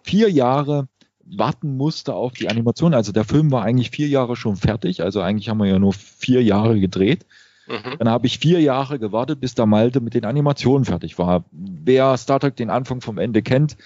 vier 0.02 0.30
Jahre 0.30 0.88
warten 1.28 1.76
musste 1.76 2.14
auf 2.14 2.34
die 2.34 2.48
Animation, 2.48 2.94
also 2.94 3.12
der 3.12 3.24
Film 3.24 3.50
war 3.50 3.62
eigentlich 3.62 3.90
vier 3.90 4.08
Jahre 4.08 4.36
schon 4.36 4.56
fertig, 4.56 5.02
also 5.02 5.20
eigentlich 5.20 5.48
haben 5.48 5.58
wir 5.58 5.66
ja 5.66 5.78
nur 5.78 5.92
vier 5.92 6.42
Jahre 6.42 6.78
gedreht. 6.78 7.26
Mhm. 7.66 7.98
Dann 7.98 8.08
habe 8.08 8.26
ich 8.28 8.38
vier 8.38 8.60
Jahre 8.60 8.98
gewartet, 8.98 9.40
bis 9.40 9.54
der 9.54 9.66
Malte 9.66 10.00
mit 10.00 10.14
den 10.14 10.24
Animationen 10.24 10.84
fertig 10.84 11.18
war. 11.18 11.44
Wer 11.50 12.16
Star 12.16 12.38
Trek 12.38 12.54
den 12.54 12.70
Anfang 12.70 13.00
vom 13.00 13.18
Ende 13.18 13.42
kennt, 13.42 13.76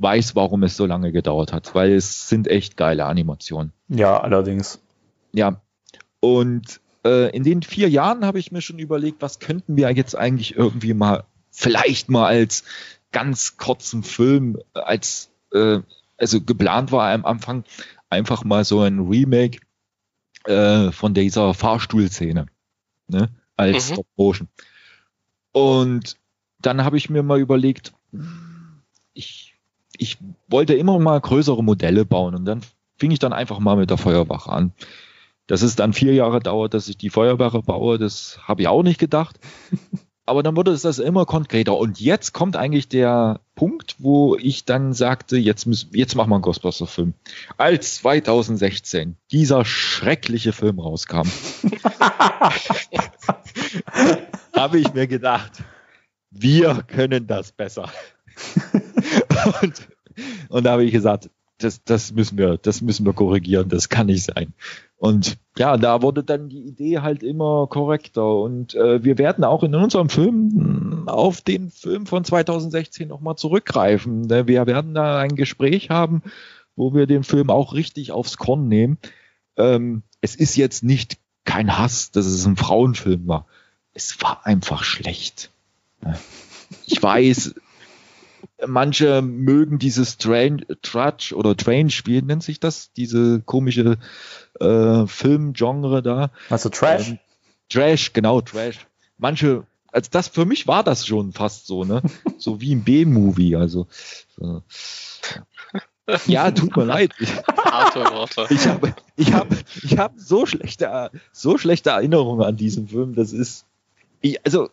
weiß, 0.00 0.34
warum 0.34 0.62
es 0.62 0.76
so 0.76 0.86
lange 0.86 1.12
gedauert 1.12 1.52
hat, 1.52 1.74
weil 1.74 1.92
es 1.92 2.28
sind 2.28 2.48
echt 2.48 2.76
geile 2.76 3.06
Animationen. 3.06 3.72
Ja, 3.88 4.20
allerdings. 4.20 4.80
Ja. 5.32 5.60
Und 6.20 6.80
äh, 7.04 7.34
in 7.34 7.44
den 7.44 7.62
vier 7.62 7.88
Jahren 7.88 8.24
habe 8.24 8.38
ich 8.38 8.52
mir 8.52 8.60
schon 8.62 8.78
überlegt, 8.78 9.22
was 9.22 9.38
könnten 9.38 9.76
wir 9.76 9.90
jetzt 9.90 10.16
eigentlich 10.16 10.56
irgendwie 10.56 10.94
mal, 10.94 11.24
vielleicht 11.50 12.08
mal 12.08 12.26
als 12.26 12.64
ganz 13.12 13.56
kurzen 13.56 14.02
Film, 14.02 14.58
als, 14.72 15.30
äh, 15.52 15.80
also 16.16 16.40
geplant 16.40 16.92
war 16.92 17.12
am 17.12 17.24
Anfang 17.24 17.64
einfach 18.08 18.44
mal 18.44 18.64
so 18.64 18.80
ein 18.80 19.00
Remake 19.00 19.60
äh, 20.44 20.90
von 20.92 21.14
dieser 21.14 21.54
Fahrstuhlszene, 21.54 22.46
ne, 23.08 23.28
als 23.56 23.90
Mhm. 23.90 23.94
Stop 23.94 24.06
Motion. 24.16 24.48
Und 25.52 26.16
dann 26.60 26.84
habe 26.84 26.96
ich 26.96 27.10
mir 27.10 27.22
mal 27.22 27.40
überlegt, 27.40 27.92
ich, 29.14 29.49
ich 30.00 30.18
wollte 30.48 30.74
immer 30.74 30.98
mal 30.98 31.20
größere 31.20 31.62
Modelle 31.62 32.06
bauen 32.06 32.34
und 32.34 32.46
dann 32.46 32.62
fing 32.96 33.10
ich 33.10 33.18
dann 33.18 33.34
einfach 33.34 33.58
mal 33.58 33.76
mit 33.76 33.90
der 33.90 33.98
Feuerwache 33.98 34.50
an. 34.50 34.72
Dass 35.46 35.60
es 35.62 35.76
dann 35.76 35.92
vier 35.92 36.14
Jahre 36.14 36.40
dauert, 36.40 36.72
dass 36.74 36.88
ich 36.88 36.96
die 36.96 37.10
Feuerwache 37.10 37.60
baue, 37.60 37.98
das 37.98 38.38
habe 38.42 38.62
ich 38.62 38.68
auch 38.68 38.82
nicht 38.82 38.98
gedacht. 38.98 39.38
Aber 40.26 40.42
dann 40.44 40.56
wurde 40.56 40.70
es 40.70 40.82
das 40.82 41.00
immer 41.00 41.26
konkreter. 41.26 41.76
Und 41.76 41.98
jetzt 41.98 42.32
kommt 42.32 42.56
eigentlich 42.56 42.88
der 42.88 43.40
Punkt, 43.56 43.96
wo 43.98 44.36
ich 44.36 44.64
dann 44.64 44.92
sagte, 44.92 45.36
jetzt, 45.36 45.66
müssen, 45.66 45.90
jetzt 45.92 46.14
machen 46.14 46.30
wir 46.30 46.36
einen 46.36 46.42
Ghostbuster-Film. 46.42 47.14
Als 47.56 47.96
2016 47.96 49.16
dieser 49.32 49.64
schreckliche 49.64 50.52
Film 50.52 50.78
rauskam, 50.78 51.22
habe 54.56 54.78
ich 54.78 54.94
mir 54.94 55.08
gedacht, 55.08 55.64
wir 56.30 56.84
können 56.86 57.26
das 57.26 57.50
besser. 57.50 57.90
und, 59.62 59.88
und 60.48 60.64
da 60.64 60.72
habe 60.72 60.84
ich 60.84 60.92
gesagt, 60.92 61.30
das, 61.58 61.84
das 61.84 62.12
müssen 62.12 62.38
wir, 62.38 62.56
das 62.56 62.80
müssen 62.80 63.06
wir 63.06 63.12
korrigieren, 63.12 63.68
das 63.68 63.88
kann 63.88 64.06
nicht 64.06 64.24
sein. 64.24 64.52
Und 64.96 65.38
ja, 65.56 65.76
da 65.76 66.02
wurde 66.02 66.22
dann 66.22 66.48
die 66.48 66.62
Idee 66.66 66.98
halt 66.98 67.22
immer 67.22 67.66
korrekter. 67.66 68.36
Und 68.36 68.74
äh, 68.74 69.02
wir 69.02 69.18
werden 69.18 69.44
auch 69.44 69.62
in 69.62 69.74
unserem 69.74 70.08
Film 70.08 71.04
auf 71.06 71.40
den 71.40 71.70
Film 71.70 72.06
von 72.06 72.24
2016 72.24 73.08
nochmal 73.08 73.36
zurückgreifen. 73.36 74.22
Ne, 74.22 74.46
wir 74.46 74.66
werden 74.66 74.94
da 74.94 75.18
ein 75.18 75.36
Gespräch 75.36 75.90
haben, 75.90 76.22
wo 76.76 76.94
wir 76.94 77.06
den 77.06 77.24
Film 77.24 77.50
auch 77.50 77.74
richtig 77.74 78.12
aufs 78.12 78.36
Korn 78.36 78.68
nehmen. 78.68 78.98
Ähm, 79.56 80.02
es 80.20 80.36
ist 80.36 80.56
jetzt 80.56 80.84
nicht 80.84 81.18
kein 81.44 81.78
Hass, 81.78 82.10
dass 82.10 82.26
es 82.26 82.44
ein 82.44 82.56
Frauenfilm 82.56 83.26
war. 83.26 83.46
Es 83.94 84.20
war 84.22 84.46
einfach 84.46 84.84
schlecht. 84.84 85.50
Ich 86.86 87.02
weiß, 87.02 87.54
manche 88.66 89.22
mögen 89.22 89.78
dieses 89.78 90.18
Train, 90.18 90.64
Trudge 90.82 91.34
oder 91.34 91.56
Train-Spiel, 91.56 92.22
nennt 92.22 92.42
sich 92.42 92.60
das, 92.60 92.92
diese 92.92 93.40
komische 93.40 93.98
äh, 94.60 95.06
Filmgenre 95.06 96.02
da. 96.02 96.30
Also 96.48 96.68
Trash? 96.68 97.10
Ähm, 97.10 97.18
Trash, 97.68 98.12
genau, 98.12 98.40
Trash. 98.40 98.86
Manche, 99.18 99.64
als 99.92 100.10
das 100.10 100.28
für 100.28 100.44
mich 100.44 100.66
war 100.66 100.82
das 100.82 101.06
schon 101.06 101.32
fast 101.32 101.66
so, 101.66 101.84
ne? 101.84 102.02
so 102.38 102.60
wie 102.60 102.74
ein 102.74 102.84
B-Movie, 102.84 103.56
also. 103.56 103.86
So. 104.36 104.62
Ja, 106.26 106.50
tut 106.50 106.76
mir 106.76 106.84
leid. 106.84 107.12
Ich, 107.20 107.30
ich 108.50 108.66
habe 108.66 108.94
ich 109.16 109.32
hab, 109.32 109.46
ich 109.82 109.98
hab 109.98 110.14
so, 110.16 110.44
schlechte, 110.44 111.10
so 111.32 111.56
schlechte 111.56 111.90
Erinnerungen 111.90 112.44
an 112.44 112.56
diesen 112.56 112.88
Film. 112.88 113.14
Das 113.14 113.32
ist. 113.32 113.64
Ich, 114.20 114.44
also, 114.44 114.70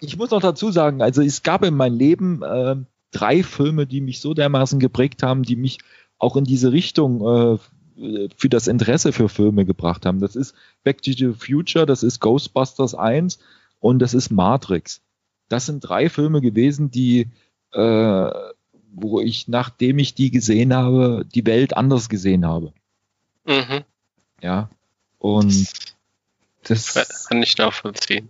ich 0.00 0.16
muss 0.16 0.30
noch 0.30 0.40
dazu 0.40 0.70
sagen, 0.70 1.02
also 1.02 1.22
es 1.22 1.42
gab 1.42 1.64
in 1.64 1.74
meinem 1.74 1.96
Leben 1.96 2.42
äh, 2.42 2.76
drei 3.16 3.42
Filme, 3.42 3.86
die 3.86 4.00
mich 4.00 4.20
so 4.20 4.34
dermaßen 4.34 4.78
geprägt 4.78 5.22
haben, 5.22 5.42
die 5.42 5.56
mich 5.56 5.78
auch 6.18 6.36
in 6.36 6.44
diese 6.44 6.72
Richtung 6.72 7.20
äh, 7.20 8.28
für 8.36 8.48
das 8.48 8.66
Interesse 8.66 9.12
für 9.12 9.28
Filme 9.28 9.64
gebracht 9.64 10.04
haben. 10.04 10.20
Das 10.20 10.36
ist 10.36 10.54
Back 10.84 11.02
to 11.02 11.12
the 11.12 11.32
Future, 11.32 11.86
das 11.86 12.02
ist 12.02 12.20
Ghostbusters 12.20 12.94
1 12.94 13.38
und 13.80 14.00
das 14.00 14.12
ist 14.12 14.30
Matrix. 14.30 15.00
Das 15.48 15.66
sind 15.66 15.80
drei 15.80 16.10
Filme 16.10 16.40
gewesen, 16.40 16.90
die, 16.90 17.30
äh, 17.72 18.30
wo 18.92 19.20
ich, 19.20 19.48
nachdem 19.48 19.98
ich 19.98 20.14
die 20.14 20.30
gesehen 20.30 20.74
habe, 20.74 21.24
die 21.34 21.46
Welt 21.46 21.76
anders 21.76 22.08
gesehen 22.08 22.46
habe. 22.46 22.72
Mhm. 23.46 23.84
Ja. 24.42 24.68
Und 25.18 25.68
das, 26.64 26.92
das 26.92 27.28
kann 27.28 27.42
ich 27.42 27.56
nachvollziehen. 27.56 28.28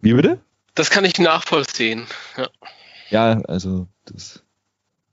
Wie 0.00 0.12
bitte? 0.12 0.40
Das 0.74 0.90
kann 0.90 1.04
ich 1.04 1.18
nachvollziehen. 1.18 2.06
Ja, 2.36 2.48
ja 3.12 3.40
also 3.42 3.86
das, 4.04 4.42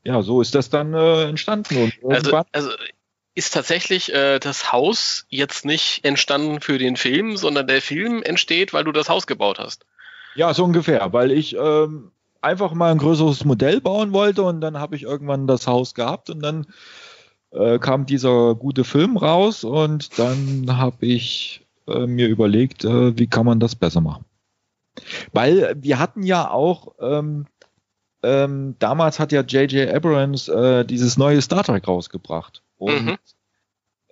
ja, 0.04 0.22
so 0.22 0.42
ist 0.42 0.56
das 0.56 0.70
dann 0.70 0.94
äh, 0.94 1.24
entstanden. 1.26 1.92
also, 2.08 2.42
also 2.52 2.70
ist 3.36 3.54
tatsächlich 3.54 4.14
äh, 4.14 4.40
das 4.40 4.72
Haus 4.72 5.26
jetzt 5.30 5.66
nicht 5.66 6.04
entstanden 6.04 6.62
für 6.62 6.78
den 6.78 6.98
Film, 6.98 7.38
sondern 7.38 7.68
der 7.68 7.82
Film 7.82 8.24
entsteht, 8.24 8.74
weil 8.74 8.84
du 8.84 8.92
das 8.92 9.10
Haus 9.10 9.28
gebaut 9.28 9.60
hast. 9.60 9.86
Ja, 10.36 10.54
so 10.54 10.64
ungefähr, 10.64 11.14
weil 11.14 11.32
ich 11.32 11.56
ähm, 11.56 12.12
einfach 12.42 12.74
mal 12.74 12.92
ein 12.92 12.98
größeres 12.98 13.46
Modell 13.46 13.82
bauen 13.82 14.14
wollte 14.14 14.44
und 14.44 14.62
dann 14.62 14.80
habe 14.80 14.96
ich 14.96 15.04
irgendwann 15.04 15.48
das 15.48 15.68
Haus 15.68 15.94
gehabt 15.94 16.30
und 16.30 16.42
dann 16.42 16.68
äh, 17.52 17.80
kam 17.80 18.06
dieser 18.06 18.56
gute 18.56 18.84
Film 18.84 19.18
raus 19.18 19.64
und 19.64 20.18
dann 20.20 20.78
habe 20.78 21.06
ich 21.06 21.66
äh, 21.88 22.08
mir 22.08 22.28
überlegt, 22.28 22.84
äh, 22.84 23.18
wie 23.18 23.28
kann 23.28 23.46
man 23.46 23.60
das 23.60 23.76
besser 23.76 24.02
machen. 24.02 24.26
Weil 25.32 25.76
wir 25.78 26.00
hatten 26.00 26.24
ja 26.24 26.50
auch 26.50 26.96
ähm, 27.00 27.46
ähm, 28.24 28.76
damals 28.80 29.20
hat 29.20 29.32
ja 29.32 29.42
J.J. 29.42 29.94
Abrams 29.94 30.48
äh, 30.48 30.86
dieses 30.86 31.18
neue 31.18 31.42
Star 31.42 31.64
Trek 31.64 31.88
rausgebracht. 31.88 32.62
Und 32.78 33.06
mhm. 33.06 33.18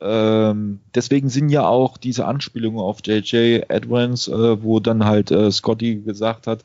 ähm, 0.02 0.80
deswegen 0.96 1.30
sind 1.30 1.50
ja 1.50 1.68
auch 1.68 1.98
diese 1.98 2.26
Anspielungen 2.26 2.80
auf 2.80 3.00
J.J. 3.06 3.70
Abrams, 3.70 4.28
äh, 4.28 4.64
wo 4.64 4.80
dann 4.80 5.06
halt 5.06 5.32
äh, 5.32 5.52
Scotty 5.52 6.02
gesagt 6.02 6.48
hat, 6.48 6.64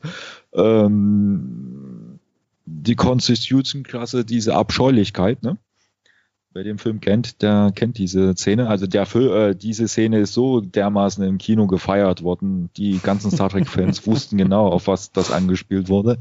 ähm, 0.53 2.19
die 2.65 2.95
Constitution-Klasse, 2.95 4.23
diese 4.23 4.55
Abscheulichkeit, 4.55 5.43
ne? 5.43 5.57
Wer 6.55 6.63
den 6.63 6.77
Film 6.77 7.01
kennt, 7.01 7.41
der 7.41 7.71
kennt 7.73 7.97
diese 7.97 8.35
Szene. 8.35 8.67
Also 8.67 8.85
der 8.85 9.07
Film, 9.07 9.33
äh, 9.33 9.55
diese 9.55 9.87
Szene 9.87 10.19
ist 10.19 10.33
so 10.33 10.61
dermaßen 10.61 11.23
im 11.23 11.39
Kino 11.39 11.65
gefeiert 11.65 12.21
worden. 12.21 12.69
Die 12.77 12.99
ganzen 12.99 13.31
Star 13.31 13.49
Trek-Fans 13.49 14.05
wussten 14.07 14.37
genau, 14.37 14.67
auf 14.67 14.85
was 14.85 15.11
das 15.11 15.31
angespielt 15.31 15.89
wurde. 15.89 16.19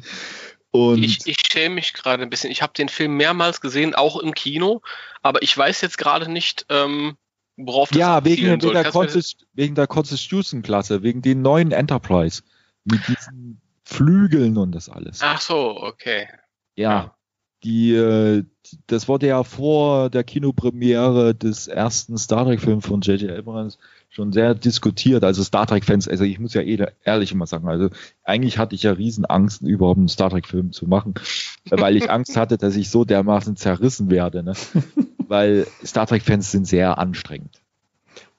Und 0.72 1.02
ich, 1.02 1.18
ich 1.26 1.36
schäme 1.46 1.76
mich 1.76 1.92
gerade 1.92 2.22
ein 2.22 2.30
bisschen. 2.30 2.50
Ich 2.50 2.62
habe 2.62 2.72
den 2.72 2.88
Film 2.88 3.16
mehrmals 3.16 3.60
gesehen, 3.60 3.94
auch 3.94 4.16
im 4.16 4.34
Kino, 4.34 4.80
aber 5.20 5.42
ich 5.42 5.56
weiß 5.56 5.82
jetzt 5.82 5.98
gerade 5.98 6.30
nicht, 6.32 6.64
ähm, 6.70 7.16
worauf 7.56 7.90
das 7.90 7.98
Ja, 7.98 8.24
wegen, 8.24 8.46
wegen, 8.46 8.72
der 8.72 8.90
Const 8.90 9.36
wegen 9.52 9.74
der 9.74 9.86
Constitution-Klasse, 9.86 11.02
wegen 11.02 11.20
den 11.20 11.42
neuen 11.42 11.72
Enterprise. 11.72 12.42
Mit 12.84 13.06
diesen 13.06 13.60
Flügeln 13.84 14.56
und 14.56 14.72
das 14.72 14.88
alles. 14.88 15.20
Ach 15.22 15.40
so, 15.40 15.76
okay. 15.82 16.26
Ja, 16.74 17.14
die, 17.62 17.94
äh, 17.94 18.44
das 18.86 19.08
wurde 19.08 19.28
ja 19.28 19.44
vor 19.44 20.10
der 20.10 20.24
Kinopremiere 20.24 21.34
des 21.34 21.68
ersten 21.68 22.16
Star 22.16 22.44
Trek-Films 22.44 22.86
von 22.86 23.02
J.J. 23.02 23.30
Abrams 23.30 23.78
schon 24.12 24.30
sehr 24.30 24.54
diskutiert. 24.54 25.24
Also 25.24 25.42
Star 25.42 25.66
Trek-Fans, 25.66 26.06
also 26.06 26.24
ich 26.24 26.38
muss 26.38 26.52
ja 26.52 26.60
eh 26.60 26.86
ehrlich 27.02 27.32
immer 27.32 27.46
sagen, 27.46 27.66
also 27.66 27.88
eigentlich 28.22 28.58
hatte 28.58 28.74
ich 28.74 28.82
ja 28.82 28.92
riesen 28.92 29.24
Angst, 29.24 29.62
überhaupt 29.62 29.98
einen 29.98 30.08
Star 30.08 30.28
Trek-Film 30.28 30.70
zu 30.72 30.86
machen, 30.86 31.14
weil 31.70 31.96
ich 31.96 32.10
Angst 32.10 32.36
hatte, 32.36 32.58
dass 32.58 32.76
ich 32.76 32.90
so 32.90 33.06
dermaßen 33.06 33.56
zerrissen 33.56 34.10
werde. 34.10 34.42
Ne? 34.42 34.52
Weil 35.28 35.66
Star 35.82 36.06
Trek-Fans 36.06 36.50
sind 36.50 36.66
sehr 36.66 36.98
anstrengend. 36.98 37.62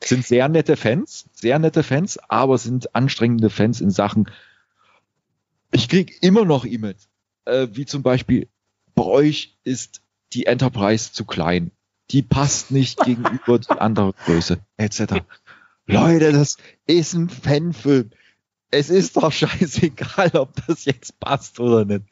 Sind 0.04 0.24
sehr 0.24 0.48
nette 0.48 0.76
Fans, 0.76 1.26
sehr 1.34 1.58
nette 1.58 1.82
Fans, 1.82 2.20
aber 2.28 2.60
sind 2.60 2.94
anstrengende 2.94 3.50
Fans 3.50 3.82
in 3.82 3.90
Sachen. 3.90 4.30
Ich 5.72 5.90
krieg 5.90 6.22
immer 6.22 6.46
noch 6.46 6.66
E-Mails, 6.66 7.08
äh, 7.46 7.68
wie 7.72 7.88
zum 7.88 8.04
Beispiel, 8.04 8.48
bei 8.94 9.06
euch 9.06 9.58
ist 9.64 10.02
die 10.34 10.46
Enterprise 10.46 11.14
zu 11.14 11.26
klein. 11.26 11.72
Die 12.12 12.22
passt 12.22 12.70
nicht 12.70 13.00
gegenüber 13.06 13.58
die 13.58 13.72
andere 13.72 14.14
Größe, 14.26 14.60
etc. 14.78 15.24
Leute, 15.86 16.32
das 16.32 16.58
ist 16.86 17.14
ein 17.14 17.30
Fanfilm. 17.30 18.12
Es 18.72 18.90
ist 18.90 19.18
doch 19.18 19.32
scheißegal, 19.32 20.32
ob 20.36 20.54
das 20.68 20.86
jetzt 20.86 21.20
passt 21.20 21.60
oder 21.60 21.86
nicht. 21.86 22.06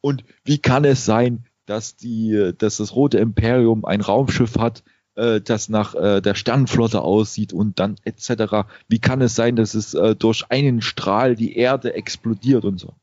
Und 0.00 0.24
wie 0.44 0.58
kann 0.58 0.84
es 0.84 1.04
sein, 1.04 1.44
dass 1.66 1.96
die, 1.96 2.52
dass 2.58 2.78
das 2.78 2.94
Rote 2.94 3.18
Imperium 3.18 3.84
ein 3.84 4.00
Raumschiff 4.00 4.56
hat, 4.58 4.82
äh, 5.14 5.40
das 5.40 5.68
nach 5.68 5.94
äh, 5.94 6.20
der 6.20 6.34
Sternenflotte 6.34 7.02
aussieht 7.02 7.52
und 7.52 7.78
dann 7.78 7.96
etc. 8.04 8.68
Wie 8.88 8.98
kann 8.98 9.20
es 9.20 9.34
sein, 9.34 9.56
dass 9.56 9.74
es 9.74 9.94
äh, 9.94 10.16
durch 10.16 10.50
einen 10.50 10.82
Strahl 10.82 11.36
die 11.36 11.56
Erde 11.56 11.94
explodiert 11.94 12.64
und 12.64 12.78
so? 12.78 12.94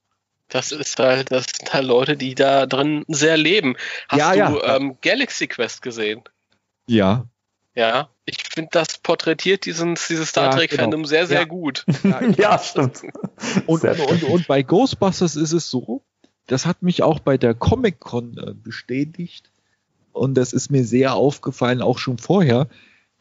Das 0.49 0.71
ist 0.71 0.97
halt, 0.97 1.31
das 1.31 1.45
sind 1.55 1.71
halt 1.71 1.85
Leute, 1.85 2.17
die 2.17 2.33
da 2.33 2.65
drin 2.65 3.05
sehr 3.07 3.37
leben. 3.37 3.75
Hast 4.07 4.19
ja, 4.19 4.31
du 4.31 4.37
ja. 4.57 4.75
Ähm, 4.75 4.97
Galaxy 5.01 5.47
Quest 5.47 5.83
gesehen? 5.83 6.23
Ja. 6.87 7.25
Ja, 7.79 8.09
ich 8.25 8.43
finde, 8.43 8.71
das 8.73 8.97
porträtiert 8.97 9.63
diesen, 9.63 9.95
dieses 10.09 10.27
Star 10.27 10.51
Trek-Fandom 10.51 10.91
ja, 10.91 10.95
genau. 10.97 11.07
sehr, 11.07 11.27
sehr 11.27 11.39
ja. 11.39 11.45
gut. 11.45 11.85
Ja, 12.03 12.21
ja 12.27 12.59
stimmt. 12.59 13.03
Und, 13.67 13.85
und, 13.85 14.23
und, 14.23 14.47
bei 14.47 14.63
Ghostbusters 14.63 15.37
ist 15.37 15.53
es 15.53 15.69
so, 15.69 16.03
das 16.47 16.65
hat 16.65 16.81
mich 16.81 17.03
auch 17.03 17.19
bei 17.19 17.37
der 17.37 17.53
Comic-Con 17.53 18.37
äh, 18.37 18.53
bestätigt 18.53 19.49
und 20.11 20.33
das 20.33 20.51
ist 20.51 20.69
mir 20.69 20.83
sehr 20.83 21.13
aufgefallen, 21.13 21.81
auch 21.81 21.99
schon 21.99 22.17
vorher, 22.17 22.67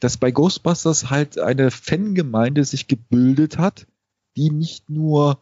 dass 0.00 0.16
bei 0.16 0.32
Ghostbusters 0.32 1.08
halt 1.08 1.38
eine 1.38 1.70
Fangemeinde 1.70 2.64
sich 2.64 2.88
gebildet 2.88 3.58
hat, 3.58 3.86
die 4.36 4.50
nicht 4.50 4.90
nur 4.90 5.38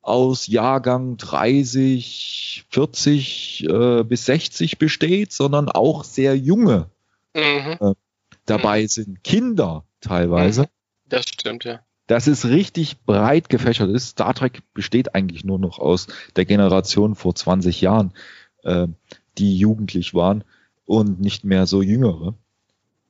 aus 0.00 0.48
Jahrgang 0.48 1.16
30, 1.16 2.64
40 2.70 3.68
äh, 3.68 4.02
bis 4.02 4.24
60 4.24 4.78
besteht, 4.78 5.32
sondern 5.32 5.68
auch 5.68 6.02
sehr 6.02 6.36
junge 6.36 6.90
mhm. 7.36 7.76
äh, 7.80 7.94
dabei 8.50 8.82
mhm. 8.82 8.88
sind. 8.88 9.24
Kinder 9.24 9.84
teilweise. 10.00 10.62
Mhm. 10.62 10.66
Das 11.06 11.28
stimmt, 11.28 11.64
ja. 11.64 11.80
Das 12.06 12.26
ist 12.26 12.46
richtig 12.46 13.00
breit 13.04 13.48
gefächert. 13.48 13.90
Ist. 13.90 14.10
Star 14.10 14.34
Trek 14.34 14.62
besteht 14.72 15.14
eigentlich 15.14 15.44
nur 15.44 15.58
noch 15.58 15.78
aus 15.78 16.06
der 16.36 16.46
Generation 16.46 17.14
vor 17.14 17.34
20 17.34 17.80
Jahren, 17.80 18.12
äh, 18.62 18.88
die 19.36 19.56
jugendlich 19.56 20.14
waren 20.14 20.42
und 20.86 21.20
nicht 21.20 21.44
mehr 21.44 21.66
so 21.66 21.82
jüngere. 21.82 22.34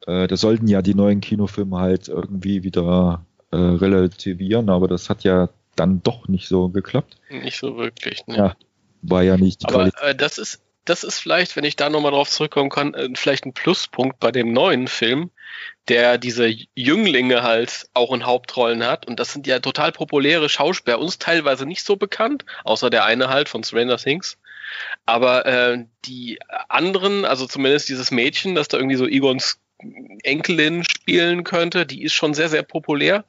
Äh, 0.06 0.26
das 0.26 0.40
sollten 0.40 0.66
ja 0.66 0.82
die 0.82 0.94
neuen 0.94 1.20
Kinofilme 1.20 1.78
halt 1.78 2.08
irgendwie 2.08 2.64
wieder 2.64 3.24
äh, 3.52 3.56
relativieren, 3.56 4.68
aber 4.68 4.88
das 4.88 5.08
hat 5.08 5.22
ja 5.22 5.48
dann 5.76 6.02
doch 6.02 6.26
nicht 6.26 6.48
so 6.48 6.68
geklappt. 6.68 7.16
Nicht 7.30 7.58
so 7.58 7.76
wirklich, 7.76 8.26
ne? 8.26 8.36
Ja, 8.36 8.56
war 9.02 9.22
ja 9.22 9.36
nicht. 9.36 9.64
Aber 9.66 9.90
äh, 10.02 10.14
das 10.14 10.38
ist 10.38 10.60
das 10.88 11.04
ist 11.04 11.18
vielleicht, 11.18 11.56
wenn 11.56 11.64
ich 11.64 11.76
da 11.76 11.90
nochmal 11.90 12.12
drauf 12.12 12.30
zurückkommen 12.30 12.70
kann, 12.70 12.94
äh, 12.94 13.08
vielleicht 13.14 13.44
ein 13.44 13.52
Pluspunkt 13.52 14.20
bei 14.20 14.32
dem 14.32 14.52
neuen 14.52 14.88
Film, 14.88 15.30
der 15.88 16.18
diese 16.18 16.54
Jünglinge 16.74 17.42
halt 17.42 17.88
auch 17.94 18.12
in 18.12 18.26
Hauptrollen 18.26 18.84
hat. 18.84 19.06
Und 19.06 19.20
das 19.20 19.32
sind 19.32 19.46
ja 19.46 19.58
total 19.60 19.92
populäre 19.92 20.48
Schauspieler, 20.48 20.98
uns 20.98 21.18
teilweise 21.18 21.66
nicht 21.66 21.84
so 21.84 21.96
bekannt, 21.96 22.44
außer 22.64 22.90
der 22.90 23.04
eine 23.04 23.28
halt 23.28 23.48
von 23.48 23.64
Stranger 23.64 23.96
Things. 23.96 24.38
Aber 25.06 25.46
äh, 25.46 25.84
die 26.04 26.38
anderen, 26.68 27.24
also 27.24 27.46
zumindest 27.46 27.88
dieses 27.88 28.10
Mädchen, 28.10 28.54
das 28.54 28.68
da 28.68 28.76
irgendwie 28.76 28.96
so 28.96 29.06
Egons 29.06 29.60
Enkelin 29.80 30.82
spielen 30.84 31.44
könnte, 31.44 31.86
die 31.86 32.02
ist 32.02 32.12
schon 32.12 32.34
sehr, 32.34 32.48
sehr 32.48 32.62
populär. 32.62 33.24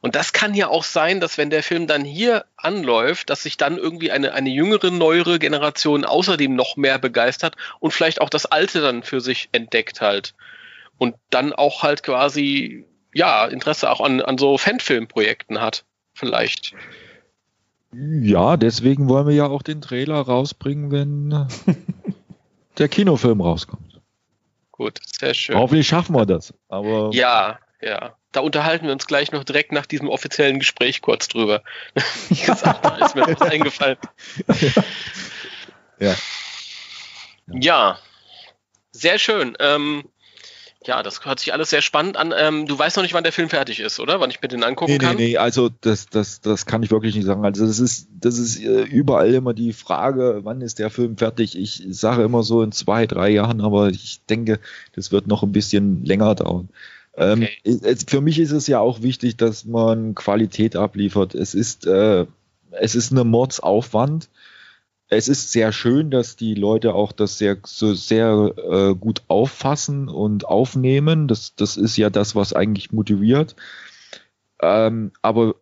Und 0.00 0.16
das 0.16 0.32
kann 0.32 0.54
ja 0.54 0.68
auch 0.68 0.82
sein, 0.82 1.20
dass 1.20 1.38
wenn 1.38 1.50
der 1.50 1.62
Film 1.62 1.86
dann 1.86 2.04
hier 2.04 2.44
anläuft, 2.56 3.30
dass 3.30 3.44
sich 3.44 3.56
dann 3.56 3.78
irgendwie 3.78 4.10
eine, 4.10 4.32
eine 4.32 4.50
jüngere, 4.50 4.90
neuere 4.90 5.38
Generation 5.38 6.04
außerdem 6.04 6.54
noch 6.54 6.76
mehr 6.76 6.98
begeistert 6.98 7.56
und 7.78 7.92
vielleicht 7.92 8.20
auch 8.20 8.30
das 8.30 8.46
Alte 8.46 8.80
dann 8.80 9.02
für 9.04 9.20
sich 9.20 9.48
entdeckt 9.52 10.00
halt. 10.00 10.34
Und 10.98 11.14
dann 11.30 11.52
auch 11.52 11.82
halt 11.82 12.02
quasi, 12.02 12.84
ja, 13.14 13.46
Interesse 13.46 13.90
auch 13.90 14.00
an, 14.00 14.20
an 14.20 14.38
so 14.38 14.58
Fanfilmprojekten 14.58 15.60
hat. 15.60 15.84
Vielleicht. 16.14 16.74
Ja, 17.92 18.56
deswegen 18.56 19.08
wollen 19.08 19.26
wir 19.26 19.34
ja 19.34 19.46
auch 19.46 19.62
den 19.62 19.80
Trailer 19.80 20.20
rausbringen, 20.20 20.90
wenn 20.90 21.46
der 22.78 22.88
Kinofilm 22.88 23.40
rauskommt. 23.40 23.91
Gut, 24.82 24.98
sehr 25.16 25.32
schön. 25.32 25.56
Hoffentlich 25.56 25.86
schaffen 25.86 26.16
wir 26.16 26.26
das. 26.26 26.52
Aber 26.68 27.10
ja, 27.12 27.60
ja. 27.80 28.16
Da 28.32 28.40
unterhalten 28.40 28.86
wir 28.86 28.92
uns 28.92 29.06
gleich 29.06 29.30
noch 29.30 29.44
direkt 29.44 29.70
nach 29.70 29.86
diesem 29.86 30.08
offiziellen 30.08 30.58
Gespräch 30.58 31.02
kurz 31.02 31.28
drüber. 31.28 31.62
Wie 32.30 32.34
gesagt, 32.34 32.84
da 32.84 32.96
ist 32.96 33.14
mir 33.14 33.28
was 33.28 33.42
eingefallen. 33.42 33.96
Ja. 36.00 36.16
Ja, 37.46 37.98
sehr 38.90 39.20
schön. 39.20 39.56
Ähm, 39.60 40.08
ja, 40.86 41.02
das 41.02 41.24
hört 41.24 41.40
sich 41.40 41.52
alles 41.52 41.70
sehr 41.70 41.82
spannend 41.82 42.16
an. 42.16 42.34
Ähm, 42.36 42.66
du 42.66 42.78
weißt 42.78 42.96
noch 42.96 43.02
nicht, 43.02 43.14
wann 43.14 43.22
der 43.22 43.32
Film 43.32 43.48
fertig 43.48 43.80
ist, 43.80 44.00
oder? 44.00 44.20
Wann 44.20 44.30
ich 44.30 44.40
mir 44.42 44.48
den 44.48 44.64
angucken 44.64 44.92
nee, 44.92 44.98
kann? 44.98 45.16
nee, 45.16 45.30
nee, 45.30 45.36
also 45.36 45.70
das, 45.80 46.06
das, 46.06 46.40
das 46.40 46.66
kann 46.66 46.82
ich 46.82 46.90
wirklich 46.90 47.14
nicht 47.14 47.24
sagen. 47.24 47.44
Also 47.44 47.66
das 47.66 47.78
ist, 47.78 48.08
das 48.18 48.38
ist 48.38 48.60
äh, 48.60 48.82
überall 48.82 49.32
immer 49.34 49.54
die 49.54 49.72
Frage, 49.72 50.40
wann 50.42 50.60
ist 50.60 50.78
der 50.78 50.90
Film 50.90 51.16
fertig? 51.16 51.56
Ich 51.56 51.84
sage 51.90 52.22
immer 52.22 52.42
so 52.42 52.62
in 52.62 52.72
zwei, 52.72 53.06
drei 53.06 53.30
Jahren, 53.30 53.60
aber 53.60 53.90
ich 53.90 54.20
denke, 54.28 54.60
das 54.94 55.12
wird 55.12 55.26
noch 55.26 55.42
ein 55.42 55.52
bisschen 55.52 56.04
länger 56.04 56.34
dauern. 56.34 56.68
Ähm, 57.16 57.42
Okay. 57.42 57.78
es, 57.82 58.04
für 58.08 58.20
mich 58.20 58.38
ist 58.38 58.52
es 58.52 58.66
ja 58.66 58.80
auch 58.80 59.02
wichtig, 59.02 59.36
dass 59.36 59.64
man 59.64 60.14
Qualität 60.14 60.76
abliefert. 60.76 61.34
Es 61.34 61.54
ist, 61.54 61.86
äh, 61.86 62.26
es 62.72 62.94
ist 62.94 63.12
eine 63.12 63.24
Mordsaufwand. 63.24 64.28
Es 65.14 65.28
ist 65.28 65.52
sehr 65.52 65.72
schön, 65.72 66.10
dass 66.10 66.36
die 66.36 66.54
Leute 66.54 66.94
auch 66.94 67.12
das 67.12 67.36
sehr, 67.36 67.58
so 67.66 67.92
sehr 67.92 68.54
äh, 68.56 68.94
gut 68.94 69.20
auffassen 69.28 70.08
und 70.08 70.46
aufnehmen. 70.46 71.28
Das, 71.28 71.54
das 71.54 71.76
ist 71.76 71.98
ja 71.98 72.08
das, 72.08 72.34
was 72.34 72.54
eigentlich 72.54 72.92
motiviert. 72.92 73.54
Ähm, 74.62 75.12
aber 75.20 75.56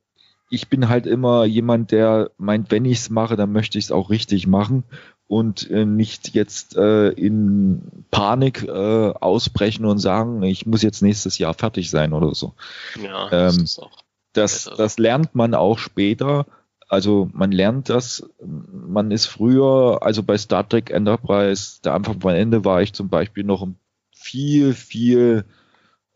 ich 0.50 0.68
bin 0.68 0.88
halt 0.88 1.04
immer 1.08 1.46
jemand, 1.46 1.90
der 1.90 2.30
meint, 2.38 2.70
wenn 2.70 2.84
ich 2.84 2.98
es 2.98 3.10
mache, 3.10 3.34
dann 3.34 3.50
möchte 3.50 3.76
ich 3.76 3.86
es 3.86 3.90
auch 3.90 4.08
richtig 4.08 4.46
machen 4.46 4.84
und 5.26 5.68
äh, 5.68 5.84
nicht 5.84 6.32
jetzt 6.34 6.76
äh, 6.76 7.08
in 7.08 8.04
Panik 8.12 8.62
äh, 8.62 8.70
ausbrechen 8.70 9.84
und 9.84 9.98
sagen, 9.98 10.44
ich 10.44 10.64
muss 10.64 10.82
jetzt 10.82 11.02
nächstes 11.02 11.38
Jahr 11.38 11.54
fertig 11.54 11.90
sein 11.90 12.12
oder 12.12 12.36
so. 12.36 12.54
Ja, 13.02 13.28
das 13.28 13.56
Ähm, 13.56 13.64
ist 13.64 13.78
auch. 13.80 13.98
Das, 14.32 14.70
das 14.76 14.96
lernt 14.98 15.34
man 15.34 15.54
auch 15.54 15.78
später. 15.78 16.46
Also 16.90 17.30
man 17.32 17.52
lernt 17.52 17.88
das, 17.88 18.28
man 18.40 19.12
ist 19.12 19.26
früher, 19.26 20.00
also 20.02 20.24
bei 20.24 20.36
Star 20.36 20.68
Trek 20.68 20.90
Enterprise, 20.90 21.80
der 21.84 21.94
Anfang 21.94 22.20
von 22.20 22.34
Ende 22.34 22.64
war 22.64 22.82
ich 22.82 22.92
zum 22.92 23.08
Beispiel 23.08 23.44
noch 23.44 23.68
viel, 24.10 24.74
viel 24.74 25.44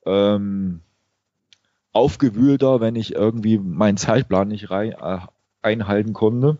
ähm, 0.04 0.80
aufgewühlter, 1.92 2.80
wenn 2.80 2.96
ich 2.96 3.14
irgendwie 3.14 3.56
meinen 3.56 3.96
Zeitplan 3.96 4.48
nicht 4.48 4.72
rein, 4.72 4.96
äh, 5.00 5.18
einhalten 5.62 6.12
konnte. 6.12 6.58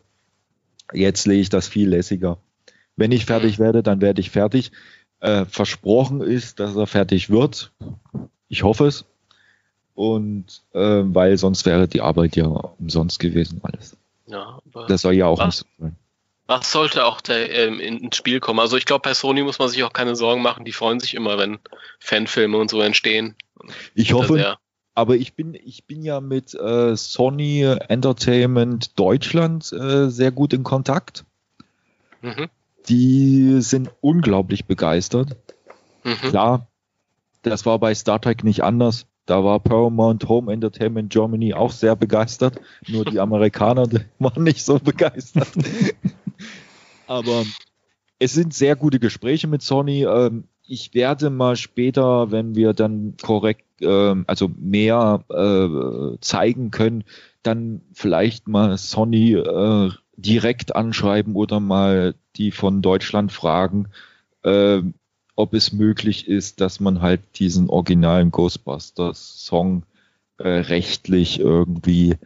Jetzt 0.93 1.27
lege 1.27 1.41
ich 1.41 1.49
das 1.49 1.67
viel 1.67 1.89
lässiger. 1.89 2.39
Wenn 2.95 3.11
ich 3.11 3.27
fertig 3.27 3.59
werde, 3.59 3.83
dann 3.83 4.01
werde 4.01 4.21
ich 4.21 4.31
fertig. 4.31 4.71
Äh, 5.19 5.45
versprochen 5.45 6.21
ist, 6.21 6.61
dass 6.61 6.77
er 6.77 6.87
fertig 6.87 7.31
wird. 7.31 7.73
Ich 8.47 8.63
hoffe 8.63 8.87
es. 8.87 9.07
Und 9.95 10.63
äh, 10.73 11.03
weil 11.03 11.37
sonst 11.37 11.67
wäre 11.67 11.89
die 11.89 12.01
Arbeit 12.01 12.37
ja 12.37 12.47
umsonst 12.47 13.19
gewesen 13.19 13.59
alles. 13.65 13.97
Ja, 14.27 14.61
aber 14.67 14.87
Das 14.87 15.03
soll 15.03 15.15
ja 15.15 15.27
auch 15.27 15.39
Was? 15.39 15.47
nicht 15.47 15.59
so 15.79 15.85
sein. 15.85 15.97
was 16.47 16.71
sollte 16.73 17.05
auch 17.07 17.21
da, 17.21 17.35
ähm, 17.37 17.81
in- 17.81 17.99
ins 17.99 18.17
Spiel 18.17 18.41
kommen? 18.41 18.61
Also 18.61 18.77
ich 18.77 18.85
glaube, 18.85 19.03
bei 19.03 19.15
Sony 19.15 19.43
muss 19.43 19.59
man 19.59 19.69
sich 19.69 19.83
auch 19.85 19.93
keine 19.93 20.17
Sorgen 20.17 20.43
machen. 20.43 20.65
Die 20.65 20.73
freuen 20.73 21.01
sich 21.01 21.15
immer, 21.15 21.39
wenn 21.39 21.59
Fanfilme 22.01 22.57
und 22.59 22.71
so 22.71 22.81
entstehen. 22.81 23.35
Ich 23.95 24.13
hoffe, 24.13 24.57
aber 24.95 25.17
ich 25.17 25.35
bin, 25.35 25.55
ich 25.55 25.85
bin 25.85 26.03
ja 26.03 26.21
mit 26.21 26.55
äh, 26.55 26.97
Sony 26.97 27.63
Entertainment 27.63 28.99
Deutschland 28.99 29.73
äh, 29.73 30.09
sehr 30.11 30.31
gut 30.33 30.53
in 30.53 30.63
Kontakt. 30.65 31.25
Mhm. 32.21 32.49
Die 32.89 33.61
sind 33.63 33.91
unglaublich 34.03 34.67
begeistert. 34.67 35.37
Mhm. 36.05 36.17
Klar, 36.29 36.67
das 37.43 37.65
war 37.65 37.79
bei 37.79 37.95
Star 37.95 38.21
Trek 38.21 38.45
nicht 38.45 38.63
anders. 38.63 39.07
Da 39.27 39.43
war 39.45 39.61
Paramount 39.61 40.29
Home 40.29 40.53
Entertainment 40.53 41.11
Germany 41.13 41.55
auch 41.55 41.73
sehr 41.73 41.97
begeistert. 41.97 42.61
Nur 42.87 43.05
die 43.05 43.21
Amerikaner 43.21 43.89
waren 44.19 44.43
nicht 44.43 44.65
so 44.65 44.79
begeistert. 44.79 45.49
Aber 47.07 47.45
es 48.19 48.33
sind 48.35 48.55
sehr 48.55 48.77
gute 48.77 48.99
Gespräche 48.99 49.47
mit 49.47 49.63
Sony. 49.63 50.05
Ähm, 50.05 50.45
Ich 50.67 50.95
werde 50.95 51.29
mal 51.31 51.57
später, 51.57 52.31
wenn 52.31 52.55
wir 52.55 52.73
dann 52.73 53.17
korrekt, 53.23 53.67
ähm, 53.83 54.25
also 54.27 54.51
mehr 54.59 55.25
äh, 55.29 56.19
zeigen 56.21 56.71
können, 56.71 57.05
dann 57.43 57.83
vielleicht 57.93 58.49
mal 58.49 58.79
Sony 58.79 59.35
äh, 59.35 59.91
direkt 60.17 60.75
anschreiben 60.77 61.35
oder 61.35 61.61
mal 61.61 62.15
die 62.37 62.51
von 62.51 62.81
Deutschland 62.83 63.33
fragen, 63.33 63.89
äh, 64.43 64.81
ob 65.37 65.55
es 65.55 65.73
möglich 65.73 66.29
ist, 66.29 66.61
dass 66.61 66.81
man 66.81 67.01
halt 67.01 67.21
diesen 67.39 67.69
originalen 67.69 68.31
Ghostbusters-Song 68.31 69.85
äh, 70.39 70.49
rechtlich 70.49 71.41
irgendwie 71.41 72.17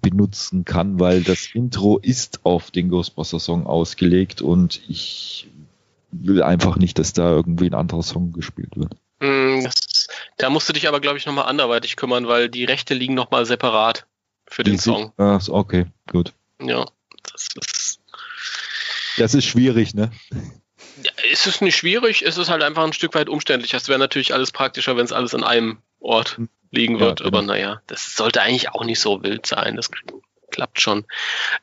benutzen 0.00 0.64
kann, 0.64 0.98
weil 0.98 1.22
das 1.22 1.48
Intro 1.54 1.98
ist 1.98 2.44
auf 2.44 2.70
den 2.70 2.88
Ghostbusters-Song 2.88 3.66
ausgelegt 3.66 4.40
und 4.40 4.80
ich 4.88 5.48
will 6.10 6.42
einfach 6.42 6.76
nicht, 6.76 6.98
dass 6.98 7.12
da 7.12 7.30
irgendwie 7.30 7.66
ein 7.66 7.74
anderer 7.74 8.02
Song 8.02 8.32
gespielt 8.32 8.76
wird. 8.76 8.94
Mm, 9.20 9.64
Das, 9.64 10.08
da 10.38 10.50
musst 10.50 10.68
du 10.68 10.72
dich 10.72 10.88
aber, 10.88 11.00
glaube 11.00 11.18
ich, 11.18 11.26
nochmal 11.26 11.46
anderweitig 11.46 11.96
kümmern, 11.96 12.26
weil 12.26 12.48
die 12.48 12.64
Rechte 12.64 12.94
liegen 12.94 13.14
nochmal 13.14 13.46
separat 13.46 14.06
für 14.46 14.62
den 14.62 14.74
Die 14.74 14.78
Song. 14.78 15.12
Ah, 15.16 15.38
okay, 15.48 15.86
gut. 16.10 16.32
Ja, 16.60 16.86
das 17.22 17.48
ist. 17.56 18.00
Das 19.18 19.34
ist 19.34 19.44
schwierig, 19.44 19.94
ne? 19.94 20.10
Ja, 21.02 21.10
es 21.32 21.46
ist 21.46 21.62
nicht 21.62 21.76
schwierig, 21.76 22.22
es 22.22 22.36
ist 22.36 22.50
halt 22.50 22.62
einfach 22.62 22.84
ein 22.84 22.92
Stück 22.92 23.14
weit 23.14 23.28
umständlich. 23.28 23.70
Das 23.70 23.88
wäre 23.88 23.98
natürlich 23.98 24.34
alles 24.34 24.52
praktischer, 24.52 24.96
wenn 24.96 25.04
es 25.04 25.12
alles 25.12 25.34
an 25.34 25.44
einem 25.44 25.78
Ort 26.00 26.38
liegen 26.70 26.94
Ja, 26.94 27.00
wird. 27.00 27.18
genau. 27.18 27.28
Aber 27.28 27.42
naja, 27.42 27.80
das 27.86 28.14
sollte 28.14 28.42
eigentlich 28.42 28.70
auch 28.70 28.84
nicht 28.84 29.00
so 29.00 29.22
wild 29.22 29.46
sein. 29.46 29.76
Das 29.76 29.90
klappt 30.50 30.80
schon. 30.80 31.06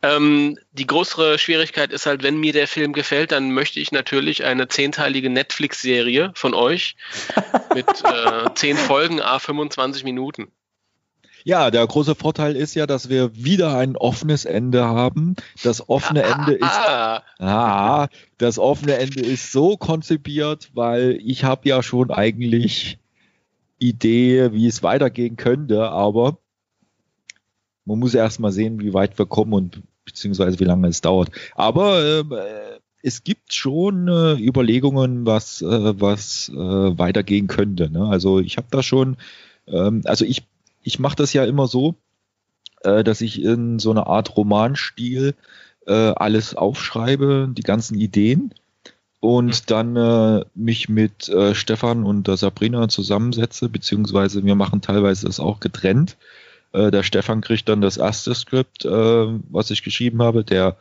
Ähm, 0.01 0.57
die 0.71 0.87
größere 0.87 1.37
Schwierigkeit 1.37 1.91
ist 1.91 2.05
halt, 2.07 2.23
wenn 2.23 2.39
mir 2.39 2.53
der 2.53 2.67
Film 2.67 2.91
gefällt, 2.93 3.31
dann 3.31 3.51
möchte 3.51 3.79
ich 3.79 3.91
natürlich 3.91 4.43
eine 4.43 4.67
zehnteilige 4.67 5.29
Netflix-Serie 5.29 6.31
von 6.33 6.53
euch 6.55 6.95
mit 7.75 7.87
äh, 7.87 8.49
zehn 8.55 8.77
Folgen, 8.77 9.21
a 9.21 9.37
25 9.39 10.03
Minuten. 10.03 10.51
Ja, 11.43 11.71
der 11.71 11.85
große 11.85 12.15
Vorteil 12.15 12.55
ist 12.55 12.75
ja, 12.75 12.85
dass 12.85 13.09
wir 13.09 13.35
wieder 13.35 13.77
ein 13.77 13.95
offenes 13.95 14.45
Ende 14.45 14.85
haben. 14.85 15.35
Das 15.63 15.89
offene 15.89 16.23
Ende 16.23 16.53
ist 16.53 16.63
Ah, 16.63 17.23
Ah, 17.39 18.07
das 18.37 18.59
offene 18.59 18.97
Ende 18.97 19.21
ist 19.21 19.51
so 19.51 19.77
konzipiert, 19.77 20.71
weil 20.73 21.19
ich 21.23 21.43
habe 21.43 21.67
ja 21.69 21.81
schon 21.83 22.11
eigentlich 22.11 22.97
Idee, 23.79 24.51
wie 24.51 24.67
es 24.67 24.83
weitergehen 24.83 25.37
könnte, 25.37 25.89
aber 25.89 26.37
man 27.85 27.99
muss 27.99 28.13
erst 28.13 28.39
mal 28.39 28.51
sehen, 28.51 28.79
wie 28.81 28.93
weit 28.93 29.17
wir 29.17 29.25
kommen 29.25 29.53
und 29.53 29.81
beziehungsweise 30.05 30.59
wie 30.59 30.65
lange 30.65 30.87
es 30.87 31.01
dauert. 31.01 31.31
Aber 31.55 32.03
ähm, 32.03 32.31
äh, 32.33 32.79
es 33.01 33.23
gibt 33.23 33.53
schon 33.53 34.07
äh, 34.07 34.33
Überlegungen, 34.33 35.25
was, 35.25 35.61
äh, 35.61 35.99
was 35.99 36.49
äh, 36.49 36.57
weitergehen 36.57 37.47
könnte. 37.47 37.89
Ne? 37.89 38.05
Also 38.07 38.39
ich 38.39 38.57
habe 38.57 38.67
da 38.71 38.83
schon, 38.83 39.17
ähm, 39.67 40.01
also 40.05 40.25
ich, 40.25 40.43
ich 40.89 40.97
mache 40.97 41.17
das 41.17 41.33
ja 41.33 41.45
immer 41.45 41.67
so, 41.67 41.93
äh, 42.81 43.03
dass 43.03 43.21
ich 43.21 43.43
in 43.43 43.77
so 43.77 43.91
einer 43.91 44.07
Art 44.07 44.35
Romanstil 44.35 45.35
äh, 45.85 45.93
alles 45.93 46.55
aufschreibe, 46.55 47.47
die 47.51 47.61
ganzen 47.61 47.95
Ideen 47.95 48.55
und 49.19 49.69
dann 49.69 49.95
äh, 49.95 50.45
mich 50.55 50.89
mit 50.89 51.29
äh, 51.29 51.53
Stefan 51.53 52.05
und 52.05 52.27
der 52.27 52.37
Sabrina 52.37 52.87
zusammensetze, 52.89 53.69
beziehungsweise 53.69 54.43
wir 54.43 54.55
machen 54.55 54.81
teilweise 54.81 55.27
das 55.27 55.39
auch 55.39 55.59
getrennt. 55.59 56.17
Äh, 56.71 56.89
der 56.89 57.03
Stefan 57.03 57.41
kriegt 57.41 57.69
dann 57.69 57.81
das 57.81 57.97
erste 57.97 58.33
Skript, 58.33 58.83
äh, 58.83 58.89
was 58.89 59.69
ich 59.69 59.83
geschrieben 59.83 60.23
habe, 60.23 60.43
der 60.43 60.75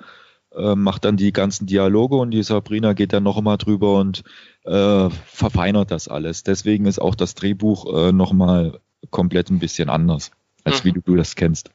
äh, 0.56 0.74
macht 0.74 1.04
dann 1.04 1.18
die 1.18 1.32
ganzen 1.34 1.66
Dialoge 1.66 2.16
und 2.16 2.30
die 2.30 2.42
Sabrina 2.42 2.94
geht 2.94 3.12
dann 3.12 3.24
noch 3.24 3.38
mal 3.42 3.58
drüber 3.58 3.98
und 3.98 4.24
äh, 4.64 5.10
verfeinert 5.10 5.90
das 5.90 6.08
alles. 6.08 6.44
Deswegen 6.44 6.86
ist 6.86 6.98
auch 6.98 7.14
das 7.14 7.34
Drehbuch 7.34 7.94
äh, 7.94 8.12
noch 8.12 8.32
mal 8.32 8.80
komplett 9.10 9.50
ein 9.50 9.58
bisschen 9.58 9.88
anders, 9.88 10.30
als 10.64 10.82
Mhm. 10.84 10.88
wie 10.88 10.92
du, 10.92 11.00
du 11.00 11.16
das 11.16 11.34
kennst. 11.36 11.70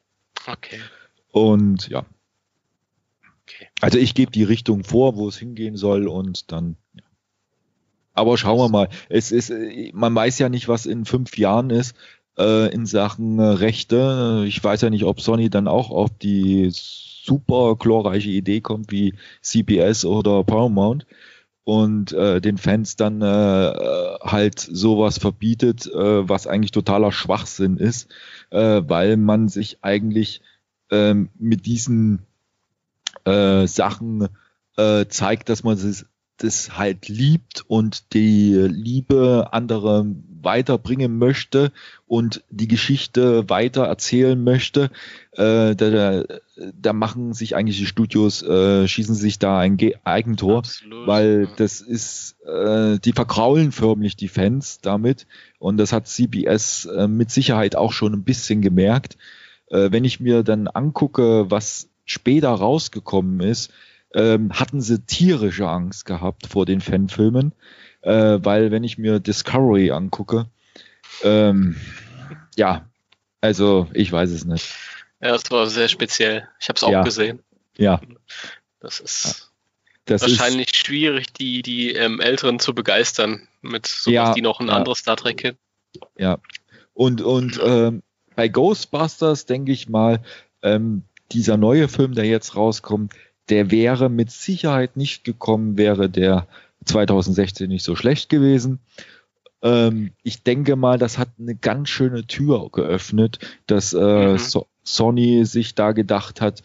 okay. 0.46 0.78
Und 1.32 1.88
ja, 1.88 2.04
Okay. 3.46 3.66
Also 3.82 3.98
ich 3.98 4.14
gebe 4.14 4.32
die 4.32 4.44
Richtung 4.44 4.84
vor, 4.84 5.16
wo 5.16 5.28
es 5.28 5.36
hingehen 5.36 5.76
soll 5.76 6.08
und 6.08 6.50
dann. 6.50 6.76
Ja. 6.94 7.02
Aber 8.14 8.38
schauen 8.38 8.58
wir 8.58 8.68
mal. 8.70 8.88
Es 9.10 9.32
ist, 9.32 9.52
man 9.92 10.14
weiß 10.14 10.38
ja 10.38 10.48
nicht, 10.48 10.66
was 10.66 10.86
in 10.86 11.04
fünf 11.04 11.36
Jahren 11.36 11.68
ist 11.68 11.94
äh, 12.38 12.72
in 12.72 12.86
Sachen 12.86 13.38
äh, 13.38 13.42
Rechte. 13.42 14.44
Ich 14.46 14.64
weiß 14.64 14.80
ja 14.80 14.88
nicht, 14.88 15.04
ob 15.04 15.20
Sony 15.20 15.50
dann 15.50 15.68
auch 15.68 15.90
auf 15.90 16.10
die 16.16 16.68
super 16.70 17.76
glorreiche 17.76 18.30
Idee 18.30 18.60
kommt 18.62 18.90
wie 18.90 19.12
CBS 19.42 20.06
oder 20.06 20.42
Paramount 20.42 21.04
und 21.64 22.12
äh, 22.12 22.40
den 22.40 22.58
Fans 22.58 22.96
dann 22.96 23.22
äh, 23.22 23.24
halt 24.22 24.60
sowas 24.60 25.18
verbietet, 25.18 25.86
äh, 25.86 26.28
was 26.28 26.46
eigentlich 26.46 26.72
totaler 26.72 27.10
Schwachsinn 27.10 27.78
ist, 27.78 28.08
äh, 28.50 28.82
weil 28.86 29.16
man 29.16 29.48
sich 29.48 29.78
eigentlich 29.82 30.42
äh, 30.90 31.14
mit 31.14 31.66
diesen 31.66 32.20
äh, 33.24 33.66
Sachen 33.66 34.28
äh, 34.76 35.06
zeigt, 35.06 35.48
dass 35.48 35.64
man 35.64 35.74
es 35.74 36.06
das 36.36 36.76
halt 36.76 37.08
liebt 37.08 37.64
und 37.68 38.12
die 38.12 38.54
Liebe 38.54 39.48
andere 39.52 40.04
weiterbringen 40.44 41.18
möchte 41.18 41.72
und 42.06 42.44
die 42.50 42.68
Geschichte 42.68 43.48
weiter 43.48 43.84
erzählen 43.84 44.42
möchte, 44.42 44.90
äh, 45.32 45.74
da, 45.74 45.90
da, 45.90 46.24
da 46.56 46.92
machen 46.92 47.32
sich 47.32 47.56
eigentlich 47.56 47.78
die 47.78 47.86
Studios, 47.86 48.42
äh, 48.42 48.86
schießen 48.86 49.14
sich 49.14 49.38
da 49.38 49.58
ein 49.58 49.76
Ge 49.76 49.96
Eigentor, 50.04 50.58
Absolut. 50.58 51.06
weil 51.06 51.48
das 51.56 51.80
ist, 51.80 52.36
äh, 52.46 52.98
die 52.98 53.12
verkraulen 53.12 53.72
förmlich 53.72 54.16
die 54.16 54.28
Fans 54.28 54.80
damit 54.80 55.26
und 55.58 55.76
das 55.76 55.92
hat 55.92 56.06
CBS 56.06 56.86
äh, 56.86 57.08
mit 57.08 57.30
Sicherheit 57.30 57.76
auch 57.76 57.92
schon 57.92 58.12
ein 58.12 58.24
bisschen 58.24 58.60
gemerkt. 58.60 59.16
Äh, 59.68 59.90
wenn 59.90 60.04
ich 60.04 60.20
mir 60.20 60.42
dann 60.42 60.68
angucke, 60.68 61.50
was 61.50 61.88
später 62.04 62.50
rausgekommen 62.50 63.40
ist, 63.40 63.72
ähm, 64.14 64.52
hatten 64.52 64.80
sie 64.80 65.00
tierische 65.00 65.68
Angst 65.68 66.06
gehabt 66.06 66.46
vor 66.46 66.66
den 66.66 66.80
Fanfilmen, 66.80 67.52
äh, 68.04 68.38
weil 68.44 68.70
wenn 68.70 68.84
ich 68.84 68.98
mir 68.98 69.20
Discovery 69.20 69.90
angucke, 69.90 70.46
ähm, 71.22 71.76
ja, 72.56 72.88
also 73.40 73.88
ich 73.92 74.10
weiß 74.10 74.30
es 74.30 74.44
nicht. 74.44 74.74
Ja, 75.20 75.32
das 75.32 75.50
war 75.50 75.66
sehr 75.66 75.88
speziell. 75.88 76.48
Ich 76.60 76.68
habe 76.68 76.76
es 76.76 76.82
auch 76.82 76.90
ja. 76.90 77.02
gesehen. 77.02 77.42
Ja. 77.76 78.00
Das 78.80 79.00
ist 79.00 79.50
das 80.04 80.22
wahrscheinlich 80.22 80.66
ist, 80.66 80.76
schwierig, 80.76 81.32
die, 81.32 81.62
die 81.62 81.92
ähm, 81.92 82.20
Älteren 82.20 82.58
zu 82.58 82.74
begeistern 82.74 83.48
mit 83.62 83.86
sowas, 83.86 84.12
ja, 84.12 84.34
die 84.34 84.42
noch 84.42 84.60
ein 84.60 84.68
ja. 84.68 84.74
anderes 84.74 84.98
Star 84.98 85.16
Trek 85.16 85.38
kennen. 85.38 85.58
Ja. 86.18 86.38
Und, 86.92 87.22
und 87.22 87.58
ähm, 87.64 88.02
bei 88.36 88.48
Ghostbusters 88.48 89.46
denke 89.46 89.72
ich 89.72 89.88
mal, 89.88 90.20
ähm, 90.62 91.04
dieser 91.32 91.56
neue 91.56 91.88
Film, 91.88 92.14
der 92.14 92.26
jetzt 92.26 92.54
rauskommt, 92.56 93.14
der 93.48 93.70
wäre 93.70 94.10
mit 94.10 94.30
Sicherheit 94.30 94.96
nicht 94.96 95.24
gekommen, 95.24 95.76
wäre 95.76 96.08
der 96.08 96.46
2016 96.84 97.68
nicht 97.68 97.84
so 97.84 97.96
schlecht 97.96 98.28
gewesen. 98.28 98.80
Ähm, 99.62 100.12
ich 100.22 100.42
denke 100.42 100.76
mal, 100.76 100.98
das 100.98 101.18
hat 101.18 101.30
eine 101.38 101.54
ganz 101.54 101.88
schöne 101.88 102.26
Tür 102.26 102.68
geöffnet, 102.70 103.38
dass 103.66 103.92
äh, 103.94 104.32
mhm. 104.32 104.38
so 104.38 104.66
Sony 104.82 105.44
sich 105.46 105.74
da 105.74 105.92
gedacht 105.92 106.40
hat, 106.40 106.62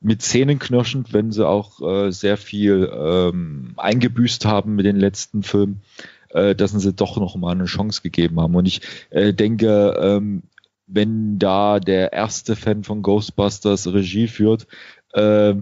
mit 0.00 0.20
Zähnen 0.20 0.58
knirschend, 0.58 1.14
wenn 1.14 1.32
sie 1.32 1.48
auch 1.48 1.80
äh, 1.80 2.10
sehr 2.12 2.36
viel 2.36 2.92
ähm, 2.94 3.72
eingebüßt 3.78 4.44
haben 4.44 4.74
mit 4.74 4.84
den 4.84 4.96
letzten 4.96 5.42
Filmen, 5.42 5.80
äh, 6.28 6.54
dass 6.54 6.72
sie 6.72 6.92
doch 6.92 7.16
noch 7.16 7.36
mal 7.36 7.52
eine 7.52 7.64
Chance 7.64 8.02
gegeben 8.02 8.38
haben. 8.38 8.54
Und 8.54 8.66
ich 8.66 8.82
äh, 9.08 9.32
denke, 9.32 9.96
ähm, 9.98 10.42
wenn 10.86 11.38
da 11.38 11.80
der 11.80 12.12
erste 12.12 12.54
Fan 12.54 12.84
von 12.84 13.00
Ghostbusters 13.00 13.94
Regie 13.94 14.28
führt, 14.28 14.66
äh, 15.14 15.54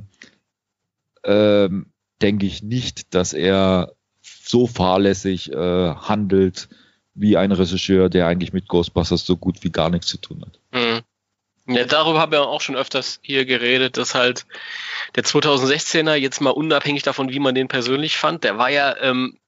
ähm, 1.25 1.87
denke 2.23 2.47
ich 2.47 2.63
nicht, 2.63 3.15
dass 3.15 3.33
er 3.33 3.93
so 4.21 4.67
fahrlässig 4.67 5.53
äh, 5.53 5.95
handelt 5.95 6.69
wie 7.15 7.37
ein 7.37 7.53
Regisseur, 7.53 8.09
der 8.09 8.27
eigentlich 8.27 8.53
mit 8.53 8.69
Ghostbusters 8.69 9.27
so 9.27 9.37
gut 9.37 9.63
wie 9.63 9.71
gar 9.71 9.91
nichts 9.91 10.07
zu 10.07 10.19
tun 10.19 10.45
hat. 10.47 10.59
Mhm. 10.73 11.03
Ja, 11.67 11.85
darüber 11.85 12.21
haben 12.21 12.33
wir 12.33 12.43
auch 12.43 12.61
schon 12.61 12.75
öfters 12.75 13.21
hier 13.23 13.45
geredet, 13.45 13.97
dass 13.97 14.15
halt 14.15 14.47
der 15.15 15.25
2016er 15.25 16.15
jetzt 16.15 16.41
mal 16.41 16.51
unabhängig 16.51 17.05
davon, 17.05 17.31
wie 17.31 17.39
man 17.39 17.55
den 17.55 17.69
persönlich 17.69 18.17
fand, 18.17 18.43
der 18.43 18.59
war 18.59 18.69
ja 18.69 18.97
ähm, 19.01 19.39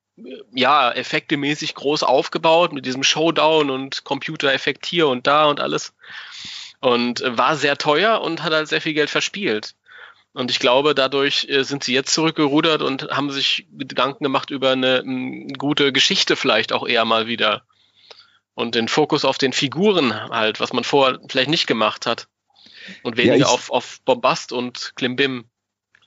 ja 0.53 0.93
effektemäßig 0.93 1.75
groß 1.75 2.05
aufgebaut 2.05 2.73
mit 2.73 2.87
diesem 2.87 3.03
Showdown 3.03 3.71
und 3.71 4.05
Computereffekt 4.05 4.87
hier 4.87 5.09
und 5.09 5.27
da 5.27 5.47
und 5.47 5.59
alles 5.59 5.93
und 6.81 7.21
äh, 7.21 7.37
war 7.37 7.57
sehr 7.57 7.79
teuer 7.79 8.21
und 8.21 8.43
hat 8.43 8.53
halt 8.53 8.69
sehr 8.69 8.81
viel 8.81 8.95
Geld 8.95 9.11
verspielt. 9.11 9.75
Und 10.35 10.51
ich 10.51 10.59
glaube, 10.59 10.95
dadurch 10.97 11.47
äh, 11.49 11.63
sind 11.63 11.85
sie 11.85 11.95
jetzt 11.95 12.13
zurückgerudert 12.13 12.83
und 12.83 13.09
haben 13.11 13.31
sich 13.31 13.67
Gedanken 13.73 14.25
gemacht 14.25 14.51
über 14.51 14.73
eine, 14.73 14.99
eine 14.99 15.53
gute 15.57 15.93
Geschichte 15.93 16.35
vielleicht 16.35 16.73
auch 16.73 16.87
eher 16.87 17.05
mal 17.05 17.29
wieder. 17.29 17.63
Und 18.55 18.75
den 18.75 18.89
Fokus 18.89 19.25
auf 19.25 19.39
den 19.39 19.53
Figuren 19.53 20.13
halt, 20.13 20.61
was 20.61 20.73
man 20.73 20.85
vorher 20.85 21.21
vielleicht 21.29 21.51
nicht 21.51 21.69
gemacht 21.69 22.07
hat. 22.07 22.29
Und 23.03 23.17
weniger 23.17 23.37
ja, 23.37 23.47
auf, 23.47 23.71
auf 23.71 24.01
Bombast 24.05 24.53
und 24.53 24.93
Klimbim. 24.97 25.45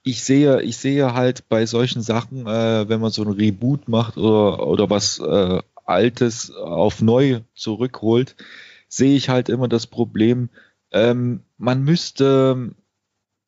Ich 0.04 0.24
sehe, 0.24 0.62
ich 0.62 0.78
sehe 0.78 1.14
halt 1.14 1.48
bei 1.50 1.66
solchen 1.66 2.02
Sachen, 2.02 2.48
äh, 2.48 2.88
wenn 2.88 3.00
man 3.00 3.12
so 3.12 3.24
ein 3.24 3.32
Reboot 3.32 3.88
macht 3.88 4.18
oder, 4.18 4.68
oder 4.68 4.90
was 4.90 5.20
äh, 5.20 5.62
Altes 5.86 6.52
auf 6.52 7.02
neu 7.02 7.42
zurückholt, 7.56 8.36
sehe 8.90 9.16
ich 9.16 9.30
halt 9.30 9.48
immer 9.48 9.70
das 9.70 9.88
Problem, 9.88 10.50
ähm, 10.92 11.44
man 11.58 11.84
müsste 11.84 12.72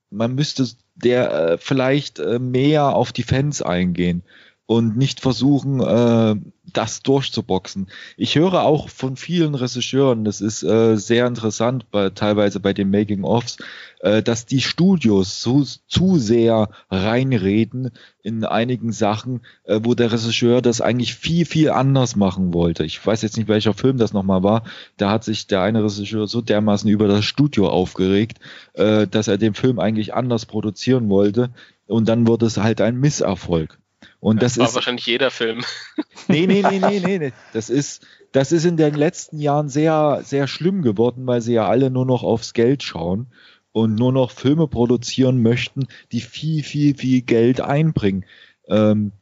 man 0.10 0.36
müsste 0.36 0.68
der 0.96 1.32
äh, 1.32 1.58
vielleicht 1.58 2.20
äh, 2.20 2.40
mehr 2.40 2.96
auf 2.96 3.12
die 3.12 3.24
Fans 3.24 3.62
eingehen 3.62 4.24
und 4.70 4.96
nicht 4.98 5.20
versuchen, 5.20 5.80
äh, 5.80 6.36
das 6.72 7.02
durchzuboxen. 7.02 7.88
Ich 8.18 8.36
höre 8.36 8.62
auch 8.62 8.88
von 8.88 9.16
vielen 9.16 9.56
Regisseuren, 9.56 10.26
das 10.26 10.42
ist 10.42 10.62
äh, 10.62 10.96
sehr 10.96 11.26
interessant, 11.26 11.90
bei, 11.90 12.12
teilweise 12.12 12.60
bei 12.60 12.72
den 12.74 12.92
Making-ofs, 12.92 13.58
äh, 14.02 14.22
dass 14.22 14.46
die 14.46 14.62
Studios 14.62 15.42
so, 15.42 15.64
zu 15.88 16.20
sehr 16.20 16.70
reinreden 16.92 17.90
in 18.22 18.46
einigen 18.46 18.92
Sachen, 18.92 19.42
äh, 19.64 19.80
wo 19.82 19.96
der 19.96 20.12
Regisseur 20.12 20.62
das 20.62 20.82
eigentlich 20.82 21.16
viel, 21.16 21.48
viel 21.48 21.72
anders 21.72 22.16
machen 22.16 22.54
wollte. 22.54 22.86
Ich 22.86 23.04
weiß 23.04 23.24
jetzt 23.24 23.38
nicht, 23.38 23.50
welcher 23.50 23.74
Film 23.74 23.98
das 23.98 24.14
nochmal 24.14 24.44
war. 24.44 24.66
Da 24.98 25.10
hat 25.10 25.24
sich 25.24 25.48
der 25.48 25.64
eine 25.64 25.84
Regisseur 25.84 26.28
so 26.28 26.42
dermaßen 26.42 26.88
über 26.88 27.08
das 27.08 27.26
Studio 27.26 27.70
aufgeregt, 27.70 28.38
äh, 28.74 29.08
dass 29.08 29.28
er 29.28 29.40
den 29.40 29.56
Film 29.56 29.80
eigentlich 29.80 30.14
anders 30.14 30.46
produzieren 30.46 31.10
wollte. 31.10 31.50
Und 31.88 32.08
dann 32.08 32.28
wurde 32.28 32.46
es 32.46 32.58
halt 32.58 32.82
ein 32.82 33.00
Misserfolg. 33.00 33.80
Und 34.20 34.42
das, 34.42 34.54
das 34.54 34.60
war 34.60 34.68
ist 34.68 34.76
wahrscheinlich 34.76 35.06
jeder 35.06 35.32
Film. 35.32 35.64
Nee, 36.28 36.46
nee, 36.46 36.62
nee, 36.62 36.80
nee, 36.80 37.00
nee, 37.00 37.18
nee. 37.18 37.34
Das 37.54 37.70
ist, 37.70 38.06
das 38.32 38.52
ist 38.52 38.66
in 38.66 38.78
den 38.78 38.94
letzten 38.94 39.40
Jahren 39.40 39.70
sehr, 39.70 40.22
sehr 40.24 40.48
schlimm 40.48 40.82
geworden, 40.82 41.26
weil 41.26 41.42
sie 41.42 41.54
ja 41.54 41.68
alle 41.68 41.90
nur 41.90 42.06
noch 42.06 42.24
aufs 42.24 42.54
Geld 42.54 42.84
schauen 42.84 43.28
und 43.72 43.96
nur 43.96 44.12
noch 44.12 44.32
Filme 44.32 44.68
produzieren 44.68 45.42
möchten, 45.42 45.88
die 46.12 46.22
viel, 46.22 46.64
viel, 46.64 46.96
viel 46.96 47.22
Geld 47.22 47.62
einbringen. 47.62 48.26
Ähm, 48.68 49.14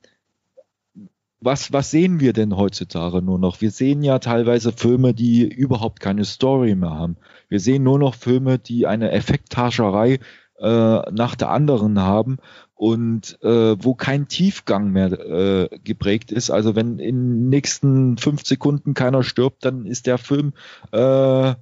was, 1.40 1.72
was 1.72 1.91
sehen 1.91 2.19
wir 2.19 2.34
denn 2.34 2.57
heutzutage 2.57 3.22
nur 3.22 3.38
noch? 3.38 3.61
Wir 3.61 3.72
sehen 3.72 4.03
ja 4.03 4.19
teilweise 4.19 4.72
Filme, 4.72 5.14
die 5.14 5.48
überhaupt 5.48 5.99
keine 5.99 6.26
Story 6.26 6.76
mehr 6.76 6.91
haben. 6.91 7.18
Wir 7.48 7.60
sehen 7.60 7.84
nur 7.84 7.99
noch 7.99 8.15
Filme, 8.15 8.57
die 8.57 8.88
eine 8.88 9.11
Effekthascherei 9.11 10.19
äh, 10.59 11.11
nach 11.11 11.35
der 11.35 11.49
anderen 11.49 11.99
haben 11.99 12.38
und 12.75 13.41
äh, 13.41 13.75
wo 13.84 13.95
kein 13.95 14.27
Tiefgang 14.27 14.91
mehr 14.91 15.11
äh, 15.11 15.69
geprägt 15.84 16.31
ist. 16.31 16.51
Also 16.51 16.75
wenn 16.75 16.99
in 16.99 17.15
den 17.15 17.49
nächsten 17.49 18.17
fünf 18.17 18.45
Sekunden 18.45 18.93
keiner 18.93 19.23
stirbt, 19.23 19.65
dann 19.65 19.85
ist 19.85 20.05
der 20.05 20.17
Film 20.17 20.53
äh, 20.91 21.53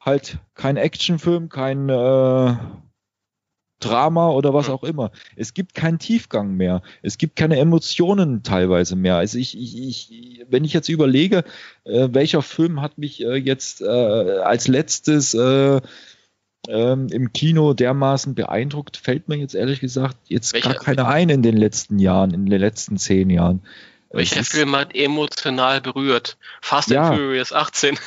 halt 0.00 0.38
kein 0.54 0.76
Actionfilm, 0.76 1.48
kein 1.48 1.88
äh, 1.88 2.54
Drama 3.78 4.30
oder 4.30 4.54
was 4.54 4.70
auch 4.70 4.84
immer. 4.84 5.10
Es 5.36 5.52
gibt 5.52 5.74
keinen 5.74 5.98
Tiefgang 5.98 6.54
mehr. 6.54 6.80
Es 7.02 7.18
gibt 7.18 7.36
keine 7.36 7.58
Emotionen 7.58 8.42
teilweise 8.42 8.96
mehr. 8.96 9.16
Also 9.16 9.36
ich, 9.36 9.56
ich, 9.58 9.78
ich 9.78 10.44
wenn 10.48 10.64
ich 10.64 10.72
jetzt 10.72 10.88
überlege, 10.88 11.44
äh, 11.84 12.08
welcher 12.12 12.40
Film 12.40 12.80
hat 12.80 12.96
mich 12.96 13.22
äh, 13.22 13.34
jetzt 13.34 13.82
äh, 13.82 13.84
als 13.86 14.66
letztes 14.66 15.34
äh, 15.34 15.82
ähm, 16.68 17.08
im 17.10 17.32
Kino 17.32 17.74
dermaßen 17.74 18.34
beeindruckt, 18.34 18.96
fällt 18.96 19.28
mir 19.28 19.36
jetzt 19.36 19.54
ehrlich 19.54 19.80
gesagt 19.80 20.16
jetzt 20.28 20.52
Welcher, 20.52 20.72
gar 20.72 20.82
keiner 20.82 21.08
ein 21.08 21.28
in 21.28 21.42
den 21.42 21.56
letzten 21.56 21.98
Jahren, 21.98 22.32
in 22.32 22.46
den 22.46 22.60
letzten 22.60 22.96
zehn 22.98 23.30
Jahren. 23.30 23.62
Welcher 24.10 24.44
Film 24.44 24.74
hat 24.76 24.94
emotional 24.94 25.80
berührt? 25.80 26.38
Fast 26.60 26.90
ja. 26.90 27.08
and 27.08 27.16
Furious 27.16 27.52
18. 27.52 27.98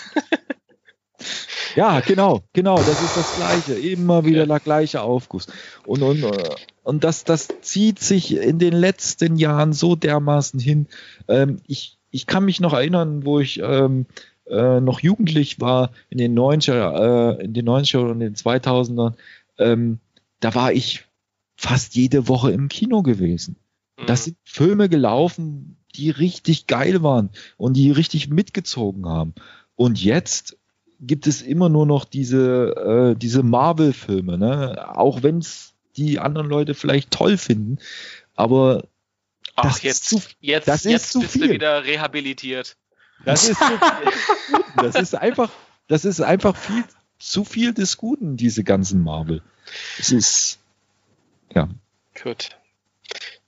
ja, 1.76 2.00
genau, 2.00 2.42
genau, 2.54 2.78
das 2.78 3.02
ist 3.02 3.18
das 3.18 3.36
Gleiche. 3.36 3.74
Immer 3.74 4.26
wieder 4.26 4.48
der 4.48 4.60
gleiche 4.60 5.02
Aufguss. 5.02 5.48
Und, 5.86 6.02
und, 6.02 6.26
und 6.84 7.04
das, 7.04 7.26
das 7.26 7.50
zieht 7.62 8.00
sich 8.00 8.36
in 8.36 8.60
den 8.60 8.74
letzten 8.74 9.36
Jahren 9.36 9.74
so 9.74 9.96
dermaßen 9.96 10.60
hin. 10.60 10.88
Ähm, 11.28 11.62
ich, 11.68 11.98
ich 12.12 12.26
kann 12.26 12.46
mich 12.46 12.60
noch 12.60 12.74
erinnern, 12.74 13.26
wo 13.26 13.40
ich 13.40 13.60
ähm, 13.60 14.06
äh, 14.50 14.80
noch 14.82 15.00
jugendlich 15.02 15.60
war, 15.62 15.92
in 16.10 16.18
den 16.18 16.38
90er, 16.38 17.38
äh, 17.40 17.44
in 17.44 17.54
den 17.54 17.68
90er 17.68 18.10
und 18.12 18.20
den 18.20 18.36
2000ern, 18.36 19.16
ähm, 19.58 20.00
da 20.40 20.56
war 20.56 20.72
ich 20.74 21.06
fast 21.58 21.96
jede 21.96 22.28
Woche 22.28 22.52
im 22.52 22.68
Kino 22.70 23.02
gewesen. 23.04 23.56
Das 24.06 24.22
Mhm. 24.22 24.24
sind 24.26 24.38
Filme 24.44 24.90
gelaufen, 24.90 25.76
die 25.96 26.10
richtig 26.10 26.68
geil 26.68 27.04
waren 27.04 27.30
und 27.58 27.74
die 27.76 27.92
richtig 27.92 28.30
mitgezogen 28.30 29.06
haben. 29.08 29.34
Und 29.76 30.02
jetzt 30.02 30.58
gibt 31.02 31.28
es 31.28 31.42
immer 31.42 31.68
nur 31.70 31.86
noch 31.86 32.06
diese, 32.06 33.14
äh, 33.16 33.20
diese 33.20 33.44
Marvel-Filme, 33.44 34.38
ne? 34.38 34.98
Auch 34.98 35.24
wenn 35.24 35.40
es 35.40 35.74
die 35.98 36.20
anderen 36.20 36.48
Leute 36.48 36.74
vielleicht 36.76 37.12
toll 37.12 37.38
finden. 37.38 37.78
Aber 38.36 38.84
Ach, 39.56 39.64
das 39.64 39.78
ist 39.78 39.84
jetzt, 39.84 40.06
zu- 40.10 40.22
jetzt, 40.40 40.68
das 40.68 40.86
ist 40.86 40.92
jetzt 40.92 41.12
zu 41.12 41.20
bist 41.22 41.36
du 41.36 41.40
viel. 41.40 41.52
wieder 41.52 41.84
rehabilitiert. 41.84 42.78
Das 43.26 43.50
ist, 43.50 43.60
so 43.60 44.60
das 44.82 44.96
ist 44.96 45.16
einfach, 45.16 45.50
das 45.88 46.06
ist 46.06 46.22
einfach 46.22 46.56
viel, 46.56 46.84
zu 47.20 47.44
viel 47.44 47.74
des 47.74 47.98
Guten, 47.98 48.38
diese 48.38 48.64
ganzen 48.64 49.04
Marvel. 49.04 49.42
Es 50.00 50.12
ist, 50.12 50.60
ja. 51.54 51.68
Gut. 52.22 52.50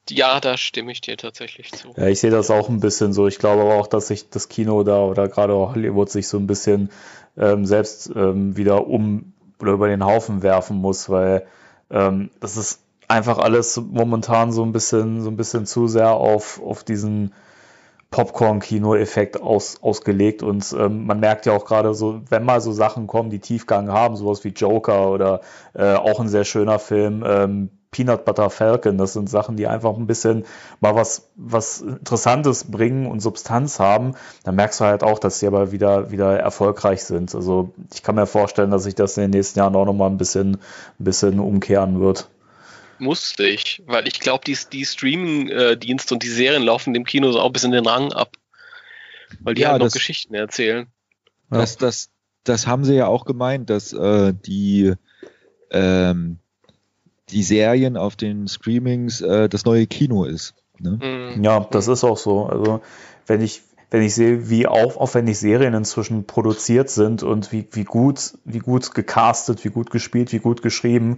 Ja, 0.09 0.39
da 0.41 0.57
stimme 0.57 0.91
ich 0.91 0.99
dir 0.99 1.15
tatsächlich 1.15 1.71
zu. 1.71 1.93
Ja, 1.95 2.07
ich 2.07 2.19
sehe 2.19 2.31
das 2.31 2.51
auch 2.51 2.67
ein 2.67 2.79
bisschen 2.81 3.13
so. 3.13 3.27
Ich 3.27 3.39
glaube 3.39 3.61
aber 3.61 3.75
auch, 3.75 3.87
dass 3.87 4.07
sich 4.07 4.29
das 4.29 4.49
Kino 4.49 4.83
da 4.83 4.99
oder 4.99 5.29
gerade 5.29 5.53
auch 5.53 5.73
Hollywood 5.75 6.09
sich 6.09 6.27
so 6.27 6.37
ein 6.37 6.47
bisschen 6.47 6.89
ähm, 7.37 7.65
selbst 7.65 8.11
ähm, 8.13 8.57
wieder 8.57 8.87
um 8.87 9.33
oder 9.59 9.73
über 9.73 9.87
den 9.87 10.03
Haufen 10.03 10.41
werfen 10.41 10.77
muss, 10.77 11.09
weil 11.09 11.45
ähm, 11.89 12.29
das 12.39 12.57
ist 12.57 12.81
einfach 13.07 13.37
alles 13.37 13.77
momentan 13.77 14.51
so 14.51 14.63
ein 14.63 14.73
bisschen 14.73 15.21
so 15.21 15.29
ein 15.29 15.37
bisschen 15.37 15.65
zu 15.65 15.87
sehr 15.87 16.11
auf 16.11 16.61
auf 16.61 16.83
diesen 16.83 17.33
Popcorn-Kino-Effekt 18.11 19.41
aus, 19.41 19.81
ausgelegt 19.81 20.43
und 20.43 20.75
ähm, 20.77 21.05
man 21.05 21.21
merkt 21.21 21.45
ja 21.45 21.53
auch 21.53 21.63
gerade 21.63 21.93
so, 21.93 22.21
wenn 22.29 22.43
mal 22.43 22.59
so 22.59 22.73
Sachen 22.73 23.07
kommen, 23.07 23.29
die 23.29 23.39
Tiefgang 23.39 23.89
haben, 23.89 24.17
sowas 24.17 24.43
wie 24.43 24.49
Joker 24.49 25.09
oder 25.09 25.39
äh, 25.73 25.95
auch 25.95 26.19
ein 26.19 26.27
sehr 26.27 26.43
schöner 26.43 26.77
Film, 26.77 27.23
ähm, 27.25 27.69
Peanut 27.89 28.23
Butter 28.23 28.49
Falcon, 28.49 28.97
das 28.97 29.13
sind 29.13 29.29
Sachen, 29.29 29.57
die 29.57 29.67
einfach 29.67 29.97
ein 29.97 30.07
bisschen 30.07 30.45
mal 30.79 30.95
was, 30.95 31.29
was 31.35 31.81
Interessantes 31.81 32.71
bringen 32.71 33.05
und 33.05 33.21
Substanz 33.21 33.79
haben, 33.79 34.13
dann 34.43 34.55
merkst 34.55 34.79
du 34.79 34.85
halt 34.85 35.03
auch, 35.03 35.19
dass 35.19 35.39
sie 35.39 35.47
aber 35.47 35.73
wieder, 35.73 36.09
wieder 36.09 36.39
erfolgreich 36.39 37.03
sind. 37.03 37.35
Also 37.35 37.71
ich 37.93 38.01
kann 38.01 38.15
mir 38.15 38.27
vorstellen, 38.27 38.71
dass 38.71 38.83
sich 38.83 38.95
das 38.95 39.17
in 39.17 39.23
den 39.23 39.31
nächsten 39.31 39.59
Jahren 39.59 39.75
auch 39.75 39.85
nochmal 39.85 40.09
ein 40.09 40.17
bisschen, 40.17 40.55
ein 40.55 41.03
bisschen 41.03 41.39
umkehren 41.39 41.99
wird. 41.99 42.29
Musste 43.01 43.47
ich, 43.47 43.81
weil 43.87 44.07
ich 44.07 44.19
glaube, 44.19 44.43
die, 44.45 44.55
die 44.71 44.85
Streaming-Dienste 44.85 46.13
und 46.13 46.21
die 46.21 46.29
Serien 46.29 46.61
laufen 46.61 46.93
dem 46.93 47.03
Kino 47.03 47.31
so 47.31 47.39
auch 47.39 47.49
bis 47.51 47.63
in 47.63 47.71
den 47.71 47.87
Rang 47.87 48.13
ab. 48.13 48.37
Weil 49.39 49.55
die 49.55 49.63
Ja, 49.63 49.69
halt 49.71 49.79
noch 49.79 49.87
das- 49.87 49.93
Geschichten 49.93 50.35
erzählen. 50.35 50.85
Das, 51.49 51.77
das, 51.77 52.11
das 52.43 52.67
haben 52.67 52.83
sie 52.85 52.93
ja 52.93 53.07
auch 53.07 53.25
gemeint, 53.25 53.71
dass 53.71 53.91
äh, 53.91 54.33
die, 54.45 54.93
ähm, 55.71 56.37
die 57.29 57.41
Serien 57.41 57.97
auf 57.97 58.15
den 58.15 58.47
Streamings 58.47 59.19
äh, 59.21 59.49
das 59.49 59.65
neue 59.65 59.87
Kino 59.87 60.23
ist. 60.25 60.53
Ne? 60.77 60.99
Mhm. 61.01 61.43
Ja, 61.43 61.59
das 61.71 61.87
ist 61.87 62.03
auch 62.03 62.17
so. 62.17 62.45
Also 62.45 62.81
wenn 63.25 63.41
ich, 63.41 63.63
wenn 63.89 64.03
ich 64.03 64.13
sehe, 64.13 64.49
wie 64.49 64.67
auf, 64.67 64.97
aufwendig 64.97 65.39
Serien 65.39 65.73
inzwischen 65.73 66.25
produziert 66.27 66.91
sind 66.91 67.23
und 67.23 67.51
wie, 67.51 67.67
wie 67.71 67.83
gut, 67.83 68.33
wie 68.45 68.59
gut 68.59 68.93
gecastet, 68.93 69.65
wie 69.65 69.69
gut 69.69 69.89
gespielt, 69.89 70.31
wie 70.31 70.39
gut 70.39 70.61
geschrieben, 70.61 71.17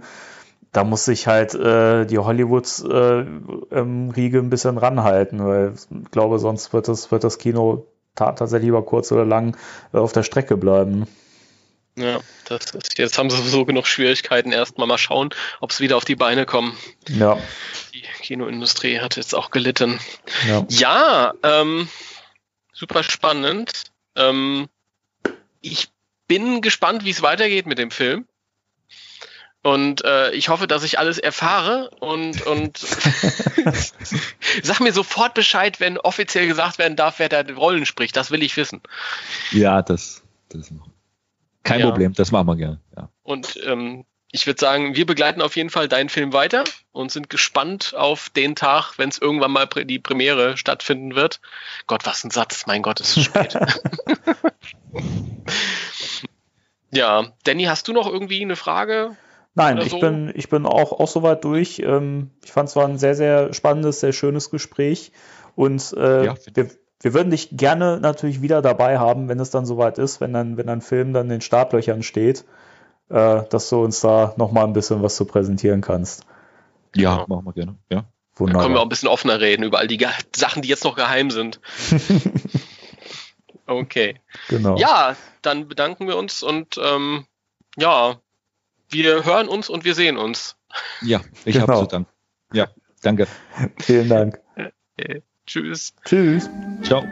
da 0.74 0.84
muss 0.84 1.04
sich 1.04 1.26
halt 1.26 1.54
äh, 1.54 2.04
die 2.04 2.18
Hollywood-Riege 2.18 3.68
äh, 3.70 4.40
ein 4.40 4.50
bisschen 4.50 4.76
ranhalten, 4.76 5.46
weil 5.46 5.74
ich 5.74 6.10
glaube, 6.10 6.38
sonst 6.38 6.72
wird 6.72 6.88
das, 6.88 7.10
wird 7.12 7.24
das 7.24 7.38
Kino 7.38 7.86
ta 8.16 8.32
tatsächlich 8.32 8.68
über 8.68 8.84
kurz 8.84 9.10
oder 9.12 9.24
lang 9.24 9.56
äh, 9.92 9.98
auf 9.98 10.12
der 10.12 10.24
Strecke 10.24 10.56
bleiben. 10.56 11.06
Ja, 11.96 12.18
das 12.46 12.72
ist, 12.74 12.98
jetzt 12.98 13.18
haben 13.18 13.30
sie 13.30 13.36
sowieso 13.36 13.64
genug 13.64 13.86
Schwierigkeiten. 13.86 14.50
Erstmal 14.50 14.88
mal 14.88 14.98
schauen, 14.98 15.30
ob 15.60 15.70
es 15.70 15.78
wieder 15.80 15.96
auf 15.96 16.04
die 16.04 16.16
Beine 16.16 16.44
kommen. 16.44 16.76
Ja, 17.08 17.38
Die 17.94 18.02
Kinoindustrie 18.20 18.98
hat 18.98 19.14
jetzt 19.16 19.32
auch 19.34 19.52
gelitten. 19.52 20.00
ja. 20.48 20.66
Ja, 20.68 21.34
ähm, 21.44 21.88
super 22.72 23.04
spannend. 23.04 23.84
Ähm, 24.16 24.68
ich 25.60 25.88
bin 26.26 26.62
gespannt, 26.62 27.04
wie 27.04 27.10
es 27.10 27.22
weitergeht 27.22 27.66
mit 27.66 27.78
dem 27.78 27.92
Film. 27.92 28.26
Und 29.64 30.04
äh, 30.04 30.30
ich 30.32 30.50
hoffe, 30.50 30.66
dass 30.66 30.84
ich 30.84 30.98
alles 30.98 31.16
erfahre 31.16 31.88
und, 32.00 32.42
und 32.42 32.76
sag 34.62 34.80
mir 34.80 34.92
sofort 34.92 35.32
Bescheid, 35.32 35.80
wenn 35.80 35.96
offiziell 35.96 36.46
gesagt 36.46 36.78
werden 36.78 36.96
darf, 36.96 37.18
wer 37.18 37.30
da 37.30 37.42
die 37.42 37.54
Rollen 37.54 37.86
spricht. 37.86 38.14
Das 38.14 38.30
will 38.30 38.42
ich 38.42 38.58
wissen. 38.58 38.82
Ja, 39.52 39.80
das, 39.80 40.22
das 40.50 40.70
kein 41.62 41.80
Ja. 41.80 41.86
Problem, 41.86 42.12
das 42.12 42.30
machen 42.30 42.46
wir 42.46 42.56
gerne. 42.56 42.80
Ja. 42.94 43.08
Und 43.22 43.58
ähm, 43.64 44.04
ich 44.30 44.46
würde 44.46 44.60
sagen, 44.60 44.96
wir 44.96 45.06
begleiten 45.06 45.40
auf 45.40 45.56
jeden 45.56 45.70
Fall 45.70 45.88
deinen 45.88 46.10
Film 46.10 46.34
weiter 46.34 46.64
und 46.92 47.10
sind 47.10 47.30
gespannt 47.30 47.94
auf 47.96 48.28
den 48.28 48.56
Tag, 48.56 48.98
wenn 48.98 49.08
es 49.08 49.16
irgendwann 49.16 49.52
mal 49.52 49.66
die 49.66 49.98
Premiere 49.98 50.58
stattfinden 50.58 51.14
wird. 51.14 51.40
Gott, 51.86 52.04
was 52.04 52.22
ein 52.22 52.30
Satz, 52.30 52.66
mein 52.66 52.82
Gott, 52.82 53.00
es 53.00 53.16
ist 53.16 53.24
spät. 53.24 53.56
ja, 56.90 57.32
Danny, 57.44 57.64
hast 57.64 57.88
du 57.88 57.94
noch 57.94 58.06
irgendwie 58.06 58.42
eine 58.42 58.56
Frage? 58.56 59.16
Nein, 59.54 59.76
Oder 59.76 59.86
ich 59.86 60.00
bin, 60.00 60.32
ich 60.34 60.48
bin 60.48 60.66
auch, 60.66 60.92
auch 60.92 61.06
soweit 61.08 61.44
durch. 61.44 61.78
Ähm, 61.78 62.30
ich 62.44 62.50
fand 62.52 62.68
es 62.68 62.76
war 62.76 62.86
ein 62.86 62.98
sehr, 62.98 63.14
sehr 63.14 63.52
spannendes, 63.54 64.00
sehr 64.00 64.12
schönes 64.12 64.50
Gespräch. 64.50 65.12
Und 65.54 65.92
äh, 65.96 66.24
Ja, 66.26 66.34
wir, 66.54 66.70
wir 67.00 67.14
würden 67.14 67.30
dich 67.30 67.50
gerne 67.56 68.00
natürlich 68.00 68.42
wieder 68.42 68.62
dabei 68.62 68.98
haben, 68.98 69.28
wenn 69.28 69.38
es 69.38 69.50
dann 69.50 69.64
soweit 69.66 69.98
ist, 69.98 70.20
wenn 70.20 70.32
dann, 70.32 70.56
wenn 70.56 70.68
ein 70.68 70.80
Film 70.80 71.12
dann 71.12 71.26
in 71.26 71.30
den 71.30 71.40
Startlöchern 71.40 72.02
steht, 72.02 72.44
äh, 73.10 73.42
dass 73.48 73.68
du 73.68 73.84
uns 73.84 74.00
da 74.00 74.34
nochmal 74.36 74.64
ein 74.64 74.72
bisschen 74.72 75.02
was 75.02 75.14
zu 75.16 75.24
präsentieren 75.24 75.80
kannst. 75.82 76.24
ja, 76.96 77.18
Ja. 77.18 77.24
machen 77.28 77.44
wir 77.46 77.52
gerne. 77.52 77.76
Ja. 77.90 78.04
Dann 78.36 78.46
können 78.48 78.52
wir 78.54 78.58
auch 78.58 78.62
Wunderbar. 78.64 78.82
ein 78.82 78.88
bisschen 78.88 79.08
offener 79.08 79.40
reden 79.40 79.62
über 79.62 79.78
all 79.78 79.86
die 79.86 79.96
Ge 79.98 80.08
Sachen, 80.34 80.62
die 80.62 80.68
jetzt 80.68 80.82
noch 80.82 80.96
geheim 80.96 81.30
sind. 81.30 81.60
Okay. 83.66 84.20
Genau. 84.48 84.76
Ja, 84.76 85.16
dann 85.42 85.68
bedanken 85.68 86.06
wir 86.06 86.16
uns 86.16 86.42
und 86.42 86.78
ähm, 86.82 87.24
ja, 87.78 88.16
wir 88.94 89.24
hören 89.24 89.48
uns 89.48 89.68
und 89.68 89.84
wir 89.84 89.94
sehen 89.94 90.16
uns. 90.16 90.56
Ja, 91.02 91.20
ich 91.44 91.54
Genau. 91.54 91.68
habe 91.68 91.80
zu 91.80 91.86
danken. 91.86 92.10
Ja, 92.52 92.68
danke. 93.02 93.26
Vielen 93.80 94.08
Dank. 94.08 94.40
Tschüss. 95.46 95.92
Tschüss. 96.04 96.48
Ciao. 96.82 97.04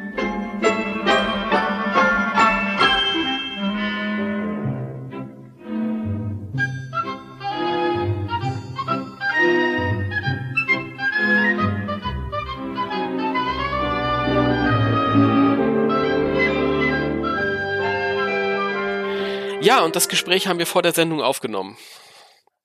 Ja, 19.77 19.85
und 19.85 19.97
das 19.97 20.09
Gespräch 20.09 20.47
haben 20.49 20.59
wir 20.59 20.67
vor 20.67 20.83
der 20.83 20.93
Sendung 20.93 21.23
aufgenommen. 21.23 21.77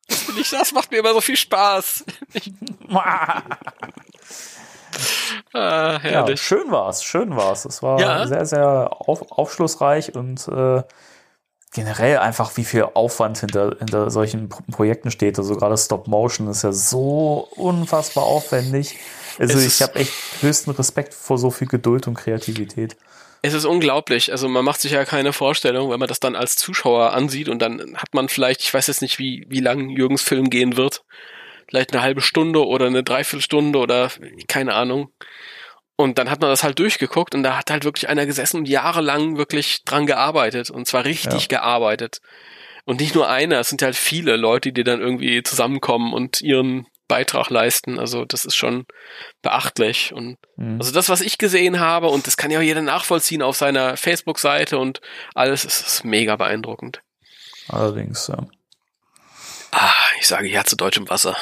Das, 0.07 0.29
ich, 0.37 0.49
das 0.49 0.71
macht 0.73 0.91
mir 0.91 0.97
immer 0.99 1.13
so 1.13 1.21
viel 1.21 1.37
Spaß. 1.37 2.05
Ah, 5.53 5.93
Ja, 5.93 5.99
herrlich. 5.99 6.41
schön 6.41 6.71
war's, 6.71 7.03
schön 7.03 7.35
war's. 7.35 7.65
Es 7.65 7.83
war 7.83 7.99
Ja. 7.99 8.25
sehr, 8.27 8.45
sehr 8.45 8.89
auf, 9.07 9.31
aufschlussreich 9.31 10.15
und 10.15 10.47
äh, 10.47 10.81
generell 11.73 12.17
einfach, 12.17 12.55
wie 12.57 12.63
viel 12.63 12.87
Aufwand 12.93 13.39
hinter, 13.39 13.75
hinter 13.77 14.09
solchen 14.09 14.49
Pro 14.49 14.63
Projekten 14.71 15.11
steht. 15.11 15.37
Also 15.37 15.55
gerade 15.55 15.77
Stop 15.77 16.07
Motion 16.07 16.47
ist 16.47 16.63
ja 16.63 16.71
so 16.71 17.47
unfassbar 17.55 18.23
aufwendig. 18.23 18.97
Also 19.37 19.57
Es 19.57 19.65
ich 19.65 19.81
habe 19.81 19.95
echt 19.99 20.13
höchsten 20.41 20.71
Respekt 20.71 21.13
vor 21.13 21.37
so 21.37 21.51
viel 21.51 21.67
Geduld 21.67 22.07
und 22.07 22.15
Kreativität. 22.15 22.97
Es 23.47 23.53
ist 23.53 23.65
unglaublich. 23.65 24.31
Also 24.31 24.49
man 24.49 24.65
macht 24.65 24.81
sich 24.81 24.91
ja 24.91 25.05
keine 25.05 25.31
Vorstellung, 25.31 25.89
wenn 25.89 25.99
man 25.99 26.09
das 26.09 26.19
dann 26.19 26.35
als 26.35 26.55
Zuschauer 26.57 27.13
ansieht 27.13 27.47
und 27.47 27.61
dann 27.61 27.95
hat 27.97 28.13
man 28.13 28.27
vielleicht, 28.27 28.61
ich 28.61 28.73
weiß 28.73 28.87
jetzt 28.87 29.01
nicht, 29.01 29.19
wie, 29.19 29.45
wie 29.47 29.61
lang 29.61 29.89
Jürgens 29.89 30.21
Film 30.21 30.49
gehen 30.49 30.75
wird. 30.75 31.03
Vielleicht 31.69 31.93
eine 31.93 32.01
halbe 32.01 32.21
Stunde 32.21 32.65
oder 32.65 32.87
eine 32.87 33.03
Dreiviertelstunde 33.03 33.79
oder 33.79 34.11
keine 34.47 34.73
Ahnung. 34.73 35.11
Und 35.95 36.17
dann 36.17 36.29
hat 36.29 36.41
man 36.41 36.49
das 36.49 36.63
halt 36.63 36.77
durchgeguckt 36.77 37.35
und 37.35 37.43
da 37.43 37.57
hat 37.57 37.71
halt 37.71 37.85
wirklich 37.85 38.09
einer 38.09 38.25
gesessen 38.25 38.57
und 38.57 38.67
jahrelang 38.67 39.37
wirklich 39.37 39.83
dran 39.85 40.05
gearbeitet 40.05 40.69
und 40.69 40.85
zwar 40.85 41.05
richtig 41.05 41.47
gearbeitet. 41.47 42.19
Und 42.85 42.99
nicht 42.99 43.15
nur 43.15 43.29
einer, 43.29 43.59
es 43.59 43.69
sind 43.69 43.81
halt 43.81 43.95
viele 43.95 44.35
Leute, 44.35 44.73
die 44.73 44.83
dann 44.83 45.01
irgendwie 45.01 45.41
zusammenkommen 45.41 46.13
und 46.13 46.41
ihren 46.41 46.85
Beitrag 47.07 47.49
leisten. 47.49 47.99
Also 47.99 48.25
das 48.25 48.45
ist 48.45 48.55
schon 48.55 48.85
beachtlich 49.41 50.13
und 50.13 50.37
Mhm. 50.57 50.79
also 50.79 50.91
das, 50.91 51.09
was 51.09 51.21
ich 51.21 51.37
gesehen 51.37 51.79
habe, 51.79 52.07
und 52.07 52.25
das 52.27 52.35
kann 52.37 52.49
ja 52.51 52.59
auch 52.59 52.63
jeder 52.63 52.81
nachvollziehen 52.81 53.41
auf 53.41 53.55
seiner 53.57 53.95
Facebook-Seite 53.97 54.77
und 54.79 55.01
alles, 55.35 55.63
ist, 55.65 55.85
ist 55.87 56.03
mega 56.03 56.35
beeindruckend. 56.35 57.01
Allerdings, 57.69 58.27
ja. 58.27 58.47
Ah, 59.71 59.93
ich 60.19 60.27
sage 60.27 60.49
ja 60.49 60.63
zu 60.63 60.75
deutschem 60.75 61.07
Wasser. 61.09 61.35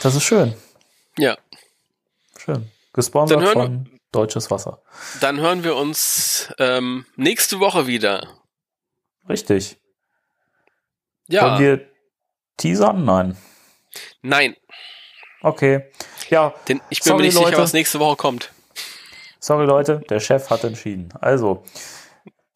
Das 0.00 0.14
ist 0.14 0.24
schön. 0.24 0.54
Ja, 1.18 1.36
Schön. 2.38 2.70
Gesponsert 2.92 3.48
von 3.50 3.88
Deutsches 4.10 4.50
Wasser. 4.50 4.82
dann 5.20 5.38
hören 5.40 5.62
wir 5.64 5.76
uns 5.76 6.52
ähm, 6.58 7.06
nächste 7.16 7.60
Woche 7.60 7.86
wieder. 7.86 8.26
Richtig. 9.28 9.78
Ja, 11.28 11.44
Wollen 11.44 11.60
wir 11.60 11.88
teasern? 12.56 13.04
Nein. 13.04 13.36
Nein, 14.22 14.56
Okay. 15.42 15.90
Ja, 16.30 16.54
denn 16.68 16.80
ich 16.88 17.00
bin 17.00 17.10
Sorry, 17.10 17.16
mir 17.18 17.22
nicht 17.24 17.34
sicher, 17.34 17.46
Leute. 17.46 17.58
was 17.58 17.72
nächste 17.72 17.98
Woche 17.98 18.16
kommt. 18.16 18.52
sorry 19.40 19.66
Leute, 19.66 20.00
der 20.08 20.20
Chef 20.20 20.50
hat 20.50 20.62
entschieden. 20.64 21.08
Also, 21.20 21.64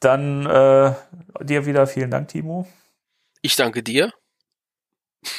dann 0.01 0.47
äh, 0.47 0.95
dir 1.43 1.67
wieder 1.67 1.87
vielen 1.87 2.11
Dank, 2.11 2.29
Timo. 2.29 2.67
Ich 3.43 3.57
danke 3.57 3.83
dir. 3.83 4.13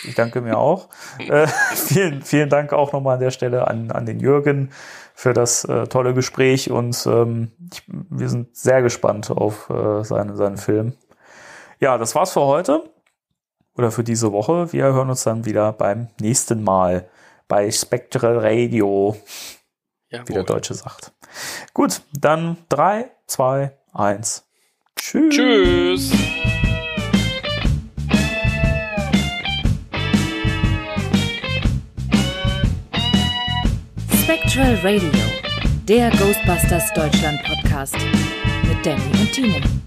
Ich 0.03 0.15
danke 0.15 0.41
mir 0.41 0.57
auch. 0.57 0.89
äh, 1.19 1.47
vielen, 1.73 2.21
vielen 2.21 2.49
Dank 2.49 2.73
auch 2.73 2.91
nochmal 2.91 3.13
an 3.15 3.21
der 3.21 3.31
Stelle 3.31 3.67
an, 3.67 3.91
an 3.91 4.05
den 4.05 4.19
Jürgen 4.19 4.71
für 5.13 5.31
das 5.33 5.63
äh, 5.63 5.87
tolle 5.87 6.13
Gespräch 6.13 6.69
und 6.69 7.07
ähm, 7.07 7.53
ich, 7.71 7.83
wir 7.87 8.27
sind 8.27 8.57
sehr 8.57 8.81
gespannt 8.81 9.31
auf 9.31 9.69
äh, 9.69 10.03
seinen, 10.03 10.35
seinen 10.35 10.57
Film. 10.57 10.97
Ja, 11.79 11.97
das 11.97 12.13
war's 12.13 12.33
für 12.33 12.41
heute 12.41 12.83
oder 13.77 13.91
für 13.91 14.03
diese 14.03 14.31
Woche. 14.31 14.73
Wir 14.73 14.85
hören 14.85 15.09
uns 15.09 15.23
dann 15.23 15.45
wieder 15.45 15.71
beim 15.71 16.07
nächsten 16.19 16.63
Mal 16.63 17.07
bei 17.47 17.71
Spectral 17.71 18.39
Radio, 18.39 19.15
wie 20.09 20.15
der 20.15 20.23
Jawohl. 20.25 20.45
Deutsche 20.45 20.73
sagt. 20.73 21.13
Gut, 21.73 22.01
dann 22.13 22.57
drei, 22.69 23.11
zwei, 23.27 23.77
eins. 23.93 24.45
Tschüss. 24.95 25.35
Tschüss. 25.35 26.11
Spectral 34.23 34.75
Radio, 34.83 35.11
der 35.87 36.09
Ghostbusters 36.11 36.93
Deutschland 36.93 37.41
Podcast 37.43 37.95
mit 38.67 38.85
Danny 38.85 39.01
und 39.21 39.31
Timo. 39.31 39.86